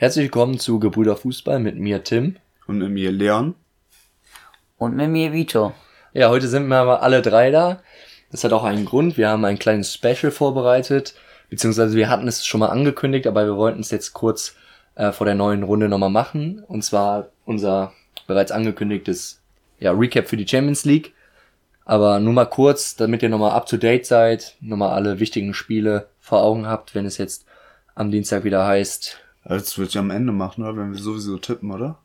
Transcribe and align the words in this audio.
Herzlich 0.00 0.22
willkommen 0.22 0.58
zu 0.58 0.78
Gebrüder 0.78 1.14
Fußball 1.14 1.58
mit 1.58 1.76
mir 1.76 2.02
Tim. 2.02 2.36
Und 2.66 2.78
mit 2.78 2.88
mir 2.88 3.12
Leon. 3.12 3.54
Und 4.78 4.96
mit 4.96 5.10
mir 5.10 5.34
Vito. 5.34 5.74
Ja, 6.14 6.30
heute 6.30 6.48
sind 6.48 6.68
wir 6.68 6.76
aber 6.76 7.02
alle 7.02 7.20
drei 7.20 7.50
da. 7.50 7.82
Das 8.30 8.42
hat 8.42 8.54
auch 8.54 8.64
einen 8.64 8.86
Grund. 8.86 9.18
Wir 9.18 9.28
haben 9.28 9.44
ein 9.44 9.58
kleines 9.58 9.92
Special 9.92 10.30
vorbereitet. 10.30 11.16
Beziehungsweise 11.50 11.96
wir 11.98 12.08
hatten 12.08 12.26
es 12.26 12.46
schon 12.46 12.60
mal 12.60 12.70
angekündigt, 12.70 13.26
aber 13.26 13.44
wir 13.44 13.58
wollten 13.58 13.80
es 13.80 13.90
jetzt 13.90 14.14
kurz 14.14 14.56
äh, 14.94 15.12
vor 15.12 15.26
der 15.26 15.34
neuen 15.34 15.64
Runde 15.64 15.90
nochmal 15.90 16.08
machen. 16.08 16.64
Und 16.66 16.82
zwar 16.82 17.28
unser 17.44 17.92
bereits 18.26 18.52
angekündigtes 18.52 19.42
ja, 19.80 19.92
Recap 19.92 20.28
für 20.28 20.38
die 20.38 20.48
Champions 20.48 20.86
League. 20.86 21.12
Aber 21.84 22.20
nur 22.20 22.32
mal 22.32 22.46
kurz, 22.46 22.96
damit 22.96 23.22
ihr 23.22 23.28
nochmal 23.28 23.52
up 23.52 23.66
to 23.66 23.76
date 23.76 24.06
seid, 24.06 24.56
nochmal 24.62 24.94
alle 24.94 25.20
wichtigen 25.20 25.52
Spiele 25.52 26.08
vor 26.20 26.42
Augen 26.42 26.66
habt, 26.66 26.94
wenn 26.94 27.04
es 27.04 27.18
jetzt 27.18 27.44
am 27.94 28.10
Dienstag 28.10 28.44
wieder 28.44 28.66
heißt. 28.66 29.20
Das 29.58 29.76
würde 29.78 29.88
ich 29.88 29.98
am 29.98 30.10
Ende 30.10 30.32
machen, 30.32 30.64
oder? 30.64 30.76
Wenn 30.76 30.92
wir 30.92 30.98
sowieso 30.98 31.36
tippen, 31.38 31.70
oder? 31.70 31.98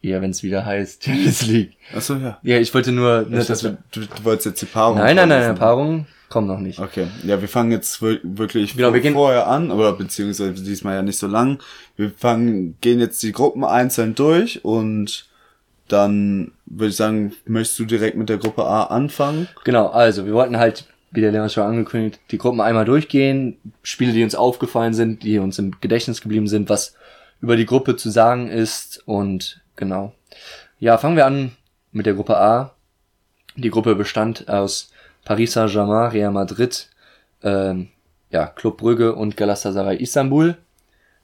Ja, 0.00 0.20
wenn 0.22 0.30
es 0.30 0.42
wieder 0.42 0.64
heißt 0.64 1.04
Champions 1.04 1.46
League. 1.46 1.72
Achso, 1.94 2.14
ja. 2.16 2.38
Ja, 2.42 2.58
ich 2.58 2.72
wollte 2.72 2.92
nur, 2.92 3.22
ne, 3.28 3.44
dass 3.44 3.64
wir, 3.64 3.78
du, 3.90 4.00
du 4.00 4.06
wolltest 4.24 4.46
jetzt 4.46 4.62
die 4.62 4.66
Paarung. 4.66 4.98
nein, 4.98 5.16
nein, 5.16 5.28
nein, 5.28 5.40
nein, 5.40 5.54
Paarung 5.56 6.06
kommt 6.28 6.46
noch 6.46 6.60
nicht. 6.60 6.78
Okay, 6.78 7.08
ja, 7.24 7.40
wir 7.40 7.48
fangen 7.48 7.72
jetzt 7.72 8.00
wir- 8.02 8.20
wirklich 8.22 8.76
Genau, 8.76 8.92
wir 8.94 9.00
gehen- 9.00 9.14
vorher 9.14 9.48
an, 9.48 9.70
oder 9.72 9.92
beziehungsweise 9.94 10.52
diesmal 10.52 10.94
ja 10.94 11.02
nicht 11.02 11.18
so 11.18 11.26
lang. 11.26 11.58
Wir 11.96 12.10
fangen, 12.10 12.76
gehen 12.80 13.00
jetzt 13.00 13.22
die 13.22 13.32
Gruppen 13.32 13.64
einzeln 13.64 14.14
durch 14.14 14.64
und 14.64 15.26
dann 15.88 16.52
würde 16.66 16.90
ich 16.90 16.96
sagen, 16.96 17.32
möchtest 17.46 17.78
du 17.78 17.84
direkt 17.86 18.16
mit 18.16 18.28
der 18.28 18.36
Gruppe 18.38 18.64
A 18.64 18.84
anfangen? 18.84 19.48
Genau, 19.64 19.88
also 19.88 20.26
wir 20.26 20.34
wollten 20.34 20.58
halt, 20.58 20.84
wie 21.10 21.20
der 21.20 21.32
Lehrer 21.32 21.48
schon 21.48 21.64
angekündigt, 21.64 22.20
die 22.30 22.38
Gruppen 22.38 22.60
einmal 22.60 22.84
durchgehen, 22.84 23.58
Spiele, 23.82 24.12
die 24.12 24.22
uns 24.22 24.34
aufgefallen 24.34 24.94
sind, 24.94 25.22
die 25.22 25.38
uns 25.38 25.58
im 25.58 25.80
Gedächtnis 25.80 26.20
geblieben 26.20 26.48
sind, 26.48 26.68
was 26.68 26.94
über 27.40 27.56
die 27.56 27.66
Gruppe 27.66 27.96
zu 27.96 28.10
sagen 28.10 28.48
ist 28.48 29.02
und 29.06 29.62
genau. 29.76 30.12
Ja, 30.78 30.98
fangen 30.98 31.16
wir 31.16 31.26
an 31.26 31.52
mit 31.92 32.06
der 32.06 32.14
Gruppe 32.14 32.36
A. 32.36 32.74
Die 33.56 33.70
Gruppe 33.70 33.94
bestand 33.94 34.48
aus 34.48 34.92
Paris 35.24 35.52
Saint-Germain, 35.52 36.10
Real 36.10 36.30
Madrid, 36.30 36.88
ähm, 37.42 37.88
ja, 38.30 38.46
Club 38.46 38.78
Brügge 38.78 39.14
und 39.14 39.36
Galatasaray 39.36 39.96
Istanbul. 39.96 40.56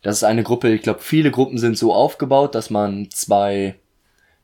Das 0.03 0.17
ist 0.17 0.25
eine 0.25 0.43
Gruppe, 0.43 0.73
ich 0.73 0.83
glaube, 0.83 1.01
viele 1.01 1.31
Gruppen 1.31 1.59
sind 1.59 1.79
so 1.79 1.95
aufgebaut, 1.95 2.55
dass 2.55 2.71
man 2.71 3.09
zwei 3.11 3.77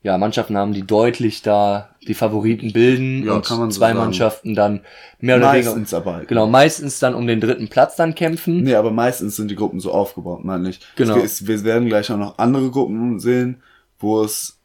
ja, 0.03 0.17
Mannschaften 0.19 0.57
haben, 0.57 0.73
die 0.73 0.87
deutlich 0.87 1.43
da 1.43 1.90
die 2.07 2.15
Favoriten 2.15 2.73
bilden 2.73 3.25
Ja, 3.25 3.35
und 3.35 3.45
kann 3.45 3.59
man 3.59 3.71
so 3.71 3.79
zwei 3.79 3.89
sagen. 3.89 3.99
Mannschaften 3.99 4.55
dann 4.55 4.81
mehr 5.21 5.37
oder 5.37 5.53
weniger 5.53 5.71
Meistens 5.71 5.93
aber. 5.95 6.25
genau 6.27 6.47
meistens 6.47 6.99
dann 6.99 7.15
um 7.15 7.27
den 7.27 7.41
dritten 7.41 7.69
Platz 7.69 7.97
dann 7.97 8.15
kämpfen. 8.15 8.63
Nee, 8.63 8.75
aber 8.75 8.91
meistens 8.91 9.37
sind 9.37 9.51
die 9.51 9.57
Gruppen 9.57 9.81
so 9.81 9.93
aufgebaut, 9.93 10.45
meine 10.45 10.71
ich. 10.71 10.81
Genau. 10.97 11.19
Es, 11.19 11.47
wir 11.47 11.63
werden 11.65 11.89
gleich 11.89 12.11
auch 12.11 12.17
noch 12.17 12.39
andere 12.39 12.71
Gruppen 12.71 13.21
sehen, 13.21 13.63
wo 13.99 14.23
es 14.23 14.57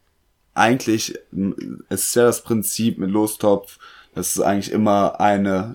eigentlich, 0.53 1.13
es 1.89 2.05
ist 2.05 2.15
ja 2.15 2.23
das 2.23 2.41
Prinzip 2.41 2.97
mit 2.97 3.11
Lostopf, 3.11 3.77
dass 4.13 4.35
es 4.35 4.41
eigentlich 4.41 4.71
immer 4.71 5.19
eine, 5.19 5.73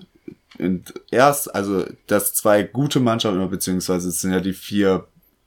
in- 0.57 0.83
erst, 1.11 1.53
also, 1.53 1.85
dass 2.07 2.33
zwei 2.33 2.63
gute 2.63 2.99
Mannschaften, 2.99 3.47
beziehungsweise 3.51 4.09
es 4.09 4.21
sind 4.21 4.31
ja 4.31 4.39
die 4.39 4.53
vier, 4.53 5.05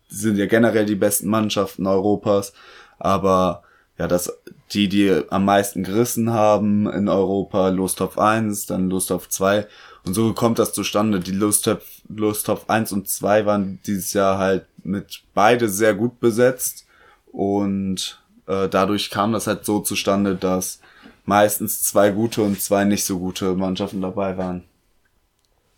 sind 0.08 0.36
ja 0.36 0.46
generell 0.46 0.86
die 0.86 0.94
besten 0.94 1.28
Mannschaften 1.28 1.88
Europas, 1.88 2.52
aber 3.00 3.64
ja, 3.98 4.06
dass 4.06 4.32
die, 4.75 4.89
die 4.89 5.22
am 5.30 5.44
meisten 5.44 5.84
gerissen 5.84 6.30
haben 6.30 6.91
in 6.91 7.08
Europa, 7.08 7.69
Lostopf 7.69 8.19
1, 8.19 8.67
dann 8.67 8.91
Lostopf 8.91 9.28
2 9.28 9.67
und 10.05 10.14
so 10.14 10.33
kommt 10.34 10.58
das 10.58 10.72
zustande. 10.72 11.20
Die 11.20 11.33
Lostopf, 11.33 11.84
Lostopf 12.08 12.69
1 12.69 12.92
und 12.92 13.08
2 13.08 13.47
waren 13.47 13.78
dieses 13.86 14.12
Jahr 14.12 14.39
halt 14.39 14.67
mit 14.83 15.22
beide 15.33 15.69
sehr 15.69 15.95
gut 15.95 16.20
besetzt 16.20 16.86
und 17.33 18.20
äh, 18.47 18.69
dadurch 18.69 19.11
kam 19.11 19.33
das 19.33 19.47
halt 19.47 19.64
so 19.64 19.80
zustande, 19.80 20.34
dass 20.34 20.80
meistens 21.25 21.83
zwei 21.83 22.11
gute 22.11 22.42
und 22.42 22.61
zwei 22.61 22.84
nicht 22.84 23.05
so 23.05 23.18
gute 23.18 23.55
Mannschaften 23.55 24.02
dabei 24.02 24.36
waren. 24.36 24.64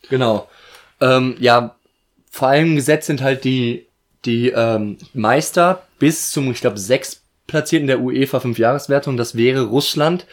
Genau. 0.09 0.49
Ähm, 1.01 1.37
ja, 1.39 1.77
vor 2.31 2.49
allem 2.49 2.75
gesetzt 2.75 3.07
sind 3.07 3.23
halt 3.23 3.45
die, 3.45 3.87
die 4.25 4.49
ähm, 4.51 4.99
Meister 5.15 5.83
bis 5.99 6.31
zum, 6.31 6.51
ich 6.51 6.61
glaube, 6.61 6.79
sechs 6.79 7.23
Platzierten 7.47 7.87
der 7.87 8.01
UEFA 8.01 8.41
Fünfjahreswertung. 8.41 9.17
Das 9.17 9.37
wäre 9.37 9.67
Russland. 9.67 10.27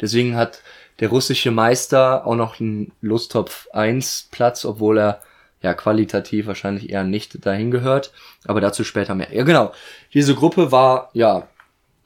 Deswegen 0.00 0.36
hat 0.36 0.62
der 1.00 1.08
russische 1.08 1.50
Meister 1.50 2.26
auch 2.26 2.34
noch 2.34 2.60
einen 2.60 2.92
Lusttopf 3.00 3.68
1 3.72 4.28
Platz, 4.30 4.64
obwohl 4.64 4.98
er 4.98 5.20
ja 5.62 5.74
qualitativ 5.74 6.46
wahrscheinlich 6.46 6.90
eher 6.90 7.04
nicht 7.04 7.44
dahin 7.44 7.70
gehört. 7.70 8.12
Aber 8.46 8.60
dazu 8.60 8.84
später 8.84 9.14
mehr. 9.14 9.32
Ja, 9.32 9.44
genau. 9.44 9.72
Diese 10.14 10.34
Gruppe 10.34 10.72
war 10.72 11.10
ja 11.12 11.48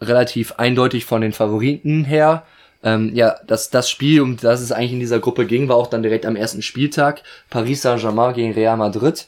relativ 0.00 0.52
eindeutig 0.52 1.04
von 1.04 1.20
den 1.20 1.32
Favoriten 1.32 2.04
her. 2.04 2.44
Ähm, 2.82 3.14
ja, 3.14 3.36
das, 3.46 3.70
das 3.70 3.88
Spiel, 3.90 4.20
um 4.20 4.36
das 4.36 4.60
es 4.60 4.72
eigentlich 4.72 4.92
in 4.92 5.00
dieser 5.00 5.20
Gruppe 5.20 5.46
ging, 5.46 5.68
war 5.68 5.76
auch 5.76 5.86
dann 5.86 6.02
direkt 6.02 6.26
am 6.26 6.36
ersten 6.36 6.62
Spieltag. 6.62 7.22
Paris 7.48 7.82
Saint-Germain 7.82 8.34
gegen 8.34 8.52
Real 8.52 8.76
Madrid. 8.76 9.26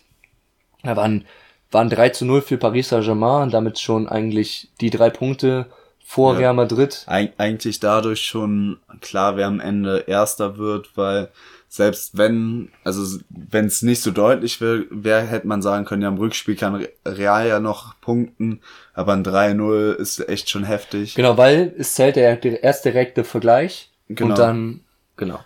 Da 0.82 0.96
waren, 0.96 1.24
waren 1.70 1.90
3 1.90 2.10
zu 2.10 2.24
0 2.24 2.42
für 2.42 2.56
Paris 2.58 2.88
Saint-Germain 2.90 3.42
und 3.44 3.54
damit 3.54 3.78
schon 3.78 4.08
eigentlich 4.08 4.68
die 4.80 4.90
drei 4.90 5.10
Punkte 5.10 5.66
vor 6.04 6.34
Ja. 6.34 6.38
Real 6.38 6.54
Madrid. 6.54 7.04
Eig 7.06 7.32
eigentlich 7.38 7.80
dadurch 7.80 8.22
schon 8.22 8.78
klar, 9.00 9.36
wer 9.36 9.46
am 9.48 9.58
Ende 9.60 10.04
Erster 10.06 10.56
wird, 10.56 10.96
weil 10.96 11.28
selbst 11.68 12.16
wenn, 12.16 12.70
also 12.84 13.18
wenn 13.28 13.66
es 13.66 13.82
nicht 13.82 14.00
so 14.00 14.12
deutlich 14.12 14.60
wäre, 14.60 14.84
wär, 14.90 15.20
hätte 15.22 15.48
man 15.48 15.62
sagen 15.62 15.84
können, 15.84 16.02
ja 16.02 16.08
im 16.08 16.16
Rückspiel 16.16 16.54
kann 16.54 16.76
Re- 16.76 16.88
Real 17.04 17.46
ja 17.48 17.58
noch 17.58 18.00
punkten, 18.00 18.60
aber 18.94 19.12
ein 19.14 19.24
3-0 19.24 19.94
ist 19.96 20.26
echt 20.28 20.48
schon 20.48 20.62
heftig. 20.64 21.16
Genau, 21.16 21.36
weil 21.36 21.74
es 21.76 21.94
zählt 21.94 22.14
der, 22.16 22.36
der 22.36 22.62
erste 22.62 22.92
direkte 22.92 23.24
Vergleich. 23.24 23.90
Genau. 24.08 24.30
Und 24.30 24.38
dann, 24.38 24.80
genau. 25.16 25.40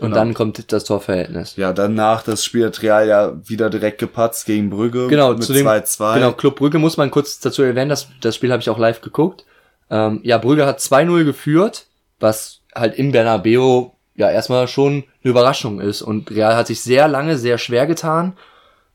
Und 0.00 0.08
Genau. 0.12 0.16
dann 0.16 0.34
kommt 0.34 0.72
das 0.72 0.84
Torverhältnis. 0.84 1.56
Ja, 1.56 1.72
danach 1.74 2.22
das 2.22 2.42
Spiel 2.44 2.66
hat 2.66 2.80
Real 2.82 3.06
ja 3.06 3.32
wieder 3.44 3.68
direkt 3.68 3.98
gepatzt 3.98 4.46
gegen 4.46 4.70
Brügge 4.70 5.08
Genau, 5.08 5.34
mit 5.34 5.42
zu 5.42 5.52
dem, 5.52 5.66
2-2. 5.66 6.14
genau, 6.14 6.32
Club 6.32 6.56
Brügge 6.56 6.78
muss 6.78 6.96
man 6.96 7.10
kurz 7.10 7.38
dazu 7.40 7.62
erwähnen, 7.62 7.90
das, 7.90 8.08
das 8.22 8.34
Spiel 8.34 8.50
habe 8.50 8.62
ich 8.62 8.70
auch 8.70 8.78
live 8.78 9.02
geguckt. 9.02 9.44
Ähm, 9.90 10.20
ja, 10.22 10.38
Brügge 10.38 10.64
hat 10.66 10.78
2-0 10.80 11.24
geführt, 11.24 11.86
was 12.18 12.60
halt 12.74 12.94
im 12.96 13.12
Bernabeu 13.12 13.90
ja 14.14 14.30
erstmal 14.30 14.68
schon 14.68 15.04
eine 15.22 15.30
Überraschung 15.30 15.80
ist. 15.80 16.00
Und 16.02 16.30
Real 16.30 16.56
hat 16.56 16.66
sich 16.66 16.80
sehr 16.82 17.06
lange 17.08 17.36
sehr 17.36 17.58
schwer 17.58 17.86
getan. 17.86 18.34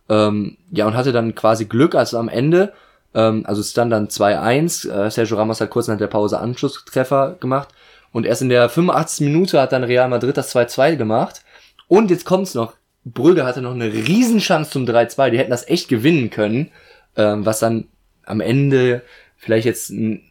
Ähm, 0.09 0.57
ja, 0.72 0.85
und 0.87 0.95
hatte 0.95 1.11
dann 1.11 1.35
quasi 1.35 1.66
Glück, 1.66 1.95
als 1.95 2.13
am 2.13 2.29
Ende, 2.29 2.73
ähm, 3.13 3.43
also 3.45 3.61
es 3.61 3.72
stand 3.72 3.91
dann 3.91 4.07
2-1, 4.07 4.89
äh, 4.89 5.09
Sergio 5.09 5.37
Ramos 5.37 5.61
hat 5.61 5.69
kurz 5.69 5.87
nach 5.87 5.97
der 5.97 6.07
Pause 6.07 6.39
Anschlusstreffer 6.39 7.37
gemacht. 7.39 7.69
Und 8.16 8.26
erst 8.26 8.42
in 8.42 8.48
der 8.48 8.70
85. 8.70 9.28
Minute 9.28 9.59
hat 9.59 9.74
dann 9.74 9.84
Real 9.84 10.08
Madrid 10.08 10.38
das 10.38 10.56
2-2 10.56 10.96
gemacht. 10.96 11.42
Und 11.90 12.09
jetzt 12.09 12.24
kommt's 12.24 12.53
noch, 12.53 12.72
Brügge 13.03 13.44
hatte 13.44 13.62
noch 13.62 13.74
eine 13.74 13.92
Riesenchance 13.92 14.72
zum 14.72 14.86
3-2, 14.86 15.31
die 15.31 15.38
hätten 15.38 15.52
das 15.52 15.68
echt 15.68 15.90
gewinnen 15.90 16.30
können, 16.30 16.72
ähm, 17.18 17.46
was 17.46 17.59
dann 17.59 17.90
am 18.26 18.40
Ende 18.40 19.02
vielleicht 19.36 19.66
jetzt 19.66 19.92
an 19.92 20.22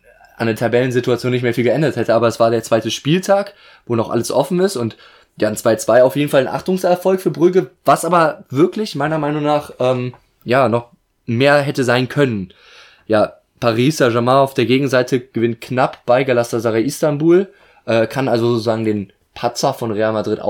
der 0.46 0.56
Tabellensituation 0.56 1.30
nicht 1.30 1.42
mehr 1.42 1.52
viel 1.52 1.64
geändert 1.64 1.96
hätte, 1.96 2.14
aber 2.14 2.26
es 2.26 2.40
war 2.40 2.50
der 2.50 2.62
zweite 2.62 2.90
Spieltag, 2.90 3.52
wo 3.84 3.96
noch 3.96 4.08
alles 4.08 4.30
offen 4.30 4.60
ist 4.60 4.76
und 4.76 4.96
ja, 5.36 5.48
ein 5.48 5.54
2-2 5.54 6.04
auf 6.04 6.16
jeden 6.16 6.30
Fall 6.30 6.48
ein 6.48 6.54
Achtungserfolg 6.54 7.20
für 7.20 7.32
Brügge, 7.32 7.70
was 7.84 8.06
aber 8.06 8.44
wirklich 8.48 8.94
meiner 8.94 9.18
Meinung 9.18 9.42
nach 9.42 9.72
ähm, 9.78 10.14
ja 10.42 10.70
noch 10.70 10.88
mehr 11.26 11.60
hätte 11.60 11.84
sein 11.84 12.08
können. 12.08 12.54
Ja, 13.06 13.34
Paris 13.60 13.98
Saint-Germain 13.98 14.36
auf 14.36 14.54
der 14.54 14.64
Gegenseite 14.64 15.20
gewinnt 15.20 15.60
knapp 15.60 16.06
bei 16.06 16.24
Galatasaray 16.24 16.82
Istanbul, 16.82 17.52
äh, 17.86 18.06
kann 18.06 18.28
also 18.28 18.52
sozusagen 18.52 18.84
den 18.84 19.12
Patzer 19.34 19.74
von 19.74 19.90
Real 19.90 20.12
Madrid 20.12 20.40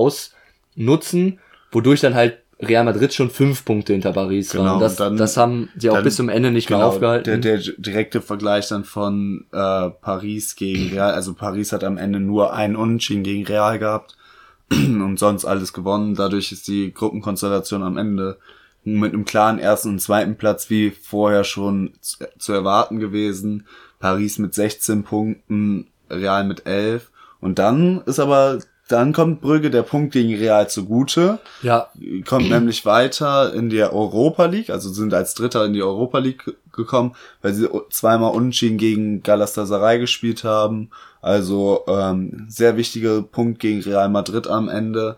ausnutzen, 0.77 1.39
wodurch 1.73 2.01
dann 2.01 2.15
halt 2.15 2.39
Real 2.61 2.85
Madrid 2.85 3.13
schon 3.13 3.31
fünf 3.31 3.65
Punkte 3.65 3.93
hinter 3.93 4.13
Paris 4.13 4.51
Genau, 4.53 4.65
war. 4.65 4.75
Und 4.75 4.81
das, 4.81 4.97
dann- 4.97 5.17
das 5.17 5.37
haben 5.37 5.69
sie 5.77 5.91
auch 5.91 5.95
dann- 5.95 6.05
bis 6.05 6.17
zum 6.17 6.29
Ende 6.29 6.51
nicht 6.51 6.71
mehr 6.71 6.79
Genau, 6.79 6.89
aufgehalten. 6.91 7.41
Der, 7.43 7.59
der 7.59 7.73
direkte 7.77 8.23
Vergleich 8.23 8.69
dann 8.69 8.85
von 8.85 9.47
äh, 9.53 9.91
Paris 9.91 10.55
gegen 10.57 10.91
Real, 10.91 11.13
also 11.13 11.35
Paris 11.35 11.73
hat 11.73 11.83
am 11.85 11.99
Ende 11.99 12.21
nur 12.21 12.53
einen 12.55 12.77
Unentschieden 12.77 13.25
gegen 13.25 13.45
Real 13.45 13.79
gehabt 13.79 14.17
und 14.71 15.19
sonst 15.19 15.45
alles 15.45 15.73
gewonnen. 15.73 16.15
Dadurch 16.15 16.53
ist 16.53 16.69
die 16.69 16.95
Gruppenkonstellation 16.95 17.83
am 17.83 17.99
Ende 17.99 18.39
mit 18.85 19.13
einem 19.13 19.25
klaren 19.25 19.59
ersten 19.59 19.89
und 19.91 19.99
zweiten 20.01 20.37
Platz 20.37 20.71
wie 20.71 20.91
vorher 20.91 21.43
schon 21.45 21.93
zu, 22.01 22.19
zu 22.39 22.53
erwarten 22.53 23.01
gewesen. 23.01 23.67
Paris 23.99 24.39
mit 24.39 24.55
16 24.55 25.03
Punkten, 25.05 25.89
Real 26.09 26.45
mit 26.45 26.67
11. 26.67 27.11
Und 27.45 27.59
dann 27.59 28.01
ist 28.07 28.19
aber, 28.19 28.59
dann 28.89 29.13
kommt 29.13 29.43
Brügge 29.43 29.71
der 29.71 29.83
Punkt 29.83 30.15
gegen 30.15 30.35
Real 30.35 30.67
zugute 30.69 31.39
ja, 31.63 31.89
kommt 32.27 32.49
nämlich 32.49 32.87
weiter 32.87 33.53
in 33.53 33.69
die 33.69 33.83
Europa 33.83 34.47
League, 34.47 34.71
also 34.71 34.89
sind 34.91 35.13
als 35.13 35.35
Dritter 35.35 35.65
in 35.67 35.75
die 35.75 35.83
Europa 35.83 36.19
League 36.19 36.45
ge- 36.47 36.55
gekommen, 36.73 37.15
weil 37.43 37.53
sie 37.53 37.69
zweimal 37.91 38.33
unentschieden 38.33 38.79
gegen 38.79 39.23
Galatasaray 39.23 39.99
gespielt 39.99 40.43
haben. 40.43 40.89
Also 41.21 41.85
ähm, 41.87 42.47
sehr 42.49 42.79
wichtiger 42.79 43.21
Punkt 43.21 43.59
gegen 43.61 43.83
Real 43.83 44.09
Madrid 44.09 44.47
am 44.47 44.71
Ende. 44.71 45.17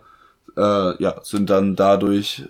Äh, 0.57 1.01
ja, 1.01 1.15
sind 1.23 1.49
dann 1.49 1.75
dadurch 1.77 2.43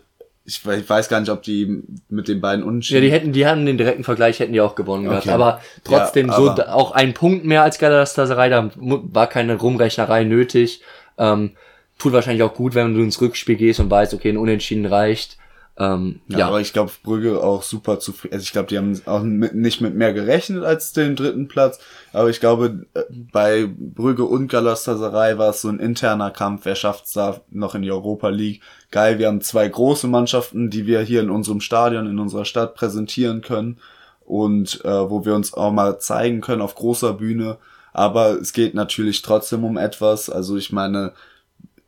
ich, 0.48 0.66
ich 0.66 0.90
weiß 0.90 1.10
gar 1.10 1.20
nicht, 1.20 1.30
ob 1.30 1.44
die 1.44 1.84
mit 2.10 2.28
den 2.30 2.40
beiden 2.42 2.64
Ja, 2.64 2.68
Unentschieden. 2.70 3.02
die 3.02 3.12
hätten, 3.12 3.34
die 3.34 3.46
haben 3.46 3.66
den 3.66 3.78
direkten 3.78 4.04
Vergleich, 4.06 4.40
hätten 4.40 4.54
die 4.54 4.62
auch 4.62 4.76
gewonnen 4.76 5.04
gehabt. 5.04 5.26
Okay. 5.26 5.32
Aber 5.34 5.62
trotzdem 5.84 6.28
Ja, 6.30 6.34
so 6.36 6.50
aber- 6.50 6.64
da- 6.64 6.74
auch 6.74 6.92
ein 6.92 7.14
Punkt 7.14 7.44
mehr 7.46 7.64
als 7.64 7.78
Galatasaray, 7.78 8.50
da 8.50 8.72
war 8.76 9.28
keine 9.28 9.56
Rumrechnerei 9.56 10.24
nötig. 10.24 10.82
Ähm, 11.18 11.52
tut 12.00 12.14
wahrscheinlich 12.14 12.44
auch 12.44 12.54
gut, 12.54 12.76
wenn 12.76 12.96
du 12.96 13.02
ins 13.02 13.20
Rückspiel 13.20 13.56
gehst 13.58 13.80
und 13.82 13.92
weißt, 13.92 14.14
okay, 14.14 14.30
ein 14.30 14.38
Unentschieden 14.38 14.86
reicht. 14.86 15.38
Ähm, 15.80 16.22
ja, 16.28 16.40
ja, 16.40 16.48
aber 16.48 16.60
ich 16.62 16.74
glaube, 16.74 16.92
Brügge 17.04 17.44
auch 17.44 17.62
super 17.62 18.00
zufrieden. 18.00 18.34
Also 18.34 18.44
ich 18.44 18.52
glaube, 18.52 18.68
die 18.68 18.78
haben 18.80 19.00
auch 19.06 19.22
mit, 19.22 19.54
nicht 19.54 19.80
mit 19.80 19.94
mehr 19.96 20.12
gerechnet 20.14 20.64
als 20.64 20.92
den 20.94 21.16
dritten 21.16 21.48
Platz. 21.48 21.78
Aber 22.14 22.30
ich 22.32 22.40
glaube, 22.40 22.86
äh, 22.96 23.02
bei 23.32 23.68
Brügge 23.78 24.24
und 24.24 24.48
Galatasaray 24.48 25.38
war 25.38 25.50
es 25.52 25.62
so 25.62 25.68
ein 25.70 25.80
interner 25.80 26.32
Kampf. 26.32 26.62
Wer 26.66 26.74
schafft's 26.76 27.14
da 27.14 27.42
noch 27.52 27.76
in 27.76 27.84
die 27.84 27.92
Europa 27.92 28.30
League? 28.30 28.62
Geil, 28.89 29.19
wir 29.19 29.28
haben 29.28 29.42
zwei 29.42 29.68
große 29.68 30.07
Mannschaften, 30.07 30.69
die 30.69 30.88
wir 30.88 31.01
hier 31.01 31.22
in 31.22 31.30
unserem 31.30 31.60
Stadion, 31.60 32.07
in 32.07 32.19
unserer 32.19 32.45
Stadt 32.45 32.75
präsentieren 32.75 33.42
können. 33.42 33.80
Und 34.25 34.84
äh, 34.84 35.10
wo 35.10 35.25
wir 35.25 35.36
uns 35.36 35.54
auch 35.54 35.72
mal 35.72 36.00
zeigen 36.00 36.42
können 36.42 36.62
auf 36.62 36.75
großer 36.75 37.13
Bühne. 37.13 37.57
Aber 37.94 38.31
es 38.31 38.54
geht 38.54 38.74
natürlich 38.74 39.22
trotzdem 39.22 39.63
um 39.63 39.78
etwas. 39.78 40.30
Also 40.30 40.57
ich 40.57 40.72
meine, 40.72 41.13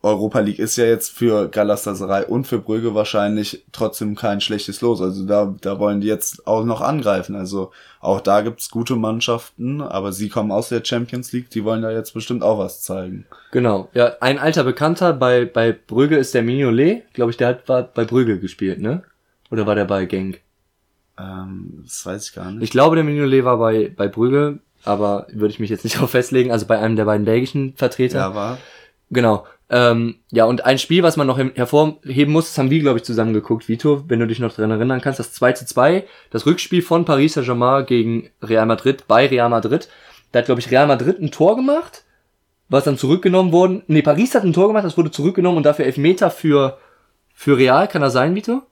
Europa 0.02 0.40
League 0.40 0.58
ist 0.58 0.76
ja 0.76 0.86
jetzt 0.86 1.10
für 1.10 1.48
Galatasaray 1.48 2.24
und 2.24 2.46
für 2.46 2.58
Brügge 2.58 2.94
wahrscheinlich 2.94 3.64
trotzdem 3.70 4.14
kein 4.16 4.40
schlechtes 4.40 4.80
Los. 4.80 5.02
Also 5.02 5.26
da, 5.26 5.54
da 5.60 5.78
wollen 5.78 6.00
die 6.00 6.06
jetzt 6.06 6.46
auch 6.46 6.64
noch 6.64 6.80
angreifen. 6.80 7.36
Also 7.36 7.70
auch 8.00 8.22
da 8.22 8.40
gibt's 8.40 8.70
gute 8.70 8.96
Mannschaften, 8.96 9.82
aber 9.82 10.12
sie 10.12 10.30
kommen 10.30 10.52
aus 10.52 10.70
der 10.70 10.82
Champions 10.82 11.32
League, 11.32 11.50
die 11.50 11.64
wollen 11.64 11.82
da 11.82 11.90
jetzt 11.90 12.14
bestimmt 12.14 12.42
auch 12.42 12.58
was 12.58 12.82
zeigen. 12.82 13.26
genau. 13.52 13.90
Ja, 13.92 14.14
ein 14.20 14.38
alter 14.38 14.64
Bekannter 14.64 15.12
bei, 15.12 15.44
bei 15.44 15.72
Brügge 15.72 16.16
ist 16.16 16.34
der 16.34 16.42
Mignolet. 16.42 17.02
Glaube 17.12 17.32
ich, 17.32 17.36
der 17.36 17.48
hat 17.48 17.68
war 17.68 17.82
bei 17.82 18.04
Brügge 18.06 18.38
gespielt, 18.38 18.80
ne? 18.80 19.02
Oder 19.50 19.66
war 19.66 19.74
der 19.74 19.84
bei 19.84 20.06
Genk? 20.06 20.40
Ähm, 21.18 21.80
das 21.82 22.06
weiß 22.06 22.28
ich 22.28 22.34
gar 22.34 22.50
nicht. 22.50 22.62
Ich 22.62 22.70
glaube, 22.70 22.96
der 22.96 23.04
Mignolet 23.04 23.44
war 23.44 23.58
bei, 23.58 23.92
bei 23.94 24.08
Brügge, 24.08 24.60
aber 24.84 25.26
würde 25.30 25.52
ich 25.52 25.60
mich 25.60 25.68
jetzt 25.68 25.84
nicht 25.84 25.96
darauf 25.96 26.12
festlegen. 26.12 26.52
Also 26.52 26.64
bei 26.64 26.78
einem 26.78 26.96
der 26.96 27.04
beiden 27.04 27.26
belgischen 27.26 27.74
Vertreter. 27.76 28.18
ja, 28.18 28.34
war. 28.34 28.58
Genau. 29.10 29.44
Ähm, 29.72 30.16
ja, 30.32 30.46
und 30.46 30.64
ein 30.64 30.78
Spiel, 30.78 31.04
was 31.04 31.16
man 31.16 31.28
noch 31.28 31.38
hervorheben 31.38 32.32
muss, 32.32 32.48
das 32.48 32.58
haben 32.58 32.70
wir, 32.70 32.80
glaube 32.80 32.98
ich, 32.98 33.04
zusammen 33.04 33.32
geguckt, 33.32 33.68
Vito, 33.68 34.04
wenn 34.08 34.18
du 34.18 34.26
dich 34.26 34.40
noch 34.40 34.52
dran 34.52 34.72
erinnern 34.72 35.00
kannst, 35.00 35.20
das 35.20 35.32
2 35.32 35.52
zu 35.52 35.64
2, 35.64 36.04
das 36.30 36.44
Rückspiel 36.44 36.82
von 36.82 37.04
Paris 37.04 37.34
Saint-Germain 37.34 37.86
gegen 37.86 38.30
Real 38.42 38.66
Madrid 38.66 39.04
bei 39.06 39.28
Real 39.28 39.48
Madrid. 39.48 39.88
Da 40.32 40.40
hat, 40.40 40.46
glaube 40.46 40.60
ich, 40.60 40.72
Real 40.72 40.88
Madrid 40.88 41.20
ein 41.20 41.30
Tor 41.30 41.54
gemacht, 41.54 42.04
was 42.68 42.82
dann 42.82 42.98
zurückgenommen 42.98 43.52
worden. 43.52 43.82
Nee, 43.86 44.02
Paris 44.02 44.34
hat 44.34 44.42
ein 44.42 44.52
Tor 44.52 44.66
gemacht, 44.66 44.84
das 44.84 44.98
wurde 44.98 45.12
zurückgenommen 45.12 45.58
und 45.58 45.62
dafür 45.64 45.84
Elfmeter 45.84 46.32
für, 46.32 46.78
für 47.32 47.56
Real. 47.56 47.86
Kann 47.86 48.02
das 48.02 48.12
sein, 48.12 48.34
Vito? 48.34 48.62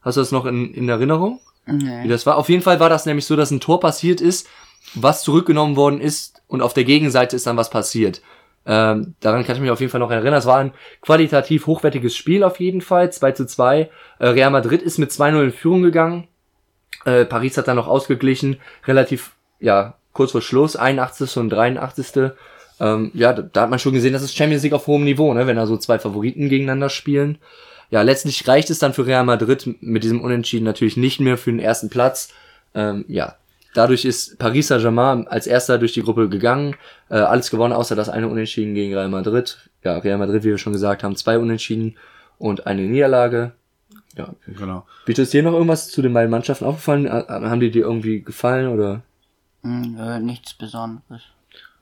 Hast 0.00 0.16
du 0.16 0.22
das 0.22 0.32
noch 0.32 0.46
in, 0.46 0.72
in 0.72 0.88
Erinnerung? 0.88 1.40
wie 1.66 1.72
Nee. 1.72 2.08
das 2.08 2.24
war. 2.26 2.36
Auf 2.36 2.48
jeden 2.48 2.62
Fall 2.62 2.80
war 2.80 2.88
das 2.88 3.06
nämlich 3.06 3.26
so, 3.26 3.36
dass 3.36 3.50
ein 3.50 3.60
Tor 3.60 3.80
passiert 3.80 4.20
ist, 4.20 4.48
was 4.94 5.22
zurückgenommen 5.22 5.76
worden 5.76 6.00
ist 6.00 6.42
und 6.46 6.62
auf 6.62 6.72
der 6.72 6.84
Gegenseite 6.84 7.36
ist 7.36 7.46
dann 7.46 7.56
was 7.56 7.70
passiert. 7.70 8.22
Ähm, 8.66 9.14
daran 9.20 9.44
kann 9.44 9.56
ich 9.56 9.62
mich 9.62 9.70
auf 9.70 9.80
jeden 9.80 9.90
Fall 9.90 10.00
noch 10.00 10.10
erinnern. 10.10 10.34
Es 10.34 10.46
war 10.46 10.58
ein 10.58 10.72
qualitativ 11.00 11.66
hochwertiges 11.66 12.14
Spiel 12.14 12.44
auf 12.44 12.60
jeden 12.60 12.80
Fall, 12.80 13.12
2 13.12 13.32
zu 13.32 13.46
2. 13.46 13.90
Äh, 14.18 14.26
Real 14.26 14.50
Madrid 14.50 14.82
ist 14.82 14.98
mit 14.98 15.10
2-0 15.10 15.44
in 15.44 15.52
Führung 15.52 15.82
gegangen. 15.82 16.28
Äh, 17.04 17.24
Paris 17.24 17.56
hat 17.56 17.68
dann 17.68 17.76
noch 17.76 17.88
ausgeglichen, 17.88 18.60
relativ, 18.86 19.32
ja, 19.58 19.94
kurz 20.12 20.32
vor 20.32 20.42
Schluss, 20.42 20.76
81. 20.76 21.36
und 21.38 21.50
83. 21.50 22.32
Ähm, 22.80 23.10
ja, 23.14 23.32
da, 23.32 23.42
da 23.42 23.62
hat 23.62 23.70
man 23.70 23.78
schon 23.78 23.94
gesehen, 23.94 24.12
das 24.12 24.22
ist 24.22 24.36
Champions 24.36 24.62
League 24.62 24.72
auf 24.72 24.86
hohem 24.86 25.04
Niveau, 25.04 25.32
ne, 25.32 25.46
wenn 25.46 25.56
da 25.56 25.66
so 25.66 25.76
zwei 25.76 25.98
Favoriten 25.98 26.48
gegeneinander 26.48 26.90
spielen. 26.90 27.38
Ja, 27.90 28.02
letztlich 28.02 28.46
reicht 28.46 28.70
es 28.70 28.78
dann 28.78 28.94
für 28.94 29.06
Real 29.06 29.24
Madrid 29.24 29.76
mit 29.80 30.04
diesem 30.04 30.20
Unentschieden 30.20 30.64
natürlich 30.64 30.96
nicht 30.96 31.20
mehr 31.20 31.36
für 31.36 31.50
den 31.50 31.58
ersten 31.58 31.90
Platz. 31.90 32.32
Ähm, 32.74 33.04
ja, 33.08 33.36
dadurch 33.74 34.04
ist 34.04 34.38
Paris 34.38 34.68
Saint-Germain 34.68 35.26
als 35.28 35.46
erster 35.46 35.78
durch 35.78 35.92
die 35.92 36.02
Gruppe 36.02 36.28
gegangen, 36.28 36.76
äh, 37.08 37.14
alles 37.14 37.50
gewonnen, 37.50 37.72
außer 37.72 37.94
das 37.96 38.08
eine 38.08 38.28
Unentschieden 38.28 38.74
gegen 38.74 38.94
Real 38.94 39.08
Madrid. 39.08 39.58
Ja, 39.84 39.98
Real 39.98 40.18
Madrid, 40.18 40.42
wie 40.44 40.48
wir 40.48 40.58
schon 40.58 40.72
gesagt 40.72 41.02
haben, 41.02 41.16
zwei 41.16 41.38
Unentschieden 41.38 41.96
und 42.38 42.66
eine 42.66 42.82
Niederlage. 42.82 43.52
Ja, 44.16 44.30
Genau. 44.46 44.86
Bitte 45.06 45.22
ist 45.22 45.32
dir 45.32 45.42
noch 45.42 45.52
irgendwas 45.52 45.88
zu 45.88 46.02
den 46.02 46.12
beiden 46.12 46.30
Mannschaften 46.30 46.64
aufgefallen? 46.64 47.06
Äh, 47.06 47.24
Haben 47.28 47.60
die 47.60 47.70
dir 47.70 47.82
irgendwie 47.84 48.22
gefallen 48.22 48.68
oder? 48.68 49.02
Hm, 49.62 49.96
äh, 49.98 50.18
nichts 50.20 50.54
Besonderes. 50.54 51.22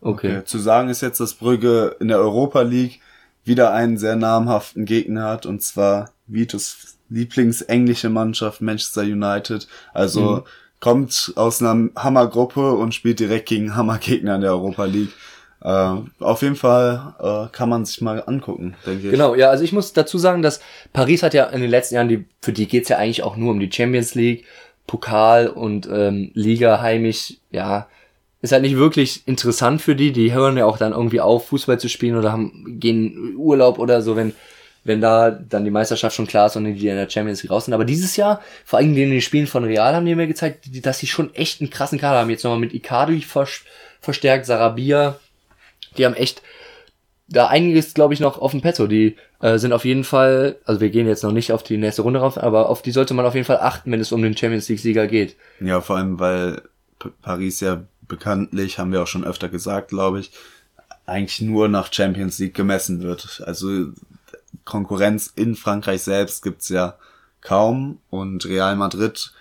Okay. 0.00 0.37
Okay. 0.37 0.44
Zu 0.44 0.58
sagen 0.58 0.88
ist 0.90 1.00
jetzt, 1.00 1.20
dass 1.20 1.35
Brügge 1.35 1.96
in 2.00 2.08
der 2.08 2.19
Europa 2.19 2.62
League 2.62 3.00
wieder 3.44 3.73
einen 3.73 3.96
sehr 3.99 4.14
namhaften 4.17 4.85
Gegner 4.85 5.25
hat, 5.25 5.46
und 5.46 5.62
zwar 5.62 6.11
Vitos 6.26 6.99
Lieblingsenglische 7.08 8.11
Mannschaft 8.11 8.61
Manchester 8.61 9.02
United. 9.02 9.67
Also 9.94 10.20
Mhm. 10.20 10.43
Kommt 10.80 11.32
aus 11.36 11.62
einer 11.62 11.90
Hammergruppe 11.96 12.72
und 12.72 12.94
spielt 12.94 13.20
direkt 13.20 13.48
gegen 13.48 13.75
Hammergegner 13.75 14.36
in 14.36 14.40
der 14.42 14.52
Europa 14.52 14.84
League. 14.84 15.12
Äh, 15.60 15.94
auf 16.20 16.42
jeden 16.42 16.54
Fall 16.54 17.14
äh, 17.19 17.52
kann 17.52 17.69
man 17.69 17.84
sich 17.84 18.00
mal 18.00 18.22
angucken, 18.25 18.76
denke 18.86 19.06
ich. 19.06 19.10
Genau, 19.10 19.34
ja, 19.34 19.50
also 19.50 19.64
ich 19.64 19.72
muss 19.72 19.92
dazu 19.92 20.16
sagen, 20.16 20.42
dass 20.42 20.60
Paris 20.92 21.22
hat 21.22 21.34
ja 21.34 21.46
in 21.46 21.60
den 21.60 21.70
letzten 21.70 21.96
Jahren, 21.96 22.08
die, 22.08 22.26
für 22.40 22.52
die 22.52 22.69
geht's 22.69 22.88
ja 22.88 22.98
eigentlich 22.98 23.25
auch 23.25 23.36
nur 23.36 23.50
um 23.50 23.58
die 23.58 23.70
Champions 23.72 24.14
League, 24.14 24.44
Pokal 24.86 25.48
und 25.48 25.88
ähm, 25.92 26.30
Liga 26.34 26.80
heimisch, 26.80 27.34
ja, 27.50 27.88
ist 28.40 28.52
halt 28.52 28.62
nicht 28.62 28.76
wirklich 28.76 29.26
interessant 29.26 29.82
für 29.82 29.96
die. 29.96 30.12
Die 30.12 30.32
hören 30.32 30.56
ja 30.56 30.64
auch 30.64 30.78
dann 30.78 30.92
irgendwie 30.92 31.20
auf, 31.20 31.48
Fußball 31.48 31.80
zu 31.80 31.88
spielen 31.88 32.16
oder 32.16 32.30
haben, 32.30 32.78
gehen 32.78 33.34
Urlaub 33.36 33.80
oder 33.80 34.00
so, 34.00 34.14
wenn, 34.14 34.32
wenn 34.88 35.00
da 35.00 35.31
dann 35.31 35.64
die 35.64 35.70
Meisterschaft 35.70 36.17
schon 36.17 36.26
klar 36.26 36.46
ist 36.46 36.56
und 36.56 36.64
die 36.64 36.88
in 36.88 36.96
der 36.96 37.08
Champions 37.08 37.43
League 37.43 37.52
raus 37.52 37.67
sind. 37.67 37.75
Aber 37.75 37.85
dieses 37.85 38.17
Jahr, 38.17 38.43
vor 38.64 38.79
allem 38.79 38.96
in 38.96 39.11
den 39.11 39.20
Spielen 39.20 39.46
von 39.46 39.64
Real, 39.64 39.94
haben 39.94 40.06
die 40.06 40.14
mir 40.14 40.26
gezeigt, 40.26 40.67
dass 40.85 40.99
sie 40.99 41.06
schon 41.06 41.32
echt 41.35 41.61
einen 41.61 41.70
krassen 41.70 42.00
Kader 42.00 42.20
haben. 42.20 42.31
Jetzt 42.31 42.43
nochmal 42.43 42.58
mit 42.58 42.75
Icardi 42.75 43.20
vers 43.20 43.61
verstärkt, 44.00 44.46
Sarabia, 44.46 45.19
die 45.96 46.06
haben 46.06 46.14
echt 46.14 46.43
da 47.29 47.49
einiges, 47.49 47.94
glaube 47.94 48.14
ich, 48.14 48.20
noch 48.20 48.38
auf 48.38 48.52
dem 48.52 48.62
Petto. 48.62 48.87
Die 48.87 49.17
äh, 49.40 49.58
sind 49.58 49.73
auf 49.73 49.85
jeden 49.85 50.05
Fall, 50.05 50.56
also 50.64 50.81
wir 50.81 50.88
gehen 50.90 51.06
jetzt 51.06 51.23
noch 51.23 51.32
nicht 51.32 51.52
auf 51.52 51.62
die 51.62 51.76
nächste 51.76 52.02
Runde 52.02 52.20
rauf, 52.20 52.38
aber 52.38 52.70
auf 52.70 52.81
die 52.81 52.93
sollte 52.93 53.12
man 53.12 53.26
auf 53.26 53.35
jeden 53.35 53.44
Fall 53.44 53.58
achten, 53.58 53.93
wenn 53.93 54.00
es 54.00 54.12
um 54.12 54.23
den 54.23 54.37
Champions 54.37 54.69
League-Sieger 54.69 55.06
geht. 55.06 55.37
Ja, 55.61 55.81
vor 55.81 55.96
allem, 55.96 56.19
weil 56.19 56.62
P 56.99 57.11
Paris 57.20 57.61
ja 57.61 57.85
bekanntlich, 58.06 58.79
haben 58.79 58.93
wir 58.93 59.02
auch 59.02 59.06
schon 59.06 59.25
öfter 59.25 59.49
gesagt, 59.49 59.88
glaube 59.88 60.20
ich, 60.20 60.31
eigentlich 61.05 61.40
nur 61.40 61.69
nach 61.69 61.93
Champions 61.93 62.38
League 62.38 62.55
gemessen 62.55 63.02
wird. 63.02 63.43
Also 63.44 63.88
Konkurrenz 64.65 65.33
in 65.35 65.55
Frankreich 65.55 66.03
selbst 66.03 66.43
gibt's 66.43 66.69
ja 66.69 66.97
kaum 67.41 67.99
und 68.11 68.45
Real 68.47 68.77
Madrid 68.77 69.33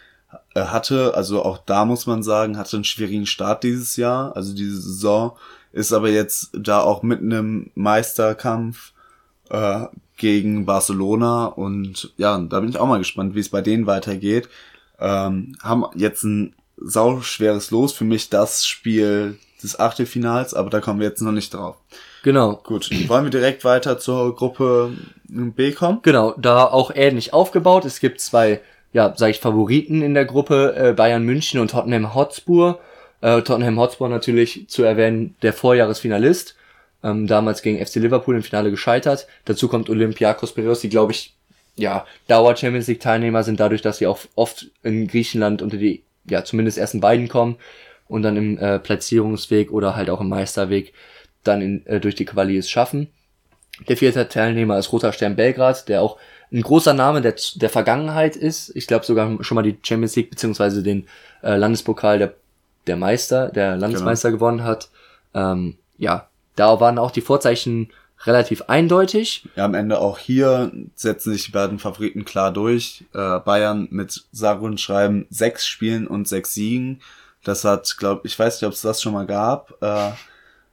äh, 0.53 0.61
hatte, 0.65 1.13
also 1.15 1.43
auch 1.43 1.59
da 1.59 1.85
muss 1.85 2.05
man 2.05 2.23
sagen, 2.23 2.57
hatte 2.57 2.77
einen 2.77 2.83
schwierigen 2.83 3.25
Start 3.25 3.63
dieses 3.63 3.95
Jahr, 3.95 4.35
also 4.35 4.53
diese 4.53 4.79
Saison, 4.81 5.37
ist 5.71 5.93
aber 5.93 6.09
jetzt 6.09 6.49
da 6.53 6.81
auch 6.81 7.03
mitten 7.03 7.31
im 7.31 7.71
Meisterkampf 7.75 8.93
äh, 9.49 9.85
gegen 10.17 10.65
Barcelona 10.65 11.45
und 11.45 12.13
ja, 12.17 12.37
da 12.37 12.59
bin 12.59 12.69
ich 12.69 12.77
auch 12.77 12.87
mal 12.87 12.97
gespannt, 12.97 13.35
wie 13.35 13.39
es 13.39 13.49
bei 13.49 13.61
denen 13.61 13.87
weitergeht. 13.87 14.49
Ähm, 14.99 15.55
haben 15.61 15.85
jetzt 15.95 16.23
ein 16.23 16.55
sau 16.77 17.21
schweres 17.21 17.71
Los, 17.71 17.93
für 17.93 18.03
mich 18.03 18.29
das 18.29 18.65
Spiel 18.65 19.37
des 19.61 19.79
Achtelfinals, 19.79 20.53
aber 20.53 20.69
da 20.69 20.79
kommen 20.79 20.99
wir 20.99 21.07
jetzt 21.07 21.21
noch 21.21 21.31
nicht 21.31 21.53
drauf. 21.53 21.77
Genau. 22.27 22.59
Gut, 22.61 22.89
wollen 23.07 23.23
wir 23.23 23.29
direkt 23.29 23.63
weiter 23.63 23.99
zur 23.99 24.35
Gruppe 24.35 24.91
B 25.29 25.71
kommen? 25.71 25.99
Genau, 26.01 26.33
da 26.37 26.65
auch 26.65 26.91
ähnlich 26.93 27.31
aufgebaut. 27.31 27.85
Es 27.85 28.01
gibt 28.01 28.19
zwei, 28.19 28.59
ja, 28.91 29.13
sag 29.15 29.29
ich, 29.29 29.39
Favoriten 29.39 30.01
in 30.01 30.13
der 30.13 30.25
Gruppe, 30.25 30.75
äh, 30.75 30.91
Bayern 30.91 31.23
München 31.23 31.61
und 31.61 31.71
Tottenham 31.71 32.13
Hotspur. 32.13 32.81
Äh, 33.21 33.43
Tottenham 33.43 33.79
Hotspur 33.79 34.09
natürlich 34.09 34.67
zu 34.67 34.83
erwähnen, 34.83 35.35
der 35.41 35.53
Vorjahresfinalist. 35.53 36.57
Ähm, 37.01 37.27
damals 37.27 37.61
gegen 37.61 37.77
FC 37.79 37.95
Liverpool 37.95 38.35
im 38.35 38.43
Finale 38.43 38.71
gescheitert. 38.71 39.25
Dazu 39.45 39.69
kommt 39.69 39.89
Olympiakos 39.89 40.51
Piraeus, 40.51 40.81
die, 40.81 40.89
glaube 40.89 41.13
ich, 41.13 41.33
ja, 41.77 42.05
Dauer-Champions 42.27 42.87
League-Teilnehmer 42.87 43.43
sind 43.43 43.61
dadurch, 43.61 43.81
dass 43.81 43.99
sie 43.99 44.07
auch 44.07 44.19
oft 44.35 44.65
in 44.83 45.07
Griechenland 45.07 45.61
unter 45.61 45.77
die, 45.77 46.03
ja, 46.25 46.43
zumindest 46.43 46.77
ersten 46.77 46.99
beiden 46.99 47.29
kommen 47.29 47.55
und 48.09 48.23
dann 48.23 48.35
im 48.35 48.57
äh, 48.57 48.79
Platzierungsweg 48.79 49.71
oder 49.71 49.95
halt 49.95 50.09
auch 50.09 50.19
im 50.19 50.27
Meisterweg 50.27 50.93
dann 51.47 51.61
in, 51.61 51.85
äh, 51.85 51.99
durch 51.99 52.15
die 52.15 52.25
Quali 52.25 52.57
es 52.57 52.69
schaffen. 52.69 53.07
Der 53.87 53.97
vierte 53.97 54.27
Teilnehmer 54.27 54.77
ist 54.77 54.91
Roter 54.91 55.13
Stern 55.13 55.35
Belgrad, 55.35 55.87
der 55.87 56.01
auch 56.01 56.17
ein 56.51 56.61
großer 56.61 56.93
Name 56.93 57.21
der, 57.21 57.35
der 57.55 57.69
Vergangenheit 57.69 58.35
ist. 58.35 58.75
Ich 58.75 58.87
glaube 58.87 59.05
sogar 59.05 59.43
schon 59.43 59.55
mal 59.55 59.63
die 59.63 59.77
Champions 59.83 60.15
League 60.15 60.29
beziehungsweise 60.29 60.81
den 60.81 61.07
äh, 61.43 61.55
Landespokal 61.55 62.19
der, 62.19 62.33
der 62.87 62.95
Meister, 62.95 63.49
der 63.49 63.75
Landesmeister 63.75 64.31
gewonnen 64.31 64.63
hat. 64.63 64.89
Ähm, 65.33 65.77
ja, 65.97 66.29
da 66.55 66.79
waren 66.79 66.97
auch 66.97 67.11
die 67.11 67.21
Vorzeichen 67.21 67.91
relativ 68.25 68.63
eindeutig. 68.63 69.47
Ja, 69.55 69.65
am 69.65 69.75
Ende 69.75 69.99
auch 69.99 70.17
hier 70.17 70.71
setzen 70.95 71.33
sich 71.33 71.45
die 71.45 71.51
beiden 71.51 71.79
Favoriten 71.79 72.25
klar 72.25 72.51
durch. 72.51 73.05
Äh, 73.13 73.39
Bayern 73.39 73.87
mit 73.91 74.25
sage 74.31 74.65
und 74.65 74.81
schreiben 74.81 75.27
sechs 75.29 75.67
Spielen 75.67 76.07
und 76.07 76.27
sechs 76.27 76.53
Siegen. 76.53 77.01
Das 77.43 77.63
hat, 77.63 77.95
glaube 77.97 78.21
ich, 78.25 78.37
weiß 78.37 78.59
nicht, 78.59 78.67
ob 78.67 78.73
es 78.73 78.81
das 78.81 79.01
schon 79.01 79.13
mal 79.13 79.27
gab. 79.27 79.71
Äh, 79.81 80.11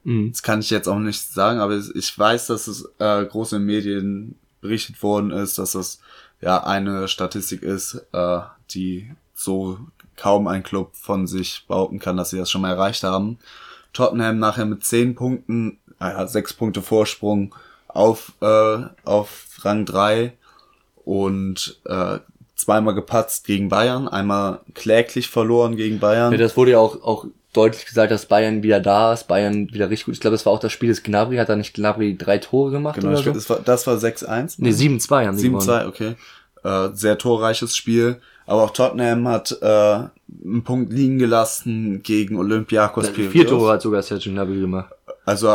Mhm. 0.04 0.30
Das 0.30 0.42
kann 0.42 0.60
ich 0.60 0.70
jetzt 0.70 0.88
auch 0.88 0.98
nicht 0.98 1.20
sagen, 1.20 1.60
aber 1.60 1.76
ich 1.76 2.18
weiß, 2.18 2.46
dass 2.46 2.66
es 2.66 2.88
äh, 2.98 3.24
groß 3.24 3.54
in 3.54 3.64
Medien 3.64 4.36
berichtet 4.60 5.02
worden 5.02 5.30
ist, 5.30 5.58
dass 5.58 5.72
das 5.72 6.00
ja 6.40 6.62
eine 6.64 7.08
Statistik 7.08 7.62
ist, 7.62 8.06
äh, 8.12 8.40
die 8.70 9.10
so 9.34 9.78
kaum 10.16 10.46
ein 10.46 10.62
Club 10.62 10.94
von 10.94 11.26
sich 11.26 11.64
behaupten 11.66 11.98
kann, 11.98 12.16
dass 12.16 12.30
sie 12.30 12.38
das 12.38 12.50
schon 12.50 12.60
mal 12.62 12.70
erreicht 12.70 13.02
haben. 13.02 13.38
Tottenham 13.92 14.38
nachher 14.38 14.64
mit 14.64 14.84
zehn 14.84 15.14
Punkten, 15.14 15.78
naja, 15.98 16.26
sechs 16.26 16.52
Punkte 16.52 16.82
Vorsprung 16.82 17.54
auf, 17.88 18.32
äh, 18.40 18.78
auf 19.04 19.46
Rang 19.62 19.86
drei 19.86 20.34
und 21.04 21.80
äh, 21.84 22.18
zweimal 22.56 22.94
gepatzt 22.94 23.46
gegen 23.46 23.68
Bayern, 23.68 24.08
einmal 24.08 24.60
kläglich 24.74 25.28
verloren 25.28 25.76
gegen 25.76 25.98
Bayern. 26.00 26.32
Ja, 26.32 26.38
das 26.38 26.56
wurde 26.56 26.72
ja 26.72 26.78
auch, 26.78 27.02
auch 27.02 27.26
deutlich 27.54 27.86
gesagt, 27.86 28.10
dass 28.10 28.26
Bayern 28.26 28.62
wieder 28.62 28.80
da 28.80 29.12
ist, 29.12 29.28
Bayern 29.28 29.72
wieder 29.72 29.88
richtig 29.88 30.06
gut. 30.06 30.14
Ich 30.14 30.20
glaube, 30.20 30.34
das 30.34 30.44
war 30.44 30.52
auch 30.52 30.60
das 30.60 30.72
Spiel 30.72 30.90
des 30.90 31.02
Gnabry, 31.02 31.36
hat 31.36 31.48
da 31.48 31.56
nicht 31.56 31.74
Gnabry 31.74 32.16
drei 32.18 32.38
Tore 32.38 32.70
gemacht 32.70 32.96
genau, 32.96 33.08
oder 33.10 33.22
so? 33.22 33.32
das 33.32 33.48
war, 33.48 33.60
das 33.64 33.86
war 33.86 33.96
6-1. 33.96 34.56
Nee, 34.58 34.70
7-2 34.70 35.26
haben 35.26 35.36
die 35.36 35.44
gewonnen. 35.44 35.68
7-2, 35.68 35.86
okay. 35.86 36.14
Äh, 36.64 36.90
sehr 36.94 37.16
torreiches 37.16 37.76
Spiel. 37.76 38.20
Aber 38.46 38.64
auch 38.64 38.70
Tottenham 38.70 39.26
hat 39.28 39.56
äh, 39.62 39.66
einen 39.66 40.64
Punkt 40.64 40.92
liegen 40.92 41.18
gelassen 41.18 42.02
gegen 42.02 42.36
Olympiakos 42.36 43.08
Vier 43.08 43.30
Tore 43.30 43.46
Piraeus. 43.46 43.70
hat 43.70 43.82
sogar 43.82 44.02
Sergio 44.02 44.32
Gnabry 44.32 44.60
gemacht. 44.60 44.92
Also 45.24 45.48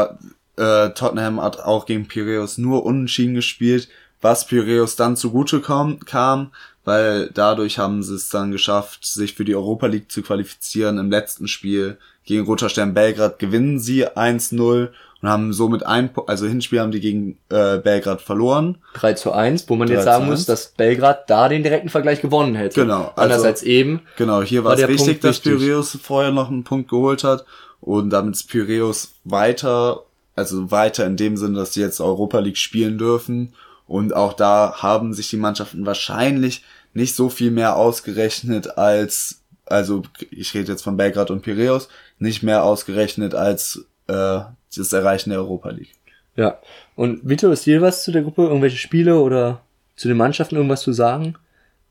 äh, 0.56 0.90
Tottenham 0.92 1.42
hat 1.42 1.60
auch 1.60 1.86
gegen 1.86 2.08
Piraeus 2.08 2.58
nur 2.58 2.86
unentschieden 2.86 3.36
gespielt, 3.36 3.90
was 4.22 4.48
Piraeus 4.48 4.96
dann 4.96 5.16
zugute 5.16 5.62
kam, 5.62 6.00
kam, 6.02 6.52
weil 6.86 7.30
dadurch 7.34 7.78
haben 7.78 8.04
sie 8.04 8.16
es 8.16 8.30
dann 8.30 8.52
geschafft, 8.52 9.06
sich 9.06 9.34
für 9.34 9.46
die 9.46 9.56
Europa 9.56 9.88
League 9.88 10.12
zu 10.12 10.22
qualifizieren. 10.22 10.98
Im 10.98 11.12
letzten 11.12 11.48
Spiel 11.48 11.98
gegen 12.26 12.46
Roter 12.46 12.70
Stern 12.70 12.94
Belgrad 12.94 13.40
gewinnen 13.40 13.80
sie 13.80 14.08
1-0 14.08 14.90
und 15.22 15.30
haben 15.30 15.52
somit 15.52 15.86
ein, 15.86 16.10
also 16.28 16.48
Hinspiel 16.48 16.80
haben 16.80 16.92
die 16.92 17.02
gegen 17.02 17.38
äh, 17.50 17.78
Belgrad 17.78 18.22
verloren. 18.22 18.78
3 18.94 19.14
zu 19.14 19.32
1, 19.34 19.68
wo 19.68 19.76
man 19.76 19.88
3 19.88 19.96
jetzt 19.96 20.04
sagen 20.06 20.24
1. 20.26 20.32
muss, 20.32 20.46
dass 20.46 20.70
Belgrad 20.70 21.30
da 21.30 21.50
den 21.50 21.64
direkten 21.64 21.90
Vergleich 21.90 22.22
gewonnen 22.22 22.56
hätte. 22.56 22.82
Genau, 22.82 23.12
Anders 23.16 23.38
also- 23.38 23.46
als 23.48 23.64
eben. 23.64 24.02
Genau, 24.16 24.42
hier 24.42 24.64
War 24.64 24.72
war 24.72 24.80
es 24.80 24.88
wichtig, 24.88 25.06
Punkt 25.08 25.24
dass 25.26 25.46
wichtig. 25.46 25.60
Piraeus 25.60 25.98
vorher 26.02 26.32
noch 26.32 26.50
einen 26.50 26.64
Punkt 26.64 26.90
geholt 26.90 27.24
hat 27.24 27.46
und 27.82 28.12
damit 28.12 28.36
ist 28.36 28.50
Piraeus 28.50 29.14
weiter, 29.26 30.04
also 30.36 30.72
weiter 30.72 31.06
in 31.06 31.18
dem 31.18 31.36
Sinne, 31.36 31.60
dass 31.60 31.74
sie 31.74 31.82
jetzt 31.82 32.00
Europa 32.00 32.40
League 32.40 32.58
spielen 32.58 32.98
dürfen 32.98 33.54
und 33.90 34.16
auch 34.16 34.34
da 34.34 34.76
haben 34.84 35.14
sich 35.16 35.32
die 35.32 35.38
Mannschaften 35.38 35.84
wahrscheinlich 35.84 36.64
nicht 36.94 37.16
so 37.16 37.28
viel 37.28 37.50
mehr 37.50 37.76
ausgerechnet 37.76 38.78
als, 38.78 39.42
also 39.66 40.04
ich 40.30 40.54
rede 40.54 40.72
jetzt 40.72 40.84
von 40.84 40.96
Belgrad 40.96 41.32
und 41.32 41.42
Piraeus, 41.42 41.90
nicht 42.20 42.44
mehr 42.44 42.64
ausgerechnet 42.64 43.34
als 43.34 43.84
äh, 44.06 44.42
das 44.76 44.94
Erreichen 44.94 45.32
der 45.32 45.40
Europa 45.40 45.72
League. 45.72 45.96
Ja. 46.36 46.60
Und 46.96 47.28
Vito, 47.28 47.50
ist 47.50 47.66
dir 47.66 47.82
was 47.82 48.04
zu 48.04 48.12
der 48.12 48.22
Gruppe? 48.22 48.44
Irgendwelche 48.44 48.78
Spiele 48.78 49.20
oder 49.20 49.62
zu 49.96 50.08
den 50.08 50.18
Mannschaften 50.18 50.56
irgendwas 50.56 50.82
zu 50.82 50.94
sagen? 50.94 51.34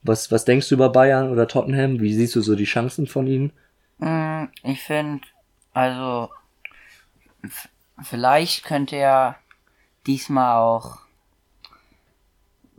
Was, 0.05 0.31
was 0.31 0.45
denkst 0.45 0.69
du 0.69 0.77
über 0.77 0.91
Bayern 0.91 1.31
oder 1.31 1.49
Tottenham? 1.49 1.99
Wie 1.99 2.15
siehst 2.15 2.37
du 2.37 2.43
so 2.43 2.55
die 2.55 2.65
Chancen 2.65 3.09
von 3.09 3.27
ihnen? 3.27 3.53
Mm, 3.99 4.45
Ich 4.63 4.81
finde, 4.83 5.27
also 5.73 6.31
vielleicht 8.01 8.63
könnte 8.63 8.95
ja 8.95 9.35
diesmal 10.07 10.59
auch 10.59 11.08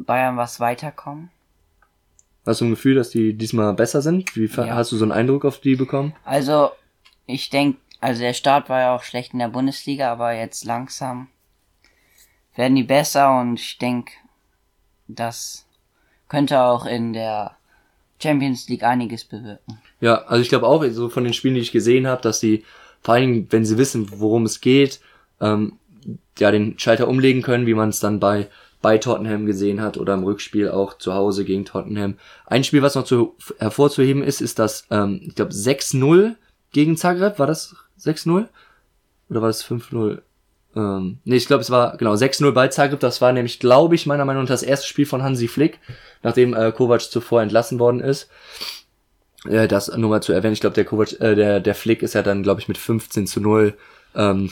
Bayern 0.06 0.38
was 0.38 0.60
weiterkommen. 0.60 1.30
Hast 2.46 2.62
du 2.62 2.66
ein 2.66 2.72
Gefühl, 2.72 2.96
dass 2.96 3.10
die 3.10 3.34
diesmal 3.34 3.74
besser 3.74 4.02
sind? 4.02 4.36
Wie 4.36 4.46
Ja. 4.46 4.76
hast 4.76 4.92
du 4.92 4.98
so 4.98 5.06
einen 5.06 5.12
Eindruck 5.12 5.46
auf 5.46 5.60
die 5.60 5.76
bekommen? 5.76 6.16
Also 6.24 6.72
ich 7.26 7.50
denke, 7.50 7.80
also 8.00 8.22
der 8.22 8.34
Start 8.34 8.70
war 8.70 8.80
ja 8.80 8.96
auch 8.96 9.04
schlecht 9.04 9.34
in 9.34 9.40
der 9.40 9.50
Bundesliga, 9.50 10.12
aber 10.12 10.34
jetzt 10.34 10.64
langsam 10.66 11.28
werden 12.56 12.76
die 12.76 12.84
besser 12.84 13.40
und 13.40 13.60
ich 13.60 13.78
denke, 13.78 14.12
das 15.08 15.66
könnte 16.28 16.62
auch 16.62 16.86
in 16.86 17.14
der 17.14 17.56
Champions 18.22 18.68
League 18.70 18.84
einiges 18.84 19.26
bewirken. 19.26 19.80
Ja, 20.02 20.24
also 20.24 20.42
ich 20.42 20.50
glaube 20.50 20.68
auch, 20.68 20.84
so 20.92 21.10
von 21.10 21.24
den 21.24 21.34
Spielen, 21.34 21.56
die 21.56 21.62
ich 21.62 21.72
gesehen 21.72 22.08
habe, 22.08 22.22
dass 22.22 22.40
sie, 22.40 22.64
vor 23.02 23.14
allen 23.16 23.32
Dingen, 23.32 23.48
wenn 23.50 23.66
sie 23.66 23.78
wissen, 23.78 24.20
worum 24.20 24.46
es 24.46 24.62
geht, 24.62 25.00
ähm, 25.42 25.74
ja, 26.38 26.52
den 26.52 26.78
Schalter 26.80 27.08
umlegen 27.08 27.42
können, 27.42 27.66
wie 27.66 27.74
man 27.74 27.90
es 27.90 28.00
dann 28.00 28.20
bei, 28.20 28.50
bei 28.82 28.98
Tottenham 28.98 29.46
gesehen 29.46 29.82
hat 29.82 29.98
oder 29.98 30.14
im 30.14 30.24
Rückspiel 30.24 30.70
auch 30.70 30.98
zu 30.98 31.14
Hause 31.14 31.44
gegen 31.44 31.66
Tottenham. 31.66 32.16
Ein 32.46 32.64
Spiel, 32.64 32.82
was 32.82 32.96
noch 32.96 33.04
zu, 33.04 33.36
hervorzuheben 33.58 34.24
ist, 34.24 34.42
ist 34.42 34.60
das, 34.60 34.86
ähm, 34.90 35.22
ich 35.28 35.36
glaube, 35.36 35.52
6-0 35.52 36.36
gegen 36.72 36.96
Zagreb. 36.96 37.40
War 37.40 37.48
das 37.48 37.76
6-0? 38.00 38.48
Oder 39.30 39.42
war 39.42 39.50
das 39.50 39.66
5-0? 39.66 40.22
Ähm, 40.76 41.20
nee, 41.26 41.36
ich 41.36 41.48
glaube, 41.48 41.62
es 41.62 41.72
war 41.72 41.98
genau 41.98 42.14
6-0 42.14 42.52
bei 42.52 42.70
Zagreb. 42.70 43.00
Das 43.02 43.22
war 43.22 43.34
nämlich, 43.34 43.60
glaube 43.60 43.96
ich, 43.96 44.06
meiner 44.06 44.26
Meinung 44.26 44.44
nach 44.44 44.50
das 44.50 44.64
erste 44.64 44.88
Spiel 44.88 45.06
von 45.06 45.24
Hansi 45.24 45.48
Flick, 45.48 45.80
nachdem 46.24 46.54
äh, 46.54 46.72
Kovac 46.72 47.02
zuvor 47.02 47.42
entlassen 47.42 47.80
worden 47.80 48.00
ist. 48.00 48.30
Äh, 49.46 49.68
das 49.68 49.96
nur 49.96 50.10
mal 50.10 50.24
zu 50.24 50.32
erwähnen. 50.32 50.54
Ich 50.54 50.62
glaube, 50.62 50.76
der 50.76 50.86
Kovac, 50.86 51.20
äh, 51.20 51.36
der, 51.36 51.60
der 51.60 51.76
Flick 51.76 52.02
ist 52.02 52.14
ja 52.14 52.24
dann, 52.24 52.44
glaube 52.44 52.62
ich, 52.62 52.70
mit 52.70 52.78
15 52.78 53.28
zu 53.28 53.42
0 53.42 53.74
ähm, 54.16 54.52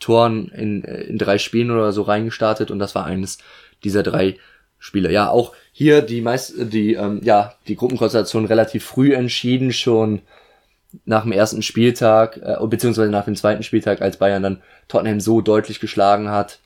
Toren 0.00 0.48
in, 0.48 0.84
äh, 0.84 1.02
in 1.02 1.18
drei 1.18 1.38
Spielen 1.38 1.70
oder 1.70 1.92
so 1.92 2.02
reingestartet 2.02 2.70
und 2.70 2.78
das 2.78 2.94
war 2.94 3.04
eines 3.04 3.38
dieser 3.84 4.02
drei 4.02 4.36
Spiele. 4.78 5.12
Ja, 5.12 5.30
auch 5.30 5.54
hier 5.72 6.02
die 6.02 6.20
meist, 6.20 6.54
die, 6.72 6.94
ähm, 6.94 7.20
ja, 7.22 7.54
die 7.66 7.76
Gruppenkonstellation 7.76 8.44
relativ 8.44 8.84
früh 8.84 9.14
entschieden, 9.14 9.72
schon 9.72 10.22
nach 11.04 11.22
dem 11.22 11.32
ersten 11.32 11.62
Spieltag, 11.62 12.38
äh, 12.38 12.56
beziehungsweise 12.66 13.10
nach 13.10 13.24
dem 13.24 13.36
zweiten 13.36 13.62
Spieltag, 13.62 14.00
als 14.00 14.16
Bayern 14.16 14.42
dann 14.42 14.62
Tottenham 14.88 15.20
so 15.20 15.40
deutlich 15.40 15.80
geschlagen 15.80 16.30
hat 16.30 16.60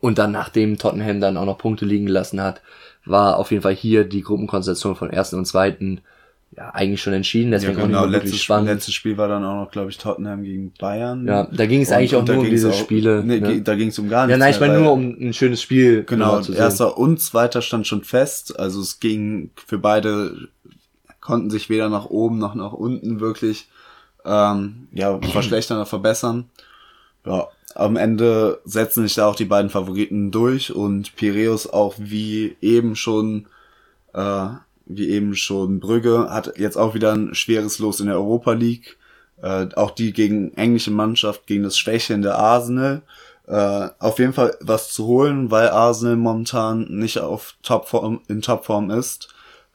und 0.00 0.18
dann 0.18 0.32
nachdem 0.32 0.78
Tottenham 0.78 1.20
dann 1.20 1.36
auch 1.36 1.44
noch 1.44 1.58
Punkte 1.58 1.84
liegen 1.84 2.06
gelassen 2.06 2.40
hat, 2.40 2.60
war 3.04 3.38
auf 3.38 3.50
jeden 3.50 3.62
Fall 3.62 3.74
hier 3.74 4.04
die 4.04 4.22
Gruppenkonstellation 4.22 4.94
von 4.94 5.10
ersten 5.10 5.36
und 5.36 5.46
zweiten 5.46 6.02
ja 6.56 6.68
eigentlich 6.70 7.00
schon 7.02 7.14
entschieden, 7.14 7.50
deswegen 7.50 7.80
auch 7.80 7.86
nicht 7.86 7.90
mehr 7.98 8.06
letztes, 8.06 8.42
spannend. 8.42 8.68
letztes 8.68 8.92
Spiel 8.94 9.16
war 9.16 9.26
dann 9.28 9.42
auch 9.44 9.64
noch, 9.64 9.70
glaube 9.70 9.90
ich, 9.90 9.96
Tottenham 9.98 10.42
gegen 10.42 10.72
Bayern. 10.78 11.26
Ja, 11.26 11.44
da 11.50 11.64
ging 11.66 11.80
es 11.80 11.90
eigentlich 11.90 12.14
auch 12.14 12.26
nur 12.26 12.38
um 12.38 12.44
diese 12.50 12.70
auch- 12.70 12.74
Spiele. 12.74 13.22
Nee, 13.24 13.40
ne? 13.40 13.62
da 13.62 13.74
ging 13.74 13.88
es 13.88 13.98
um 13.98 14.08
gar 14.08 14.22
Ja, 14.22 14.26
nichts. 14.26 14.40
nein, 14.40 14.50
ich 14.52 14.60
meine 14.60 14.78
nur 14.78 14.92
um 14.92 15.16
ein 15.18 15.32
schönes 15.32 15.62
Spiel 15.62 16.04
Genau, 16.04 16.42
sehen. 16.42 16.54
erster 16.56 16.98
und 16.98 17.20
zweiter 17.20 17.62
stand 17.62 17.86
schon 17.86 18.04
fest. 18.04 18.58
Also 18.58 18.80
es 18.82 19.00
ging 19.00 19.50
für 19.66 19.78
beide, 19.78 20.48
konnten 21.20 21.48
sich 21.50 21.70
weder 21.70 21.88
nach 21.88 22.06
oben 22.06 22.38
noch 22.38 22.54
nach 22.54 22.72
unten 22.72 23.20
wirklich 23.20 23.68
ähm, 24.24 24.88
ja, 24.92 25.18
verschlechtern 25.20 25.78
oder 25.78 25.86
verbessern. 25.86 26.50
Ja, 27.24 27.48
am 27.74 27.96
Ende 27.96 28.60
setzen 28.66 29.04
sich 29.04 29.14
da 29.14 29.26
auch 29.26 29.36
die 29.36 29.46
beiden 29.46 29.70
Favoriten 29.70 30.30
durch 30.30 30.74
und 30.74 31.16
Piraeus 31.16 31.66
auch 31.66 31.94
wie 31.98 32.56
eben 32.60 32.94
schon 32.94 33.46
äh, 34.12 34.46
wie 34.96 35.10
eben 35.10 35.34
schon 35.34 35.80
Brügge 35.80 36.28
hat 36.30 36.58
jetzt 36.58 36.76
auch 36.76 36.94
wieder 36.94 37.12
ein 37.12 37.34
schweres 37.34 37.78
Los 37.78 38.00
in 38.00 38.06
der 38.06 38.16
Europa 38.16 38.52
League. 38.52 38.98
Äh, 39.42 39.68
auch 39.74 39.90
die 39.90 40.12
gegen 40.12 40.54
englische 40.54 40.90
Mannschaft, 40.90 41.46
gegen 41.46 41.64
das 41.64 41.78
schwächelnde 41.78 42.34
Arsenal. 42.34 43.02
Äh, 43.46 43.88
auf 43.98 44.18
jeden 44.18 44.32
Fall 44.32 44.56
was 44.60 44.92
zu 44.92 45.06
holen, 45.06 45.50
weil 45.50 45.68
Arsenal 45.68 46.16
momentan 46.16 46.86
nicht 46.88 47.18
auf 47.18 47.56
Topform, 47.62 48.20
in 48.28 48.40
Topform 48.40 48.90
ist. 48.90 49.34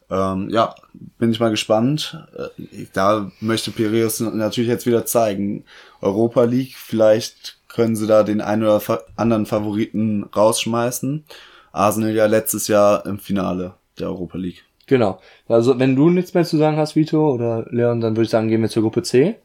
Ähm, 0.09 0.50
ja, 0.50 0.74
bin 1.17 1.31
ich 1.31 1.39
mal 1.39 1.51
gespannt. 1.51 2.25
Äh, 2.38 2.86
da 2.93 3.29
möchte 3.41 3.71
Piraeus 3.71 4.19
natürlich 4.21 4.69
jetzt 4.69 4.86
wieder 4.86 5.05
zeigen. 5.05 5.65
Europa 6.01 6.43
League, 6.43 6.75
vielleicht 6.77 7.57
können 7.67 7.95
sie 7.95 8.07
da 8.07 8.24
den 8.24 8.41
einen 8.41 8.63
oder 8.63 9.03
anderen 9.17 9.45
Favoriten 9.45 10.24
rausschmeißen. 10.24 11.25
Arsenal 11.74 12.15
ja 12.15 12.25
letztes 12.25 12.67
Jahr 12.67 13.05
im 13.05 13.19
Finale 13.19 13.75
der 14.00 14.07
Europa 14.07 14.38
League. 14.38 14.63
Genau. 14.88 15.20
Also 15.48 15.77
wenn 15.79 15.96
du 15.96 16.10
nichts 16.10 16.34
mehr 16.34 16.46
zu 16.46 16.58
sagen 16.58 16.77
hast, 16.77 16.96
Vito 16.96 17.32
oder 17.34 17.65
Leon, 17.70 18.01
dann 18.01 18.15
würde 18.15 18.24
ich 18.25 18.29
sagen, 18.29 18.48
gehen 18.48 18.62
wir 18.62 18.70
zur 18.70 18.84
Gruppe 18.84 19.03
C. 19.03 19.36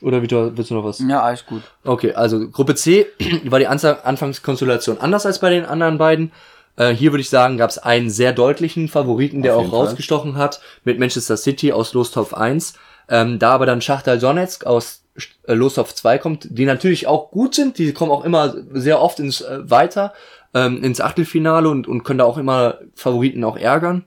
Oder 0.00 0.20
Vito, 0.22 0.56
willst 0.56 0.70
du 0.70 0.74
noch 0.74 0.84
was? 0.84 0.98
Ja, 1.06 1.22
alles 1.22 1.46
gut. 1.46 1.62
Okay, 1.84 2.12
also 2.14 2.48
Gruppe 2.50 2.74
C 2.74 3.06
war 3.44 3.58
die 3.60 3.68
Anza- 3.68 4.02
Anfangskonstellation 4.02 4.98
anders 4.98 5.26
als 5.26 5.38
bei 5.38 5.50
den 5.50 5.64
anderen 5.64 5.98
beiden. 5.98 6.32
Äh, 6.76 6.90
hier 6.94 7.12
würde 7.12 7.20
ich 7.20 7.28
sagen, 7.30 7.58
gab 7.58 7.70
es 7.70 7.78
einen 7.78 8.10
sehr 8.10 8.32
deutlichen 8.32 8.88
Favoriten, 8.88 9.42
der 9.42 9.52
Auf 9.52 9.58
auch 9.58 9.62
jeden 9.64 9.70
Fall. 9.76 9.80
rausgestochen 9.86 10.36
hat, 10.36 10.60
mit 10.84 10.98
Manchester 10.98 11.36
City 11.36 11.72
aus 11.72 11.92
Lostopf 11.92 12.32
1. 12.34 12.72
Ähm, 13.10 13.38
da 13.38 13.50
aber 13.50 13.66
dann 13.66 13.82
Schachtal 13.82 14.18
Donetsk 14.18 14.64
aus 14.64 15.04
äh, 15.46 15.52
Lostopf 15.54 15.92
2 15.92 16.16
kommt, 16.18 16.46
die 16.50 16.64
natürlich 16.64 17.06
auch 17.06 17.30
gut 17.30 17.54
sind, 17.54 17.76
die 17.78 17.92
kommen 17.92 18.10
auch 18.10 18.24
immer 18.24 18.54
sehr 18.72 19.02
oft 19.02 19.20
ins 19.20 19.42
äh, 19.42 19.58
weiter, 19.70 20.14
ähm, 20.54 20.82
ins 20.82 21.00
Achtelfinale 21.02 21.68
und, 21.68 21.86
und 21.86 22.04
können 22.04 22.20
da 22.20 22.24
auch 22.24 22.38
immer 22.38 22.78
Favoriten 22.94 23.44
auch 23.44 23.58
ärgern. 23.58 24.04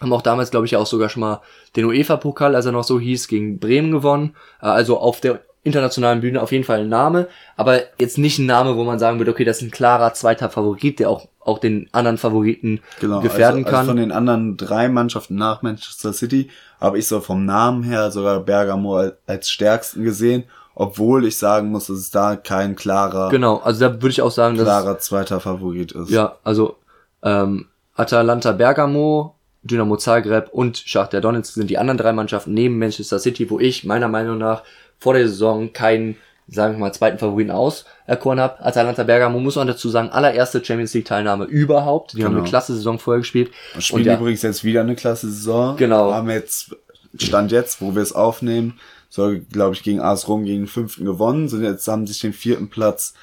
Haben 0.00 0.12
auch 0.12 0.22
damals, 0.22 0.50
glaube 0.50 0.66
ich, 0.66 0.76
auch 0.76 0.86
sogar 0.86 1.08
schon 1.08 1.20
mal 1.20 1.40
den 1.74 1.84
UEFA-Pokal, 1.86 2.54
als 2.54 2.66
er 2.66 2.72
noch 2.72 2.84
so 2.84 3.00
hieß, 3.00 3.28
gegen 3.28 3.58
Bremen 3.58 3.92
gewonnen. 3.92 4.34
Äh, 4.60 4.66
Also 4.66 4.98
auf 4.98 5.20
der 5.20 5.40
internationalen 5.62 6.20
Bühne 6.20 6.40
auf 6.42 6.52
jeden 6.52 6.62
Fall 6.62 6.80
ein 6.82 6.88
Name, 6.88 7.26
aber 7.56 7.80
jetzt 7.98 8.18
nicht 8.18 8.38
ein 8.38 8.46
Name, 8.46 8.76
wo 8.76 8.84
man 8.84 9.00
sagen 9.00 9.18
würde, 9.18 9.32
okay, 9.32 9.44
das 9.44 9.56
ist 9.56 9.62
ein 9.64 9.70
klarer 9.72 10.14
zweiter 10.14 10.48
Favorit, 10.48 11.00
der 11.00 11.10
auch, 11.10 11.26
auch 11.40 11.58
den 11.58 11.88
anderen 11.90 12.18
Favoriten 12.18 12.80
Genau, 13.00 13.20
gefährden 13.20 13.64
also, 13.64 13.70
kann. 13.70 13.78
Also 13.80 13.90
von 13.90 13.96
den 13.96 14.12
anderen 14.12 14.56
drei 14.56 14.88
Mannschaften 14.88 15.34
nach 15.34 15.62
Manchester 15.62 16.12
City 16.12 16.50
habe 16.80 16.98
ich 16.98 17.08
so 17.08 17.20
vom 17.20 17.44
Namen 17.44 17.82
her 17.82 18.12
sogar 18.12 18.38
Bergamo 18.40 19.10
als, 19.26 19.50
stärksten 19.50 20.04
gesehen, 20.04 20.44
obwohl 20.76 21.26
ich 21.26 21.36
sagen 21.36 21.72
muss, 21.72 21.88
dass 21.88 21.96
es 21.96 22.10
da 22.12 22.36
kein 22.36 22.76
klarer, 22.76 23.30
genau, 23.30 23.56
also 23.56 23.80
da 23.80 23.94
würde 23.94 24.10
ich 24.10 24.22
auch 24.22 24.30
sagen, 24.30 24.56
dass 24.56 24.66
klarer 24.66 24.98
zweiter 25.00 25.40
Favorit 25.40 25.90
ist. 25.90 26.10
ja, 26.10 26.36
also 26.44 26.76
ähm, 27.24 27.66
Atalanta 27.96 28.52
Bergamo, 28.52 29.35
Dynamo 29.66 29.96
Zagreb 29.96 30.48
und 30.52 30.78
Schachtar 30.78 31.20
Donetsk 31.20 31.54
sind 31.54 31.68
die 31.70 31.78
anderen 31.78 31.98
drei 31.98 32.12
Mannschaften 32.12 32.54
neben 32.54 32.78
Manchester 32.78 33.18
City, 33.18 33.50
wo 33.50 33.58
ich 33.58 33.84
meiner 33.84 34.08
Meinung 34.08 34.38
nach 34.38 34.62
vor 34.98 35.14
der 35.14 35.28
Saison 35.28 35.72
keinen, 35.72 36.16
sagen 36.48 36.74
wir 36.74 36.78
mal, 36.80 36.92
zweiten 36.92 37.18
Favoriten 37.18 37.50
auserkoren 37.50 38.40
habe. 38.40 38.64
Atalanta 38.64 39.02
Bergamo 39.02 39.38
muss 39.40 39.56
man 39.56 39.66
dazu 39.66 39.88
sagen, 39.88 40.10
allererste 40.10 40.64
Champions 40.64 40.94
League 40.94 41.06
Teilnahme 41.06 41.44
überhaupt. 41.44 42.12
Die 42.12 42.24
haben 42.24 42.30
Genau. 42.32 42.42
eine 42.42 42.48
klasse 42.48 42.74
Saison 42.74 42.98
vorher 42.98 43.20
gespielt. 43.20 43.50
Wir 43.74 43.82
spielen 43.82 44.04
ja, 44.04 44.16
übrigens 44.16 44.42
jetzt 44.42 44.64
wieder 44.64 44.80
eine 44.80 44.94
klasse 44.96 45.28
Saison. 45.30 45.76
Genau. 45.76 46.12
Haben 46.12 46.30
jetzt, 46.30 46.74
Stand 47.18 47.52
jetzt, 47.52 47.80
wo 47.80 47.94
wir 47.94 48.02
es 48.02 48.12
aufnehmen, 48.12 48.78
so, 49.08 49.34
glaube 49.50 49.74
ich, 49.74 49.82
gegen 49.82 50.00
AS 50.00 50.28
Rom 50.28 50.44
gegen 50.44 50.62
den 50.62 50.66
fünften 50.66 51.04
gewonnen, 51.04 51.48
sind 51.48 51.62
jetzt, 51.62 51.88
haben 51.88 52.06
sich 52.06 52.20
den 52.20 52.32
vierten 52.32 52.68
Platz 52.68 53.14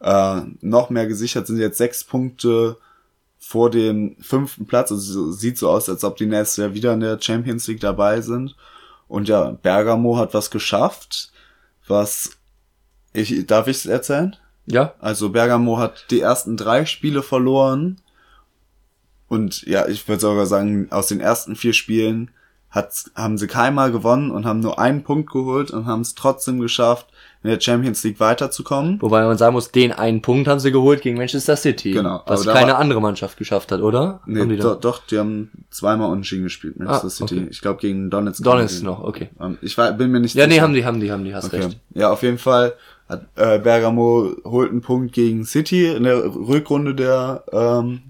äh, 0.00 0.40
noch 0.60 0.90
mehr 0.90 1.06
gesichert, 1.06 1.46
sind 1.46 1.58
jetzt 1.58 1.78
sechs 1.78 2.04
Punkte 2.04 2.76
vor 3.52 3.68
dem 3.68 4.16
fünften 4.18 4.64
Platz. 4.64 4.90
Also 4.90 5.12
so- 5.12 5.32
sieht 5.32 5.58
so 5.58 5.68
aus, 5.68 5.90
als 5.90 6.04
ob 6.04 6.16
die 6.16 6.24
nächstes 6.24 6.56
Jahr 6.56 6.72
wieder 6.72 6.94
in 6.94 7.00
der 7.00 7.20
Champions 7.20 7.66
League 7.68 7.80
dabei 7.80 8.22
sind. 8.22 8.56
Und 9.08 9.28
ja, 9.28 9.50
Bergamo 9.50 10.16
hat 10.16 10.32
was 10.32 10.50
geschafft, 10.50 11.30
was 11.86 12.30
ich, 13.12 13.46
darf 13.46 13.68
ich 13.68 13.76
es 13.76 13.84
erzählen? 13.86 14.34
ja, 14.64 14.94
Also 15.00 15.28
Bergamo 15.28 15.76
hat 15.76 16.06
die 16.10 16.20
ersten 16.20 16.56
drei 16.56 16.86
Spiele 16.86 17.22
verloren. 17.22 18.00
Und 19.28 19.62
ja, 19.64 19.86
ich 19.86 20.08
würde 20.08 20.20
sogar 20.20 20.46
sagen, 20.46 20.90
aus 20.90 21.08
den 21.08 21.20
ersten 21.20 21.54
vier 21.54 21.74
Spielen 21.74 22.30
hat, 22.70 23.10
haben 23.14 23.36
sie 23.36 23.48
keinmal 23.48 23.92
gewonnen 23.92 24.30
und 24.30 24.46
haben 24.46 24.60
nur 24.60 24.78
einen 24.78 25.02
Punkt 25.04 25.30
geholt 25.30 25.70
und 25.72 25.84
haben 25.84 26.00
es 26.00 26.14
trotzdem 26.14 26.58
geschafft, 26.58 27.08
in 27.44 27.50
der 27.50 27.60
Champions 27.60 28.04
League 28.04 28.20
weiterzukommen. 28.20 29.00
wobei 29.02 29.24
man 29.24 29.36
sagen 29.36 29.54
muss, 29.54 29.70
den 29.72 29.90
einen 29.92 30.22
Punkt 30.22 30.46
haben 30.48 30.60
sie 30.60 30.70
geholt 30.70 31.02
gegen 31.02 31.16
Manchester 31.18 31.56
City. 31.56 31.90
Genau, 31.92 32.22
Was 32.26 32.46
keine 32.46 32.72
war- 32.72 32.78
andere 32.78 33.00
Mannschaft 33.00 33.36
geschafft 33.36 33.72
hat, 33.72 33.80
oder? 33.80 34.20
Nee, 34.26 34.46
die 34.46 34.56
do, 34.58 34.74
doch, 34.74 35.04
die 35.06 35.18
haben 35.18 35.50
zweimal 35.70 36.10
unentschieden 36.10 36.44
gespielt, 36.44 36.78
Manchester 36.78 37.06
Ah, 37.06 37.10
City. 37.10 37.38
okay. 37.40 37.48
Ich 37.50 37.60
glaube 37.60 37.80
gegen 37.80 38.10
Donetsk. 38.10 38.44
Donetsk 38.44 38.82
noch, 38.84 39.02
okay. 39.02 39.30
Ähm, 39.40 39.58
Ich 39.60 39.76
war, 39.76 39.92
bin 39.92 40.10
mir 40.12 40.20
nicht 40.20 40.34
Ja, 40.36 40.46
nee, 40.46 40.52
sicher. 40.54 40.62
haben 40.62 40.74
die, 40.74 40.84
haben 40.84 41.00
die, 41.00 41.10
haben 41.10 41.24
die, 41.24 41.34
hast 41.34 41.46
Okay. 41.46 41.64
recht. 41.64 41.78
Ja, 41.94 42.10
auf 42.12 42.22
jeden 42.22 42.38
Fall 42.38 42.74
hat 43.08 43.26
äh, 43.34 43.58
Bergamo 43.58 44.30
holt 44.44 44.70
einen 44.70 44.80
Punkt 44.80 45.12
gegen 45.12 45.44
City 45.44 45.86
in 45.88 46.04
der 46.04 46.24
Rückrunde 46.24 46.94
der 46.94 47.44
ähm, 47.52 48.02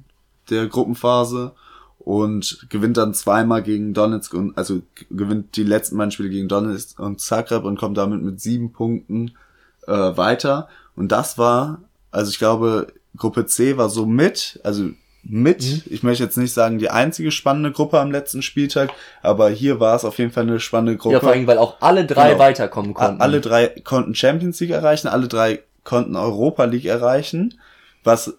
der 0.51 0.67
Gruppenphase 0.67 1.53
und 2.05 2.67
gewinnt 2.69 2.97
dann 2.97 3.15
zweimal 3.15 3.63
gegen 3.63 3.95
Donetsk 3.95 4.35
und 4.35 4.57
also 4.59 4.83
gewinnt 5.11 5.57
die 5.57 5.63
letzten 5.65 5.97
beiden 5.97 6.11
Spiele 6.11 6.31
gegen 6.31 6.49
Donetsk 6.49 6.99
und 6.99 7.21
Zagreb 7.21 7.65
und 7.65 7.79
kommt 7.79 7.97
damit 7.99 8.23
mit 8.23 8.41
sieben 8.41 8.73
Punkten 8.73 9.33
äh, 9.87 9.93
weiter. 9.93 10.69
Und 10.97 11.13
das 11.13 11.39
war, 11.39 11.81
also 12.11 12.31
ich 12.31 12.39
glaube, 12.39 12.89
Gruppe 13.17 13.47
C 13.47 13.77
war 13.77 13.89
so 13.89 14.07
mit, 14.07 14.61
also 14.65 14.91
mit, 15.25 15.63
Mhm. 15.63 15.83
ich 15.87 16.03
möchte 16.03 16.25
jetzt 16.25 16.37
nicht 16.37 16.53
sagen 16.53 16.79
die 16.81 16.91
einzige 16.91 17.31
spannende 17.31 17.71
Gruppe 17.71 18.01
am 18.01 18.11
letzten 18.11 18.43
Spieltag, 18.43 18.91
aber 19.23 19.51
hier 19.51 19.79
war 19.79 19.95
es 19.95 20.05
auf 20.05 20.19
jeden 20.19 20.33
Fall 20.33 20.43
eine 20.43 20.59
spannende 20.59 20.97
Gruppe. 20.97 21.15
Ja, 21.15 21.21
vor 21.21 21.31
allem, 21.31 21.47
weil 21.47 21.59
auch 21.59 21.77
alle 21.81 22.05
drei 22.07 22.31
Genau. 22.31 22.41
weiterkommen 22.41 22.93
konnten. 22.95 23.21
Alle 23.21 23.41
drei 23.41 23.69
konnten 23.85 24.17
Champions 24.17 24.59
League 24.59 24.71
erreichen, 24.71 25.07
alle 25.07 25.29
drei 25.29 25.63
konnten 25.85 26.17
Europa 26.17 26.65
League 26.65 26.87
erreichen, 26.87 27.55
was 28.03 28.37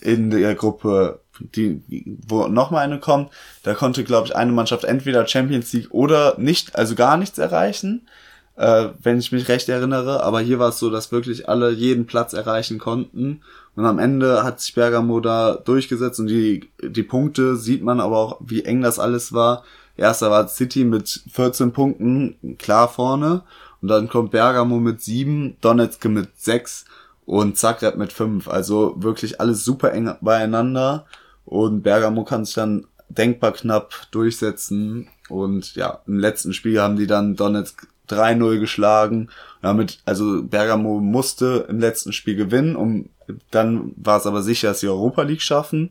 in 0.00 0.30
der 0.30 0.54
Gruppe, 0.56 1.20
die, 1.40 1.82
wo 2.26 2.48
nochmal 2.48 2.84
eine 2.84 3.00
kommt, 3.00 3.30
da 3.62 3.74
konnte, 3.74 4.04
glaube 4.04 4.28
ich, 4.28 4.36
eine 4.36 4.52
Mannschaft 4.52 4.84
entweder 4.84 5.26
Champions 5.26 5.72
League 5.72 5.88
oder 5.90 6.34
nicht, 6.38 6.76
also 6.76 6.94
gar 6.94 7.16
nichts 7.16 7.38
erreichen, 7.38 8.08
äh, 8.56 8.88
wenn 9.02 9.18
ich 9.18 9.32
mich 9.32 9.48
recht 9.48 9.68
erinnere. 9.68 10.22
Aber 10.22 10.40
hier 10.40 10.58
war 10.58 10.70
es 10.70 10.78
so, 10.78 10.90
dass 10.90 11.12
wirklich 11.12 11.48
alle 11.48 11.70
jeden 11.70 12.06
Platz 12.06 12.32
erreichen 12.32 12.78
konnten. 12.78 13.40
Und 13.76 13.86
am 13.86 13.98
Ende 13.98 14.42
hat 14.42 14.60
sich 14.60 14.74
Bergamo 14.74 15.20
da 15.20 15.54
durchgesetzt 15.54 16.20
und 16.20 16.26
die, 16.26 16.70
die 16.82 17.02
Punkte 17.02 17.56
sieht 17.56 17.82
man 17.82 18.00
aber 18.00 18.18
auch, 18.18 18.40
wie 18.40 18.64
eng 18.64 18.82
das 18.82 18.98
alles 18.98 19.32
war. 19.32 19.64
Erster 19.96 20.30
war 20.30 20.48
City 20.48 20.84
mit 20.84 21.22
14 21.32 21.72
Punkten, 21.72 22.56
klar 22.58 22.88
vorne. 22.88 23.42
Und 23.82 23.88
dann 23.88 24.08
kommt 24.08 24.30
Bergamo 24.30 24.78
mit 24.78 25.00
7, 25.00 25.56
Donetsk 25.60 26.04
mit 26.06 26.28
6 26.36 26.84
und 27.26 27.56
Zagreb 27.56 27.96
mit 27.96 28.12
5. 28.12 28.48
Also 28.48 28.94
wirklich 28.98 29.40
alles 29.40 29.64
super 29.64 29.92
eng 29.92 30.14
beieinander. 30.20 31.06
Und 31.44 31.82
Bergamo 31.82 32.24
kann 32.24 32.44
sich 32.44 32.54
dann 32.54 32.86
denkbar 33.08 33.52
knapp 33.52 34.06
durchsetzen. 34.10 35.08
Und 35.28 35.74
ja, 35.74 36.00
im 36.06 36.18
letzten 36.18 36.52
Spiel 36.52 36.80
haben 36.80 36.96
die 36.96 37.06
dann 37.06 37.36
Donetsk 37.36 37.86
3-0 38.08 38.58
geschlagen. 38.58 39.28
Damit, 39.62 40.00
also 40.04 40.42
Bergamo 40.42 41.00
musste 41.00 41.66
im 41.68 41.80
letzten 41.80 42.12
Spiel 42.12 42.36
gewinnen, 42.36 42.76
um 42.76 43.08
dann 43.50 43.92
war 43.96 44.18
es 44.18 44.26
aber 44.26 44.42
sicher, 44.42 44.68
dass 44.68 44.80
sie 44.80 44.88
Europa 44.88 45.22
League 45.22 45.42
schaffen. 45.42 45.90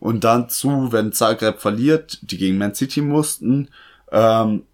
Und 0.00 0.24
dazu, 0.24 0.88
wenn 0.90 1.12
Zagreb 1.12 1.60
verliert, 1.60 2.18
die 2.22 2.36
gegen 2.36 2.58
Man 2.58 2.74
City 2.74 3.00
mussten, 3.00 3.68
ähm, 4.12 4.64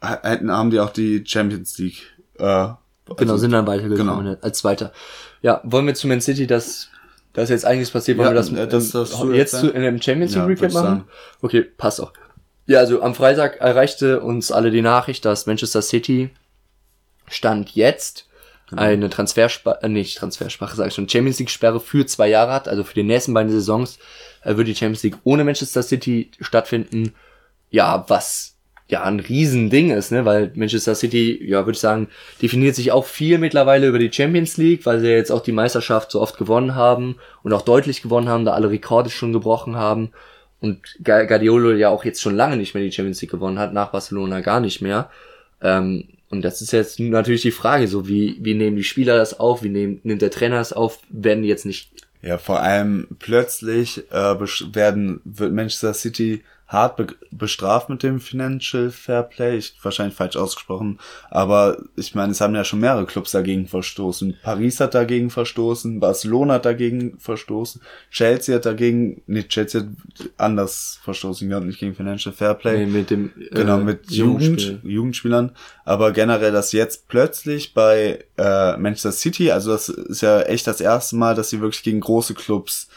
hätten, 0.00 0.52
haben 0.52 0.70
die 0.70 0.78
auch 0.78 0.90
die 0.90 1.24
Champions 1.26 1.78
League. 1.78 2.02
Äh, 2.38 2.68
Genau, 3.16 3.32
also- 3.32 3.36
sind 3.38 3.52
dann 3.52 3.66
weitergekommen 3.66 4.24
genau. 4.24 4.36
als 4.42 4.58
Zweiter. 4.58 4.92
Ja, 5.40 5.62
wollen 5.64 5.86
wir 5.86 5.94
zu 5.94 6.06
Man 6.08 6.20
City, 6.20 6.46
das, 6.46 6.90
ist 7.42 7.50
jetzt 7.50 7.64
einiges 7.64 7.90
passiert, 7.90 8.18
wollen 8.18 8.28
Ja, 8.28 8.32
wir 8.34 8.36
das, 8.36 8.50
äh, 8.52 8.66
das 8.68 8.90
darfst 8.90 9.20
du 9.22 9.32
jetzt 9.32 9.52
zu, 9.58 9.70
in 9.70 9.82
dem 9.82 10.00
Champions 10.00 10.32
League 10.32 10.42
Ja, 10.42 10.46
Recap 10.46 10.72
machen? 10.72 10.84
sagen. 10.86 11.04
Okay, 11.42 11.62
passt 11.62 12.00
auch. 12.00 12.12
Ja, 12.66 12.78
also 12.80 13.02
am 13.02 13.14
Freitag 13.14 13.56
erreichte 13.60 14.20
uns 14.20 14.52
alle 14.52 14.70
die 14.70 14.82
Nachricht, 14.82 15.24
dass 15.24 15.46
Manchester 15.46 15.82
City 15.82 16.30
Stand 17.28 17.70
jetzt 17.74 18.24
Genau. 18.70 18.82
eine 18.82 19.08
Transfersperre, 19.08 19.82
äh, 19.82 19.88
nicht 19.88 20.18
Transfersperre, 20.18 20.76
sag 20.76 20.88
ich 20.88 20.94
schon, 20.94 21.08
Champions 21.08 21.38
League 21.38 21.48
Sperre 21.48 21.80
für 21.80 22.04
zwei 22.04 22.28
Jahre 22.28 22.52
hat, 22.52 22.68
also 22.68 22.84
für 22.84 22.92
die 22.92 23.02
nächsten 23.02 23.32
beiden 23.32 23.50
Saisons 23.50 23.98
äh, 24.42 24.56
wird 24.58 24.68
die 24.68 24.74
Champions 24.74 25.02
League 25.04 25.16
ohne 25.24 25.42
Manchester 25.44 25.82
City 25.82 26.30
stattfinden. 26.38 27.14
Ja, 27.70 28.04
was 28.08 28.56
ja 28.88 29.02
ein 29.04 29.20
Riesending 29.20 29.90
ist, 29.90 30.12
ne, 30.12 30.24
weil 30.24 30.50
Manchester 30.54 30.94
City, 30.94 31.38
ja, 31.44 31.60
würde 31.66 31.72
ich 31.76 31.80
sagen, 31.80 32.08
definiert 32.40 32.74
sich 32.74 32.90
auch 32.90 33.04
viel 33.04 33.38
mittlerweile 33.38 33.86
über 33.86 33.98
die 33.98 34.12
Champions 34.12 34.56
League, 34.56 34.86
weil 34.86 35.00
sie 35.00 35.08
ja 35.08 35.16
jetzt 35.16 35.30
auch 35.30 35.42
die 35.42 35.52
Meisterschaft 35.52 36.10
so 36.10 36.20
oft 36.22 36.38
gewonnen 36.38 36.74
haben 36.74 37.16
und 37.42 37.52
auch 37.52 37.62
deutlich 37.62 38.00
gewonnen 38.02 38.28
haben, 38.28 38.44
da 38.46 38.52
alle 38.54 38.70
Rekorde 38.70 39.10
schon 39.10 39.32
gebrochen 39.32 39.76
haben 39.76 40.10
und 40.60 40.78
Gu- 41.04 41.26
Guardiola 41.26 41.74
ja 41.76 41.90
auch 41.90 42.04
jetzt 42.04 42.22
schon 42.22 42.34
lange 42.34 42.56
nicht 42.56 42.74
mehr 42.74 42.82
die 42.82 42.90
Champions 42.90 43.20
League 43.20 43.30
gewonnen 43.30 43.58
hat, 43.58 43.74
nach 43.74 43.90
Barcelona 43.90 44.40
gar 44.40 44.60
nicht 44.60 44.80
mehr. 44.80 45.10
Ähm, 45.60 46.04
und 46.30 46.42
das 46.42 46.62
ist 46.62 46.72
jetzt 46.72 46.98
natürlich 46.98 47.42
die 47.42 47.50
Frage, 47.50 47.88
so 47.88 48.08
wie, 48.08 48.38
wie 48.40 48.54
nehmen 48.54 48.76
die 48.76 48.84
Spieler 48.84 49.16
das 49.16 49.38
auf, 49.38 49.62
wie 49.62 49.68
nehmen, 49.70 50.00
nimmt 50.02 50.22
der 50.22 50.30
Trainer 50.30 50.56
das 50.56 50.72
auf, 50.72 50.98
werden 51.10 51.42
die 51.42 51.48
jetzt 51.48 51.66
nicht, 51.66 51.90
Ja, 52.22 52.38
vor 52.38 52.60
allem 52.60 53.06
plötzlich 53.18 54.10
äh, 54.10 54.34
werden 54.74 55.20
wird 55.24 55.52
Manchester 55.52 55.94
City 55.94 56.42
hart 56.68 56.96
be 56.96 57.06
bestraft 57.30 57.88
mit 57.88 58.02
dem 58.02 58.20
Financial 58.20 58.90
Fair 58.90 59.22
Play. 59.22 59.58
Ich, 59.58 59.74
wahrscheinlich 59.82 60.16
falsch 60.16 60.36
ausgesprochen, 60.36 60.98
aber 61.30 61.78
ich 61.96 62.14
meine, 62.14 62.32
es 62.32 62.40
haben 62.40 62.54
ja 62.54 62.64
schon 62.64 62.80
mehrere 62.80 63.06
Clubs 63.06 63.32
dagegen 63.32 63.66
verstoßen. 63.66 64.36
Paris 64.42 64.80
hat 64.80 64.94
dagegen 64.94 65.30
verstoßen, 65.30 66.00
Barcelona 66.00 66.54
hat 66.54 66.64
dagegen 66.64 67.18
verstoßen, 67.18 67.80
Chelsea 68.10 68.54
hat 68.56 68.66
dagegen, 68.66 69.22
nee, 69.26 69.42
Chelsea 69.44 69.82
hat 69.82 69.88
anders 70.36 71.00
verstoßen, 71.02 71.50
ja, 71.50 71.60
nicht 71.60 71.80
gegen 71.80 71.94
Financial 71.94 72.34
Fair 72.34 72.54
Play. 72.54 72.86
nee, 72.86 72.92
mit 72.92 73.10
dem 73.10 73.32
Genau, 73.50 73.78
äh, 73.78 73.84
mit 73.84 74.10
Jugend, 74.10 74.42
Jugendspiel. 74.42 74.80
Jugendspielern. 74.84 75.52
Aber 75.84 76.12
generell, 76.12 76.52
dass 76.52 76.72
jetzt 76.72 77.08
plötzlich 77.08 77.74
bei 77.74 78.24
äh, 78.36 78.76
Manchester 78.76 79.12
City, 79.12 79.50
also 79.50 79.72
das 79.72 79.88
ist 79.88 80.20
ja 80.20 80.42
echt 80.42 80.66
das 80.66 80.80
erste 80.80 81.16
Mal, 81.16 81.34
dass 81.34 81.50
sie 81.50 81.60
wirklich 81.60 81.82
gegen 81.82 82.00
große 82.00 82.34
Clubs 82.34 82.88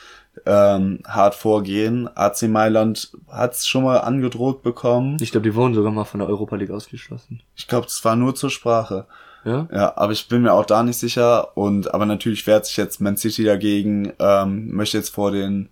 ähm, 0.45 0.99
hart 1.07 1.35
vorgehen. 1.35 2.09
AC 2.15 2.43
Mailand 2.43 3.11
hat 3.29 3.53
es 3.53 3.67
schon 3.67 3.83
mal 3.83 3.97
angedroht 3.97 4.63
bekommen. 4.63 5.17
Ich 5.21 5.31
glaube, 5.31 5.43
die 5.49 5.55
wurden 5.55 5.73
sogar 5.73 5.91
mal 5.91 6.05
von 6.05 6.19
der 6.19 6.29
Europa 6.29 6.55
League 6.55 6.71
ausgeschlossen. 6.71 7.41
Ich 7.55 7.67
glaube, 7.67 7.85
das 7.85 8.03
war 8.05 8.15
nur 8.15 8.33
zur 8.35 8.49
Sprache. 8.49 9.05
Ja? 9.43 9.67
Ja, 9.73 9.97
aber 9.97 10.13
ich 10.13 10.27
bin 10.27 10.43
mir 10.43 10.53
auch 10.53 10.65
da 10.65 10.83
nicht 10.83 10.97
sicher. 10.97 11.55
Und 11.57 11.93
aber 11.93 12.05
natürlich 12.05 12.45
wehrt 12.47 12.65
sich 12.65 12.77
jetzt 12.77 13.01
Man 13.01 13.17
City 13.17 13.43
dagegen, 13.43 14.13
ähm, 14.19 14.71
möchte 14.73 14.97
jetzt 14.97 15.09
vor 15.13 15.31
den 15.31 15.69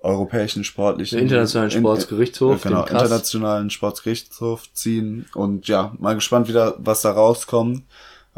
europäischen 0.00 0.62
sportlichen 0.64 1.16
Der 1.16 1.24
internationalen 1.24 1.72
in- 1.72 1.78
Sportsgerichtshof, 1.80 2.62
genau, 2.62 2.82
dem 2.82 2.86
CAS. 2.86 3.02
internationalen 3.02 3.70
Sportsgerichtshof 3.70 4.72
ziehen 4.72 5.26
und 5.34 5.66
ja, 5.66 5.92
mal 5.98 6.14
gespannt 6.14 6.46
wieder, 6.48 6.76
was 6.78 7.02
da 7.02 7.10
rauskommt. 7.10 7.82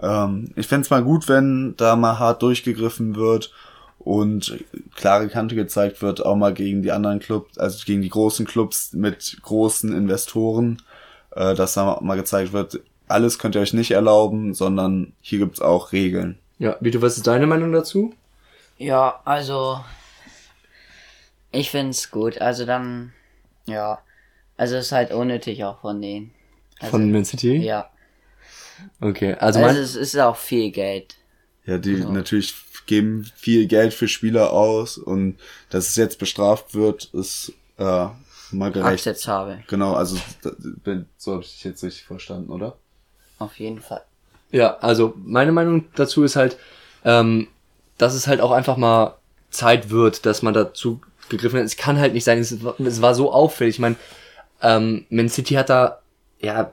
Ähm, 0.01 0.53
ich 0.57 0.67
fänd's 0.67 0.89
mal 0.89 1.03
gut, 1.05 1.29
wenn 1.29 1.75
da 1.77 1.97
mal 1.97 2.19
hart 2.19 2.41
durchgegriffen 2.43 3.15
wird 3.15 3.53
und 4.01 4.65
klare 4.95 5.29
Kante 5.29 5.55
gezeigt 5.55 6.03
wird, 6.03 6.25
auch 6.25 6.37
mal 6.37 6.53
gegen 6.53 6.83
die 6.83 6.91
anderen 6.91 7.21
Clubs, 7.21 7.59
also 7.59 7.85
gegen 7.85 8.03
die 8.03 8.09
großen 8.09 8.47
Clubs 8.47 8.93
mit 8.93 9.39
großen 9.43 9.95
Investoren, 9.95 10.83
äh, 11.37 11.55
dass 11.55 11.75
da 11.75 11.99
mal 12.01 12.17
gezeigt 12.17 12.53
wird, 12.53 12.81
alles 13.09 13.39
könnt 13.39 13.55
ihr 13.55 13.61
euch 13.61 13.75
nicht 13.75 13.91
erlauben, 13.91 14.55
sondern 14.55 15.13
hier 15.21 15.41
gibt's 15.41 15.61
auch 15.61 15.93
Regeln. 15.93 16.39
Ja, 16.59 16.77
Vito, 16.81 17.03
was 17.03 17.17
ist 17.17 17.27
deine 17.27 17.47
Meinung 17.47 17.73
dazu? 17.73 18.15
Ja, 18.79 19.21
also 19.25 19.81
ich 21.53 21.71
find's 21.71 22.11
gut. 22.11 22.41
Also 22.41 22.65
dann, 22.67 23.13
ja, 23.67 23.99
also 24.57 24.77
es 24.77 24.87
ist 24.87 24.93
halt 24.93 25.13
unnötig 25.13 25.65
auch 25.65 25.81
von 25.81 26.01
denen. 26.01 26.33
Also, 26.79 26.93
Von 26.93 27.13
Man 27.13 27.25
City? 27.25 27.57
ja, 27.57 27.91
Okay, 29.01 29.35
also, 29.35 29.59
also 29.59 29.61
mein, 29.61 29.77
es 29.77 29.97
ist 29.97 30.17
auch 30.19 30.37
viel 30.37 30.71
Geld. 30.71 31.17
Ja, 31.67 31.79
die 31.79 31.97
natürlich 31.97 32.55
geben 32.87 33.31
viel 33.37 33.67
Geld 33.67 33.95
für 33.95 34.09
Spieler 34.09 34.53
aus 34.53 34.99
und 34.99 35.39
dass 35.71 35.89
es 35.89 35.97
jetzt 35.97 36.19
bestraft 36.19 36.75
wird, 36.75 37.05
ist 37.13 37.53
äh, 37.79 38.07
mal 38.53 38.73
gerecht. 38.73 39.07
Akzeptabel. 39.07 39.63
Genau, 39.69 39.95
also 39.95 40.17
da- 40.43 40.53
bin- 40.59 41.07
so 41.17 41.33
habe 41.35 41.43
ich 41.43 41.53
dich 41.53 41.65
jetzt 41.65 41.85
richtig 41.85 42.05
verstanden, 42.05 42.51
oder? 42.51 42.77
Auf 43.39 43.59
jeden 43.59 43.81
Fall. 43.81 44.03
Ja, 44.51 44.77
also 44.79 45.15
meine 45.17 45.53
Meinung 45.53 45.87
dazu 45.95 46.25
ist 46.25 46.37
halt, 46.37 46.57
ähm, 47.05 47.49
dass 47.99 48.15
es 48.15 48.27
halt 48.27 48.41
auch 48.41 48.51
einfach 48.51 48.77
mal 48.77 49.17
Zeit 49.51 49.91
wird, 49.91 50.27
dass 50.27 50.43
man 50.43 50.55
dazu 50.55 51.01
gegriffen 51.29 51.59
hat. 51.61 51.67
Es 51.67 51.77
kann 51.77 51.99
halt 51.99 52.13
nicht 52.15 52.25
sein, 52.25 52.39
es 52.39 52.63
war, 52.65 52.79
es 52.81 53.01
war 53.01 53.15
so 53.15 53.33
auffällig. 53.33 53.77
Ich 53.77 53.79
meine, 53.81 53.97
ähm, 54.63 55.07
Man 55.11 55.29
City 55.29 55.55
hat 55.55 55.71
da 55.71 56.01
ja 56.41 56.73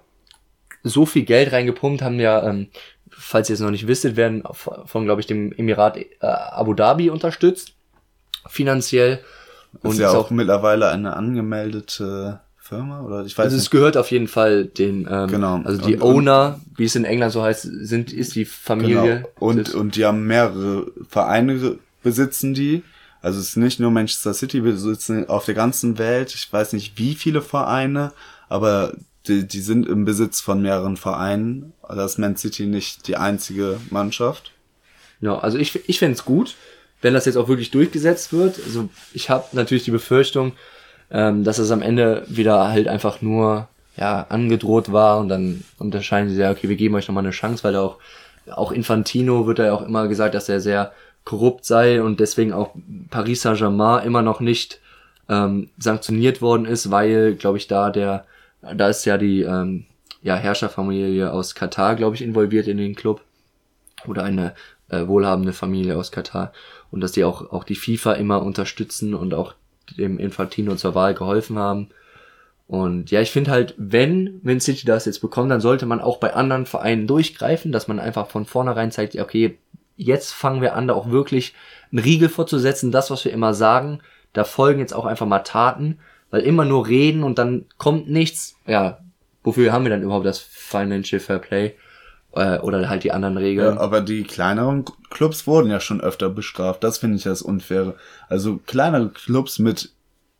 so 0.83 1.05
viel 1.05 1.23
Geld 1.23 1.51
reingepumpt, 1.51 2.01
haben 2.01 2.19
ja, 2.19 2.47
ähm, 2.47 2.69
falls 3.17 3.49
ihr 3.49 3.53
es 3.55 3.59
noch 3.59 3.71
nicht 3.71 3.87
wisstet, 3.87 4.15
werden 4.15 4.43
von, 4.53 5.05
glaube 5.05 5.21
ich, 5.21 5.27
dem 5.27 5.51
Emirat 5.53 5.97
äh, 5.97 6.05
Abu 6.21 6.73
Dhabi 6.73 7.09
unterstützt, 7.09 7.73
finanziell. 8.47 9.19
Und 9.81 9.91
ist 9.93 9.99
ja 9.99 10.11
auch, 10.11 10.29
mittlerweile 10.29 10.89
eine 10.89 11.15
angemeldete 11.15 12.39
Firma, 12.57 13.01
oder 13.01 13.25
ich 13.25 13.37
weiß 13.37 13.45
Also 13.45 13.55
es 13.57 13.63
nicht. 13.63 13.71
gehört 13.71 13.97
auf 13.97 14.11
jeden 14.11 14.27
Fall 14.27 14.65
den, 14.65 15.07
ähm, 15.09 15.27
Genau. 15.27 15.61
also 15.63 15.81
die 15.85 15.95
Und- 15.95 16.01
Owner, 16.01 16.59
wie 16.75 16.85
es 16.85 16.95
in 16.95 17.05
England 17.05 17.31
so 17.33 17.41
heißt, 17.43 17.61
sind, 17.63 18.11
ist 18.11 18.35
die 18.35 18.45
Familie. 18.45 19.01
Genau. 19.17 19.29
Und, 19.39 19.73
und 19.73 19.95
die 19.95 20.05
haben 20.05 20.25
mehrere 20.27 20.87
Vereine 21.09 21.77
besitzen 22.03 22.53
die. 22.53 22.83
Also 23.21 23.39
es 23.39 23.49
ist 23.49 23.57
nicht 23.57 23.79
nur 23.79 23.91
Manchester 23.91 24.33
City, 24.33 24.63
wir 24.63 24.73
besitzen 24.73 25.27
auf 25.27 25.45
der 25.45 25.55
ganzen 25.55 25.97
Welt, 25.97 26.33
ich 26.35 26.51
weiß 26.51 26.73
nicht 26.73 26.97
wie 26.97 27.15
viele 27.15 27.41
Vereine, 27.41 28.11
aber 28.47 28.93
die, 29.27 29.47
die 29.47 29.61
sind 29.61 29.87
im 29.87 30.05
Besitz 30.05 30.41
von 30.41 30.61
mehreren 30.61 30.97
Vereinen. 30.97 31.73
Da 31.87 32.05
ist 32.05 32.17
Man 32.17 32.35
City 32.35 32.65
nicht 32.65 33.07
die 33.07 33.17
einzige 33.17 33.79
Mannschaft. 33.89 34.51
Ja, 35.21 35.39
also 35.39 35.57
ich, 35.57 35.87
ich 35.89 35.99
fände 35.99 36.15
es 36.15 36.25
gut, 36.25 36.55
wenn 37.01 37.13
das 37.13 37.25
jetzt 37.25 37.37
auch 37.37 37.47
wirklich 37.47 37.71
durchgesetzt 37.71 38.33
wird. 38.33 38.59
Also 38.65 38.89
ich 39.13 39.29
habe 39.29 39.45
natürlich 39.53 39.83
die 39.83 39.91
Befürchtung, 39.91 40.53
ähm, 41.09 41.43
dass 41.43 41.57
es 41.57 41.71
am 41.71 41.81
Ende 41.81 42.25
wieder 42.27 42.69
halt 42.69 42.87
einfach 42.87 43.21
nur 43.21 43.67
ja 43.95 44.27
angedroht 44.29 44.91
war 44.91 45.19
und 45.19 45.29
dann 45.29 45.63
unterscheiden 45.79 46.29
sie 46.29 46.39
ja, 46.39 46.51
okay, 46.51 46.69
wir 46.69 46.75
geben 46.75 46.95
euch 46.95 47.07
nochmal 47.07 47.23
eine 47.23 47.31
Chance, 47.31 47.63
weil 47.63 47.75
auch 47.75 47.97
auch 48.51 48.71
Infantino 48.71 49.47
wird 49.47 49.59
ja 49.59 49.73
auch 49.73 49.81
immer 49.81 50.07
gesagt, 50.07 50.35
dass 50.35 50.49
er 50.49 50.61
sehr 50.61 50.93
korrupt 51.23 51.65
sei 51.65 52.01
und 52.01 52.19
deswegen 52.19 52.53
auch 52.53 52.71
Paris 53.09 53.41
Saint-Germain 53.41 54.05
immer 54.05 54.21
noch 54.21 54.39
nicht 54.39 54.79
ähm, 55.29 55.69
sanktioniert 55.77 56.41
worden 56.41 56.65
ist, 56.65 56.89
weil, 56.89 57.35
glaube 57.35 57.57
ich, 57.57 57.67
da 57.67 57.89
der, 57.89 58.25
da 58.61 58.89
ist 58.89 59.05
ja 59.05 59.17
die 59.17 59.41
ähm, 59.41 59.85
ja, 60.21 60.35
Herrscherfamilie 60.35 61.31
aus 61.31 61.55
Katar, 61.55 61.95
glaube 61.95 62.15
ich, 62.15 62.21
involviert 62.21 62.67
in 62.67 62.77
den 62.77 62.95
Club. 62.95 63.21
Oder 64.05 64.23
eine 64.23 64.53
äh, 64.89 65.07
wohlhabende 65.07 65.53
Familie 65.53 65.97
aus 65.97 66.11
Katar. 66.11 66.53
Und 66.91 67.01
dass 67.01 67.11
die 67.11 67.23
auch 67.23 67.51
auch 67.51 67.63
die 67.63 67.75
FIFA 67.75 68.13
immer 68.13 68.41
unterstützen 68.41 69.13
und 69.13 69.33
auch 69.33 69.55
dem 69.97 70.19
Infantino 70.19 70.75
zur 70.75 70.95
Wahl 70.95 71.13
geholfen 71.13 71.57
haben. 71.57 71.89
Und 72.67 73.11
ja, 73.11 73.21
ich 73.21 73.31
finde 73.31 73.51
halt, 73.51 73.73
wenn 73.77 74.41
Man 74.43 74.59
City 74.59 74.85
das 74.85 75.05
jetzt 75.05 75.21
bekommt, 75.21 75.49
dann 75.49 75.61
sollte 75.61 75.85
man 75.85 76.01
auch 76.01 76.17
bei 76.17 76.33
anderen 76.33 76.65
Vereinen 76.65 77.07
durchgreifen, 77.07 77.71
dass 77.71 77.87
man 77.87 77.99
einfach 77.99 78.27
von 78.27 78.45
vornherein 78.45 78.91
zeigt, 78.91 79.13
ja, 79.13 79.23
okay, 79.23 79.57
jetzt 79.95 80.33
fangen 80.33 80.61
wir 80.61 80.75
an, 80.75 80.87
da 80.87 80.93
auch 80.93 81.09
wirklich 81.09 81.55
einen 81.91 81.99
Riegel 81.99 82.27
vorzusetzen, 82.27 82.91
das, 82.91 83.09
was 83.09 83.23
wir 83.23 83.31
immer 83.31 83.53
sagen, 83.53 84.01
da 84.33 84.43
folgen 84.43 84.81
jetzt 84.81 84.93
auch 84.93 85.05
einfach 85.05 85.25
mal 85.25 85.39
Taten, 85.39 85.99
weil 86.29 86.41
immer 86.41 86.65
nur 86.65 86.87
reden 86.87 87.23
und 87.23 87.37
dann 87.37 87.65
kommt 87.77 88.09
nichts. 88.09 88.55
Ja, 88.65 88.99
wofür 89.43 89.71
haben 89.71 89.85
wir 89.85 89.89
dann 89.89 90.03
überhaupt 90.03 90.25
das 90.25 90.39
Financial 90.39 91.19
Fair 91.19 91.39
Play? 91.39 91.75
Äh, 92.33 92.59
oder 92.59 92.89
halt 92.89 93.03
die 93.03 93.11
anderen 93.11 93.37
Regeln. 93.37 93.75
Ja, 93.75 93.81
aber 93.81 94.01
die 94.01 94.23
kleineren 94.23 94.85
Clubs 95.09 95.47
wurden 95.47 95.71
ja 95.71 95.79
schon 95.79 96.01
öfter 96.01 96.29
bestraft. 96.29 96.83
Das 96.83 96.97
finde 96.97 97.17
ich 97.17 97.23
das 97.23 97.41
Unfaire. 97.41 97.95
Also 98.29 98.57
kleinere 98.65 99.09
Clubs 99.09 99.59
mit 99.59 99.91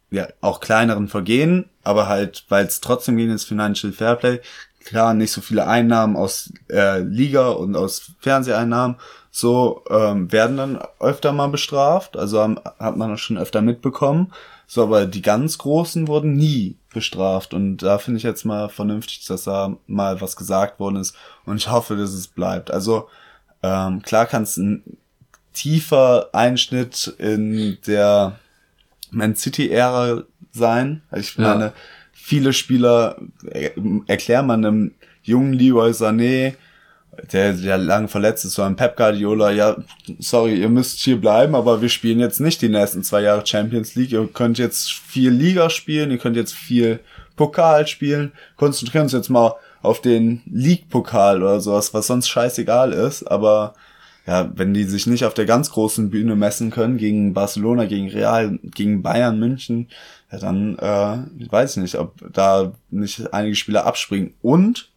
ja 0.09 0.27
auch 0.41 0.59
kleineren 0.59 1.07
Vergehen, 1.07 1.65
aber 1.83 2.07
halt, 2.07 2.45
weil 2.49 2.65
es 2.65 2.81
trotzdem 2.81 3.17
gegen 3.17 3.31
das 3.31 3.43
Financial 3.43 3.91
Fairplay, 3.91 4.39
klar, 4.87 5.13
nicht 5.13 5.31
so 5.31 5.41
viele 5.41 5.67
Einnahmen 5.67 6.15
aus 6.15 6.51
äh, 6.69 6.99
Liga 6.99 7.49
und 7.49 7.75
aus 7.75 8.11
Fernseheinnahmen, 8.19 8.97
so 9.29 9.83
ähm, 9.89 10.31
werden 10.31 10.57
dann 10.57 10.79
öfter 10.99 11.33
mal 11.33 11.49
bestraft. 11.49 12.17
Also 12.17 12.41
haben, 12.41 12.59
hat 12.79 12.97
man 12.97 13.11
das 13.11 13.19
schon 13.19 13.37
öfter 13.37 13.61
mitbekommen. 13.61 14.33
So, 14.65 14.83
aber 14.83 15.05
die 15.05 15.21
ganz 15.21 15.57
Großen 15.57 16.07
wurden 16.07 16.35
nie 16.35 16.77
bestraft. 16.93 17.53
Und 17.53 17.77
da 17.77 17.99
finde 17.99 18.17
ich 18.17 18.23
jetzt 18.23 18.45
mal 18.45 18.69
vernünftig, 18.69 19.25
dass 19.27 19.43
da 19.43 19.75
mal 19.87 20.19
was 20.21 20.35
gesagt 20.35 20.79
worden 20.79 20.97
ist. 20.97 21.15
Und 21.45 21.57
ich 21.57 21.69
hoffe, 21.69 21.95
dass 21.95 22.11
es 22.13 22.27
bleibt. 22.27 22.71
Also 22.71 23.09
ähm, 23.61 24.01
klar 24.01 24.25
kann 24.25 24.43
es 24.43 24.57
ein 24.57 24.83
tiefer 25.53 26.29
Einschnitt 26.33 27.13
in 27.17 27.77
der 27.85 28.39
Man 29.11 29.35
City-Ära 29.35 30.23
sein. 30.51 31.01
Also 31.11 31.21
ich 31.21 31.37
Ja. 31.37 31.73
Viele 32.27 32.51
Spieler 32.51 33.15
äh, 33.51 33.69
erklären 34.07 34.47
man 34.47 34.65
einem 34.65 34.91
jungen 35.23 35.53
Leroy 35.53 35.91
Sané, 35.91 36.55
der, 37.31 37.53
der 37.53 37.77
lange 37.77 38.09
verletzt 38.09 38.43
ist, 38.43 38.55
so 38.55 38.63
ein 38.63 38.75
Pep 38.75 38.97
Guardiola, 38.97 39.51
ja, 39.51 39.77
sorry, 40.19 40.59
ihr 40.59 40.67
müsst 40.67 40.99
hier 40.99 41.21
bleiben, 41.21 41.55
aber 41.55 41.81
wir 41.81 41.87
spielen 41.87 42.19
jetzt 42.19 42.41
nicht 42.41 42.61
die 42.61 42.67
nächsten 42.67 43.01
zwei 43.01 43.21
Jahre 43.21 43.47
Champions 43.47 43.95
League. 43.95 44.11
Ihr 44.11 44.27
könnt 44.27 44.57
jetzt 44.57 44.91
viel 44.91 45.31
Liga 45.31 45.69
spielen, 45.69 46.11
ihr 46.11 46.17
könnt 46.17 46.35
jetzt 46.35 46.53
viel 46.53 46.99
Pokal 47.37 47.87
spielen. 47.87 48.33
Konzentrieren 48.57 49.03
uns 49.03 49.13
jetzt 49.13 49.29
mal 49.29 49.53
auf 49.81 50.01
den 50.01 50.41
League-Pokal 50.51 51.41
oder 51.41 51.61
sowas, 51.61 51.93
was 51.93 52.07
sonst 52.07 52.27
scheißegal 52.27 52.91
ist, 52.91 53.23
aber 53.23 53.73
ja, 54.27 54.51
wenn 54.53 54.73
die 54.73 54.83
sich 54.83 55.07
nicht 55.07 55.23
auf 55.23 55.33
der 55.33 55.45
ganz 55.45 55.71
großen 55.71 56.09
Bühne 56.09 56.35
messen 56.35 56.71
können, 56.71 56.97
gegen 56.97 57.33
Barcelona, 57.33 57.85
gegen 57.85 58.09
Real, 58.09 58.59
gegen 58.61 59.01
Bayern, 59.01 59.39
München, 59.39 59.87
ja, 60.31 60.39
dann 60.39 60.77
äh, 60.79 61.51
weiß 61.51 61.77
ich 61.77 61.81
nicht, 61.83 61.95
ob 61.95 62.13
da 62.33 62.73
nicht 62.89 63.33
einige 63.33 63.55
Spieler 63.55 63.85
abspringen. 63.85 64.33
Und 64.41 64.89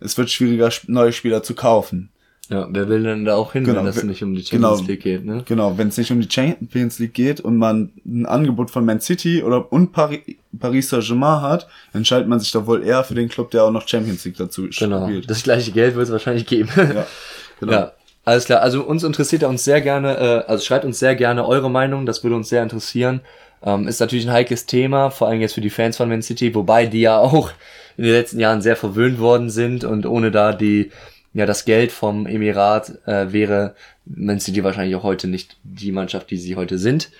es 0.00 0.16
wird 0.16 0.30
schwieriger, 0.30 0.70
neue 0.86 1.12
Spieler 1.12 1.42
zu 1.42 1.54
kaufen. 1.54 2.10
Ja, 2.50 2.66
wer 2.70 2.88
will 2.88 3.02
denn 3.02 3.26
da 3.26 3.34
auch 3.36 3.52
hin, 3.52 3.64
Genau, 3.64 3.84
wenn 3.84 3.94
wer- 3.94 4.04
nicht 4.04 4.22
um 4.22 4.34
die 4.34 4.42
Champions 4.42 4.78
genau. 4.78 4.88
League 4.88 5.02
geht, 5.02 5.24
ne? 5.26 5.42
Genau, 5.44 5.76
wenn 5.76 5.88
es 5.88 5.98
nicht 5.98 6.10
um 6.10 6.18
die 6.18 6.30
Champions 6.30 6.98
League 6.98 7.12
geht 7.12 7.40
und 7.40 7.58
man 7.58 7.92
ein 8.06 8.24
Angebot 8.24 8.70
von 8.70 8.86
Man 8.86 9.00
City 9.02 9.42
oder 9.42 9.70
und 9.70 9.92
Paris, 9.92 10.20
Paris 10.58 10.88
Saint-Germain 10.88 11.42
hat, 11.42 11.68
entscheidet 11.92 12.26
man 12.26 12.40
sich 12.40 12.50
doch 12.50 12.66
wohl 12.66 12.82
eher 12.82 13.04
für 13.04 13.14
den 13.14 13.28
Club, 13.28 13.50
der 13.50 13.64
auch 13.64 13.70
noch 13.70 13.86
Champions 13.86 14.24
League 14.24 14.38
dazu 14.38 14.66
Genau. 14.70 15.06
spielt. 15.06 15.28
Das 15.28 15.42
gleiche 15.42 15.72
Geld 15.72 15.94
wird 15.94 16.06
es 16.06 16.12
wahrscheinlich 16.12 16.46
geben. 16.46 16.70
ja, 16.74 17.06
genau. 17.60 17.72
Ja, 17.72 17.92
alles 18.24 18.46
klar. 18.46 18.62
Also 18.62 18.82
uns 18.82 19.02
interessiert 19.04 19.42
ja 19.42 19.48
uns 19.48 19.64
sehr 19.64 19.82
gerne, 19.82 20.16
äh, 20.16 20.50
also 20.50 20.64
schreibt 20.64 20.86
uns 20.86 20.98
sehr 20.98 21.16
gerne 21.16 21.46
eure 21.46 21.70
Meinung, 21.70 22.06
das 22.06 22.22
würde 22.24 22.36
uns 22.36 22.48
sehr 22.48 22.62
interessieren. 22.62 23.20
Ähm, 23.62 23.88
ist 23.88 24.00
natürlich 24.00 24.26
ein 24.26 24.32
heikles 24.32 24.66
Thema, 24.66 25.10
vor 25.10 25.28
allem 25.28 25.40
jetzt 25.40 25.54
für 25.54 25.60
die 25.60 25.70
Fans 25.70 25.96
von 25.96 26.08
Man 26.08 26.22
City, 26.22 26.54
wobei 26.54 26.86
die 26.86 27.00
ja 27.00 27.18
auch 27.18 27.52
in 27.96 28.04
den 28.04 28.12
letzten 28.12 28.40
Jahren 28.40 28.62
sehr 28.62 28.76
verwöhnt 28.76 29.18
worden 29.18 29.50
sind 29.50 29.84
und 29.84 30.06
ohne 30.06 30.30
da 30.30 30.52
die, 30.52 30.90
ja, 31.34 31.46
das 31.46 31.64
Geld 31.64 31.92
vom 31.92 32.26
Emirat 32.26 33.06
äh, 33.06 33.32
wäre 33.32 33.74
Man 34.06 34.40
City 34.40 34.62
wahrscheinlich 34.64 34.96
auch 34.96 35.02
heute 35.02 35.26
nicht 35.26 35.56
die 35.64 35.92
Mannschaft, 35.92 36.30
die 36.30 36.38
sie 36.38 36.56
heute 36.56 36.78
sind. 36.78 37.10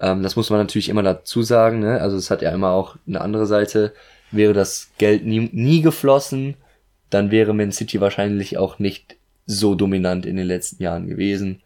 Ähm, 0.00 0.22
das 0.22 0.36
muss 0.36 0.50
man 0.50 0.58
natürlich 0.58 0.88
immer 0.88 1.02
dazu 1.02 1.42
sagen, 1.42 1.80
ne? 1.80 2.00
Also 2.00 2.16
es 2.16 2.30
hat 2.30 2.42
ja 2.42 2.50
immer 2.50 2.70
auch 2.70 2.96
eine 3.06 3.20
andere 3.20 3.46
Seite. 3.46 3.92
Wäre 4.30 4.52
das 4.52 4.90
Geld 4.98 5.24
nie, 5.24 5.50
nie 5.52 5.82
geflossen, 5.82 6.56
dann 7.10 7.30
wäre 7.30 7.54
Man 7.54 7.72
City 7.72 8.00
wahrscheinlich 8.00 8.58
auch 8.58 8.78
nicht 8.78 9.16
so 9.46 9.74
dominant 9.74 10.26
in 10.26 10.36
den 10.36 10.46
letzten 10.46 10.82
Jahren 10.82 11.06
gewesen. 11.06 11.60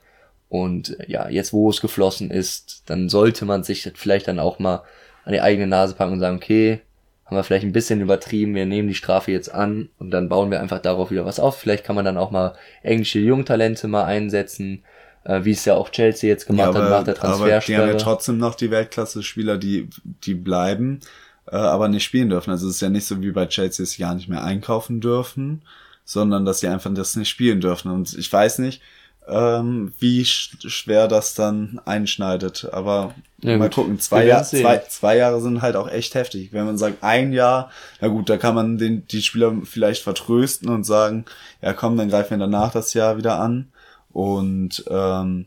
Und 0.49 0.99
äh, 1.01 1.11
ja, 1.11 1.29
jetzt 1.29 1.53
wo 1.53 1.71
es 1.71 1.81
geflossen 1.81 2.31
ist, 2.31 2.83
dann 2.87 3.09
sollte 3.09 3.45
man 3.45 3.63
sich 3.63 3.91
vielleicht 3.95 4.29
dann 4.29 4.39
auch 4.39 4.59
mal 4.59 4.83
an 5.25 5.33
die 5.33 5.41
eigene 5.41 5.67
Nase 5.67 5.95
packen 5.95 6.15
und 6.15 6.21
sagen, 6.21 6.37
okay, 6.37 6.81
haben 7.27 7.37
wir 7.37 7.45
vielleicht 7.45 7.67
ein 7.67 7.73
bisschen 7.73 8.01
übertrieben, 8.01 8.55
wir 8.55 8.65
nehmen 8.65 8.89
die 8.89 8.95
Strafe 8.95 9.31
jetzt 9.33 9.53
an 9.53 9.91
und 9.99 10.11
dann 10.11 10.31
bauen 10.31 10.51
wir 10.51 10.61
einfach 10.61 10.79
darauf 10.79 11.11
wieder 11.11 11.27
was 11.27 11.39
auf. 11.39 11.59
Vielleicht 11.59 11.85
kann 11.85 11.95
man 11.95 12.07
dann 12.07 12.17
auch 12.17 12.31
mal 12.31 12.55
englische 12.83 13.19
Jungtalente 13.19 13.87
mal 13.87 14.05
einsetzen, 14.05 14.83
äh, 15.25 15.45
wie 15.45 15.51
es 15.51 15.67
ja 15.67 15.75
auch 15.75 15.91
Chelsea 15.91 16.31
jetzt 16.31 16.47
gemacht 16.47 16.75
hat 16.75 16.75
nach 16.75 16.83
der 16.83 16.91
aber 16.91 17.05
die 17.05 17.11
haben 17.11 17.37
Transfersperre. 17.37 17.89
ja 17.89 17.95
trotzdem 17.99 18.39
noch 18.39 18.55
die 18.55 18.71
Weltklasse-Spieler, 18.71 19.59
die, 19.59 19.91
die 20.25 20.35
bleiben, 20.35 21.01
äh, 21.47 21.57
aber 21.57 21.89
nicht 21.89 22.05
spielen 22.05 22.31
dürfen. 22.31 22.51
Also 22.51 22.67
es 22.67 22.77
ist 22.77 22.81
ja 22.81 22.89
nicht 22.89 23.07
so 23.07 23.21
wie 23.21 23.31
bei 23.31 23.45
Chelsea, 23.45 23.83
dass 23.85 23.91
sie 23.91 24.03
gar 24.03 24.15
nicht 24.15 24.31
mehr 24.31 24.43
einkaufen 24.43 25.03
dürfen, 25.03 25.61
sondern 26.07 26.47
dass 26.47 26.61
sie 26.61 26.69
einfach 26.69 26.93
das 26.95 27.15
nicht 27.17 27.29
spielen 27.29 27.61
dürfen. 27.61 27.91
Und 27.91 28.17
ich 28.17 28.33
weiß 28.33 28.61
nicht, 28.61 28.81
ähm, 29.29 29.93
wie 29.99 30.25
sch 30.25 30.57
schwer 30.69 31.09
das 31.09 31.35
dann 31.35 31.81
einschneidet. 31.85 32.69
Aber 32.73 33.15
Ja, 33.43 33.57
mal 33.57 33.65
gut. 33.67 33.75
gucken, 33.75 34.01
zwei, 34.01 34.25
Jahr, 34.27 34.43
zwei, 34.45 34.79
zwei 34.89 35.17
Jahre 35.17 35.41
sind 35.41 35.63
halt 35.63 35.77
auch 35.77 35.89
echt 35.91 36.15
heftig. 36.15 36.53
Wenn 36.53 36.67
man 36.67 36.79
sagt, 36.79 37.03
ein 37.03 37.33
Jahr, 37.33 37.71
na 38.01 38.09
gut, 38.09 38.29
da 38.29 38.37
kann 38.37 38.55
man 38.55 38.79
den, 38.79 39.07
die 39.07 39.23
Spieler 39.23 39.55
vielleicht 39.65 40.03
vertrösten 40.03 40.69
und 40.69 40.85
sagen, 40.85 41.25
ja 41.63 41.73
komm, 41.73 41.97
dann 41.97 42.09
greifen 42.09 42.31
wir 42.31 42.39
danach 42.39 42.73
das 42.73 42.95
Jahr 42.95 43.17
wieder 43.19 43.39
an. 43.39 43.69
Und 44.13 44.85
ähm, 44.91 45.47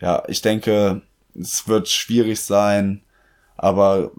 ja, 0.00 0.22
ich 0.28 0.42
denke, 0.42 1.02
es 1.38 1.68
wird 1.68 1.88
schwierig 1.88 2.40
sein, 2.40 3.00
aber 3.56 4.10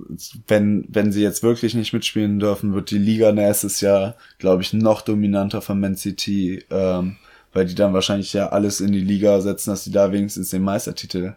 wenn, 0.47 0.85
wenn 0.87 1.11
sie 1.11 1.21
jetzt 1.21 1.43
wirklich 1.43 1.73
nicht 1.73 1.91
mitspielen 1.91 2.39
dürfen, 2.39 2.73
wird 2.73 2.89
die 2.91 2.97
Liga 2.97 3.31
nächstes 3.31 3.81
Jahr, 3.81 4.15
glaube 4.39 4.61
ich, 4.63 4.71
noch 4.73 5.01
dominanter 5.01 5.61
von 5.61 5.79
Man 5.79 5.97
City, 5.97 6.63
ähm, 6.71 7.17
weil 7.55 7.65
die 7.65 7.73
dann 7.73 7.93
wahrscheinlich 7.93 8.31
ja 8.33 8.49
alles 8.49 8.81
in 8.81 8.91
die 8.91 8.99
Liga 9.01 9.41
setzen, 9.41 9.71
dass 9.71 9.85
sie 9.85 9.91
da 9.91 10.11
wenigstens 10.11 10.51
den 10.51 10.61
Meistertitel 10.61 11.33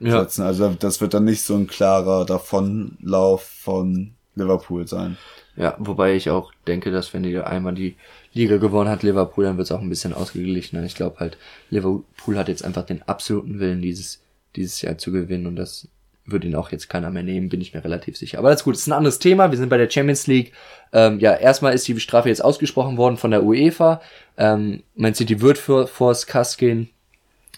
Ja. 0.00 0.20
setzen. 0.20 0.42
Also 0.42 0.76
das 0.78 1.00
wird 1.00 1.14
dann 1.14 1.24
nicht 1.24 1.42
so 1.42 1.54
ein 1.56 1.66
klarer 1.66 2.26
Davonlauf 2.26 3.42
von 3.42 4.12
Liverpool 4.34 4.86
sein. 4.86 5.16
Ja, 5.56 5.76
wobei 5.78 6.14
ich 6.14 6.30
auch 6.30 6.52
denke, 6.66 6.90
dass 6.90 7.12
wenn 7.14 7.22
die 7.22 7.38
einmal 7.38 7.74
die 7.74 7.96
Liga 8.32 8.56
gewonnen 8.56 8.90
hat, 8.90 9.02
Liverpool, 9.02 9.44
dann 9.44 9.56
wird 9.58 9.66
es 9.66 9.72
auch 9.72 9.80
ein 9.80 9.88
bisschen 9.88 10.12
ausgeglichener. 10.14 10.82
Ich 10.84 10.94
glaube 10.94 11.20
halt, 11.20 11.38
Liverpool 11.70 12.36
hat 12.38 12.48
jetzt 12.48 12.64
einfach 12.64 12.84
den 12.84 13.02
absoluten 13.02 13.58
Willen, 13.60 13.82
dieses, 13.82 14.20
dieses 14.56 14.80
Jahr 14.82 14.98
zu 14.98 15.12
gewinnen 15.12 15.46
und 15.46 15.56
das 15.56 15.88
würde 16.30 16.46
ihn 16.46 16.54
auch 16.54 16.70
jetzt 16.70 16.88
keiner 16.88 17.10
mehr 17.10 17.22
nehmen, 17.22 17.48
bin 17.48 17.60
ich 17.60 17.74
mir 17.74 17.84
relativ 17.84 18.16
sicher. 18.16 18.38
Aber 18.38 18.50
das 18.50 18.60
ist 18.60 18.64
gut, 18.64 18.74
das 18.74 18.82
ist 18.82 18.88
ein 18.88 18.92
anderes 18.92 19.18
Thema. 19.18 19.50
Wir 19.50 19.58
sind 19.58 19.68
bei 19.68 19.78
der 19.78 19.90
Champions 19.90 20.26
League. 20.26 20.52
Ähm, 20.92 21.18
ja, 21.20 21.34
erstmal 21.34 21.74
ist 21.74 21.86
die 21.86 21.98
Strafe 22.00 22.28
jetzt 22.28 22.44
ausgesprochen 22.44 22.96
worden 22.96 23.16
von 23.16 23.30
der 23.30 23.44
UEFA. 23.44 24.00
Ähm, 24.36 24.82
Man 24.94 25.14
City 25.14 25.40
wird 25.40 25.58
für, 25.58 25.86
vors 25.86 26.26
Kass 26.26 26.56
gehen. 26.56 26.90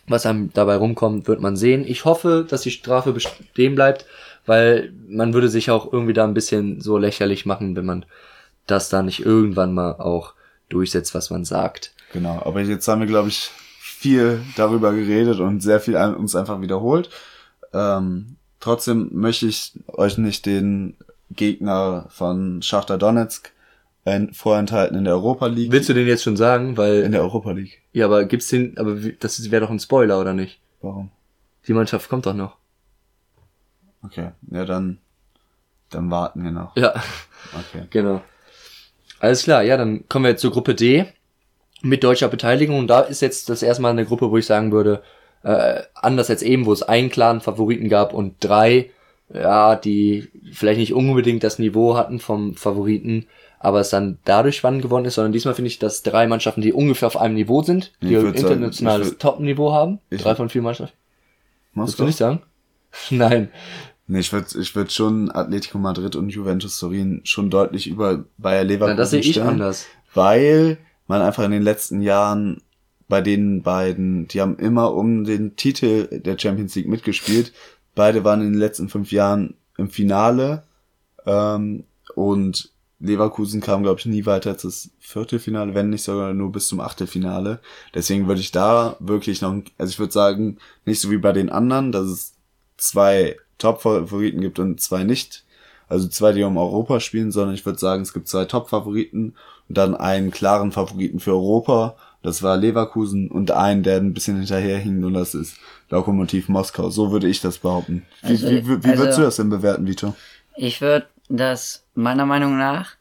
Was 0.09 0.27
einem 0.27 0.53
dabei 0.53 0.77
rumkommt, 0.77 1.29
wird 1.29 1.41
man 1.41 1.57
sehen. 1.57 1.85
Ich 1.87 2.05
hoffe, 2.05 2.45
dass 2.49 2.63
die 2.63 2.73
Strafe 2.73 3.13
bestehen 3.13 3.75
bleibt, 3.75 4.05
weil 4.47 4.93
man 5.07 5.33
würde 5.33 5.49
sich 5.49 5.71
auch 5.71 5.93
irgendwie 5.93 6.13
da 6.13 6.25
ein 6.25 6.35
bisschen 6.35 6.81
so 6.81 6.99
lächerlich 6.99 7.47
machen, 7.47 7.77
wenn 7.77 7.87
man 7.87 8.05
das 8.67 8.89
da 8.89 9.03
nicht 9.03 9.25
irgendwann 9.25 9.73
mal 9.75 9.93
auch 9.93 10.35
durchsetzt, 10.69 11.15
was 11.15 11.31
man 11.31 11.45
sagt. 11.45 11.95
Genau, 12.13 12.43
aber 12.45 12.61
jetzt 12.61 12.87
haben 12.89 13.01
wir, 13.01 13.07
glaube 13.07 13.29
ich, 13.29 13.51
viel 14.03 14.43
darüber 14.57 14.93
geredet 14.93 15.39
und 15.39 15.63
sehr 15.63 15.81
viel 15.81 15.97
uns 15.97 16.35
einfach 16.35 16.61
wiederholt. 16.61 17.09
Ähm, 17.73 18.37
trotzdem 18.63 19.11
möchte 19.13 19.47
ich 19.47 19.75
euch 19.89 20.17
nicht 20.17 20.47
den 20.47 20.97
Gegner 21.31 22.07
von 22.09 22.63
Schachter 22.63 22.97
Donetsk 22.97 23.53
ein- 24.07 24.33
vorenthalten 24.33 24.97
in 24.97 25.05
der 25.05 25.13
Europa 25.15 25.47
League. 25.47 25.71
Willst 25.73 25.89
du 25.91 25.95
den 25.95 26.07
jetzt 26.09 26.23
schon 26.23 26.37
sagen? 26.37 26.77
Weil, 26.79 27.03
in 27.03 27.13
der 27.13 27.21
Europa 27.23 27.53
League. 27.53 27.83
ja, 27.93 28.07
aber 28.07 28.25
gibt's 28.25 28.49
den, 28.49 28.77
aber 28.79 28.95
das 28.97 29.51
wäre 29.51 29.63
doch 29.65 29.71
ein 29.71 29.79
Spoiler, 29.79 30.19
oder 30.21 30.33
nicht? 30.33 30.61
Warum? 30.81 31.11
Die 31.69 31.73
Mannschaft 31.75 32.09
kommt 32.09 32.27
doch 32.27 32.35
noch. 32.35 32.57
Okay, 34.05 34.31
ja 34.51 34.65
dann, 34.65 34.99
dann 35.91 36.11
warten 36.11 36.43
wir 36.43 36.51
noch. 36.51 36.77
Ja, 36.77 36.95
Okay. 37.59 37.87
genau. 37.91 38.23
Alles 39.21 39.45
klar, 39.45 39.63
ja, 39.63 39.77
dann 39.77 40.09
kommen 40.09 40.25
wir 40.25 40.31
jetzt 40.31 40.41
zur 40.41 40.51
Gruppe 40.53 40.75
D 40.75 41.07
mit 41.83 42.03
deutscher 42.03 42.29
Beteiligung. 42.29 42.79
Und 42.79 42.89
da 42.89 43.01
ist 43.03 43.21
jetzt 43.23 43.49
das 43.49 43.63
erste 43.63 43.83
Mal 43.83 43.91
eine 43.91 44.05
Gruppe, 44.07 44.31
wo 44.31 44.37
ich 44.39 44.47
sagen 44.47 44.73
würde, 44.73 45.03
äh, 45.43 45.83
anders 45.95 46.31
als 46.31 46.43
eben, 46.43 46.67
wo 46.67 46.73
es 46.73 46.83
einen 46.83 47.11
klaren 47.11 47.41
Favoriten 47.41 47.89
gab 47.89 48.15
und 48.15 48.37
drei, 48.41 48.91
ja, 49.33 49.77
die 49.77 50.29
vielleicht 50.53 50.79
nicht 50.79 50.95
unbedingt 50.95 51.43
das 51.43 51.59
Niveau 51.59 51.97
hatten 51.97 52.21
vom 52.21 52.55
Favoriten, 52.55 53.27
aber 53.59 53.81
es 53.81 53.91
dann 53.91 54.19
dadurch 54.25 54.57
spannend 54.57 54.83
geworden 54.83 55.05
ist, 55.05 55.15
sondern 55.15 55.33
diesmal 55.33 55.55
finde 55.55 55.69
ich, 55.69 55.79
dass 55.79 56.03
drei 56.03 56.27
Mannschaften, 56.27 56.63
die 56.63 56.73
ungefähr 56.73 57.07
auf 57.07 57.17
einem 57.17 57.35
Niveau 57.35 57.63
sind, 57.63 57.93
die 58.03 58.17
ein 58.17 58.35
internationales 58.35 59.19
Top-Niveau 59.19 59.73
haben, 59.73 60.01
drei 60.11 60.35
von 60.35 60.49
vier 60.49 60.63
Mannschaften. 60.63 60.97
Willst 61.75 61.99
du 61.99 62.05
nicht 62.05 62.19
sagen? 62.19 62.43
Nein. 63.11 63.51
Nee, 64.07 64.21
ich 64.21 64.33
würde 64.33 64.59
ich 64.61 64.75
würd 64.75 64.93
schon 64.93 65.31
Atletico 65.31 65.79
Madrid 65.79 66.17
und 66.17 66.29
Juventus 66.31 66.79
Turin 66.79 67.21
schon 67.25 67.51
deutlich 67.51 67.87
über 67.87 68.25
Bayer 68.37 68.65
Leverkusen 68.65 68.97
Na, 68.97 69.03
das 69.03 69.11
sehe 69.11 69.21
ich 69.21 69.31
stellen, 69.31 69.49
anders. 69.49 69.87
Weil 70.13 70.79
man 71.07 71.23
einfach 71.23 71.45
in 71.45 71.53
den 71.53 71.63
letzten 71.63 72.03
Jahren 72.03 72.63
bei 73.09 73.21
den 73.21 73.63
beiden, 73.63 74.29
die 74.29 74.41
haben 74.41 74.57
immer 74.57 74.95
um 74.95 75.25
den 75.25 75.57
Titel 75.57 76.21
der 76.21 76.39
Champions 76.39 76.75
League 76.75 76.89
mitgespielt. 76.89 77.53
Beide 77.95 78.25
waren 78.25 78.41
in 78.41 78.53
den 78.53 78.61
letzten 78.61 78.89
fünf 78.89 79.13
Jahren 79.13 79.55
im 79.77 79.91
Finale 79.91 80.65
ähm, 81.27 81.85
und 82.15 82.71
Leverkusen 83.01 83.61
kam, 83.61 83.83
glaube 83.83 83.99
ich, 83.99 84.07
nie 84.07 84.27
weiter 84.27 84.51
als 84.51 84.63
das 84.63 84.91
Viertelfinale, 85.01 85.75
wenn 85.75 85.91
nicht 85.91 86.05
sogar 86.05 86.33
nur 86.33 86.53
bis 86.53 86.69
zum 86.69 86.81
Achtelfinale. 86.81 87.59
Deswegen 87.95 88.29
würde 88.29 88.41
ich 88.41 88.53
da 88.53 88.97
wirklich 89.01 89.43
noch, 89.43 89.61
also 89.77 89.91
ich 89.91 89.99
würde 89.99 90.13
sagen, 90.13 90.59
nicht 90.85 91.01
so 91.01 91.11
wie 91.11 91.19
bei 91.19 91.33
den 91.33 91.51
anderen, 91.51 91.91
dass 91.91 92.07
es 92.07 92.35
zwei 92.77 93.37
Top-Favoriten 93.59 94.41
gibt 94.41 94.59
und 94.59 94.81
zwei 94.81 95.05
nicht. 95.05 95.45
Also 95.89 96.09
zwei, 96.09 96.33
die 96.33 96.43
um 96.43 96.57
Europa 96.57 97.01
spielen, 97.01 97.33
sondern 97.33 97.55
ich 97.55 97.67
würde 97.67 97.79
sagen, 97.79 98.03
es 98.03 98.13
gibt 98.13 98.29
zwei 98.29 98.45
Top-Favoriten 98.45 99.35
und 99.69 99.79
dann 99.79 99.95
einen 99.95 100.31
klaren 100.31 100.73
Favoriten 100.73 101.21
für 101.21 101.33
Europa. 101.33 101.97
Das 102.23 102.43
war 102.43 102.57
Leverkusen 102.57 103.29
und 103.31 103.51
einen, 103.51 103.83
der 103.83 103.97
ein 103.97 104.15
bisschen 104.15 104.37
hinterherhing 104.37 105.03
und 105.05 105.15
das 105.15 105.35
ist 105.35 105.57
Lokomotiv 105.91 106.49
Moskau. 106.49 106.89
So 106.91 107.11
würde 107.11 107.29
ich 107.29 107.41
das 107.41 107.59
behaupten. 107.59 108.05
Wie, 108.23 108.29
Also- 108.29 108.49
wie, 108.51 108.67
wie, 108.69 108.85
wie 108.85 108.89
also- 108.91 109.03
würdest 109.03 109.19
du 109.19 109.23
das 109.23 109.37
denn 109.37 109.51
bewerten, 109.51 109.87
Vito? 109.87 110.15
Ich 110.57 110.81
würde 110.81 111.07
das 111.29 111.85
meiner 111.95 112.27
Meinung 112.27 112.57
nach, 112.59 112.93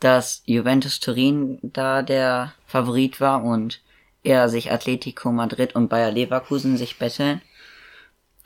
dass 0.00 0.42
Juventus 0.46 1.00
Turin 1.00 1.58
da 1.62 2.02
der 2.02 2.52
Favorit 2.66 3.20
war 3.20 3.44
und 3.44 3.80
eher 4.22 4.48
sich 4.48 4.72
Atletico 4.72 5.30
Madrid 5.30 5.74
und 5.74 5.88
Bayer 5.88 6.10
Leverkusen 6.10 6.76
sich 6.76 6.98
betteln. 6.98 7.40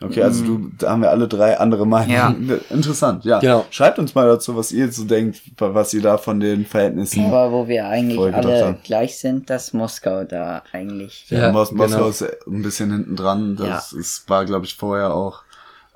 Okay, 0.02 0.22
also 0.22 0.44
du, 0.44 0.70
da 0.78 0.90
haben 0.90 1.02
wir 1.02 1.10
alle 1.10 1.28
drei 1.28 1.58
andere 1.58 1.86
Meinungen. 1.86 2.48
Ja. 2.48 2.56
Interessant, 2.70 3.24
ja. 3.24 3.38
Genau. 3.38 3.66
Schreibt 3.70 3.98
uns 3.98 4.14
mal 4.14 4.26
dazu, 4.26 4.56
was 4.56 4.72
ihr 4.72 4.90
so 4.90 5.04
denkt, 5.04 5.42
was 5.58 5.92
ihr 5.92 6.00
da 6.00 6.16
von 6.16 6.40
den 6.40 6.64
Verhältnissen. 6.64 7.26
Aber 7.26 7.52
wo 7.52 7.68
wir 7.68 7.86
eigentlich 7.86 8.18
alle 8.18 8.64
haben. 8.64 8.78
gleich 8.82 9.18
sind, 9.18 9.50
dass 9.50 9.74
Moskau 9.74 10.24
da 10.24 10.62
eigentlich. 10.72 11.26
Ja, 11.28 11.38
Ja, 11.38 11.52
Mos 11.52 11.72
Moskau 11.72 11.96
genau. 11.96 12.08
ist 12.08 12.22
ein 12.22 12.62
bisschen 12.62 12.90
hinten 12.90 13.14
dran. 13.16 13.56
Das 13.56 13.92
ist, 13.92 14.28
war, 14.30 14.46
glaube 14.46 14.64
ich, 14.64 14.76
vorher 14.76 15.12
auch 15.12 15.42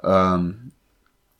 ähm, 0.02 0.72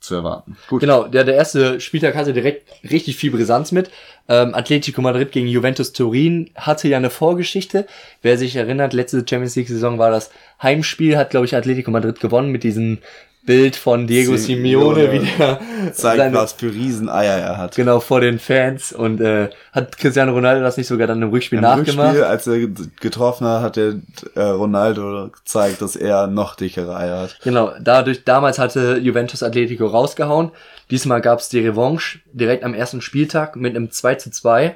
zu 0.05 0.15
erwarten. 0.15 0.57
Gut. 0.69 0.81
Genau, 0.81 1.03
der, 1.05 1.23
der 1.23 1.35
erste 1.35 1.79
Spieltag 1.79 2.15
hatte 2.15 2.33
direkt 2.33 2.67
richtig 2.89 3.17
viel 3.17 3.31
Brisanz 3.31 3.71
mit. 3.71 3.89
Ähm, 4.27 4.55
Atletico 4.55 5.01
Madrid 5.01 5.31
gegen 5.31 5.47
Juventus 5.47 5.93
Turin 5.93 6.49
hatte 6.55 6.87
ja 6.87 6.97
eine 6.97 7.09
Vorgeschichte. 7.09 7.85
Wer 8.21 8.37
sich 8.37 8.55
erinnert, 8.55 8.93
letzte 8.93 9.19
Champions 9.19 9.55
League 9.55 9.67
Saison 9.67 9.99
war 9.99 10.11
das 10.11 10.31
Heimspiel, 10.61 11.17
hat 11.17 11.29
glaube 11.29 11.45
ich 11.45 11.55
Atletico 11.55 11.91
Madrid 11.91 12.19
gewonnen 12.19 12.51
mit 12.51 12.63
diesem 12.63 12.99
Bild 13.45 13.75
von 13.75 14.07
Diego 14.07 14.35
Simeone, 14.37 14.95
Simeone 14.95 15.11
wie 15.11 15.37
der 15.37 15.59
Zeigt, 15.93 16.17
seine- 16.17 16.35
was 16.37 16.53
für 16.53 16.73
Rieseneier 16.73 17.37
er 17.37 17.57
hat. 17.57 17.75
genau 17.75 17.99
vor 17.99 18.19
den 18.21 18.39
Fans 18.39 18.91
und 18.91 19.21
äh, 19.21 19.49
hat 19.71 19.97
Cristiano 19.97 20.31
Ronaldo 20.33 20.61
das 20.63 20.77
nicht 20.77 20.87
sogar 20.87 21.07
dann 21.07 21.21
im 21.21 21.29
Rückspiel 21.29 21.57
Im 21.59 21.63
nachgemacht. 21.63 22.07
Rückspiel, 22.15 22.23
als 22.23 22.47
er 22.47 22.59
getroffen 22.99 23.47
hat, 23.47 23.61
hat 23.61 23.75
der 23.75 23.95
äh, 24.35 24.41
Ronaldo 24.41 25.29
gezeigt, 25.29 25.81
dass 25.81 25.95
er 25.95 26.27
noch 26.27 26.55
dickere 26.55 26.95
Eier 26.95 27.19
hat. 27.21 27.39
Genau, 27.43 27.71
dadurch, 27.79 28.23
damals 28.23 28.59
hatte 28.59 28.97
Juventus 28.97 29.43
Atletico 29.43 29.85
rausgehauen. 29.87 30.51
Diesmal 30.91 31.21
gab's 31.21 31.49
die 31.49 31.59
Revanche 31.59 32.19
direkt 32.33 32.63
am 32.63 32.73
ersten 32.73 33.01
Spieltag 33.01 33.55
mit 33.55 33.75
einem 33.75 33.89
2 33.91 34.15
zu 34.15 34.31
2. 34.31 34.75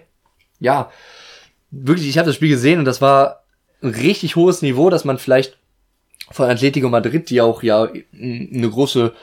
Ja, 0.59 0.89
wirklich, 1.71 2.09
ich 2.09 2.17
habe 2.17 2.25
das 2.27 2.35
Spiel 2.35 2.49
gesehen 2.49 2.79
und 2.79 2.85
das 2.85 2.99
war 3.01 3.43
ein 3.81 3.91
richtig 3.91 4.35
hohes 4.35 4.61
Niveau, 4.61 4.89
dass 4.89 5.05
man 5.05 5.17
vielleicht 5.19 5.58
von 6.31 6.49
Atletico 6.49 6.89
Madrid, 6.89 7.29
die 7.29 7.41
auch 7.41 7.63
ja 7.63 7.87
eine 8.13 8.69
große, 8.69 9.13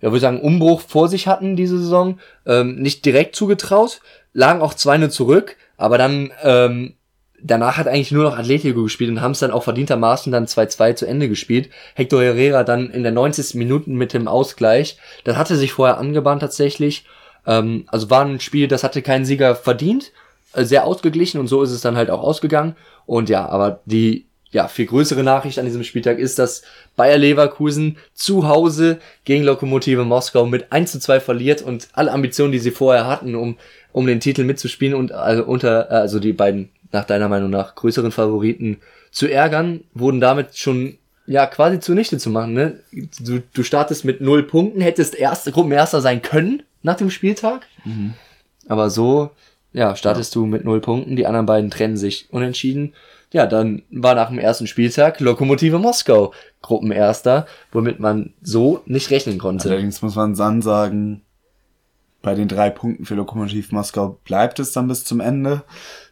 ja 0.00 0.10
würde 0.10 0.20
sagen, 0.20 0.40
Umbruch 0.40 0.80
vor 0.80 1.08
sich 1.08 1.26
hatten 1.26 1.56
diese 1.56 1.78
Saison, 1.78 2.18
ähm, 2.46 2.76
nicht 2.76 3.04
direkt 3.04 3.36
zugetraut, 3.36 4.00
lagen 4.32 4.62
auch 4.62 4.74
2-0 4.74 5.08
zurück, 5.10 5.56
aber 5.76 5.98
dann 5.98 6.30
ähm, 6.42 6.94
danach 7.42 7.76
hat 7.76 7.88
eigentlich 7.88 8.12
nur 8.12 8.24
noch 8.24 8.38
Atletico 8.38 8.82
gespielt 8.82 9.10
und 9.10 9.20
haben 9.20 9.32
es 9.32 9.40
dann 9.40 9.50
auch 9.50 9.64
verdientermaßen 9.64 10.32
dann 10.32 10.46
2-2 10.46 10.94
zu 10.94 11.06
Ende 11.06 11.28
gespielt. 11.28 11.70
Hector 11.94 12.22
Herrera 12.22 12.64
dann 12.64 12.90
in 12.90 13.02
der 13.02 13.12
90. 13.12 13.54
Minuten 13.54 13.96
mit 13.96 14.12
dem 14.12 14.28
Ausgleich. 14.28 14.98
Das 15.24 15.36
hatte 15.36 15.56
sich 15.56 15.72
vorher 15.72 15.98
angebahnt 15.98 16.40
tatsächlich. 16.40 17.04
Ähm, 17.46 17.84
also 17.88 18.10
war 18.10 18.24
ein 18.24 18.40
Spiel, 18.40 18.68
das 18.68 18.84
hatte 18.84 19.02
keinen 19.02 19.24
Sieger 19.24 19.54
verdient. 19.54 20.12
Äh, 20.54 20.64
Sehr 20.64 20.84
ausgeglichen 20.84 21.40
und 21.40 21.48
so 21.48 21.62
ist 21.62 21.72
es 21.72 21.80
dann 21.80 21.96
halt 21.96 22.10
auch 22.10 22.22
ausgegangen. 22.22 22.76
Und 23.06 23.28
ja, 23.28 23.48
aber 23.48 23.80
die 23.84 24.26
ja, 24.52 24.68
viel 24.68 24.86
größere 24.86 25.22
Nachricht 25.22 25.58
an 25.58 25.64
diesem 25.64 25.82
Spieltag 25.82 26.18
ist, 26.18 26.38
dass 26.38 26.62
Bayer 26.94 27.16
Leverkusen 27.16 27.96
zu 28.12 28.46
Hause 28.46 28.98
gegen 29.24 29.44
Lokomotive 29.44 30.04
Moskau 30.04 30.44
mit 30.46 30.70
1 30.70 30.92
zu 30.92 31.00
2 31.00 31.20
verliert 31.20 31.62
und 31.62 31.88
alle 31.94 32.12
Ambitionen, 32.12 32.52
die 32.52 32.58
sie 32.58 32.70
vorher 32.70 33.06
hatten, 33.06 33.34
um, 33.34 33.56
um 33.92 34.06
den 34.06 34.20
Titel 34.20 34.44
mitzuspielen 34.44 34.94
und 34.94 35.12
also 35.12 35.44
unter, 35.44 35.90
also 35.90 36.20
die 36.20 36.34
beiden 36.34 36.68
nach 36.92 37.04
deiner 37.04 37.30
Meinung 37.30 37.48
nach 37.48 37.74
größeren 37.74 38.12
Favoriten 38.12 38.78
zu 39.10 39.26
ärgern, 39.26 39.84
wurden 39.94 40.20
damit 40.20 40.56
schon 40.58 40.98
ja 41.26 41.46
quasi 41.46 41.80
zunichte 41.80 42.18
zu 42.18 42.28
machen. 42.28 42.52
Ne? 42.52 42.80
Du, 43.20 43.42
du 43.54 43.62
startest 43.62 44.04
mit 44.04 44.20
null 44.20 44.42
Punkten, 44.42 44.82
hättest 44.82 45.14
erste 45.14 45.50
Gruppenerster 45.50 46.02
sein 46.02 46.20
können 46.20 46.62
nach 46.82 46.96
dem 46.96 47.10
Spieltag, 47.10 47.66
aber 48.68 48.90
so 48.90 49.30
ja 49.72 49.96
startest 49.96 50.34
du 50.34 50.44
mit 50.44 50.66
null 50.66 50.82
Punkten. 50.82 51.16
Die 51.16 51.26
anderen 51.26 51.46
beiden 51.46 51.70
trennen 51.70 51.96
sich 51.96 52.26
unentschieden. 52.30 52.92
Ja, 53.32 53.46
dann 53.46 53.82
war 53.90 54.14
nach 54.14 54.28
dem 54.28 54.38
ersten 54.38 54.66
Spieltag 54.66 55.18
Lokomotive 55.20 55.78
Moskau 55.78 56.32
Gruppenerster, 56.60 57.46
womit 57.72 57.98
man 57.98 58.34
so 58.42 58.82
nicht 58.84 59.10
rechnen 59.10 59.38
konnte. 59.38 59.70
Allerdings 59.70 60.02
muss 60.02 60.14
man 60.14 60.34
dann 60.34 60.62
sagen, 60.62 61.22
bei 62.20 62.34
den 62.34 62.46
drei 62.48 62.70
Punkten 62.70 63.04
für 63.04 63.14
Lokomotiv 63.14 63.72
Moskau 63.72 64.20
bleibt 64.24 64.60
es 64.60 64.72
dann 64.72 64.86
bis 64.86 65.04
zum 65.04 65.20
Ende. 65.20 65.64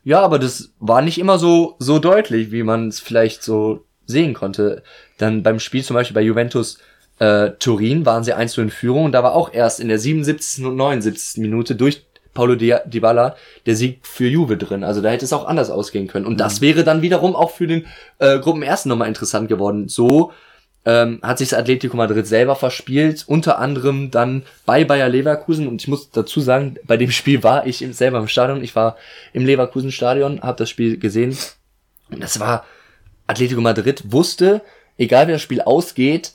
Ja, 0.03 0.21
aber 0.21 0.39
das 0.39 0.73
war 0.81 1.03
nicht 1.03 1.19
immer 1.19 1.39
so, 1.39 1.77
so 1.79 1.99
deutlich, 1.99 2.51
wie 2.53 2.63
man 2.63 2.89
es 2.89 3.01
vielleicht 3.01 3.43
so 3.43 3.85
sehen 4.07 4.35
konnte. 4.35 4.83
Dann 5.19 5.43
beim 5.43 5.61
Spiel 5.61 5.85
zum 5.85 5.95
Beispiel 5.95 6.15
bei 6.15 6.23
Juventus 6.23 6.79
äh, 7.19 7.51
Turin 7.59 8.07
waren 8.07 8.25
sie 8.25 8.33
1 8.33 8.53
zu 8.53 8.63
in 8.63 8.71
Führung 8.71 9.05
und 9.05 9.13
da 9.13 9.23
war 9.23 9.35
auch 9.35 9.53
erst 9.53 9.79
in 9.79 9.89
der 9.89 9.99
77. 9.99 10.65
und 10.65 10.77
79. 10.77 11.41
Minute 11.43 11.77
durch 11.77 12.07
Paulo 12.35 12.55
Di 12.55 12.75
Dybala 12.87 13.37
der 13.67 13.77
Sieg 13.77 14.07
für 14.07 14.27
Juve 14.27 14.57
drin. 14.57 14.85
Also 14.85 15.01
da 15.01 15.11
hätte 15.11 15.25
es 15.25 15.33
auch 15.33 15.47
anders 15.47 15.71
ausgehen 15.71 16.07
können. 16.07 16.27
Und 16.27 16.39
das 16.39 16.61
wäre 16.61 16.85
dann 16.85 17.03
wiederum 17.03 17.35
auch 17.35 17.51
für 17.51 17.67
den 17.67 17.87
äh, 18.19 18.39
Gruppenersten 18.39 18.89
nochmal 18.89 19.09
interessant 19.09 19.49
geworden. 19.49 19.89
So 19.89 20.33
ähm, 20.85 21.21
hat 21.23 21.39
sich 21.39 21.51
das 21.51 21.59
Atletico 21.59 21.97
Madrid 21.97 22.27
selber 22.27 22.57
verspielt, 22.57 23.25
unter 23.27 23.59
anderem 23.59 24.11
dann 24.11 24.43
bei 24.65 24.85
Bayer 24.85 25.09
Leverkusen 25.09 25.69
und 25.69 25.83
ich 25.83 25.89
muss 25.89 26.11
dazu 26.11 26.41
sagen, 26.41 26.77
bei 26.85 26.97
dem 26.97 27.11
Spiel 27.11 27.43
war 27.43 27.67
ich 27.67 27.87
selber 27.91 28.19
im 28.19 28.29
Stadion, 28.29 28.65
ich 28.65 28.75
war 28.75 28.97
im 29.33 29.45
Leverkusen 29.45 29.93
Stadion, 29.93 30.41
habe 30.41 30.57
das 30.57 30.71
Spiel 30.71 30.99
gesehen 30.99 31.37
und 32.11 32.23
das 32.23 32.41
war 32.41 32.65
Atletico 33.27 33.61
Madrid 33.61 34.05
wusste, 34.11 34.63
egal 34.97 35.29
wie 35.29 35.33
das 35.33 35.43
Spiel 35.43 35.61
ausgeht, 35.61 36.33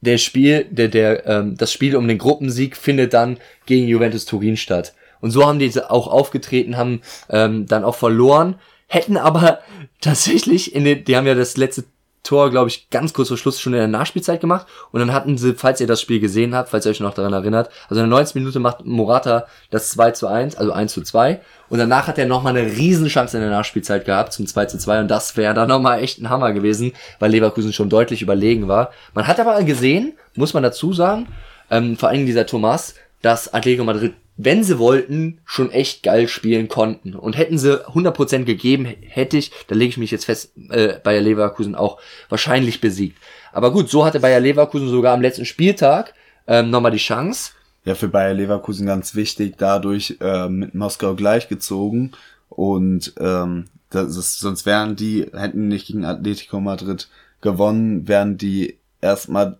der 0.00 0.18
Spiel, 0.18 0.66
der, 0.70 0.88
der, 0.88 1.26
ähm, 1.26 1.56
das 1.56 1.72
Spiel 1.72 1.94
um 1.94 2.08
den 2.08 2.18
Gruppensieg 2.18 2.76
findet 2.76 3.12
dann 3.12 3.38
gegen 3.66 3.86
Juventus 3.86 4.24
Turin 4.24 4.56
statt. 4.56 4.94
Und 5.22 5.30
so 5.30 5.46
haben 5.46 5.58
die 5.58 5.72
auch 5.88 6.08
aufgetreten, 6.08 6.76
haben 6.76 7.00
ähm, 7.30 7.66
dann 7.66 7.84
auch 7.84 7.94
verloren, 7.94 8.56
hätten 8.88 9.16
aber 9.16 9.60
tatsächlich 10.02 10.74
in 10.74 10.84
den, 10.84 11.04
die 11.04 11.16
haben 11.16 11.26
ja 11.26 11.34
das 11.34 11.56
letzte 11.56 11.84
Tor, 12.22 12.50
glaube 12.50 12.68
ich, 12.68 12.88
ganz 12.90 13.12
kurz 13.12 13.28
vor 13.28 13.36
Schluss 13.36 13.60
schon 13.60 13.72
in 13.72 13.80
der 13.80 13.88
Nachspielzeit 13.88 14.40
gemacht. 14.40 14.66
Und 14.92 15.00
dann 15.00 15.12
hatten 15.12 15.36
sie, 15.38 15.54
falls 15.54 15.80
ihr 15.80 15.88
das 15.88 16.00
Spiel 16.00 16.20
gesehen 16.20 16.54
habt, 16.54 16.68
falls 16.68 16.86
ihr 16.86 16.90
euch 16.90 17.00
noch 17.00 17.14
daran 17.14 17.32
erinnert, 17.32 17.68
also 17.88 18.00
in 18.00 18.08
der 18.08 18.16
90 18.16 18.36
Minute 18.36 18.60
macht 18.60 18.84
Morata 18.84 19.46
das 19.70 19.90
2 19.90 20.12
zu 20.12 20.28
1, 20.28 20.54
also 20.54 20.72
1 20.72 20.92
zu 20.92 21.02
2. 21.02 21.40
Und 21.68 21.78
danach 21.78 22.06
hat 22.06 22.18
er 22.18 22.26
nochmal 22.26 22.56
eine 22.56 22.70
Riesenchance 22.70 23.36
in 23.36 23.42
der 23.42 23.50
Nachspielzeit 23.50 24.04
gehabt 24.04 24.32
zum 24.32 24.46
2 24.46 24.66
zu 24.66 24.78
2. 24.78 25.00
Und 25.00 25.08
das 25.08 25.36
wäre 25.36 25.54
dann 25.54 25.68
nochmal 25.68 26.00
echt 26.00 26.20
ein 26.20 26.30
Hammer 26.30 26.52
gewesen, 26.52 26.92
weil 27.18 27.32
Leverkusen 27.32 27.72
schon 27.72 27.88
deutlich 27.88 28.22
überlegen 28.22 28.68
war. 28.68 28.92
Man 29.14 29.26
hat 29.26 29.40
aber 29.40 29.60
gesehen, 29.64 30.12
muss 30.36 30.54
man 30.54 30.62
dazu 30.62 30.92
sagen, 30.92 31.26
ähm, 31.70 31.96
vor 31.96 32.10
allem 32.10 32.24
dieser 32.24 32.46
Thomas, 32.46 32.94
dass 33.20 33.52
Atletico 33.52 33.82
Madrid 33.82 34.14
wenn 34.36 34.64
sie 34.64 34.78
wollten, 34.78 35.40
schon 35.44 35.70
echt 35.70 36.02
geil 36.02 36.26
spielen 36.28 36.68
konnten. 36.68 37.14
Und 37.14 37.36
hätten 37.36 37.58
sie 37.58 37.86
100% 37.86 38.44
gegeben, 38.44 38.86
hätte 38.86 39.36
ich, 39.36 39.52
da 39.68 39.74
lege 39.74 39.90
ich 39.90 39.98
mich 39.98 40.10
jetzt 40.10 40.24
fest, 40.24 40.52
äh, 40.70 40.98
Bayer 41.02 41.20
Leverkusen 41.20 41.74
auch 41.74 42.00
wahrscheinlich 42.28 42.80
besiegt. 42.80 43.18
Aber 43.52 43.72
gut, 43.72 43.90
so 43.90 44.04
hatte 44.04 44.20
Bayer 44.20 44.40
Leverkusen 44.40 44.88
sogar 44.88 45.14
am 45.14 45.20
letzten 45.20 45.44
Spieltag 45.44 46.14
ähm, 46.46 46.70
nochmal 46.70 46.92
die 46.92 46.98
Chance. 46.98 47.52
Ja, 47.84 47.94
für 47.94 48.08
Bayer 48.08 48.34
Leverkusen 48.34 48.86
ganz 48.86 49.14
wichtig, 49.14 49.56
dadurch 49.58 50.16
äh, 50.20 50.48
mit 50.48 50.74
Moskau 50.74 51.14
gleichgezogen. 51.14 52.12
Und 52.48 53.12
ähm, 53.18 53.66
das 53.90 54.16
ist, 54.16 54.38
sonst 54.38 54.66
wären 54.66 54.96
die, 54.96 55.26
hätten 55.32 55.68
nicht 55.68 55.88
gegen 55.88 56.04
Atletico 56.04 56.60
Madrid 56.60 57.08
gewonnen, 57.40 58.08
wären 58.08 58.38
die 58.38 58.78
erstmal 59.00 59.56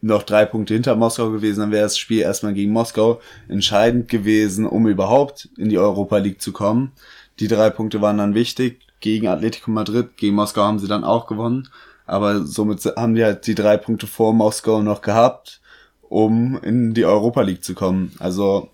noch 0.00 0.22
drei 0.22 0.44
Punkte 0.44 0.74
hinter 0.74 0.96
Moskau 0.96 1.30
gewesen, 1.30 1.60
dann 1.60 1.70
wäre 1.70 1.84
das 1.84 1.98
Spiel 1.98 2.20
erstmal 2.20 2.54
gegen 2.54 2.72
Moskau 2.72 3.20
entscheidend 3.48 4.08
gewesen, 4.08 4.66
um 4.66 4.86
überhaupt 4.88 5.48
in 5.56 5.68
die 5.68 5.78
Europa 5.78 6.18
League 6.18 6.40
zu 6.40 6.52
kommen. 6.52 6.92
Die 7.38 7.48
drei 7.48 7.70
Punkte 7.70 8.00
waren 8.00 8.18
dann 8.18 8.34
wichtig. 8.34 8.80
Gegen 9.00 9.26
Atletico 9.26 9.70
Madrid, 9.70 10.16
gegen 10.16 10.36
Moskau 10.36 10.62
haben 10.62 10.78
sie 10.78 10.88
dann 10.88 11.04
auch 11.04 11.26
gewonnen. 11.26 11.68
Aber 12.06 12.44
somit 12.44 12.84
haben 12.84 13.14
die 13.14 13.24
halt 13.24 13.46
die 13.46 13.54
drei 13.54 13.76
Punkte 13.76 14.06
vor 14.06 14.32
Moskau 14.32 14.82
noch 14.82 15.02
gehabt, 15.02 15.60
um 16.02 16.58
in 16.62 16.94
die 16.94 17.04
Europa 17.04 17.42
League 17.42 17.64
zu 17.64 17.74
kommen. 17.74 18.12
Also 18.18 18.70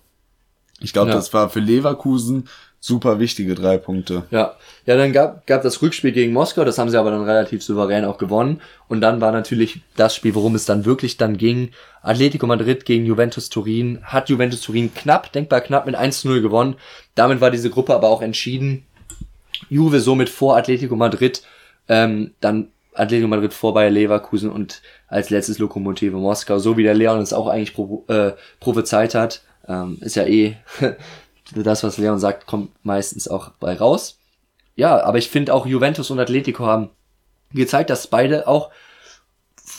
ich 0.79 0.93
glaube, 0.93 1.09
ja. 1.09 1.15
das 1.15 1.33
war 1.33 1.49
für 1.49 1.59
Leverkusen 1.59 2.47
super 2.79 3.19
wichtige 3.19 3.55
drei 3.55 3.77
Punkte. 3.77 4.23
Ja, 4.31 4.55
ja, 4.85 4.97
dann 4.97 5.11
gab, 5.13 5.45
gab 5.45 5.61
das 5.63 5.81
Rückspiel 5.81 6.11
gegen 6.11 6.33
Moskau, 6.33 6.63
das 6.63 6.77
haben 6.77 6.89
sie 6.89 6.97
aber 6.97 7.11
dann 7.11 7.23
relativ 7.23 7.63
souverän 7.63 8.05
auch 8.05 8.17
gewonnen. 8.17 8.61
Und 8.87 9.01
dann 9.01 9.21
war 9.21 9.31
natürlich 9.31 9.81
das 9.95 10.15
Spiel, 10.15 10.35
worum 10.35 10.55
es 10.55 10.65
dann 10.65 10.85
wirklich 10.85 11.17
dann 11.17 11.37
ging. 11.37 11.71
Atletico 12.01 12.47
Madrid 12.47 12.85
gegen 12.85 13.05
Juventus 13.05 13.49
Turin. 13.49 13.99
Hat 14.03 14.29
Juventus 14.29 14.61
Turin 14.61 14.93
knapp, 14.93 15.31
denkbar 15.31 15.61
knapp 15.61 15.85
mit 15.85 15.95
1-0 15.95 16.41
gewonnen. 16.41 16.75
Damit 17.15 17.41
war 17.41 17.51
diese 17.51 17.69
Gruppe 17.69 17.93
aber 17.93 18.09
auch 18.09 18.21
entschieden. 18.21 18.85
Juve 19.69 19.99
somit 19.99 20.29
vor 20.29 20.55
Atletico 20.55 20.95
Madrid, 20.95 21.41
ähm, 21.89 22.31
dann 22.39 22.69
Atletico 22.93 23.27
Madrid 23.27 23.53
vor 23.53 23.73
Bayer 23.73 23.89
Leverkusen 23.89 24.49
und 24.49 24.81
als 25.07 25.29
letztes 25.29 25.59
Lokomotive 25.59 26.17
Moskau, 26.17 26.59
so 26.59 26.77
wie 26.77 26.83
der 26.83 26.93
Leon 26.93 27.19
es 27.19 27.33
auch 27.33 27.47
eigentlich 27.47 27.73
pro, 27.73 28.05
äh, 28.07 28.33
prophezeit 28.59 29.15
hat. 29.15 29.41
Ähm, 29.67 29.97
ist 30.01 30.15
ja 30.15 30.25
eh 30.25 30.57
das, 31.55 31.83
was 31.83 31.97
Leon 31.97 32.19
sagt, 32.19 32.45
kommt 32.45 32.71
meistens 32.83 33.27
auch 33.27 33.51
bei 33.59 33.73
raus. 33.73 34.17
Ja, 34.75 35.03
aber 35.03 35.17
ich 35.17 35.29
finde 35.29 35.53
auch 35.53 35.65
Juventus 35.65 36.09
und 36.11 36.19
Atletico 36.19 36.65
haben 36.65 36.89
gezeigt, 37.51 37.89
dass 37.89 38.07
beide 38.07 38.47
auch 38.47 38.71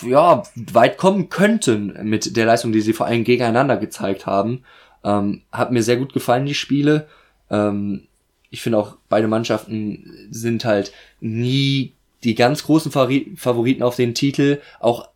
ja, 0.02 0.42
weit 0.54 0.98
kommen 0.98 1.28
könnten 1.28 1.98
mit 2.08 2.36
der 2.36 2.46
Leistung, 2.46 2.72
die 2.72 2.80
sie 2.80 2.92
vor 2.92 3.06
allem 3.06 3.24
gegeneinander 3.24 3.76
gezeigt 3.76 4.26
haben. 4.26 4.64
Ähm, 5.04 5.42
hat 5.52 5.72
mir 5.72 5.82
sehr 5.82 5.96
gut 5.96 6.12
gefallen, 6.12 6.46
die 6.46 6.54
Spiele. 6.54 7.08
Ähm, 7.50 8.06
ich 8.50 8.62
finde 8.62 8.78
auch, 8.78 8.96
beide 9.08 9.28
Mannschaften 9.28 10.28
sind 10.30 10.64
halt 10.64 10.92
nie 11.20 11.94
die 12.24 12.34
ganz 12.34 12.64
großen 12.64 12.92
Favoriten 12.92 13.82
auf 13.82 13.96
den 13.96 14.14
Titel, 14.14 14.60
auch 14.78 15.08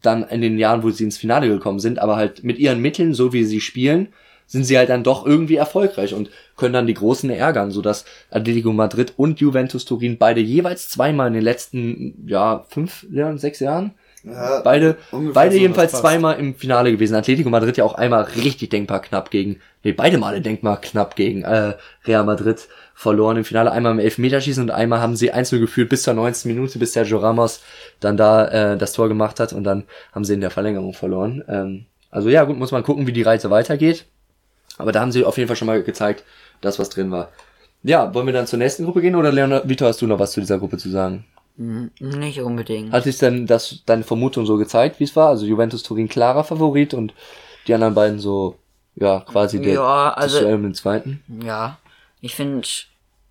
dann 0.00 0.24
in 0.24 0.40
den 0.40 0.58
Jahren, 0.58 0.82
wo 0.82 0.90
sie 0.90 1.04
ins 1.04 1.18
Finale 1.18 1.48
gekommen 1.48 1.80
sind, 1.80 1.98
aber 1.98 2.16
halt 2.16 2.44
mit 2.44 2.58
ihren 2.58 2.80
Mitteln, 2.80 3.14
so 3.14 3.32
wie 3.32 3.44
sie 3.44 3.60
spielen, 3.60 4.08
sind 4.46 4.64
sie 4.64 4.76
halt 4.76 4.90
dann 4.90 5.04
doch 5.04 5.26
irgendwie 5.26 5.56
erfolgreich 5.56 6.14
und 6.14 6.30
können 6.56 6.74
dann 6.74 6.86
die 6.86 6.94
Großen 6.94 7.30
ärgern, 7.30 7.70
sodass 7.70 8.04
Atletico 8.30 8.72
Madrid 8.72 9.14
und 9.16 9.40
Juventus 9.40 9.84
Turin 9.84 10.18
beide 10.18 10.40
jeweils 10.40 10.88
zweimal 10.88 11.28
in 11.28 11.34
den 11.34 11.42
letzten, 11.42 12.24
ja, 12.26 12.64
fünf 12.68 13.06
Jahren, 13.10 13.38
sechs 13.38 13.60
Jahren, 13.60 13.92
ja, 14.24 14.60
beide, 14.60 14.96
beide 15.34 15.54
so 15.54 15.60
jedenfalls 15.60 15.92
zweimal 15.92 16.38
im 16.38 16.54
Finale 16.54 16.92
gewesen. 16.92 17.16
Atletico 17.16 17.50
Madrid 17.50 17.76
ja 17.76 17.84
auch 17.84 17.94
einmal 17.94 18.22
richtig 18.22 18.70
denkbar 18.70 19.02
knapp 19.02 19.30
gegen, 19.30 19.60
nee, 19.82 19.92
beide 19.92 20.18
Male 20.18 20.40
denkbar 20.40 20.80
knapp 20.80 21.16
gegen 21.16 21.42
äh, 21.42 21.74
Real 22.06 22.24
Madrid 22.24 22.68
verloren 22.94 23.38
im 23.38 23.44
Finale. 23.44 23.72
Einmal 23.72 23.92
im 23.92 23.98
Elfmeterschießen 23.98 24.62
und 24.62 24.70
einmal 24.70 25.00
haben 25.00 25.16
sie 25.16 25.32
einzeln 25.32 25.60
geführt 25.60 25.88
bis 25.88 26.04
zur 26.04 26.14
19. 26.14 26.54
Minute, 26.54 26.78
bis 26.78 26.92
Sergio 26.92 27.18
Ramos 27.18 27.62
dann 27.98 28.16
da 28.16 28.72
äh, 28.72 28.78
das 28.78 28.92
Tor 28.92 29.08
gemacht 29.08 29.40
hat 29.40 29.52
und 29.52 29.64
dann 29.64 29.84
haben 30.12 30.24
sie 30.24 30.34
in 30.34 30.40
der 30.40 30.50
Verlängerung 30.50 30.92
verloren. 30.92 31.42
Ähm, 31.48 31.86
also 32.10 32.28
ja, 32.28 32.44
gut, 32.44 32.58
muss 32.58 32.70
man 32.70 32.84
gucken, 32.84 33.06
wie 33.06 33.12
die 33.12 33.22
Reise 33.22 33.50
weitergeht. 33.50 34.04
Aber 34.78 34.92
da 34.92 35.00
haben 35.00 35.12
sie 35.12 35.24
auf 35.24 35.36
jeden 35.36 35.48
Fall 35.48 35.56
schon 35.56 35.66
mal 35.66 35.82
gezeigt, 35.82 36.24
dass 36.60 36.78
was 36.78 36.90
drin 36.90 37.10
war. 37.10 37.30
Ja, 37.82 38.14
wollen 38.14 38.26
wir 38.26 38.32
dann 38.32 38.46
zur 38.46 38.58
nächsten 38.58 38.84
Gruppe 38.84 39.00
gehen 39.00 39.16
oder 39.16 39.32
Leonard, 39.32 39.68
Vito, 39.68 39.84
hast 39.84 40.00
du 40.00 40.06
noch 40.06 40.18
was 40.18 40.32
zu 40.32 40.40
dieser 40.40 40.58
Gruppe 40.58 40.78
zu 40.78 40.88
sagen? 40.90 41.24
Hm, 41.56 41.90
nicht 42.00 42.40
unbedingt. 42.40 42.92
Hat 42.92 43.04
sich 43.04 43.18
denn 43.18 43.46
das, 43.46 43.82
deine 43.84 44.04
Vermutung 44.04 44.46
so 44.46 44.56
gezeigt, 44.56 45.00
wie 45.00 45.04
es 45.04 45.16
war? 45.16 45.28
Also 45.28 45.44
Juventus 45.44 45.82
Turin 45.82 46.08
klarer 46.08 46.44
Favorit 46.44 46.94
und 46.94 47.12
die 47.66 47.74
anderen 47.74 47.94
beiden 47.94 48.18
so, 48.18 48.56
ja, 48.94 49.20
quasi 49.20 49.60
der 49.60 49.74
ja, 49.74 50.12
also, 50.14 50.40
das 50.40 50.48
im 50.48 50.74
zweiten? 50.74 51.22
Ja, 51.44 51.78
ich 52.20 52.34
finde, 52.34 52.66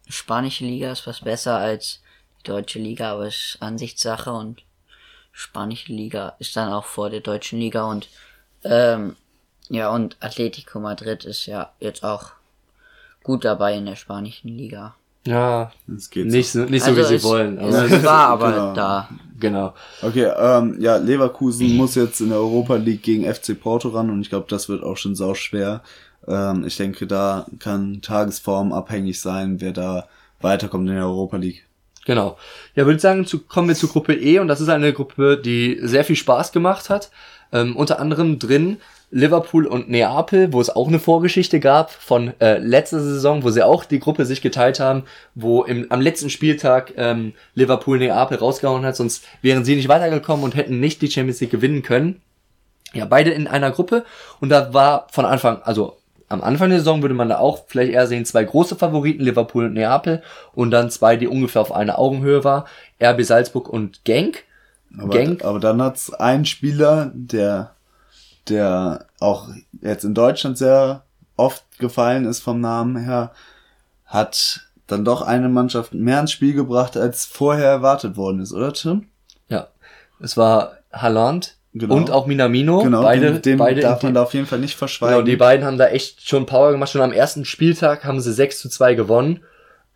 spanische 0.08 0.66
Liga 0.66 0.92
ist 0.92 1.08
was 1.08 1.22
besser 1.22 1.58
als 1.58 2.02
die 2.40 2.44
deutsche 2.44 2.80
Liga, 2.80 3.14
aber 3.14 3.28
es 3.28 3.36
ist 3.36 3.58
Ansichtssache 3.62 4.32
und 4.32 4.64
spanische 5.32 5.94
Liga 5.94 6.36
ist 6.40 6.56
dann 6.56 6.72
auch 6.72 6.86
vor 6.86 7.10
der 7.10 7.22
deutschen 7.22 7.60
Liga 7.60 7.86
und 7.86 8.10
ähm, 8.64 9.16
ja, 9.72 9.90
und 9.90 10.18
Atletico 10.20 10.82
Madrid 10.82 11.24
ist 11.24 11.46
ja 11.46 11.72
jetzt 11.80 12.04
auch 12.04 12.32
gut 13.24 13.46
dabei 13.46 13.76
in 13.78 13.86
der 13.86 13.96
spanischen 13.96 14.50
Liga. 14.50 14.96
Ja, 15.26 15.72
das 15.88 16.10
geht 16.10 16.26
nicht 16.26 16.52
so, 16.52 16.66
nicht 16.66 16.84
so 16.84 16.92
also 16.92 17.02
wie 17.02 17.18
sie 17.18 17.24
wollen. 17.24 17.58
Aber 17.58 17.86
es 17.86 18.04
war 18.04 18.28
aber 18.28 18.52
genau. 18.52 18.74
da. 18.74 19.10
Genau. 19.40 19.74
Okay, 20.02 20.30
ähm, 20.38 20.76
ja, 20.82 20.98
Leverkusen 20.98 21.78
muss 21.78 21.96
jetzt 21.96 22.20
in 22.20 22.30
der 22.30 22.40
Europa 22.40 22.76
League 22.76 23.02
gegen 23.02 23.32
FC 23.32 23.58
Porto 23.58 23.90
ran 23.90 24.10
und 24.10 24.20
ich 24.22 24.30
glaube, 24.30 24.48
das 24.50 24.68
wird 24.68 24.84
auch 24.84 24.98
schon 24.98 25.16
sau 25.16 25.36
schwer. 25.36 25.82
Ähm, 26.28 26.66
ich 26.66 26.76
denke, 26.76 27.08
da 27.08 27.46
kann 27.60 28.02
Tagesform 28.02 28.74
abhängig 28.74 29.22
sein, 29.22 29.62
wer 29.62 29.72
da 29.72 30.08
weiterkommt 30.42 30.90
in 30.90 30.96
der 30.96 31.06
Europa 31.06 31.38
League. 31.38 31.66
Genau. 32.06 32.38
Ja, 32.76 32.86
würde 32.86 32.98
ich 32.98 33.02
sagen, 33.02 33.26
zu, 33.26 33.40
kommen 33.40 33.70
wir 33.70 33.76
zu 33.76 33.88
Gruppe 33.88 34.16
E 34.16 34.40
und 34.40 34.50
das 34.50 34.60
ist 34.60 34.70
eine 34.70 34.92
Gruppe, 34.92 35.38
die 35.38 35.80
sehr 35.82 36.04
viel 36.04 36.18
Spaß 36.18 36.52
gemacht 36.52 36.90
hat. 36.90 37.10
Ähm, 37.54 37.78
unter 37.78 38.00
anderem 38.00 38.38
drin 38.38 38.78
Liverpool 39.12 39.68
und 39.68 39.90
Neapel, 39.90 40.54
wo 40.54 40.62
es 40.62 40.70
auch 40.70 40.88
eine 40.88 41.00
Vorgeschichte 41.00 41.60
gab 41.60 41.92
von 41.92 42.34
äh, 42.40 42.58
letzter 42.58 43.02
Saison, 43.02 43.44
wo 43.44 43.50
sie 43.50 43.62
auch 43.62 43.84
die 43.84 44.00
Gruppe 44.00 44.26
sich 44.26 44.42
geteilt 44.42 44.80
haben, 44.80 45.04
wo 45.36 45.64
im, 45.64 45.86
am 45.90 46.00
letzten 46.00 46.30
Spieltag 46.30 46.94
ähm, 46.96 47.34
Liverpool 47.54 48.00
Neapel 48.00 48.38
rausgehauen 48.38 48.86
hat, 48.86 48.96
sonst 48.96 49.26
wären 49.42 49.66
sie 49.66 49.76
nicht 49.76 49.90
weitergekommen 49.90 50.46
und 50.46 50.56
hätten 50.56 50.80
nicht 50.80 51.02
die 51.02 51.12
Champions 51.12 51.42
League 51.42 51.52
gewinnen 51.52 51.84
können. 51.84 52.22
Ja, 52.94 53.06
beide 53.06 53.32
in 53.32 53.48
einer 53.48 53.72
Gruppe 53.72 54.06
und 54.40 54.50
da 54.50 54.74
war 54.74 55.08
von 55.12 55.26
Anfang, 55.26 55.62
also 55.64 55.98
am 56.30 56.42
Anfang 56.42 56.70
der 56.70 56.80
Saison 56.80 57.02
würde 57.02 57.16
man 57.16 57.28
da 57.28 57.40
auch 57.40 57.66
vielleicht 57.68 57.92
eher 57.92 58.08
sehen, 58.08 58.24
zwei 58.24 58.46
große 58.46 58.78
Favoriten, 58.78 59.24
Liverpool 59.24 59.66
und 59.66 59.74
Neapel 59.74 60.24
und 60.54 60.72
dann 60.72 60.90
zwei, 60.90 61.18
die 61.18 61.28
ungefähr 61.28 61.62
auf 61.62 61.74
einer 61.74 62.00
Augenhöhe 62.00 62.46
war, 62.46 62.66
RB 63.04 63.24
Salzburg 63.24 63.68
und 63.68 64.06
Genk. 64.06 64.46
Aber, 64.98 65.10
Genk. 65.10 65.44
aber 65.44 65.60
dann 65.60 65.82
hat's 65.82 66.14
einen 66.14 66.46
Spieler, 66.46 67.12
der 67.14 67.76
der 68.52 69.06
auch 69.20 69.50
jetzt 69.82 70.04
in 70.04 70.14
Deutschland 70.14 70.58
sehr 70.58 71.04
oft 71.38 71.64
gefallen 71.80 72.26
ist 72.26 72.42
vom 72.42 72.62
Namen 72.62 72.98
her, 72.98 73.32
hat 74.06 74.62
dann 74.88 75.06
doch 75.06 75.22
eine 75.22 75.50
Mannschaft 75.50 75.94
mehr 75.94 76.20
ins 76.20 76.32
Spiel 76.32 76.54
gebracht, 76.54 76.98
als 76.98 77.26
vorher 77.26 77.68
erwartet 77.68 78.18
worden 78.18 78.42
ist, 78.42 78.54
oder 78.54 78.74
Tim? 78.74 79.08
Ja, 79.48 79.68
es 80.20 80.38
war 80.38 80.74
Haaland 80.92 81.56
genau. 81.74 81.96
und 81.96 82.12
auch 82.12 82.26
Minamino. 82.26 82.84
Genau, 82.84 83.02
beide, 83.02 83.32
dem, 83.34 83.42
dem 83.42 83.58
beide 83.58 83.82
darf 83.82 84.04
man 84.04 84.14
da 84.14 84.24
auf 84.24 84.34
jeden 84.34 84.46
Fall 84.46 84.60
nicht 84.60 84.78
verschweigen. 84.78 85.16
Genau, 85.16 85.26
die 85.26 85.38
beiden 85.38 85.66
haben 85.66 85.78
da 85.78 85.88
echt 85.88 86.28
schon 86.28 86.46
Power 86.46 86.72
gemacht. 86.72 86.92
Schon 86.92 87.02
am 87.02 87.14
ersten 87.14 87.46
Spieltag 87.46 88.04
haben 88.04 88.20
sie 88.20 88.34
6 88.34 88.60
zu 88.60 88.70
2 88.70 88.96
gewonnen 88.96 89.40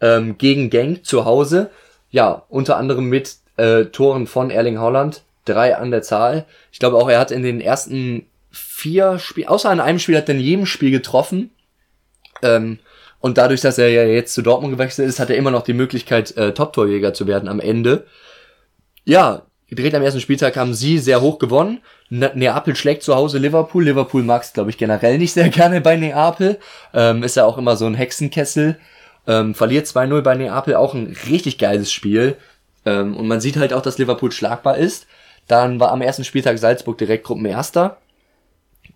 ähm, 0.02 0.38
gegen 0.38 0.70
Genk 0.70 1.06
zu 1.06 1.26
Hause. 1.26 1.70
Ja, 2.10 2.44
unter 2.48 2.78
anderem 2.78 3.06
mit 3.06 3.36
äh, 3.58 3.86
Toren 3.86 4.28
von 4.28 4.50
Erling 4.50 4.80
Haaland 4.80 5.24
drei 5.46 5.76
an 5.78 5.92
der 5.92 6.02
Zahl. 6.02 6.46
Ich 6.72 6.80
glaube 6.80 6.98
auch, 6.98 7.10
er 7.10 7.20
hat 7.20 7.32
in 7.32 7.44
den 7.44 7.62
ersten 7.62 8.26
vier 8.56 9.20
Spielen, 9.20 9.48
außer 9.48 9.72
in 9.72 9.80
einem 9.80 10.00
Spiel 10.00 10.18
hat 10.18 10.30
er 10.30 10.36
in 10.36 10.42
jedem 10.42 10.66
Spiel 10.66 10.92
getroffen. 10.92 11.52
Ähm, 12.42 12.80
und 13.20 13.38
dadurch, 13.38 13.62
dass 13.62 13.78
er 13.78 13.90
ja 13.90 14.04
jetzt 14.04 14.34
zu 14.34 14.42
Dortmund 14.42 14.74
gewechselt 14.74 15.08
ist, 15.08 15.20
hat 15.20 15.30
er 15.30 15.38
immer 15.38 15.52
noch 15.52 15.64
die 15.64 15.74
Möglichkeit, 15.74 16.36
äh, 16.38 16.54
Top-Torjäger 16.54 17.14
zu 17.14 17.28
werden 17.28 17.50
am 17.50 17.60
Ende. 17.60 18.06
Ja, 19.04 19.44
direkt 19.72 19.96
am 19.96 20.04
ersten 20.04 20.22
Spieltag 20.22 20.58
haben 20.58 20.74
sie 20.74 21.00
sehr 21.00 21.22
hoch 21.22 21.40
gewonnen. 21.40 21.82
Ne 22.10 22.32
Neapel 22.36 22.76
schlägt 22.76 23.04
zu 23.04 23.16
Hause 23.16 23.40
Liverpool. 23.40 23.84
Liverpool 23.84 24.24
mag 24.24 24.44
es, 24.44 24.54
glaube 24.54 24.70
ich, 24.70 24.78
generell 24.78 25.18
nicht 25.18 25.34
sehr 25.34 25.50
gerne 25.50 25.82
bei 25.82 25.96
Neapel. 25.96 26.60
Ähm, 26.94 27.24
ist 27.24 27.36
ja 27.36 27.46
auch 27.46 27.58
immer 27.58 27.76
so 27.76 27.86
ein 27.86 27.96
Hexenkessel. 27.96 28.78
Ähm, 29.28 29.56
verliert 29.56 29.88
2-0 29.88 30.22
bei 30.22 30.36
Neapel, 30.36 30.76
auch 30.76 30.94
ein 30.94 31.16
richtig 31.28 31.58
geiles 31.58 31.92
Spiel. 31.92 32.38
Ähm, 32.86 33.18
und 33.18 33.28
man 33.28 33.42
sieht 33.42 33.58
halt 33.58 33.74
auch, 33.74 33.82
dass 33.82 33.98
Liverpool 33.98 34.32
schlagbar 34.32 34.78
ist. 34.78 35.08
Dann 35.48 35.80
war 35.80 35.92
am 35.92 36.02
ersten 36.02 36.24
Spieltag 36.24 36.58
Salzburg 36.58 36.98
direkt 36.98 37.26
Gruppenerster. 37.26 37.98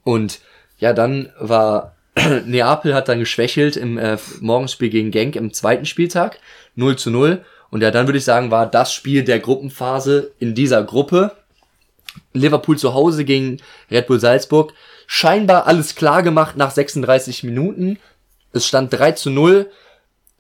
Und 0.04 0.40
ja, 0.80 0.94
dann 0.94 1.30
war 1.40 1.96
Neapel 2.46 2.94
hat 2.94 3.08
dann 3.08 3.20
geschwächelt 3.20 3.78
im 3.78 3.98
äh, 3.98 4.18
Morgenspiel 4.42 4.90
gegen 4.90 5.12
Genk 5.12 5.36
im 5.36 5.54
zweiten 5.54 5.86
Spieltag 5.86 6.40
0 6.76 6.98
zu 6.98 7.12
0. 7.12 7.44
Und 7.70 7.82
ja, 7.82 7.92
dann 7.92 8.08
würde 8.08 8.18
ich 8.18 8.26
sagen, 8.26 8.52
war 8.52 8.66
das 8.66 8.94
Spiel 8.94 9.24
der 9.24 9.40
Gruppenphase 9.40 10.32
in 10.40 10.56
dieser 10.56 10.84
Gruppe. 10.84 11.32
Liverpool 12.34 12.78
zu 12.78 12.94
Hause 12.94 13.26
gegen 13.26 13.60
Red 13.92 14.08
Bull 14.08 14.20
Salzburg. 14.20 14.74
Scheinbar 15.06 15.68
alles 15.68 15.96
klar 15.96 16.24
gemacht 16.24 16.58
nach 16.58 16.72
36 16.72 17.44
Minuten. 17.44 18.00
Es 18.54 18.68
stand 18.68 18.94
3 18.94 19.14
zu 19.14 19.30
0. 19.30 19.70